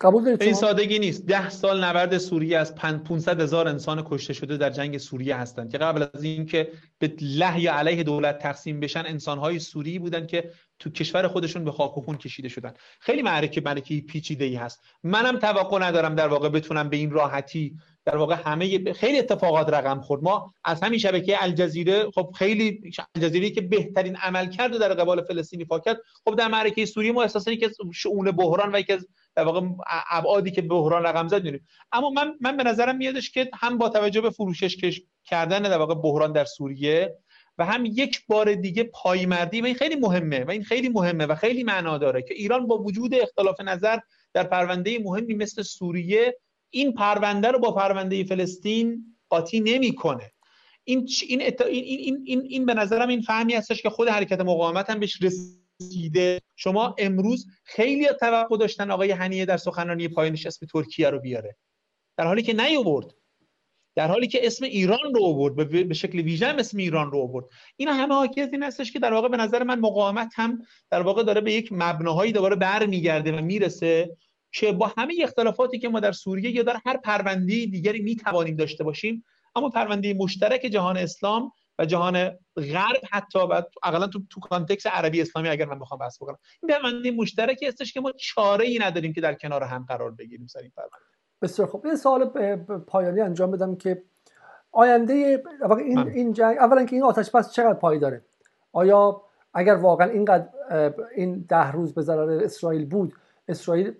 قبول 0.02 0.24
دارید 0.24 0.44
این 0.44 0.54
سادگی 0.54 1.00
نیست. 1.00 1.26
ده 1.26 1.50
سال 1.50 1.84
نبرد 1.84 2.18
سوریه 2.18 2.58
از 2.58 2.76
500 2.76 3.42
هزار 3.42 3.68
انسان 3.68 4.04
کشته 4.06 4.34
شده 4.34 4.58
در 4.58 4.70
جنگ 4.70 4.98
سوریه 4.98 5.36
هستند 5.36 5.72
که 5.72 5.78
قبل 5.78 6.06
از 6.14 6.24
اینکه 6.24 6.72
به 7.00 7.14
له 7.22 7.60
یا 7.60 7.74
علیه 7.74 8.04
دولت 8.04 8.40
تقسیم 8.40 8.80
بشن 8.80 9.04
انسانهای 9.08 9.60
سوری 9.60 10.00
بودن 10.00 10.26
که 10.26 10.52
تو 10.80 10.90
کشور 10.90 11.28
خودشون 11.28 11.66
به 11.66 11.72
خاک 11.72 11.98
و 11.98 12.02
خون 12.02 12.18
کشیده 12.18 12.50
شدن 12.50 12.74
خیلی 13.00 13.22
معرکه 13.22 13.62
معرکه 13.62 14.02
پیچیده 14.02 14.46
ای 14.46 14.56
هست. 14.56 14.82
منم 15.04 15.40
توقع 15.40 15.80
ندارم 15.80 16.16
در 16.16 16.28
واقع 16.28 16.50
بتونم 16.50 16.90
به 16.90 16.98
این 16.98 17.12
راحتی 17.12 17.76
در 18.06 18.18
واقع 18.18 18.36
همه 18.46 18.94
خیلی 18.94 19.20
اتفاقات 19.20 19.70
رقم 19.70 20.02
خورد. 20.02 20.24
ما 20.24 20.54
از 20.64 20.84
همین 20.84 21.00
شبکه 21.00 21.44
الجزیره 21.44 22.12
خب 22.12 22.32
خیلی 22.36 22.82
الجزیره 23.16 23.50
که 23.50 23.62
بهترین 23.62 24.16
عمل 24.16 24.50
کرد 24.50 24.78
در 24.78 24.94
قبال 24.94 25.22
فلسطینی 25.22 25.66
کرد 25.86 25.98
خب 26.26 26.36
در 26.36 26.48
معرکه 26.48 26.86
سوریه 26.86 27.12
ما 27.12 27.22
احساسا 27.22 27.56
که 27.56 27.66
از 27.66 27.76
شؤون 27.94 28.32
بحران 28.32 28.76
و 28.76 28.80
یکی 28.80 28.94
از 28.94 29.08
در 29.36 29.44
واقع 29.44 29.62
ابعادی 30.12 30.52
که 30.52 30.62
بحران 30.62 31.04
رقم 31.04 31.28
زد 31.28 31.36
می‌بینیم 31.36 31.68
اما 31.92 32.10
من 32.10 32.34
من 32.42 32.58
به 32.58 32.64
نظرم 32.64 32.98
میادش 32.98 33.32
که 33.32 33.50
هم 33.54 33.78
با 33.78 33.90
توجه 33.90 34.22
به 34.22 34.30
فروشش 34.30 35.02
کردن 35.26 35.62
در 35.62 35.78
واقع 35.78 35.96
بحران 35.96 36.32
در 36.32 36.46
سوریه 36.46 37.18
و 37.58 37.66
هم 37.66 37.86
یک 37.86 38.26
بار 38.28 38.56
دیگه 38.56 38.84
پایمردی 38.84 39.62
و 39.62 39.66
این 39.66 39.76
خیلی 39.76 39.96
مهمه 39.96 40.44
و 40.44 40.52
این 40.52 40.64
خیلی 40.64 40.90
مهمه 40.90 41.26
و 41.26 41.36
خیلی 41.36 41.64
معنا 41.64 41.98
داره 41.98 42.22
که 42.22 42.34
ایران 42.34 42.68
با 42.68 42.78
وجود 42.78 43.14
اختلاف 43.14 43.62
نظر 43.62 44.00
در 44.34 44.44
پرونده 44.44 45.00
مهمی 45.00 45.34
مثل 45.34 45.62
سوریه 45.62 46.38
این 46.70 46.94
پرونده 46.94 47.48
رو 47.52 47.60
با 47.60 47.72
پرونده 47.72 48.24
فلسطین 48.24 49.16
قاطی 49.30 49.60
نمی‌کنه. 49.60 50.32
این 50.84 51.08
این, 51.28 51.42
این 51.68 52.24
این 52.26 52.42
این 52.42 52.66
به 52.66 52.74
نظرم 52.74 53.10
این 53.10 53.22
فهمی 53.22 53.54
هستش 53.54 53.82
که 53.82 53.90
خود 53.90 54.08
حرکت 54.08 54.42
مقاومت 54.42 54.90
هم 54.90 55.00
بهش 55.00 55.18
رسیده 55.82 56.42
شما 56.56 56.96
امروز 56.98 57.48
خیلی 57.64 58.08
توقع 58.20 58.58
داشتن 58.58 58.92
آقای 58.92 59.12
هنیه 59.12 59.46
در 59.46 59.58
سخنرانی 59.58 60.08
پایانش 60.08 60.46
اسم 60.46 60.66
ترکیه 60.66 61.10
رو 61.10 61.20
بیاره. 61.20 61.58
در 62.18 62.28
حالی 62.28 62.42
که 62.42 62.54
نیاورد. 62.54 63.12
در 63.96 64.08
حالی 64.08 64.28
که 64.28 64.46
اسم 64.46 64.66
ایران 64.66 65.14
رو 65.16 65.24
آورد 65.24 65.88
به 65.88 65.94
شکل 65.94 66.20
ویژه 66.20 66.48
اسم 66.48 66.78
ایران 66.78 67.12
رو 67.12 67.20
آورد. 67.20 67.46
اینا 67.78 67.94
همه 67.94 68.14
حاکی 68.14 68.42
از 68.42 68.54
این 68.54 68.64
هستش 68.64 68.92
که 68.92 69.00
در 69.00 69.14
واقع 69.14 69.28
به 69.28 69.38
نظر 69.38 69.64
من 69.64 69.80
مقاومت 69.80 70.32
هم 70.36 70.62
در 70.92 71.02
واقع 71.02 71.24
داره 71.24 71.42
به 71.42 71.54
یک 71.54 71.70
مبناهایی 71.72 72.32
دوباره 72.32 72.56
برمیگرده 72.56 73.32
و 73.32 73.42
می‌رسه 73.42 74.18
که 74.52 74.72
با 74.72 74.94
همه 74.98 75.16
اختلافاتی 75.24 75.80
که 75.80 75.90
ما 75.90 76.00
در 76.00 76.12
سوریه 76.12 76.52
یا 76.52 76.64
در 76.64 76.80
هر 76.86 76.98
پرونده 76.98 77.66
دیگری 77.66 78.02
می‌توانیم 78.02 78.56
داشته 78.56 78.84
باشیم 78.84 79.26
اما 79.56 79.70
پرونده 79.70 80.14
مشترک 80.14 80.62
جهان 80.62 80.98
اسلام 80.98 81.52
و 81.80 81.86
جهان 81.86 82.30
غرب 82.58 83.02
حتی 83.12 83.40
و 83.40 83.62
اقلا 83.84 84.08
تو 84.08 84.20
تو 84.30 84.40
کانتکس 84.40 84.88
عربی 84.88 85.22
اسلامی 85.22 85.50
اگر 85.50 85.66
من 85.66 85.80
بخوام 85.80 86.00
بحث 86.00 86.18
بکنم. 86.22 86.38
این 86.64 86.72
پرونده 86.72 87.12
مشترکی 87.12 87.68
هستش 87.68 87.94
که 87.94 88.02
ما 88.02 88.12
چاره 88.12 88.66
ای 88.66 88.80
نداریم 88.80 89.14
که 89.14 89.22
در 89.22 89.34
کنار 89.34 89.64
هم 89.64 89.86
قرار 89.88 90.12
بگیریم 90.12 90.48
سر 90.48 90.60
این 90.60 90.72
پرونده 90.78 90.96
بسیار 91.42 91.68
خوب. 91.68 91.86
این 91.86 91.96
سوال 91.96 92.26
پایانی 92.88 93.22
انجام 93.22 93.52
بدم 93.52 93.76
که 93.76 94.04
آینده 94.72 95.44
این 95.78 96.00
این 96.00 96.34
جنگ 96.34 96.58
اولا 96.58 96.86
که 96.86 96.96
این 96.96 97.04
آتش 97.04 97.32
بس 97.32 97.52
چقدر 97.52 97.74
پای 97.74 98.00
داره؟ 98.00 98.22
آیا 98.72 99.22
اگر 99.54 99.76
واقعا 99.76 100.10
اینقدر 100.10 100.48
این 101.16 101.46
ده 101.50 101.72
روز 101.72 101.94
به 101.94 102.02
ضرر 102.02 102.44
اسرائیل 102.44 102.86
بود 102.86 103.14
اسرائیل 103.48 103.94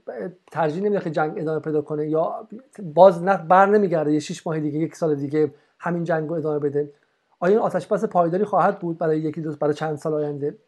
ترجیح 0.52 0.84
نمیده 0.84 1.04
که 1.04 1.12
جنگ 1.12 1.40
ادامه 1.40 1.60
پیدا 1.60 1.82
کنه 1.82 2.10
یا 2.10 2.48
باز 2.84 3.24
نه 3.24 3.38
بر 3.38 3.66
نمیگرده 3.66 4.14
یه 4.14 4.20
شش 4.20 4.48
ماه 4.48 4.60
دیگه 4.60 4.80
یک 4.80 4.96
سال 4.96 5.16
دیگه 5.16 5.54
همین 5.80 6.04
جنگ 6.04 6.30
رو 6.30 6.34
ادامه 6.34 6.60
بده؟ 6.60 6.92
آیا 7.40 7.54
این 7.54 7.62
آتش 7.62 7.88
بس 7.88 8.06
پایداری 8.06 8.46
خواهد 8.46 8.80
بود 8.80 8.98
برای 8.98 9.20
یکی 9.20 9.42
دو 9.42 9.56
برای 9.56 9.74
چند 9.74 9.96
سال 9.96 10.14
آینده؟ 10.14 10.60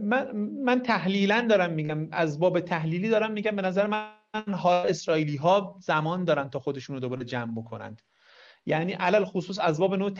من 0.00 0.36
من 0.36 0.82
تحلیلا 0.82 1.46
دارم 1.50 1.72
میگم 1.72 2.08
از 2.12 2.38
باب 2.38 2.60
تحلیلی 2.60 3.08
دارم 3.08 3.32
میگم 3.32 3.56
به 3.56 3.62
نظر 3.62 3.86
من 3.86 4.12
ها 4.48 4.82
اسرائیلی 4.84 5.36
ها 5.36 5.76
زمان 5.80 6.24
دارن 6.24 6.50
تا 6.50 6.58
خودشون 6.58 6.96
رو 6.96 7.00
دوباره 7.00 7.24
جمع 7.24 7.52
بکنند. 7.60 8.02
یعنی 8.66 8.92
علل 8.92 9.24
خصوص 9.24 9.58
از 9.58 9.78
باب 9.78 9.94
نوع 9.94 10.10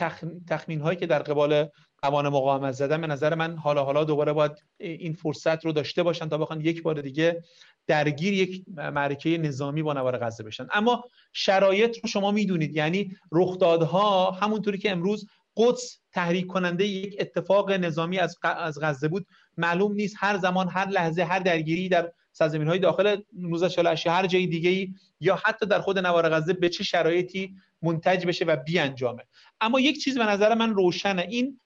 تخمین 0.47 0.81
هایی 0.81 0.99
که 0.99 1.07
در 1.07 1.19
قبال 1.19 1.69
توان 2.03 2.29
مقاومت 2.29 2.71
زدن 2.71 3.01
به 3.01 3.07
نظر 3.07 3.35
من 3.35 3.57
حالا 3.57 3.83
حالا 3.83 4.03
دوباره 4.03 4.33
باید 4.33 4.51
این 4.77 5.13
فرصت 5.13 5.65
رو 5.65 5.71
داشته 5.71 6.03
باشن 6.03 6.29
تا 6.29 6.37
بخوان 6.37 6.61
یک 6.61 6.83
بار 6.83 7.01
دیگه 7.01 7.43
درگیر 7.87 8.33
یک 8.33 8.63
معرکه 8.67 9.37
نظامی 9.37 9.83
با 9.83 9.93
نوار 9.93 10.17
غزه 10.17 10.43
بشن. 10.43 10.67
اما 10.71 11.03
شرایط 11.33 11.97
رو 12.03 12.09
شما 12.09 12.31
می‌دونید. 12.31 12.75
یعنی 12.75 13.17
رخدادها 13.31 14.31
همونطوری 14.31 14.77
که 14.77 14.91
امروز 14.91 15.27
قدس 15.57 15.99
تحریک 16.11 16.47
کننده 16.47 16.85
یک 16.85 17.15
اتفاق 17.19 17.71
نظامی 17.71 18.19
از 18.19 18.37
از 18.43 18.79
غزه 18.81 19.07
بود 19.07 19.27
معلوم 19.57 19.93
نیست. 19.93 20.15
هر 20.19 20.37
زمان 20.37 20.69
هر 20.69 20.89
لحظه 20.89 21.23
هر 21.23 21.39
درگیری 21.39 21.89
در 21.89 22.11
سرزمین 22.31 22.67
های 22.67 22.79
داخل 22.79 23.07
1948 23.07 24.07
هر 24.07 24.27
جای 24.27 24.47
دیگه 24.47 24.69
ای 24.69 24.93
یا 25.19 25.39
حتی 25.45 25.65
در 25.65 25.81
خود 25.81 25.99
نوار 25.99 26.29
غزه 26.29 26.53
به 26.53 26.69
چه 26.69 26.83
شرایطی 26.83 27.55
منتج 27.83 28.25
بشه 28.25 28.45
و 28.45 28.55
بیانجامه. 28.55 29.23
اما 29.61 29.79
یک 29.79 30.03
چیز 30.03 30.17
به 30.17 30.25
نظر 30.25 30.53
من 30.53 30.73
روشنه. 30.73 31.21
این 31.21 31.59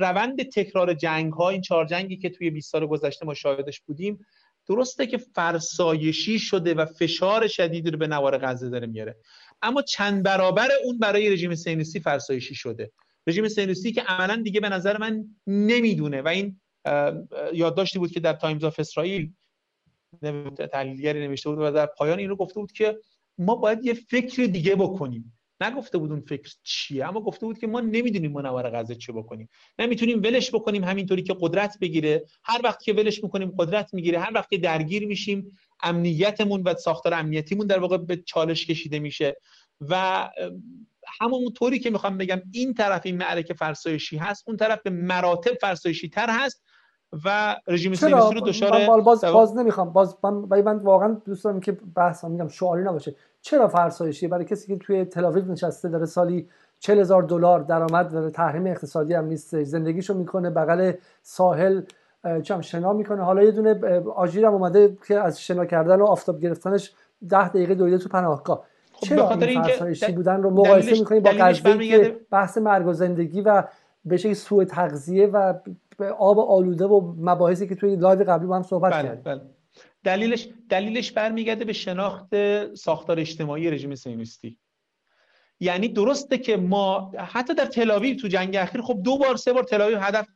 روند 0.00 0.42
تکرار 0.42 0.94
جنگ 0.94 1.32
ها 1.32 1.48
این 1.48 1.60
چهار 1.60 1.86
جنگی 1.86 2.16
که 2.16 2.30
توی 2.30 2.50
20 2.50 2.72
سال 2.72 2.86
گذشته 2.86 3.26
ما 3.26 3.34
شاهدش 3.34 3.80
بودیم 3.80 4.26
درسته 4.68 5.06
که 5.06 5.18
فرسایشی 5.18 6.38
شده 6.38 6.74
و 6.74 6.84
فشار 6.84 7.46
شدیدی 7.46 7.90
رو 7.90 7.98
به 7.98 8.06
نوار 8.06 8.38
غزه 8.38 8.70
داره 8.70 8.86
میاره. 8.86 9.16
اما 9.62 9.82
چند 9.82 10.22
برابر 10.22 10.68
اون 10.84 10.98
برای 10.98 11.30
رژیم 11.30 11.54
صهیونیستی 11.54 12.00
فرسایشی 12.00 12.54
شده. 12.54 12.92
رژیم 13.26 13.48
صهیونیستی 13.48 13.92
که 13.92 14.02
عملا 14.02 14.42
دیگه 14.42 14.60
به 14.60 14.68
نظر 14.68 14.98
من 14.98 15.24
نمی‌دونه 15.46 16.22
و 16.22 16.28
این 16.28 16.60
یادداشتی 17.52 17.98
بود 17.98 18.10
که 18.10 18.20
در 18.20 18.32
تایمز 18.32 18.64
آف 18.64 18.80
اسرائیل 18.80 19.32
تحلیلگری 20.72 21.28
نوشته 21.28 21.50
بود 21.50 21.58
و 21.58 21.70
در 21.70 21.86
پایان 21.86 22.18
این 22.18 22.28
رو 22.28 22.36
گفته 22.36 22.60
بود 22.60 22.72
که 22.72 22.98
ما 23.38 23.54
باید 23.56 23.84
یه 23.84 23.94
فکر 23.94 24.44
دیگه 24.44 24.74
بکنیم. 24.74 25.32
نگفته 25.60 25.98
بود 25.98 26.10
اون 26.10 26.20
فکر 26.20 26.54
چیه 26.62 27.08
اما 27.08 27.20
گفته 27.20 27.46
بود 27.46 27.58
که 27.58 27.66
ما 27.66 27.80
نمی‌دونیم 27.80 28.32
با 28.32 28.42
نوار 28.42 28.70
غزه 28.70 28.94
چه 28.94 29.12
بکنیم. 29.12 29.48
نمی‌تونیم 29.78 30.18
ولش 30.18 30.54
بکنیم 30.54 30.84
همینطوری 30.84 31.22
که 31.22 31.36
قدرت 31.40 31.78
بگیره. 31.80 32.24
هر 32.44 32.60
وقت 32.64 32.82
که 32.82 32.92
ولش 32.92 33.24
می‌کنیم 33.24 33.52
قدرت 33.58 33.94
می‌گیره. 33.94 34.18
هر 34.18 34.30
وقت 34.34 34.50
که 34.50 34.58
درگیر 34.58 35.06
میشیم 35.06 35.58
امنیتمون 35.82 36.62
و 36.62 36.74
ساختار 36.74 37.14
امنیتیمون 37.14 37.66
در 37.66 37.78
واقع 37.78 37.96
به 37.96 38.16
چالش 38.16 38.66
کشیده 38.66 38.98
میشه. 38.98 39.36
و 39.80 40.30
همون 41.20 41.52
طوری 41.52 41.78
که 41.78 41.90
می‌خوام 41.90 42.18
بگم 42.18 42.42
این 42.52 42.74
طرف 42.74 43.02
این 43.04 43.16
معرکه 43.16 43.54
فرسایشی 43.54 44.16
هست 44.16 44.44
اون 44.48 44.56
طرف 44.56 44.82
به 44.82 44.90
مراتب 44.90 45.54
فرسایشی 45.60 46.08
تر 46.08 46.30
هست. 46.30 46.62
و 47.24 47.56
رژیم 47.66 47.94
سیونیستی 47.94 48.34
رو 48.34 48.40
دچار 48.40 49.00
باز 49.00 49.24
باز 49.24 49.56
نمی‌خوام. 49.56 49.92
باز 49.92 50.16
من 50.22 50.62
من 50.62 50.78
واقعا 50.78 51.16
دوست 51.24 51.44
دارم 51.44 51.60
که 51.60 51.78
بحث 51.94 52.24
میگم 52.24 52.48
شعاری 52.48 52.82
نباشه. 52.82 53.14
چرا 53.40 53.68
فرسایشی؟ 53.68 54.28
برای 54.28 54.44
کسی 54.44 54.66
که 54.66 54.84
توی 54.84 55.04
تل 55.04 55.42
نشسته 55.50 55.88
داره 55.88 56.06
سالی 56.06 56.48
40 56.78 56.98
هزار 56.98 57.22
دلار 57.22 57.60
درآمد 57.60 58.12
داره 58.12 58.30
تحریم 58.30 58.66
اقتصادی 58.66 59.14
هم 59.14 59.24
نیست 59.24 59.62
زندگیشو 59.62 60.14
می‌کنه 60.14 60.50
بغل 60.50 60.92
ساحل 61.22 61.82
چم 62.42 62.60
شنا 62.60 62.92
می‌کنه. 62.92 63.22
حالا 63.22 63.42
یه 63.42 63.50
دونه 63.50 64.02
آژیر 64.16 64.46
هم 64.46 64.52
اومده 64.52 64.96
که 65.08 65.20
از 65.20 65.40
شنا 65.40 65.64
کردن 65.64 66.00
و 66.00 66.04
آفتاب 66.04 66.40
گرفتنش 66.40 66.92
ده 67.28 67.48
دقیقه 67.48 67.74
دویده 67.74 67.98
تو 67.98 68.08
پناهگاه. 68.08 68.64
خب 68.92 69.06
چرا 69.06 69.30
این 69.30 69.62
فرسایشی 69.62 70.12
بودن 70.12 70.42
رو 70.42 70.50
مقایسه 70.50 70.98
می‌کنیم 70.98 71.22
با 71.22 71.30
قضیه 71.30 71.98
که 71.98 72.16
بحث 72.30 72.58
مرگ 72.58 72.86
و 72.86 72.92
زندگی 72.92 73.40
و 73.40 73.62
به 74.04 74.16
شکلی 74.16 74.34
سوء 74.34 74.64
تغذیه 74.64 75.26
و 75.26 75.54
آب 76.04 76.38
آلوده 76.38 76.84
و 76.84 77.14
مباحثی 77.18 77.68
که 77.68 77.74
توی 77.74 77.96
live 77.96 78.24
قبلی 78.24 78.46
با 78.46 78.56
هم 78.56 78.62
صحبت 78.62 78.92
بله، 78.92 79.02
کردیم. 79.02 79.22
بله. 79.22 79.40
دلیلش 80.04 80.48
دلیلش 80.70 81.12
برمیگرده 81.12 81.64
به 81.64 81.72
شناخت 81.72 82.34
ساختار 82.74 83.20
اجتماعی 83.20 83.70
رژیم 83.70 83.94
صهیونیستی. 83.94 84.58
یعنی 85.60 85.88
درسته 85.88 86.38
که 86.38 86.56
ما 86.56 87.12
حتی 87.18 87.54
در 87.54 87.66
تلاویو 87.66 88.16
تو 88.16 88.28
جنگ 88.28 88.56
اخیر 88.56 88.80
خب 88.80 89.00
دو 89.04 89.18
بار 89.18 89.36
سه 89.36 89.52
بار 89.52 89.62
تلاویو 89.62 89.98
هدف 89.98 90.26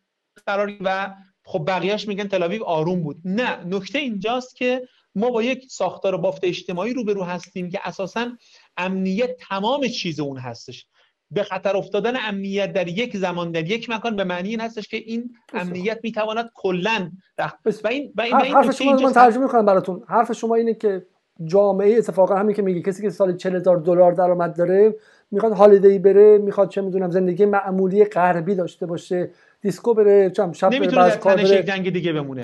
قرار 0.46 0.76
و 0.80 1.14
خب 1.44 1.64
بقیهش 1.66 2.08
میگن 2.08 2.28
تلاویو 2.28 2.64
آروم 2.64 3.02
بود. 3.02 3.16
نه 3.24 3.64
نکته 3.64 3.98
اینجاست 3.98 4.56
که 4.56 4.88
ما 5.14 5.30
با 5.30 5.42
یک 5.42 5.66
ساختار 5.70 6.16
بافت 6.16 6.44
اجتماعی 6.44 6.94
روبرو 6.94 7.24
هستیم 7.24 7.70
که 7.70 7.80
اساسا 7.84 8.36
امنیت 8.76 9.30
تمام 9.48 9.88
چیز 9.88 10.20
اون 10.20 10.38
هستش. 10.38 10.86
به 11.30 11.42
خطر 11.42 11.76
افتادن 11.76 12.12
امنیت 12.28 12.72
در 12.72 12.88
یک 12.88 13.16
زمان 13.16 13.50
در 13.50 13.70
یک 13.70 13.90
مکان 13.90 14.16
به 14.16 14.24
معنی 14.24 14.48
این 14.48 14.60
هستش 14.60 14.88
که 14.88 14.96
این 14.96 15.30
امنیت 15.54 15.98
می‌تواند 16.02 16.50
کلا 16.54 17.10
و 17.38 17.88
این 17.88 18.12
و 18.16 18.22
این, 18.22 18.34
حرف 18.36 18.70
شما 18.70 18.92
من 18.92 19.12
ترجمه 19.12 19.42
می‌کنم 19.42 19.66
براتون. 19.66 20.02
حرف 20.08 20.32
شما 20.32 20.54
اینه 20.54 20.74
که 20.74 21.06
جامعه 21.44 21.98
اتفاقا 21.98 22.36
همین 22.36 22.56
که 22.56 22.62
میگه 22.62 22.82
کسی 22.82 23.02
که 23.02 23.10
سال 23.10 23.36
40 23.36 23.56
هزار 23.56 23.76
دلار 23.76 24.12
درآمد 24.12 24.56
داره 24.56 24.96
می‌خواد 25.30 25.52
هالیدی 25.52 25.98
بره 25.98 26.38
می‌خواد 26.38 26.68
چه 26.68 26.80
می‌دونم 26.80 27.10
زندگی 27.10 27.44
معمولی 27.44 28.04
غربی 28.04 28.54
داشته 28.54 28.86
باشه 28.86 29.30
دیسکو 29.60 29.94
بره 29.94 30.30
چم 30.30 30.52
شب 30.52 30.70
بره 30.70 31.16
کار 31.16 31.36
بره 31.36 31.62
جنگ 31.62 31.90
دیگه 31.92 32.12
بمونه. 32.12 32.42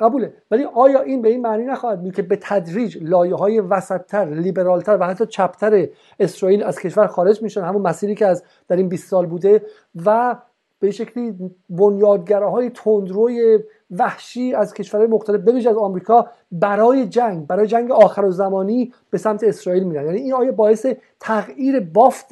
قبوله. 0.00 0.34
ولی 0.50 0.64
آیا 0.64 1.00
این 1.00 1.22
به 1.22 1.28
این 1.28 1.40
معنی 1.42 1.64
نخواهد 1.64 2.02
بود 2.02 2.14
که 2.14 2.22
به 2.22 2.38
تدریج 2.42 2.98
لایه 3.00 3.34
های 3.34 3.60
وسطتر 3.60 4.24
لیبرالتر 4.24 4.96
و 5.00 5.06
حتی 5.06 5.26
چپتر 5.26 5.88
اسرائیل 6.20 6.62
از 6.62 6.78
کشور 6.78 7.06
خارج 7.06 7.42
میشن؟ 7.42 7.60
همون 7.60 7.82
مسیری 7.82 8.14
که 8.14 8.26
از 8.26 8.44
در 8.68 8.76
این 8.76 8.88
20 8.88 9.08
سال 9.08 9.26
بوده 9.26 9.62
و 10.04 10.36
به 10.78 10.90
شکلی 10.90 11.52
بنیادگره 11.70 12.50
های 12.50 12.70
تندروی 12.70 13.58
وحشی 13.90 14.54
از 14.54 14.74
کشورهای 14.74 15.08
مختلف 15.08 15.40
بویژه 15.40 15.70
از 15.70 15.76
آمریکا 15.76 16.30
برای 16.52 17.06
جنگ 17.06 17.46
برای 17.46 17.66
جنگ 17.66 17.90
آخر 17.90 18.24
و 18.24 18.30
زمانی 18.30 18.92
به 19.10 19.18
سمت 19.18 19.44
اسرائیل 19.44 19.84
میرن. 19.84 20.06
یعنی 20.06 20.18
این 20.18 20.34
آیا 20.34 20.52
باعث 20.52 20.86
تغییر 21.20 21.80
بافت 21.80 22.28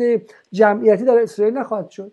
جمعیتی 0.53 1.05
در 1.05 1.19
اسرائیل 1.23 1.59
نخواهد 1.59 1.91
شد؟ 1.91 2.13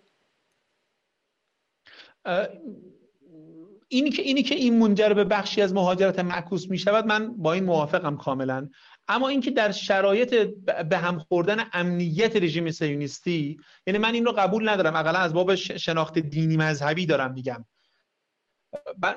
اینی 3.92 4.10
که 4.10 4.22
اینی 4.22 4.44
که 4.44 4.56
این 4.56 4.80
منجر 4.80 5.14
به 5.14 5.24
بخشی 5.24 5.62
از 5.62 5.74
مهاجرت 5.74 6.20
معکوس 6.20 6.70
می 6.70 6.78
شود 6.78 7.06
من 7.06 7.38
با 7.38 7.54
این 7.54 7.64
موافقم 7.64 8.18
کاملا. 8.18 8.70
اما 9.08 9.30
اینکه 9.30 9.52
در 9.52 9.72
شرایط 9.72 10.36
به 10.90 10.98
هم 10.98 11.20
خوردن 11.20 11.64
امنیت 11.74 12.36
رژیم 12.36 12.72
سیونیستی 12.72 13.60
یعنی 13.88 14.00
من 14.00 14.14
این 14.14 14.26
رو 14.26 14.32
قبول 14.32 14.70
ندارم. 14.70 14.96
اقلا 14.96 15.20
از 15.20 15.34
باب 15.34 15.56
شناخت 15.56 16.20
دینی 16.20 16.58
مذهبی 16.58 17.06
دارم 17.06 17.34
میگم. 17.34 17.66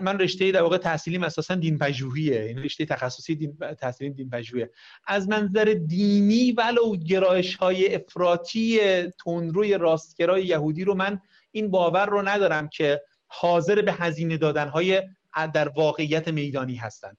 من 0.00 0.18
رشته 0.18 0.52
در 0.52 0.62
واقع 0.62 0.76
تحصیلیم 0.76 1.22
اساسا 1.22 1.54
دین 1.54 1.78
پژوهیه. 1.78 2.40
این 2.40 2.48
یعنی 2.48 2.62
رشته 2.62 2.84
تخصصی 2.84 3.34
دین 3.34 3.56
تحصیلی 3.80 4.10
دین 4.10 4.30
پژوهیه. 4.30 4.70
از 5.06 5.28
منظر 5.28 5.64
دینی 5.86 6.52
ولو 6.52 6.96
گرایش 6.96 7.56
های 7.56 7.94
افراطی 7.94 8.80
تندروی 9.24 9.74
راستگرای 9.74 10.46
یهودی 10.46 10.84
رو 10.84 10.94
من 10.94 11.20
این 11.50 11.70
باور 11.70 12.06
رو 12.06 12.28
ندارم 12.28 12.68
که 12.68 13.02
حاضر 13.34 13.82
به 13.82 13.92
هزینه 13.92 14.36
دادنهای 14.36 15.02
در 15.54 15.68
واقعیت 15.68 16.28
میدانی 16.28 16.74
هستند. 16.74 17.18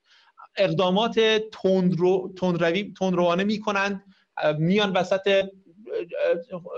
اقدامات 0.57 1.19
تندرو 1.51 2.33
تندروانه 2.99 3.43
می‌کنند 3.43 4.03
میان 4.57 4.91
وسط 4.91 5.45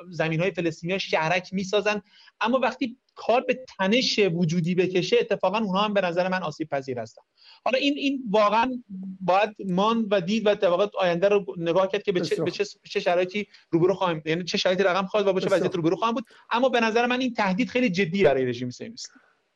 زمین 0.09 0.39
های 0.39 0.51
فلسطینی 0.51 0.93
ها 0.93 0.99
شهرک 0.99 1.53
می‌سازند 1.53 2.03
اما 2.41 2.59
وقتی 2.59 2.97
کار 3.15 3.41
به 3.41 3.59
تنش 3.77 4.19
وجودی 4.19 4.75
بکشه 4.75 5.17
اتفاقا 5.19 5.57
اونها 5.57 5.81
هم 5.81 5.93
به 5.93 6.01
نظر 6.01 6.27
من 6.27 6.43
آسیب 6.43 6.69
پذیر 6.69 6.99
هستن. 6.99 7.21
حالا 7.65 7.77
این 7.77 7.93
این 7.97 8.23
واقعا 8.29 8.71
باید 9.21 9.49
مان 9.65 10.07
و 10.11 10.21
دید 10.21 10.47
و 10.47 10.67
واقع 10.69 10.87
آینده 10.99 11.29
رو 11.29 11.45
نگاه 11.57 11.87
کرد 11.87 12.03
که 12.03 12.11
به 12.11 12.21
چه, 12.21 12.43
به 12.43 12.51
چه, 12.51 12.99
شرایطی 12.99 13.47
روبرو 13.71 13.93
خواهیم 13.93 14.21
یعنی 14.25 14.43
چه 14.43 14.57
شرایطی 14.57 14.83
رقم 14.83 15.05
خواهد 15.05 15.27
و 15.27 15.33
با 15.33 15.39
چه 15.39 15.49
وضعیت 15.55 15.75
روبرو 15.75 15.95
خواهیم 15.95 16.15
بود. 16.15 16.25
اما 16.51 16.69
به 16.69 16.79
نظر 16.79 17.05
من 17.05 17.21
این 17.21 17.33
تهدید 17.33 17.69
خیلی 17.69 17.89
جدی 17.89 18.23
برای 18.23 18.45
رژیم 18.45 18.69
صهیونیستی. 18.69 19.11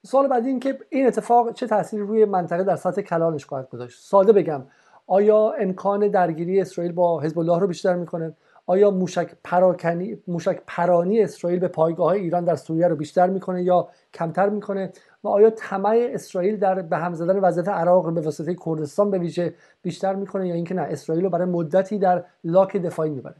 سوال 0.05 0.27
بعدی 0.27 0.47
این 0.47 0.59
که 0.59 0.79
این 0.89 1.07
اتفاق 1.07 1.53
چه 1.53 1.67
تأثیری 1.67 2.01
روی 2.01 2.25
منطقه 2.25 2.63
در 2.63 2.75
سطح 2.75 3.01
کلانش 3.01 3.45
خواهد 3.45 3.69
گذاشت؟ 3.69 3.99
ساده 4.01 4.33
بگم 4.33 4.65
آیا 5.07 5.51
امکان 5.51 6.07
درگیری 6.07 6.61
اسرائیل 6.61 6.91
با 6.93 7.21
حزب 7.21 7.39
الله 7.39 7.59
رو 7.59 7.67
بیشتر 7.67 7.95
می‌کنه 7.95 8.35
آیا 8.69 8.91
موشک 8.91 9.31
پراکنی 9.43 10.17
موشک 10.27 10.61
پرانی 10.67 11.21
اسرائیل 11.21 11.59
به 11.59 11.67
پایگاه 11.67 12.11
ایران 12.11 12.45
در 12.45 12.55
سوریه 12.55 12.87
رو 12.87 12.95
بیشتر 12.95 13.29
می‌کنه 13.29 13.63
یا 13.63 13.89
کمتر 14.13 14.49
می‌کنه؟ 14.49 14.91
و 15.23 15.27
آیا 15.27 15.49
طمع 15.49 16.09
اسرائیل 16.13 16.57
در 16.57 16.81
به 16.81 16.97
هم 16.97 17.13
زدن 17.13 17.39
وضعیت 17.39 17.67
عراق 17.67 18.13
به 18.13 18.21
واسطه 18.21 18.55
کردستان 18.65 19.11
به 19.11 19.19
ویژه 19.19 19.53
بیشتر 19.81 20.15
می‌کنه 20.15 20.47
یا 20.47 20.53
اینکه 20.53 20.73
نه 20.73 20.81
اسرائیل 20.81 21.23
رو 21.23 21.29
برای 21.29 21.47
مدتی 21.47 21.99
در 21.99 22.23
لاک 22.43 22.77
دفاعی 22.77 23.09
می‌بره؟ 23.09 23.35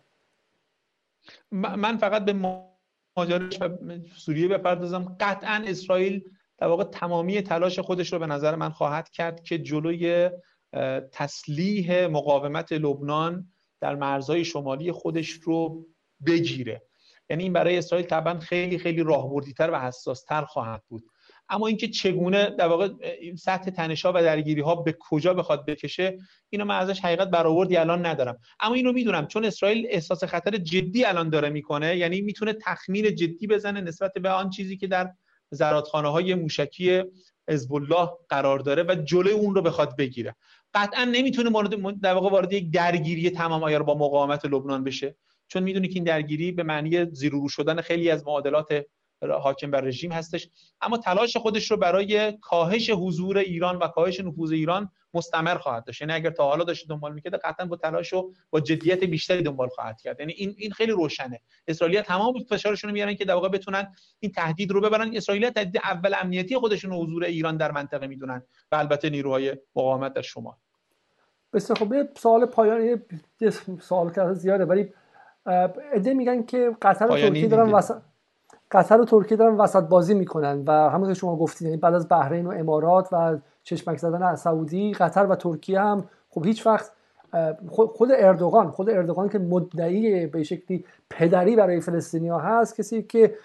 من 1.51 1.97
فقط 1.97 2.25
به 2.25 2.33
ماجراش 3.17 3.59
سوریه 4.15 4.47
بپردازم. 4.47 5.15
قطعا 5.19 5.63
اسرائیل 5.67 6.23
در 6.57 6.67
واقع 6.67 6.83
تمامی 6.83 7.41
تلاش 7.41 7.79
خودش 7.79 8.13
رو 8.13 8.19
به 8.19 8.27
نظر 8.27 8.55
من 8.55 8.69
خواهد 8.69 9.09
کرد 9.09 9.43
که 9.43 9.59
جلوی 9.59 10.29
تسلیح 11.11 12.07
مقاومت 12.07 12.73
لبنان 12.73 13.47
در 13.81 13.95
مرزهای 13.95 14.45
شمالی 14.45 14.91
خودش 14.91 15.29
رو 15.29 15.85
بگیره. 16.25 16.81
یعنی 17.29 17.43
این 17.43 17.53
برای 17.53 17.77
اسرائیل 17.77 18.07
طبعا 18.07 18.39
خیلی 18.39 18.77
خیلی 18.77 19.03
راهبردیتر 19.03 19.69
و 19.71 19.79
حساستر 19.79 20.41
خواهد 20.45 20.83
بود. 20.87 21.03
اما 21.49 21.67
اینکه 21.67 21.87
چگونه 21.87 22.49
در 22.49 22.67
واقع 22.67 22.89
سطح 23.37 23.71
تنشا 23.71 24.13
و 24.15 24.23
درگیری 24.23 24.61
ها 24.61 24.75
به 24.75 24.95
کجا 24.99 25.33
بخواد 25.33 25.65
بکشه 25.65 26.17
اینو 26.49 26.65
من 26.65 26.79
ازش 26.79 26.99
حقیقت 26.99 27.29
برآوردی 27.29 27.77
الان 27.77 28.05
ندارم. 28.05 28.37
اما 28.59 28.75
اینو 28.75 28.91
می‌دونم 28.91 29.27
چون 29.27 29.45
اسرائیل 29.45 29.87
احساس 29.89 30.23
خطر 30.23 30.57
جدی 30.57 31.05
الان 31.05 31.29
داره 31.29 31.49
می‌کنه 31.49 31.97
یعنی 31.97 32.21
می‌تونه 32.21 32.53
تخمین 32.53 33.15
جدی 33.15 33.47
بزنه 33.47 33.81
نسبت 33.81 34.13
به 34.13 34.29
آن 34.29 34.49
چیزی 34.49 34.77
که 34.77 34.87
در 34.87 35.11
زرادخانه 35.51 36.07
های 36.07 36.35
موشکی 36.35 37.03
حزب 37.49 37.73
الله 37.73 38.09
قرار 38.29 38.59
داره 38.59 38.83
و 38.83 38.95
جلوی 38.95 39.33
اون 39.33 39.55
رو 39.55 39.61
بخواد 39.61 39.97
بگیره. 39.97 40.35
قطعا 40.73 41.05
نمی‌تونه 41.05 41.49
مورد 41.49 41.99
در 41.99 42.13
واقع 42.13 42.29
وارد 42.29 42.53
یک 42.53 42.71
درگیری 42.71 43.29
تمام 43.29 43.63
آیار 43.63 43.83
با 43.83 43.97
مقاومت 43.97 44.45
لبنان 44.45 44.83
بشه. 44.83 45.15
چون 45.47 45.63
می‌دونی 45.63 45.87
که 45.87 45.95
این 45.95 46.03
درگیری 46.03 46.51
به 46.51 46.63
معنی 46.63 47.05
زیرورو 47.05 47.49
شدن 47.49 47.81
خیلی 47.81 48.09
از 48.09 48.27
معادلات 48.27 48.85
حاکم 49.21 49.71
بر 49.71 49.81
رژیم 49.81 50.11
هستش. 50.11 50.49
اما 50.81 50.97
تلاش 50.97 51.37
خودش 51.37 51.71
رو 51.71 51.77
برای 51.77 52.31
کاهش 52.31 52.89
حضور 52.89 53.37
ایران 53.37 53.77
و 53.77 53.87
کاهش 53.87 54.19
نفوذ 54.19 54.51
ایران 54.51 54.89
مستمر 55.13 55.57
خواهد 55.57 55.83
داشت. 55.83 56.01
یعنی 56.01 56.13
اگر 56.13 56.29
تا 56.29 56.43
حالا 56.43 56.63
داشته 56.63 56.87
دنبال 56.87 57.13
می‌کرده 57.13 57.37
قطعا 57.37 57.65
با 57.65 57.75
تلاش 57.75 58.13
و 58.13 58.31
با 58.49 58.59
جدیت 58.59 59.03
بیشتری 59.03 59.41
دنبال 59.41 59.67
خواهد 59.67 60.01
کرد. 60.01 60.19
یعنی 60.19 60.33
این 60.33 60.55
این 60.57 60.71
خیلی 60.71 60.91
روشنه. 60.91 61.41
اسرائیلیا 61.67 62.01
تمام 62.01 62.33
فشارشون 62.49 62.89
رو 62.89 62.93
میارن 62.93 63.15
که 63.15 63.25
در 63.25 63.33
واقع 63.33 63.49
بتونن 63.49 63.95
این 64.19 64.31
تهدید 64.31 64.71
رو 64.71 64.81
ببرن. 64.81 65.15
اسرائیل 65.15 65.49
تهدید 65.49 65.77
اول 65.77 66.15
امنیتی 66.21 66.57
خودشون 66.57 66.93
حضور 66.93 67.23
ایران 67.23 67.57
در 67.57 67.71
منطقه 67.71 68.07
می‌دونن 68.07 68.43
و 68.71 68.75
البته 68.75 69.09
نیروهای 69.09 69.57
مقاومت 69.75 70.13
در 70.13 70.21
شمال. 70.21 70.55
بسیار 71.53 71.79
خب 71.79 71.93
یه 71.93 72.09
سوال 72.17 72.45
پایانی 72.45 72.95
سوال 73.81 74.13
که 74.13 74.33
زیاده 74.33 74.65
ولی 74.65 74.93
ایده 75.93 76.13
میگن 76.13 76.43
که 76.43 76.77
قطر 76.81 77.05
و 77.05 77.17
ترکیه 77.17 77.47
دارن 77.47 77.71
وسط 77.71 78.01
قطر 78.71 79.01
و 79.01 79.05
ترکیه 79.05 79.37
دارن 79.37 79.57
وسط 79.57 79.83
بازی 79.83 80.13
می‌کنن 80.13 80.63
و 80.67 80.71
همون 80.71 81.07
که 81.07 81.13
شما 81.13 81.35
گفتید 81.35 81.67
یعنی 81.67 81.77
بعد 81.77 81.93
از 81.93 82.09
بحرین 82.09 82.47
و 82.47 82.51
امارات 82.51 83.07
و 83.11 83.37
چشمک 83.63 83.97
زدن 83.97 84.23
از 84.23 84.39
سعودی 84.39 84.93
قطر 84.93 85.25
و 85.25 85.35
ترکیه 85.35 85.79
هم 85.79 86.03
خب 86.29 86.45
هیچ 86.45 86.67
وقت 86.67 86.91
خود 87.69 88.09
اردوغان 88.11 88.71
خود 88.71 88.89
اردوغان 88.89 89.29
که 89.29 89.39
مدعی 89.39 90.27
به 90.27 90.43
شکلی 90.43 90.85
پدری 91.09 91.55
برای 91.55 91.81
فلسطینیا 91.81 92.37
هست 92.37 92.75
کسی 92.75 93.03
که 93.03 93.35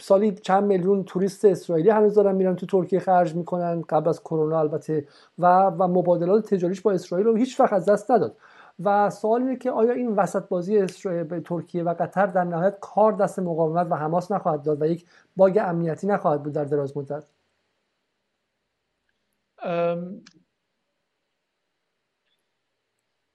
سالی 0.00 0.32
چند 0.32 0.64
میلیون 0.64 1.04
توریست 1.04 1.44
اسرائیلی 1.44 1.90
هنوز 1.90 2.14
دارن 2.14 2.34
میرن 2.34 2.56
تو 2.56 2.66
ترکیه 2.66 3.00
خرج 3.00 3.34
می‌کنن 3.34 3.82
قبل 3.88 4.08
از 4.08 4.20
کرونا 4.20 4.60
البته 4.60 5.06
و 5.38 5.46
و 5.66 5.88
مبادلات 5.88 6.54
تجاریش 6.54 6.80
با 6.80 6.92
اسرائیل 6.92 7.26
رو 7.26 7.36
هیچ 7.36 7.60
وقت 7.60 7.72
از 7.72 7.84
دست 7.84 8.10
نداد. 8.10 8.36
و 8.78 9.10
سوال 9.10 9.42
اینه 9.42 9.56
که 9.56 9.70
آیا 9.70 9.92
این 9.92 10.08
وسط 10.08 10.48
بازی 10.48 10.86
به 11.24 11.40
ترکیه 11.40 11.82
و 11.82 11.94
قطر 11.94 12.26
در 12.26 12.44
نهایت 12.44 12.78
کار 12.80 13.12
دست 13.12 13.38
مقاومت 13.38 13.86
و 13.90 13.94
حماس 13.94 14.32
نخواهد 14.32 14.62
داد 14.62 14.82
و 14.82 14.86
یک 14.86 15.06
باگ 15.36 15.58
امنیتی 15.62 16.06
نخواهد 16.06 16.42
بود 16.42 16.52
در 16.52 16.64
دراز 16.64 16.96
مدت؟ 16.96 17.24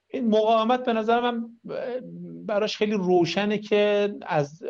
این 0.07 0.29
مقاومت 0.29 0.85
به 0.85 0.93
نظر 0.93 1.19
من 1.19 1.49
براش 2.45 2.77
خیلی 2.77 2.93
روشنه 2.93 3.57
که 3.57 4.13
از 4.21 4.63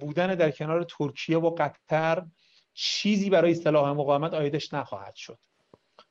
بودن 0.00 0.34
در 0.34 0.50
کنار 0.50 0.84
ترکیه 0.84 1.38
و 1.38 1.50
قطر 1.58 2.26
چیزی 2.74 3.30
برای 3.30 3.50
اصطلاح 3.50 3.92
مقاومت 3.92 4.34
آیدش 4.34 4.74
نخواهد 4.74 5.14
شد 5.14 5.38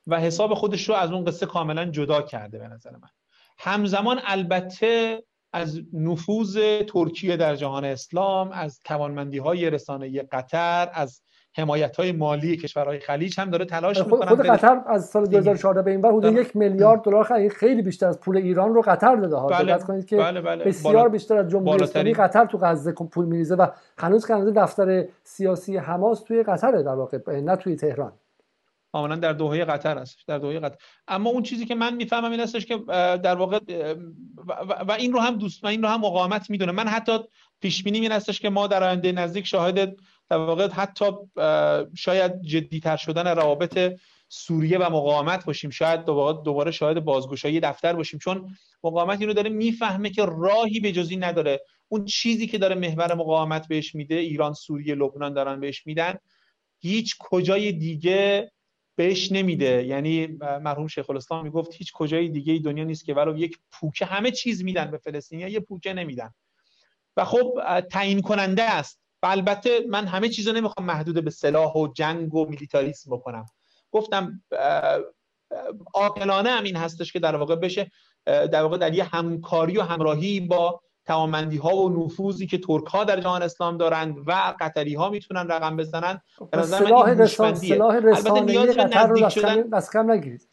و 0.08 0.20
حساب 0.20 0.54
خودش 0.54 0.90
رو 0.90 0.96
از 0.96 1.12
اون 1.12 1.26
قصه 1.26 1.46
کاملا 1.46 1.86
جدا 1.86 2.22
کرده 2.22 2.60
به 2.60 2.68
نظر 2.68 2.92
من. 2.92 3.10
همزمان 3.58 4.20
البته 4.26 5.24
از 5.54 5.82
نفوذ 5.94 6.60
ترکیه 6.88 7.38
در 7.38 7.56
جهان 7.56 7.86
اسلام 7.86 8.52
از 8.52 8.80
توانمندی 8.86 9.38
های 9.38 9.70
رسانه 9.70 10.22
قطر 10.22 10.90
از 10.94 11.22
حمایت 11.58 11.96
های 11.96 12.12
مالی 12.12 12.58
کشورهای 12.58 13.00
خلیج 13.00 13.40
هم 13.40 13.50
داره 13.50 13.66
تلاش 13.66 13.98
می‌کنه. 13.98 14.26
خود 14.26 14.42
قطر 14.42 14.82
از 14.88 15.06
سال 15.06 15.26
2014 15.26 15.82
به 15.82 15.92
این 15.92 16.02
بر 16.02 16.12
حدود 16.12 16.34
یک 16.34 16.56
میلیارد 16.56 17.02
دلار 17.02 17.50
خیلی 17.50 17.82
بیشتر 17.82 18.08
از 18.08 18.20
پول 18.20 18.38
ایران 18.38 18.74
رو 18.74 18.82
قطر 18.82 19.16
داده. 19.16 19.36
ها 19.36 19.48
بله. 19.48 19.78
کنید 19.78 20.06
که 20.06 20.18
بله 20.18 20.42
بله. 20.42 20.66
بسیار 20.66 21.10
بیشتر 21.10 21.38
از 21.38 21.50
جمهوری 21.50 21.84
اسلامی 21.84 22.14
قطر 22.14 22.46
تو 22.46 22.58
غزه 22.58 22.92
پول 22.92 23.26
میریزه 23.26 23.56
و 23.56 23.68
هنوز 23.98 24.28
که 24.28 24.34
دفتر 24.34 25.06
سیاسی 25.24 25.78
حماس 25.78 26.24
توی 26.24 26.44
قطره 26.44 26.84
در 26.84 26.96
واقع 26.96 27.40
نه 27.40 27.56
توی 27.56 27.76
تهران. 27.76 28.12
کاملا 28.96 29.16
در 29.16 29.34
دوحه 29.34 29.66
قطر 29.66 29.98
هستش 29.98 30.24
در 30.24 30.38
دوحه 30.38 30.60
قطر. 30.60 30.78
اما 31.08 31.30
اون 31.30 31.44
چیزی 31.44 31.66
که 31.66 31.76
من 31.76 31.96
می‌فهمم 31.96 32.32
این 32.32 32.40
هستش 32.40 32.66
که 32.66 32.78
در 33.24 33.36
واقع 33.36 33.60
و 34.88 34.92
این 34.92 35.14
رو 35.14 35.20
هم 35.20 35.38
دوست 35.38 35.64
و 35.64 35.68
این 35.68 35.82
رو 35.82 35.90
هم 35.90 36.02
مقاومت 36.02 36.50
می‌دونه. 36.50 36.72
من 36.72 36.88
حتی 36.88 37.20
پیش 37.62 37.84
بینی 37.84 38.00
این 38.00 38.12
هستش 38.12 38.40
که 38.40 38.50
ما 38.50 38.68
در 38.68 38.84
آینده 38.84 39.12
نزدیک 39.12 39.46
شاهد 39.46 39.96
در 40.30 40.38
واقع 40.38 40.68
حتی 40.68 41.06
شاید 41.96 42.42
جدیتر 42.42 42.98
شدن 42.98 43.28
روابط 43.28 44.00
سوریه 44.30 44.78
و 44.78 44.84
مقاومت 44.84 45.46
باشیم. 45.46 45.70
شاید 45.70 46.06
دوباره 46.06 46.72
شاهد 46.72 47.00
بازگشایی 47.00 47.60
دفتر 47.60 47.94
باشیم. 47.94 48.20
چون 48.20 48.56
مقاومت 48.84 49.22
اینو 49.22 49.34
داره 49.34 49.50
می‌فهمه 49.50 50.10
که 50.10 50.26
راهی 50.26 50.80
به 50.80 50.92
جزی 50.92 51.18
نداره. 51.18 51.62
اون 51.88 52.06
چیزی 52.06 52.48
که 52.48 52.58
داره 52.58 52.76
محور 52.76 53.14
مقاومت 53.14 53.68
بهش 53.68 53.96
میده 53.96 54.16
ایران 54.16 54.54
سوریه 54.54 54.96
لبنان 54.96 55.34
دارن 55.34 55.60
بهش 55.60 55.88
میدن 55.88 56.16
هیچ 56.80 57.16
کجای 57.20 57.72
دیگه 57.72 58.52
بهش 58.96 59.32
نمیده. 59.32 59.86
یعنی 59.86 60.28
مرحوم 60.42 60.88
شیخ 60.88 61.10
الاسلام 61.10 61.44
می‌گفت 61.44 61.74
هیچ 61.74 61.94
کجای 61.94 62.30
دیگه 62.30 62.60
دنیا 62.60 62.84
نیست 62.84 63.06
که 63.06 63.14
ولو 63.14 63.38
یک 63.38 63.60
پوکه 63.72 64.06
همه 64.06 64.32
چیز 64.32 64.64
میدن 64.64 64.92
به 64.92 64.98
فلسطینیا 64.98 65.48
یه 65.48 65.60
پوکه 65.60 65.94
نمیدن. 65.94 66.34
و 67.18 67.26
خب 67.26 67.60
تعیین 67.92 68.22
کننده 68.22 68.64
است. 68.64 69.02
و 69.24 69.26
البته 69.28 69.80
من 69.90 70.08
همه 70.08 70.30
چیزو 70.30 70.52
نمی‌خوام 70.52 70.86
محدود 70.88 71.24
به 71.24 71.30
سلاح 71.30 71.74
و 71.74 71.94
جنگ 71.94 72.36
و 72.36 72.46
میلیتاریسم 72.46 73.16
بکنم. 73.16 73.46
گفتم 73.92 74.44
عاقلانه 75.94 76.50
هم 76.50 76.64
این 76.64 76.76
هستش 76.76 77.14
که 77.14 77.20
در 77.20 77.36
واقع 77.36 77.56
بشه 77.56 77.92
در 78.26 78.62
واقع 78.62 78.78
در 78.78 78.94
یه 78.94 79.04
همکاری 79.04 79.78
و 79.78 79.82
همراهی 79.82 80.40
با 80.40 80.82
توانمندی 81.06 81.58
ها 81.58 81.76
و 81.76 82.06
نفوذی 82.06 82.48
که 82.48 82.58
ترک 82.58 82.86
ها 82.86 83.04
در 83.04 83.20
جهان 83.20 83.42
اسلام 83.42 83.78
دارند 83.78 84.18
و 84.28 84.56
قطری 84.60 84.96
ها 84.96 85.10
می‌تونن 85.10 85.48
رقم 85.48 85.78
بزنن 85.78 86.22
به 86.52 86.58
نظر 86.58 86.84
من 86.84 86.94
این 86.94 87.18
رسان 87.20 87.56
سلاح 87.56 87.96
رسانه‌ای 87.96 88.74
قطر 88.74 89.08
رو 89.08 89.30
دست 89.74 89.94
کم 89.94 90.12
نگیرید. 90.12 90.48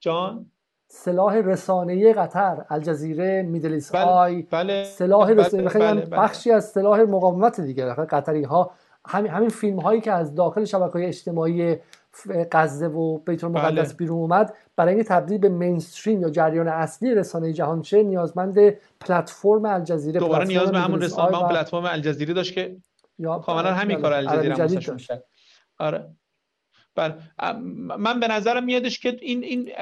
جان؟ 0.00 0.50
سلاح 0.88 1.34
رسانه‌ای 1.34 2.12
قطر 2.12 2.64
الجزیره 2.70 3.42
میدلیس 3.42 3.92
بله، 3.92 4.04
آی 4.04 4.42
بله، 4.42 4.84
سلاح 4.84 5.32
بله، 5.32 5.42
رسانه‌ای. 5.42 5.78
بله، 5.78 6.00
بله. 6.00 6.20
بخشی 6.20 6.50
از 6.50 6.70
سلاح 6.70 7.00
مقاومت 7.00 7.60
دیگه. 7.60 7.94
قطری 7.94 8.42
ها 8.42 8.70
همین 9.06 9.32
همین 9.32 9.48
فیلم 9.48 9.80
هایی 9.80 10.00
که 10.00 10.12
از 10.12 10.34
داخل 10.34 10.64
شبکه 10.64 11.08
اجتماعی 11.08 11.76
غزه 12.52 12.86
و 12.86 13.18
بیت 13.18 13.44
المقدس 13.44 13.88
بله. 13.88 13.96
بیرون 13.96 14.18
اومد. 14.18 14.54
برای 14.76 14.94
اینکه 14.94 15.08
تبدیل 15.08 15.38
به 15.38 15.48
مینستریم 15.48 16.22
یا 16.22 16.30
جریان 16.30 16.68
اصلی 16.68 17.14
رسانه 17.14 17.52
جهان 17.52 17.82
شه 17.82 18.02
نیازمند 18.02 18.70
پلتفرم 19.00 19.64
الجزیره 19.64 20.20
دوباره 20.20 20.46
نیاز 20.46 20.72
به 20.72 20.78
همون 20.78 21.02
رسانه 21.02 21.38
و... 21.38 21.48
پلتفرم 21.48 21.84
الجزیره 21.84 22.34
داشت 22.34 22.54
که 22.54 22.76
یا 23.18 23.38
کاملا 23.38 23.74
همین 23.74 24.00
کار 24.00 24.12
الجزیره 24.12 24.80
کرد 24.80 25.24
آره. 25.78 26.10
بله. 26.94 27.14
من 27.98 28.20
به 28.20 28.28
نظرم 28.28 28.64
میادش 28.64 28.98
که 28.98 29.16
این 29.22 29.44
این 29.44 29.72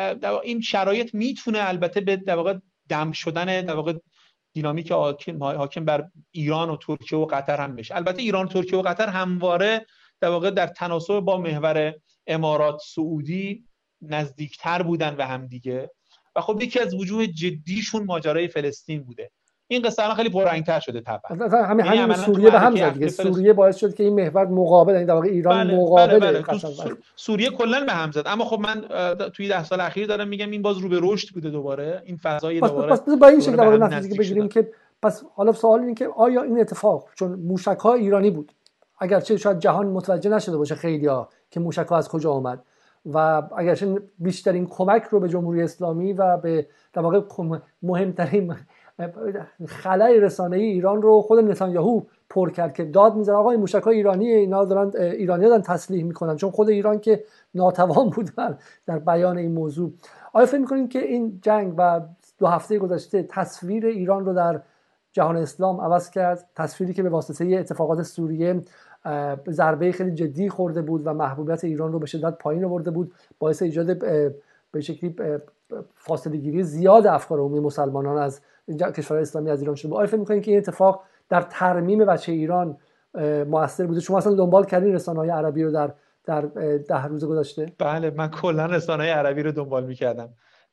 این 0.42 0.60
شرایط 0.60 1.14
می‌تونه 1.14 1.58
البته 1.68 2.00
به 2.00 2.16
در 2.16 2.36
واقع 2.36 2.58
دم 2.88 3.12
شدن 3.12 3.64
در 3.66 3.74
واقع 3.74 3.94
دینامیک 4.52 4.92
حاکم 4.92 5.42
حاکم 5.44 5.84
بر 5.84 6.08
ایران 6.30 6.70
و 6.70 6.76
ترکیه 6.76 7.18
و 7.18 7.26
قطر 7.26 7.56
هم 7.56 7.76
بشه. 7.76 7.96
البته 7.96 8.22
ایران 8.22 8.46
و 8.46 8.48
ترکیه 8.48 8.78
و 8.78 8.82
قطر 8.82 9.06
همواره 9.06 9.86
در 10.20 10.28
واقع 10.28 10.50
در 10.50 10.66
تناسب 10.66 11.20
با 11.20 11.38
محور 11.38 11.94
امارات 12.26 12.80
سعودی 12.84 13.64
نزدیکتر 14.02 14.82
بودن 14.82 15.16
به 15.16 15.26
هم 15.26 15.46
دیگه. 15.46 15.90
و 16.36 16.40
خب 16.40 16.62
یکی 16.62 16.80
از 16.80 16.94
وجوه 16.94 17.26
جدیشون 17.26 18.04
ماجرای 18.04 18.48
فلسطین 18.48 19.02
بوده. 19.02 19.30
این 19.68 19.82
قصه 19.82 20.02
الان 20.02 20.16
خیلی 20.16 20.28
پررنگتر 20.28 20.80
شده 20.80 21.00
طبعا. 21.00 21.48
همین 21.64 21.86
همین 21.86 22.00
یعنی 22.00 22.14
سوریه 22.14 22.50
به 22.50 22.58
هم 22.58 22.76
زد 22.76 23.08
سوریه 23.08 23.52
باعث 23.52 23.76
شد 23.76 23.94
که 23.94 24.04
این 24.04 24.14
محور 24.14 24.46
مقابل 24.46 24.94
این 24.94 25.06
در 25.06 25.14
واقع 25.14 25.28
ایران 25.28 25.66
بله، 25.66 25.76
مقابل 25.76 26.18
بله. 26.18 26.40
بله. 26.40 26.96
سوریه 27.16 27.50
کلا 27.50 27.84
به 27.84 27.92
هم 27.92 28.10
زد. 28.10 28.22
اما 28.26 28.44
خب 28.44 28.60
من 28.60 28.80
توی 29.28 29.48
ده 29.48 29.64
سال 29.64 29.80
اخیر 29.80 30.06
دارم 30.06 30.28
میگم 30.28 30.50
این 30.50 30.62
باز 30.62 30.78
رو 30.78 30.88
به 30.88 30.98
رشد 31.02 31.34
بوده 31.34 31.50
دوباره. 31.50 32.02
این 32.06 32.16
فضای 32.16 32.60
دوباره 32.60 32.92
پس 32.92 33.00
با 33.20 33.26
این 33.26 33.40
شکل 33.40 33.56
در 33.56 33.76
نتیجه 33.76 34.18
بگیریم 34.18 34.48
که 34.48 34.70
پس 35.02 35.22
حالا 35.34 35.52
سوال 35.52 35.80
اینه 35.80 35.94
که 35.94 36.08
آیا 36.16 36.42
این 36.42 36.60
اتفاق 36.60 37.08
چون 37.14 37.32
موشک 37.32 37.78
ها 37.78 37.94
ایرانی 37.94 38.30
بود. 38.30 38.52
اگرچه 38.98 39.36
شاید 39.36 39.58
جهان 39.58 39.86
متوجه 39.86 40.30
نشده 40.30 40.56
باشه 40.56 40.74
خیلی 40.74 41.06
ها 41.06 41.28
که 41.52 41.60
موشک 41.60 41.92
از 41.92 42.08
کجا 42.08 42.32
آمد. 42.32 42.62
و 43.12 43.42
اگرچه 43.56 44.02
بیشترین 44.18 44.66
کمک 44.66 45.02
رو 45.02 45.20
به 45.20 45.28
جمهوری 45.28 45.62
اسلامی 45.62 46.12
و 46.12 46.36
به 46.36 46.66
در 46.92 47.02
واقع 47.02 47.20
مهمترین 47.82 48.54
خلای 49.66 50.20
رسانه 50.20 50.56
ای 50.56 50.64
ایران 50.64 51.02
رو 51.02 51.22
خود 51.22 51.38
نتانیاهو 51.38 52.02
پر 52.30 52.50
کرد 52.50 52.74
که 52.74 52.84
داد 52.84 53.16
می‌زنه 53.16 53.36
آقا 53.36 53.50
این 53.50 53.60
موشک 53.60 53.82
های 53.82 53.96
ایرانی 53.96 54.28
اینا 54.28 54.64
دارن 54.64 54.92
ایرانی 54.96 55.44
دارن 55.44 55.62
تسلیح 55.62 56.04
می‌کنن 56.04 56.36
چون 56.36 56.50
خود 56.50 56.68
ایران 56.68 57.00
که 57.00 57.24
ناتوان 57.54 58.10
بود 58.10 58.30
در 58.86 58.98
بیان 58.98 59.38
این 59.38 59.52
موضوع. 59.52 59.92
آیا 60.32 60.46
فکر 60.46 60.86
که 60.86 60.98
این 60.98 61.38
جنگ 61.42 61.74
و 61.78 62.00
دو 62.38 62.46
هفته 62.46 62.78
گذشته 62.78 63.22
تصویر 63.22 63.86
ایران 63.86 64.26
رو 64.26 64.34
در 64.34 64.60
جهان 65.12 65.36
اسلام 65.36 65.80
عوض 65.80 66.10
کرد؟ 66.10 66.48
تصویری 66.56 66.94
که 66.94 67.02
به 67.02 67.08
واسطه 67.08 67.56
اتفاقات 67.56 68.02
سوریه 68.02 68.62
ضربه 69.50 69.92
خیلی 69.92 70.10
جدی 70.10 70.48
خورده 70.48 70.82
بود 70.82 71.02
و 71.06 71.14
محبوبیت 71.14 71.64
ایران 71.64 71.92
رو 71.92 71.98
به 71.98 72.06
شدت 72.06 72.38
پایین 72.38 72.64
آورده 72.64 72.90
بود. 72.90 73.12
باعث 73.38 73.62
ایجاد 73.62 73.98
به 74.72 74.80
شکلی 74.80 75.14
فاصله 75.94 76.36
گیری 76.36 76.62
زیاد 76.62 77.06
افکار 77.06 77.38
عمومی 77.38 77.60
مسلمانان 77.60 78.18
از 78.18 78.40
کشورهای 78.68 79.22
اسلامی 79.22 79.50
از 79.50 79.60
ایران 79.60 79.74
شده 79.74 79.88
بود. 79.88 79.98
آیا 79.98 80.06
فکر 80.06 80.16
می‌کنید 80.16 80.42
که 80.42 80.50
این 80.50 80.60
اتفاق 80.60 81.02
در 81.28 81.42
ترمیم 81.42 82.04
بچه 82.04 82.32
ایران 82.32 82.76
موثر 83.46 83.86
بوده؟ 83.86 84.00
شما 84.00 84.18
اصلا 84.18 84.34
دنبال 84.34 84.64
کردین 84.64 84.94
رسانه‌های 84.94 85.30
عربی 85.30 85.62
رو 85.62 85.70
در 85.70 85.94
در 86.24 86.40
ده 86.76 87.04
روز 87.04 87.24
گذشته؟ 87.24 87.72
بله 87.78 88.10
من 88.10 88.28
کلا 88.28 88.66
رسانه‌های 88.66 89.12
عربی 89.12 89.42
رو 89.42 89.52
دنبال 89.52 89.86
می‌کردم. 89.86 90.28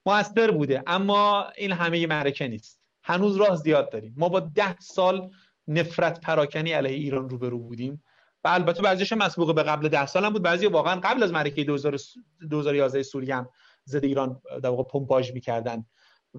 موثر 0.06 0.51
بوده 0.51 0.84
اما 0.88 1.45
این 1.57 1.72
همه 1.72 2.07
معرکه 2.07 2.47
نیست. 2.47 2.80
هنوز 3.03 3.35
راه 3.35 3.56
زیاد 3.56 3.91
داریم. 3.91 4.15
ما 4.18 4.30
با 4.30 4.39
ده 4.39 4.80
سال 4.80 5.30
نفرت 5.68 6.22
پراکنی 6.22 6.72
علیه 6.72 6.95
ایران 6.95 7.30
روبرو 7.30 7.60
بودیم. 7.60 8.03
و 8.43 8.47
البته 8.47 8.81
بعضیش 8.81 9.13
مسبوق 9.13 9.55
به 9.55 9.63
قبل 9.63 9.87
ده 9.87 10.05
سال 10.05 10.25
هم 10.25 10.33
بود. 10.33 10.41
بعضی 10.41 10.67
واقعا 10.67 10.99
قبل 10.99 11.23
از 11.23 11.31
معرکه 11.31 11.63
2011 11.63 13.03
سوریه 13.03 13.35
هم 13.35 13.49
ضد 13.87 14.03
ایران 14.03 14.41
در 14.63 14.69
واقع 14.69 14.83
پمپاژ 14.83 15.31
می‌کردن. 15.31 15.85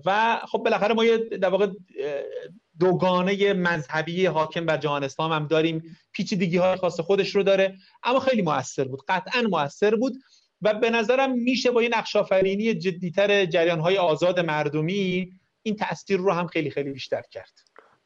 و 0.07 0.41
خب 0.49 0.59
بالاخره 0.59 0.95
ما 0.95 1.05
یه 1.05 1.19
در 1.19 1.49
واقع 1.49 1.67
دوگانه 2.79 3.53
مذهبی 3.53 4.27
حاکم 4.27 4.67
بر 4.67 4.77
جهان 4.77 5.05
اسلام 5.05 5.33
هم 5.33 5.47
داریم. 5.47 5.97
پیچیدگی 6.13 6.57
های 6.57 6.77
خاص 6.77 7.01
خودش 7.01 7.37
رو 7.37 7.43
داره. 7.43 7.77
اما 8.03 8.21
خیلی 8.21 8.43
موثر 8.43 8.85
بود. 8.85 9.01
قطعا 9.09 9.43
موثر 9.43 9.97
بود 9.97 10.17
و 10.63 10.75
به 10.75 10.91
نظرم 10.91 11.33
میشه 11.33 11.71
با 11.71 11.81
این 11.81 11.95
نقش 11.95 12.17
آفرینی 12.17 12.75
جدیتر 12.75 13.45
جریان 13.45 13.81
های 13.81 13.99
آزاد 13.99 14.41
مردمی 14.41 15.33
این 15.63 15.77
تاثیر 15.77 16.19
رو 16.19 16.33
هم 16.33 16.47
خیلی 16.47 16.71
خیلی 16.71 16.91
بیشتر 16.91 17.23
کرد. 17.31 17.53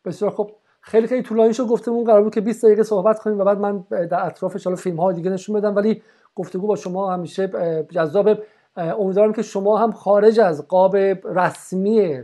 بسیار 0.05 0.31
خب 0.31 0.57
خیلی 0.87 1.07
خیلی 1.07 1.23
طولانی 1.23 1.55
شد 1.55 1.67
گفتمون 1.67 2.05
قرار 2.05 2.23
بود 2.23 2.35
که 2.35 2.41
20 2.41 2.65
دقیقه 2.65 2.83
صحبت 2.83 3.19
کنیم 3.19 3.39
و 3.39 3.45
بعد 3.45 3.59
من 3.59 3.85
در 3.91 4.27
اطرافش 4.27 4.65
حالا 4.65 4.77
فیلم 4.77 5.01
های 5.01 5.15
دیگه 5.15 5.31
نشون 5.31 5.57
بدم. 5.57 5.77
ولی 5.77 6.03
گفتگو 6.35 6.67
با 6.67 6.77
شما 6.77 7.13
همیشه 7.13 7.51
جذاب. 7.91 8.29
امیدوارم 8.77 9.33
که 9.33 9.43
شما 9.43 9.79
هم 9.79 9.93
خارج 9.93 10.41
از 10.41 10.69
قاب 10.69 10.97
رسمی 11.25 12.23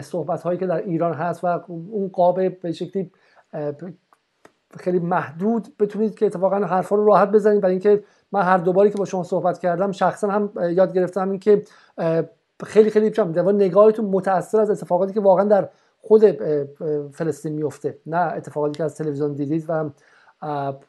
صحبت 0.00 0.42
هایی 0.42 0.58
که 0.58 0.66
در 0.66 0.76
ایران 0.76 1.12
هست 1.14 1.44
و 1.44 1.46
اون 1.66 2.08
قاب 2.08 2.58
به 2.60 2.72
شکلی 2.72 3.10
خیلی 4.78 4.98
محدود 4.98 5.68
بتونید 5.78 6.18
که 6.18 6.26
اتفاقا 6.26 6.56
حرفا 6.56 6.96
رو 6.96 7.04
راحت 7.04 7.30
بزنید. 7.30 7.60
برای 7.60 7.72
اینکه 7.72 8.04
من 8.32 8.42
هر 8.42 8.58
دوباری 8.58 8.90
که 8.90 8.98
با 8.98 9.04
شما 9.04 9.22
صحبت 9.22 9.58
کردم 9.58 9.92
شخصا 9.92 10.28
هم 10.28 10.52
یاد 10.70 10.94
گرفتم 10.94 11.30
این 11.30 11.38
که 11.38 11.62
خیلی 12.64 12.90
خیلی 12.90 13.10
در 13.10 13.42
نگاهتون 13.42 14.04
متاثر 14.04 14.60
از 14.60 14.70
اتفاقاتی 14.70 15.12
که 15.12 15.20
واقعا 15.20 15.44
در 15.44 15.68
خود 16.06 16.24
فلسطین 17.12 17.52
میفته. 17.52 17.98
نه 18.06 18.16
اتفاقاتی 18.16 18.76
که 18.78 18.84
از 18.84 18.96
تلویزیون 18.96 19.32
دیدید 19.32 19.64
و 19.68 19.90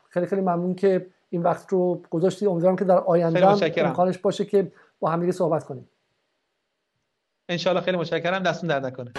خیلی 0.09 0.25
خیلی 0.25 0.41
ممنون 0.41 0.75
که 0.75 1.07
این 1.29 1.43
وقت 1.43 1.69
رو 1.69 2.01
گذاشتید. 2.09 2.47
امیدوارم 2.47 2.75
که 2.75 2.85
در 2.85 2.97
آینده 2.97 3.47
امکانش 3.85 4.17
باشه 4.17 4.45
که 4.45 4.71
با 4.99 5.09
همدیگه 5.09 5.31
صحبت 5.31 5.63
کنیم. 5.63 5.89
انشالله 7.49 7.81
خیلی 7.81 7.97
متشکرم. 7.97 8.43
دستون 8.43 8.69
در 8.69 8.79
نکنه. 8.79 9.11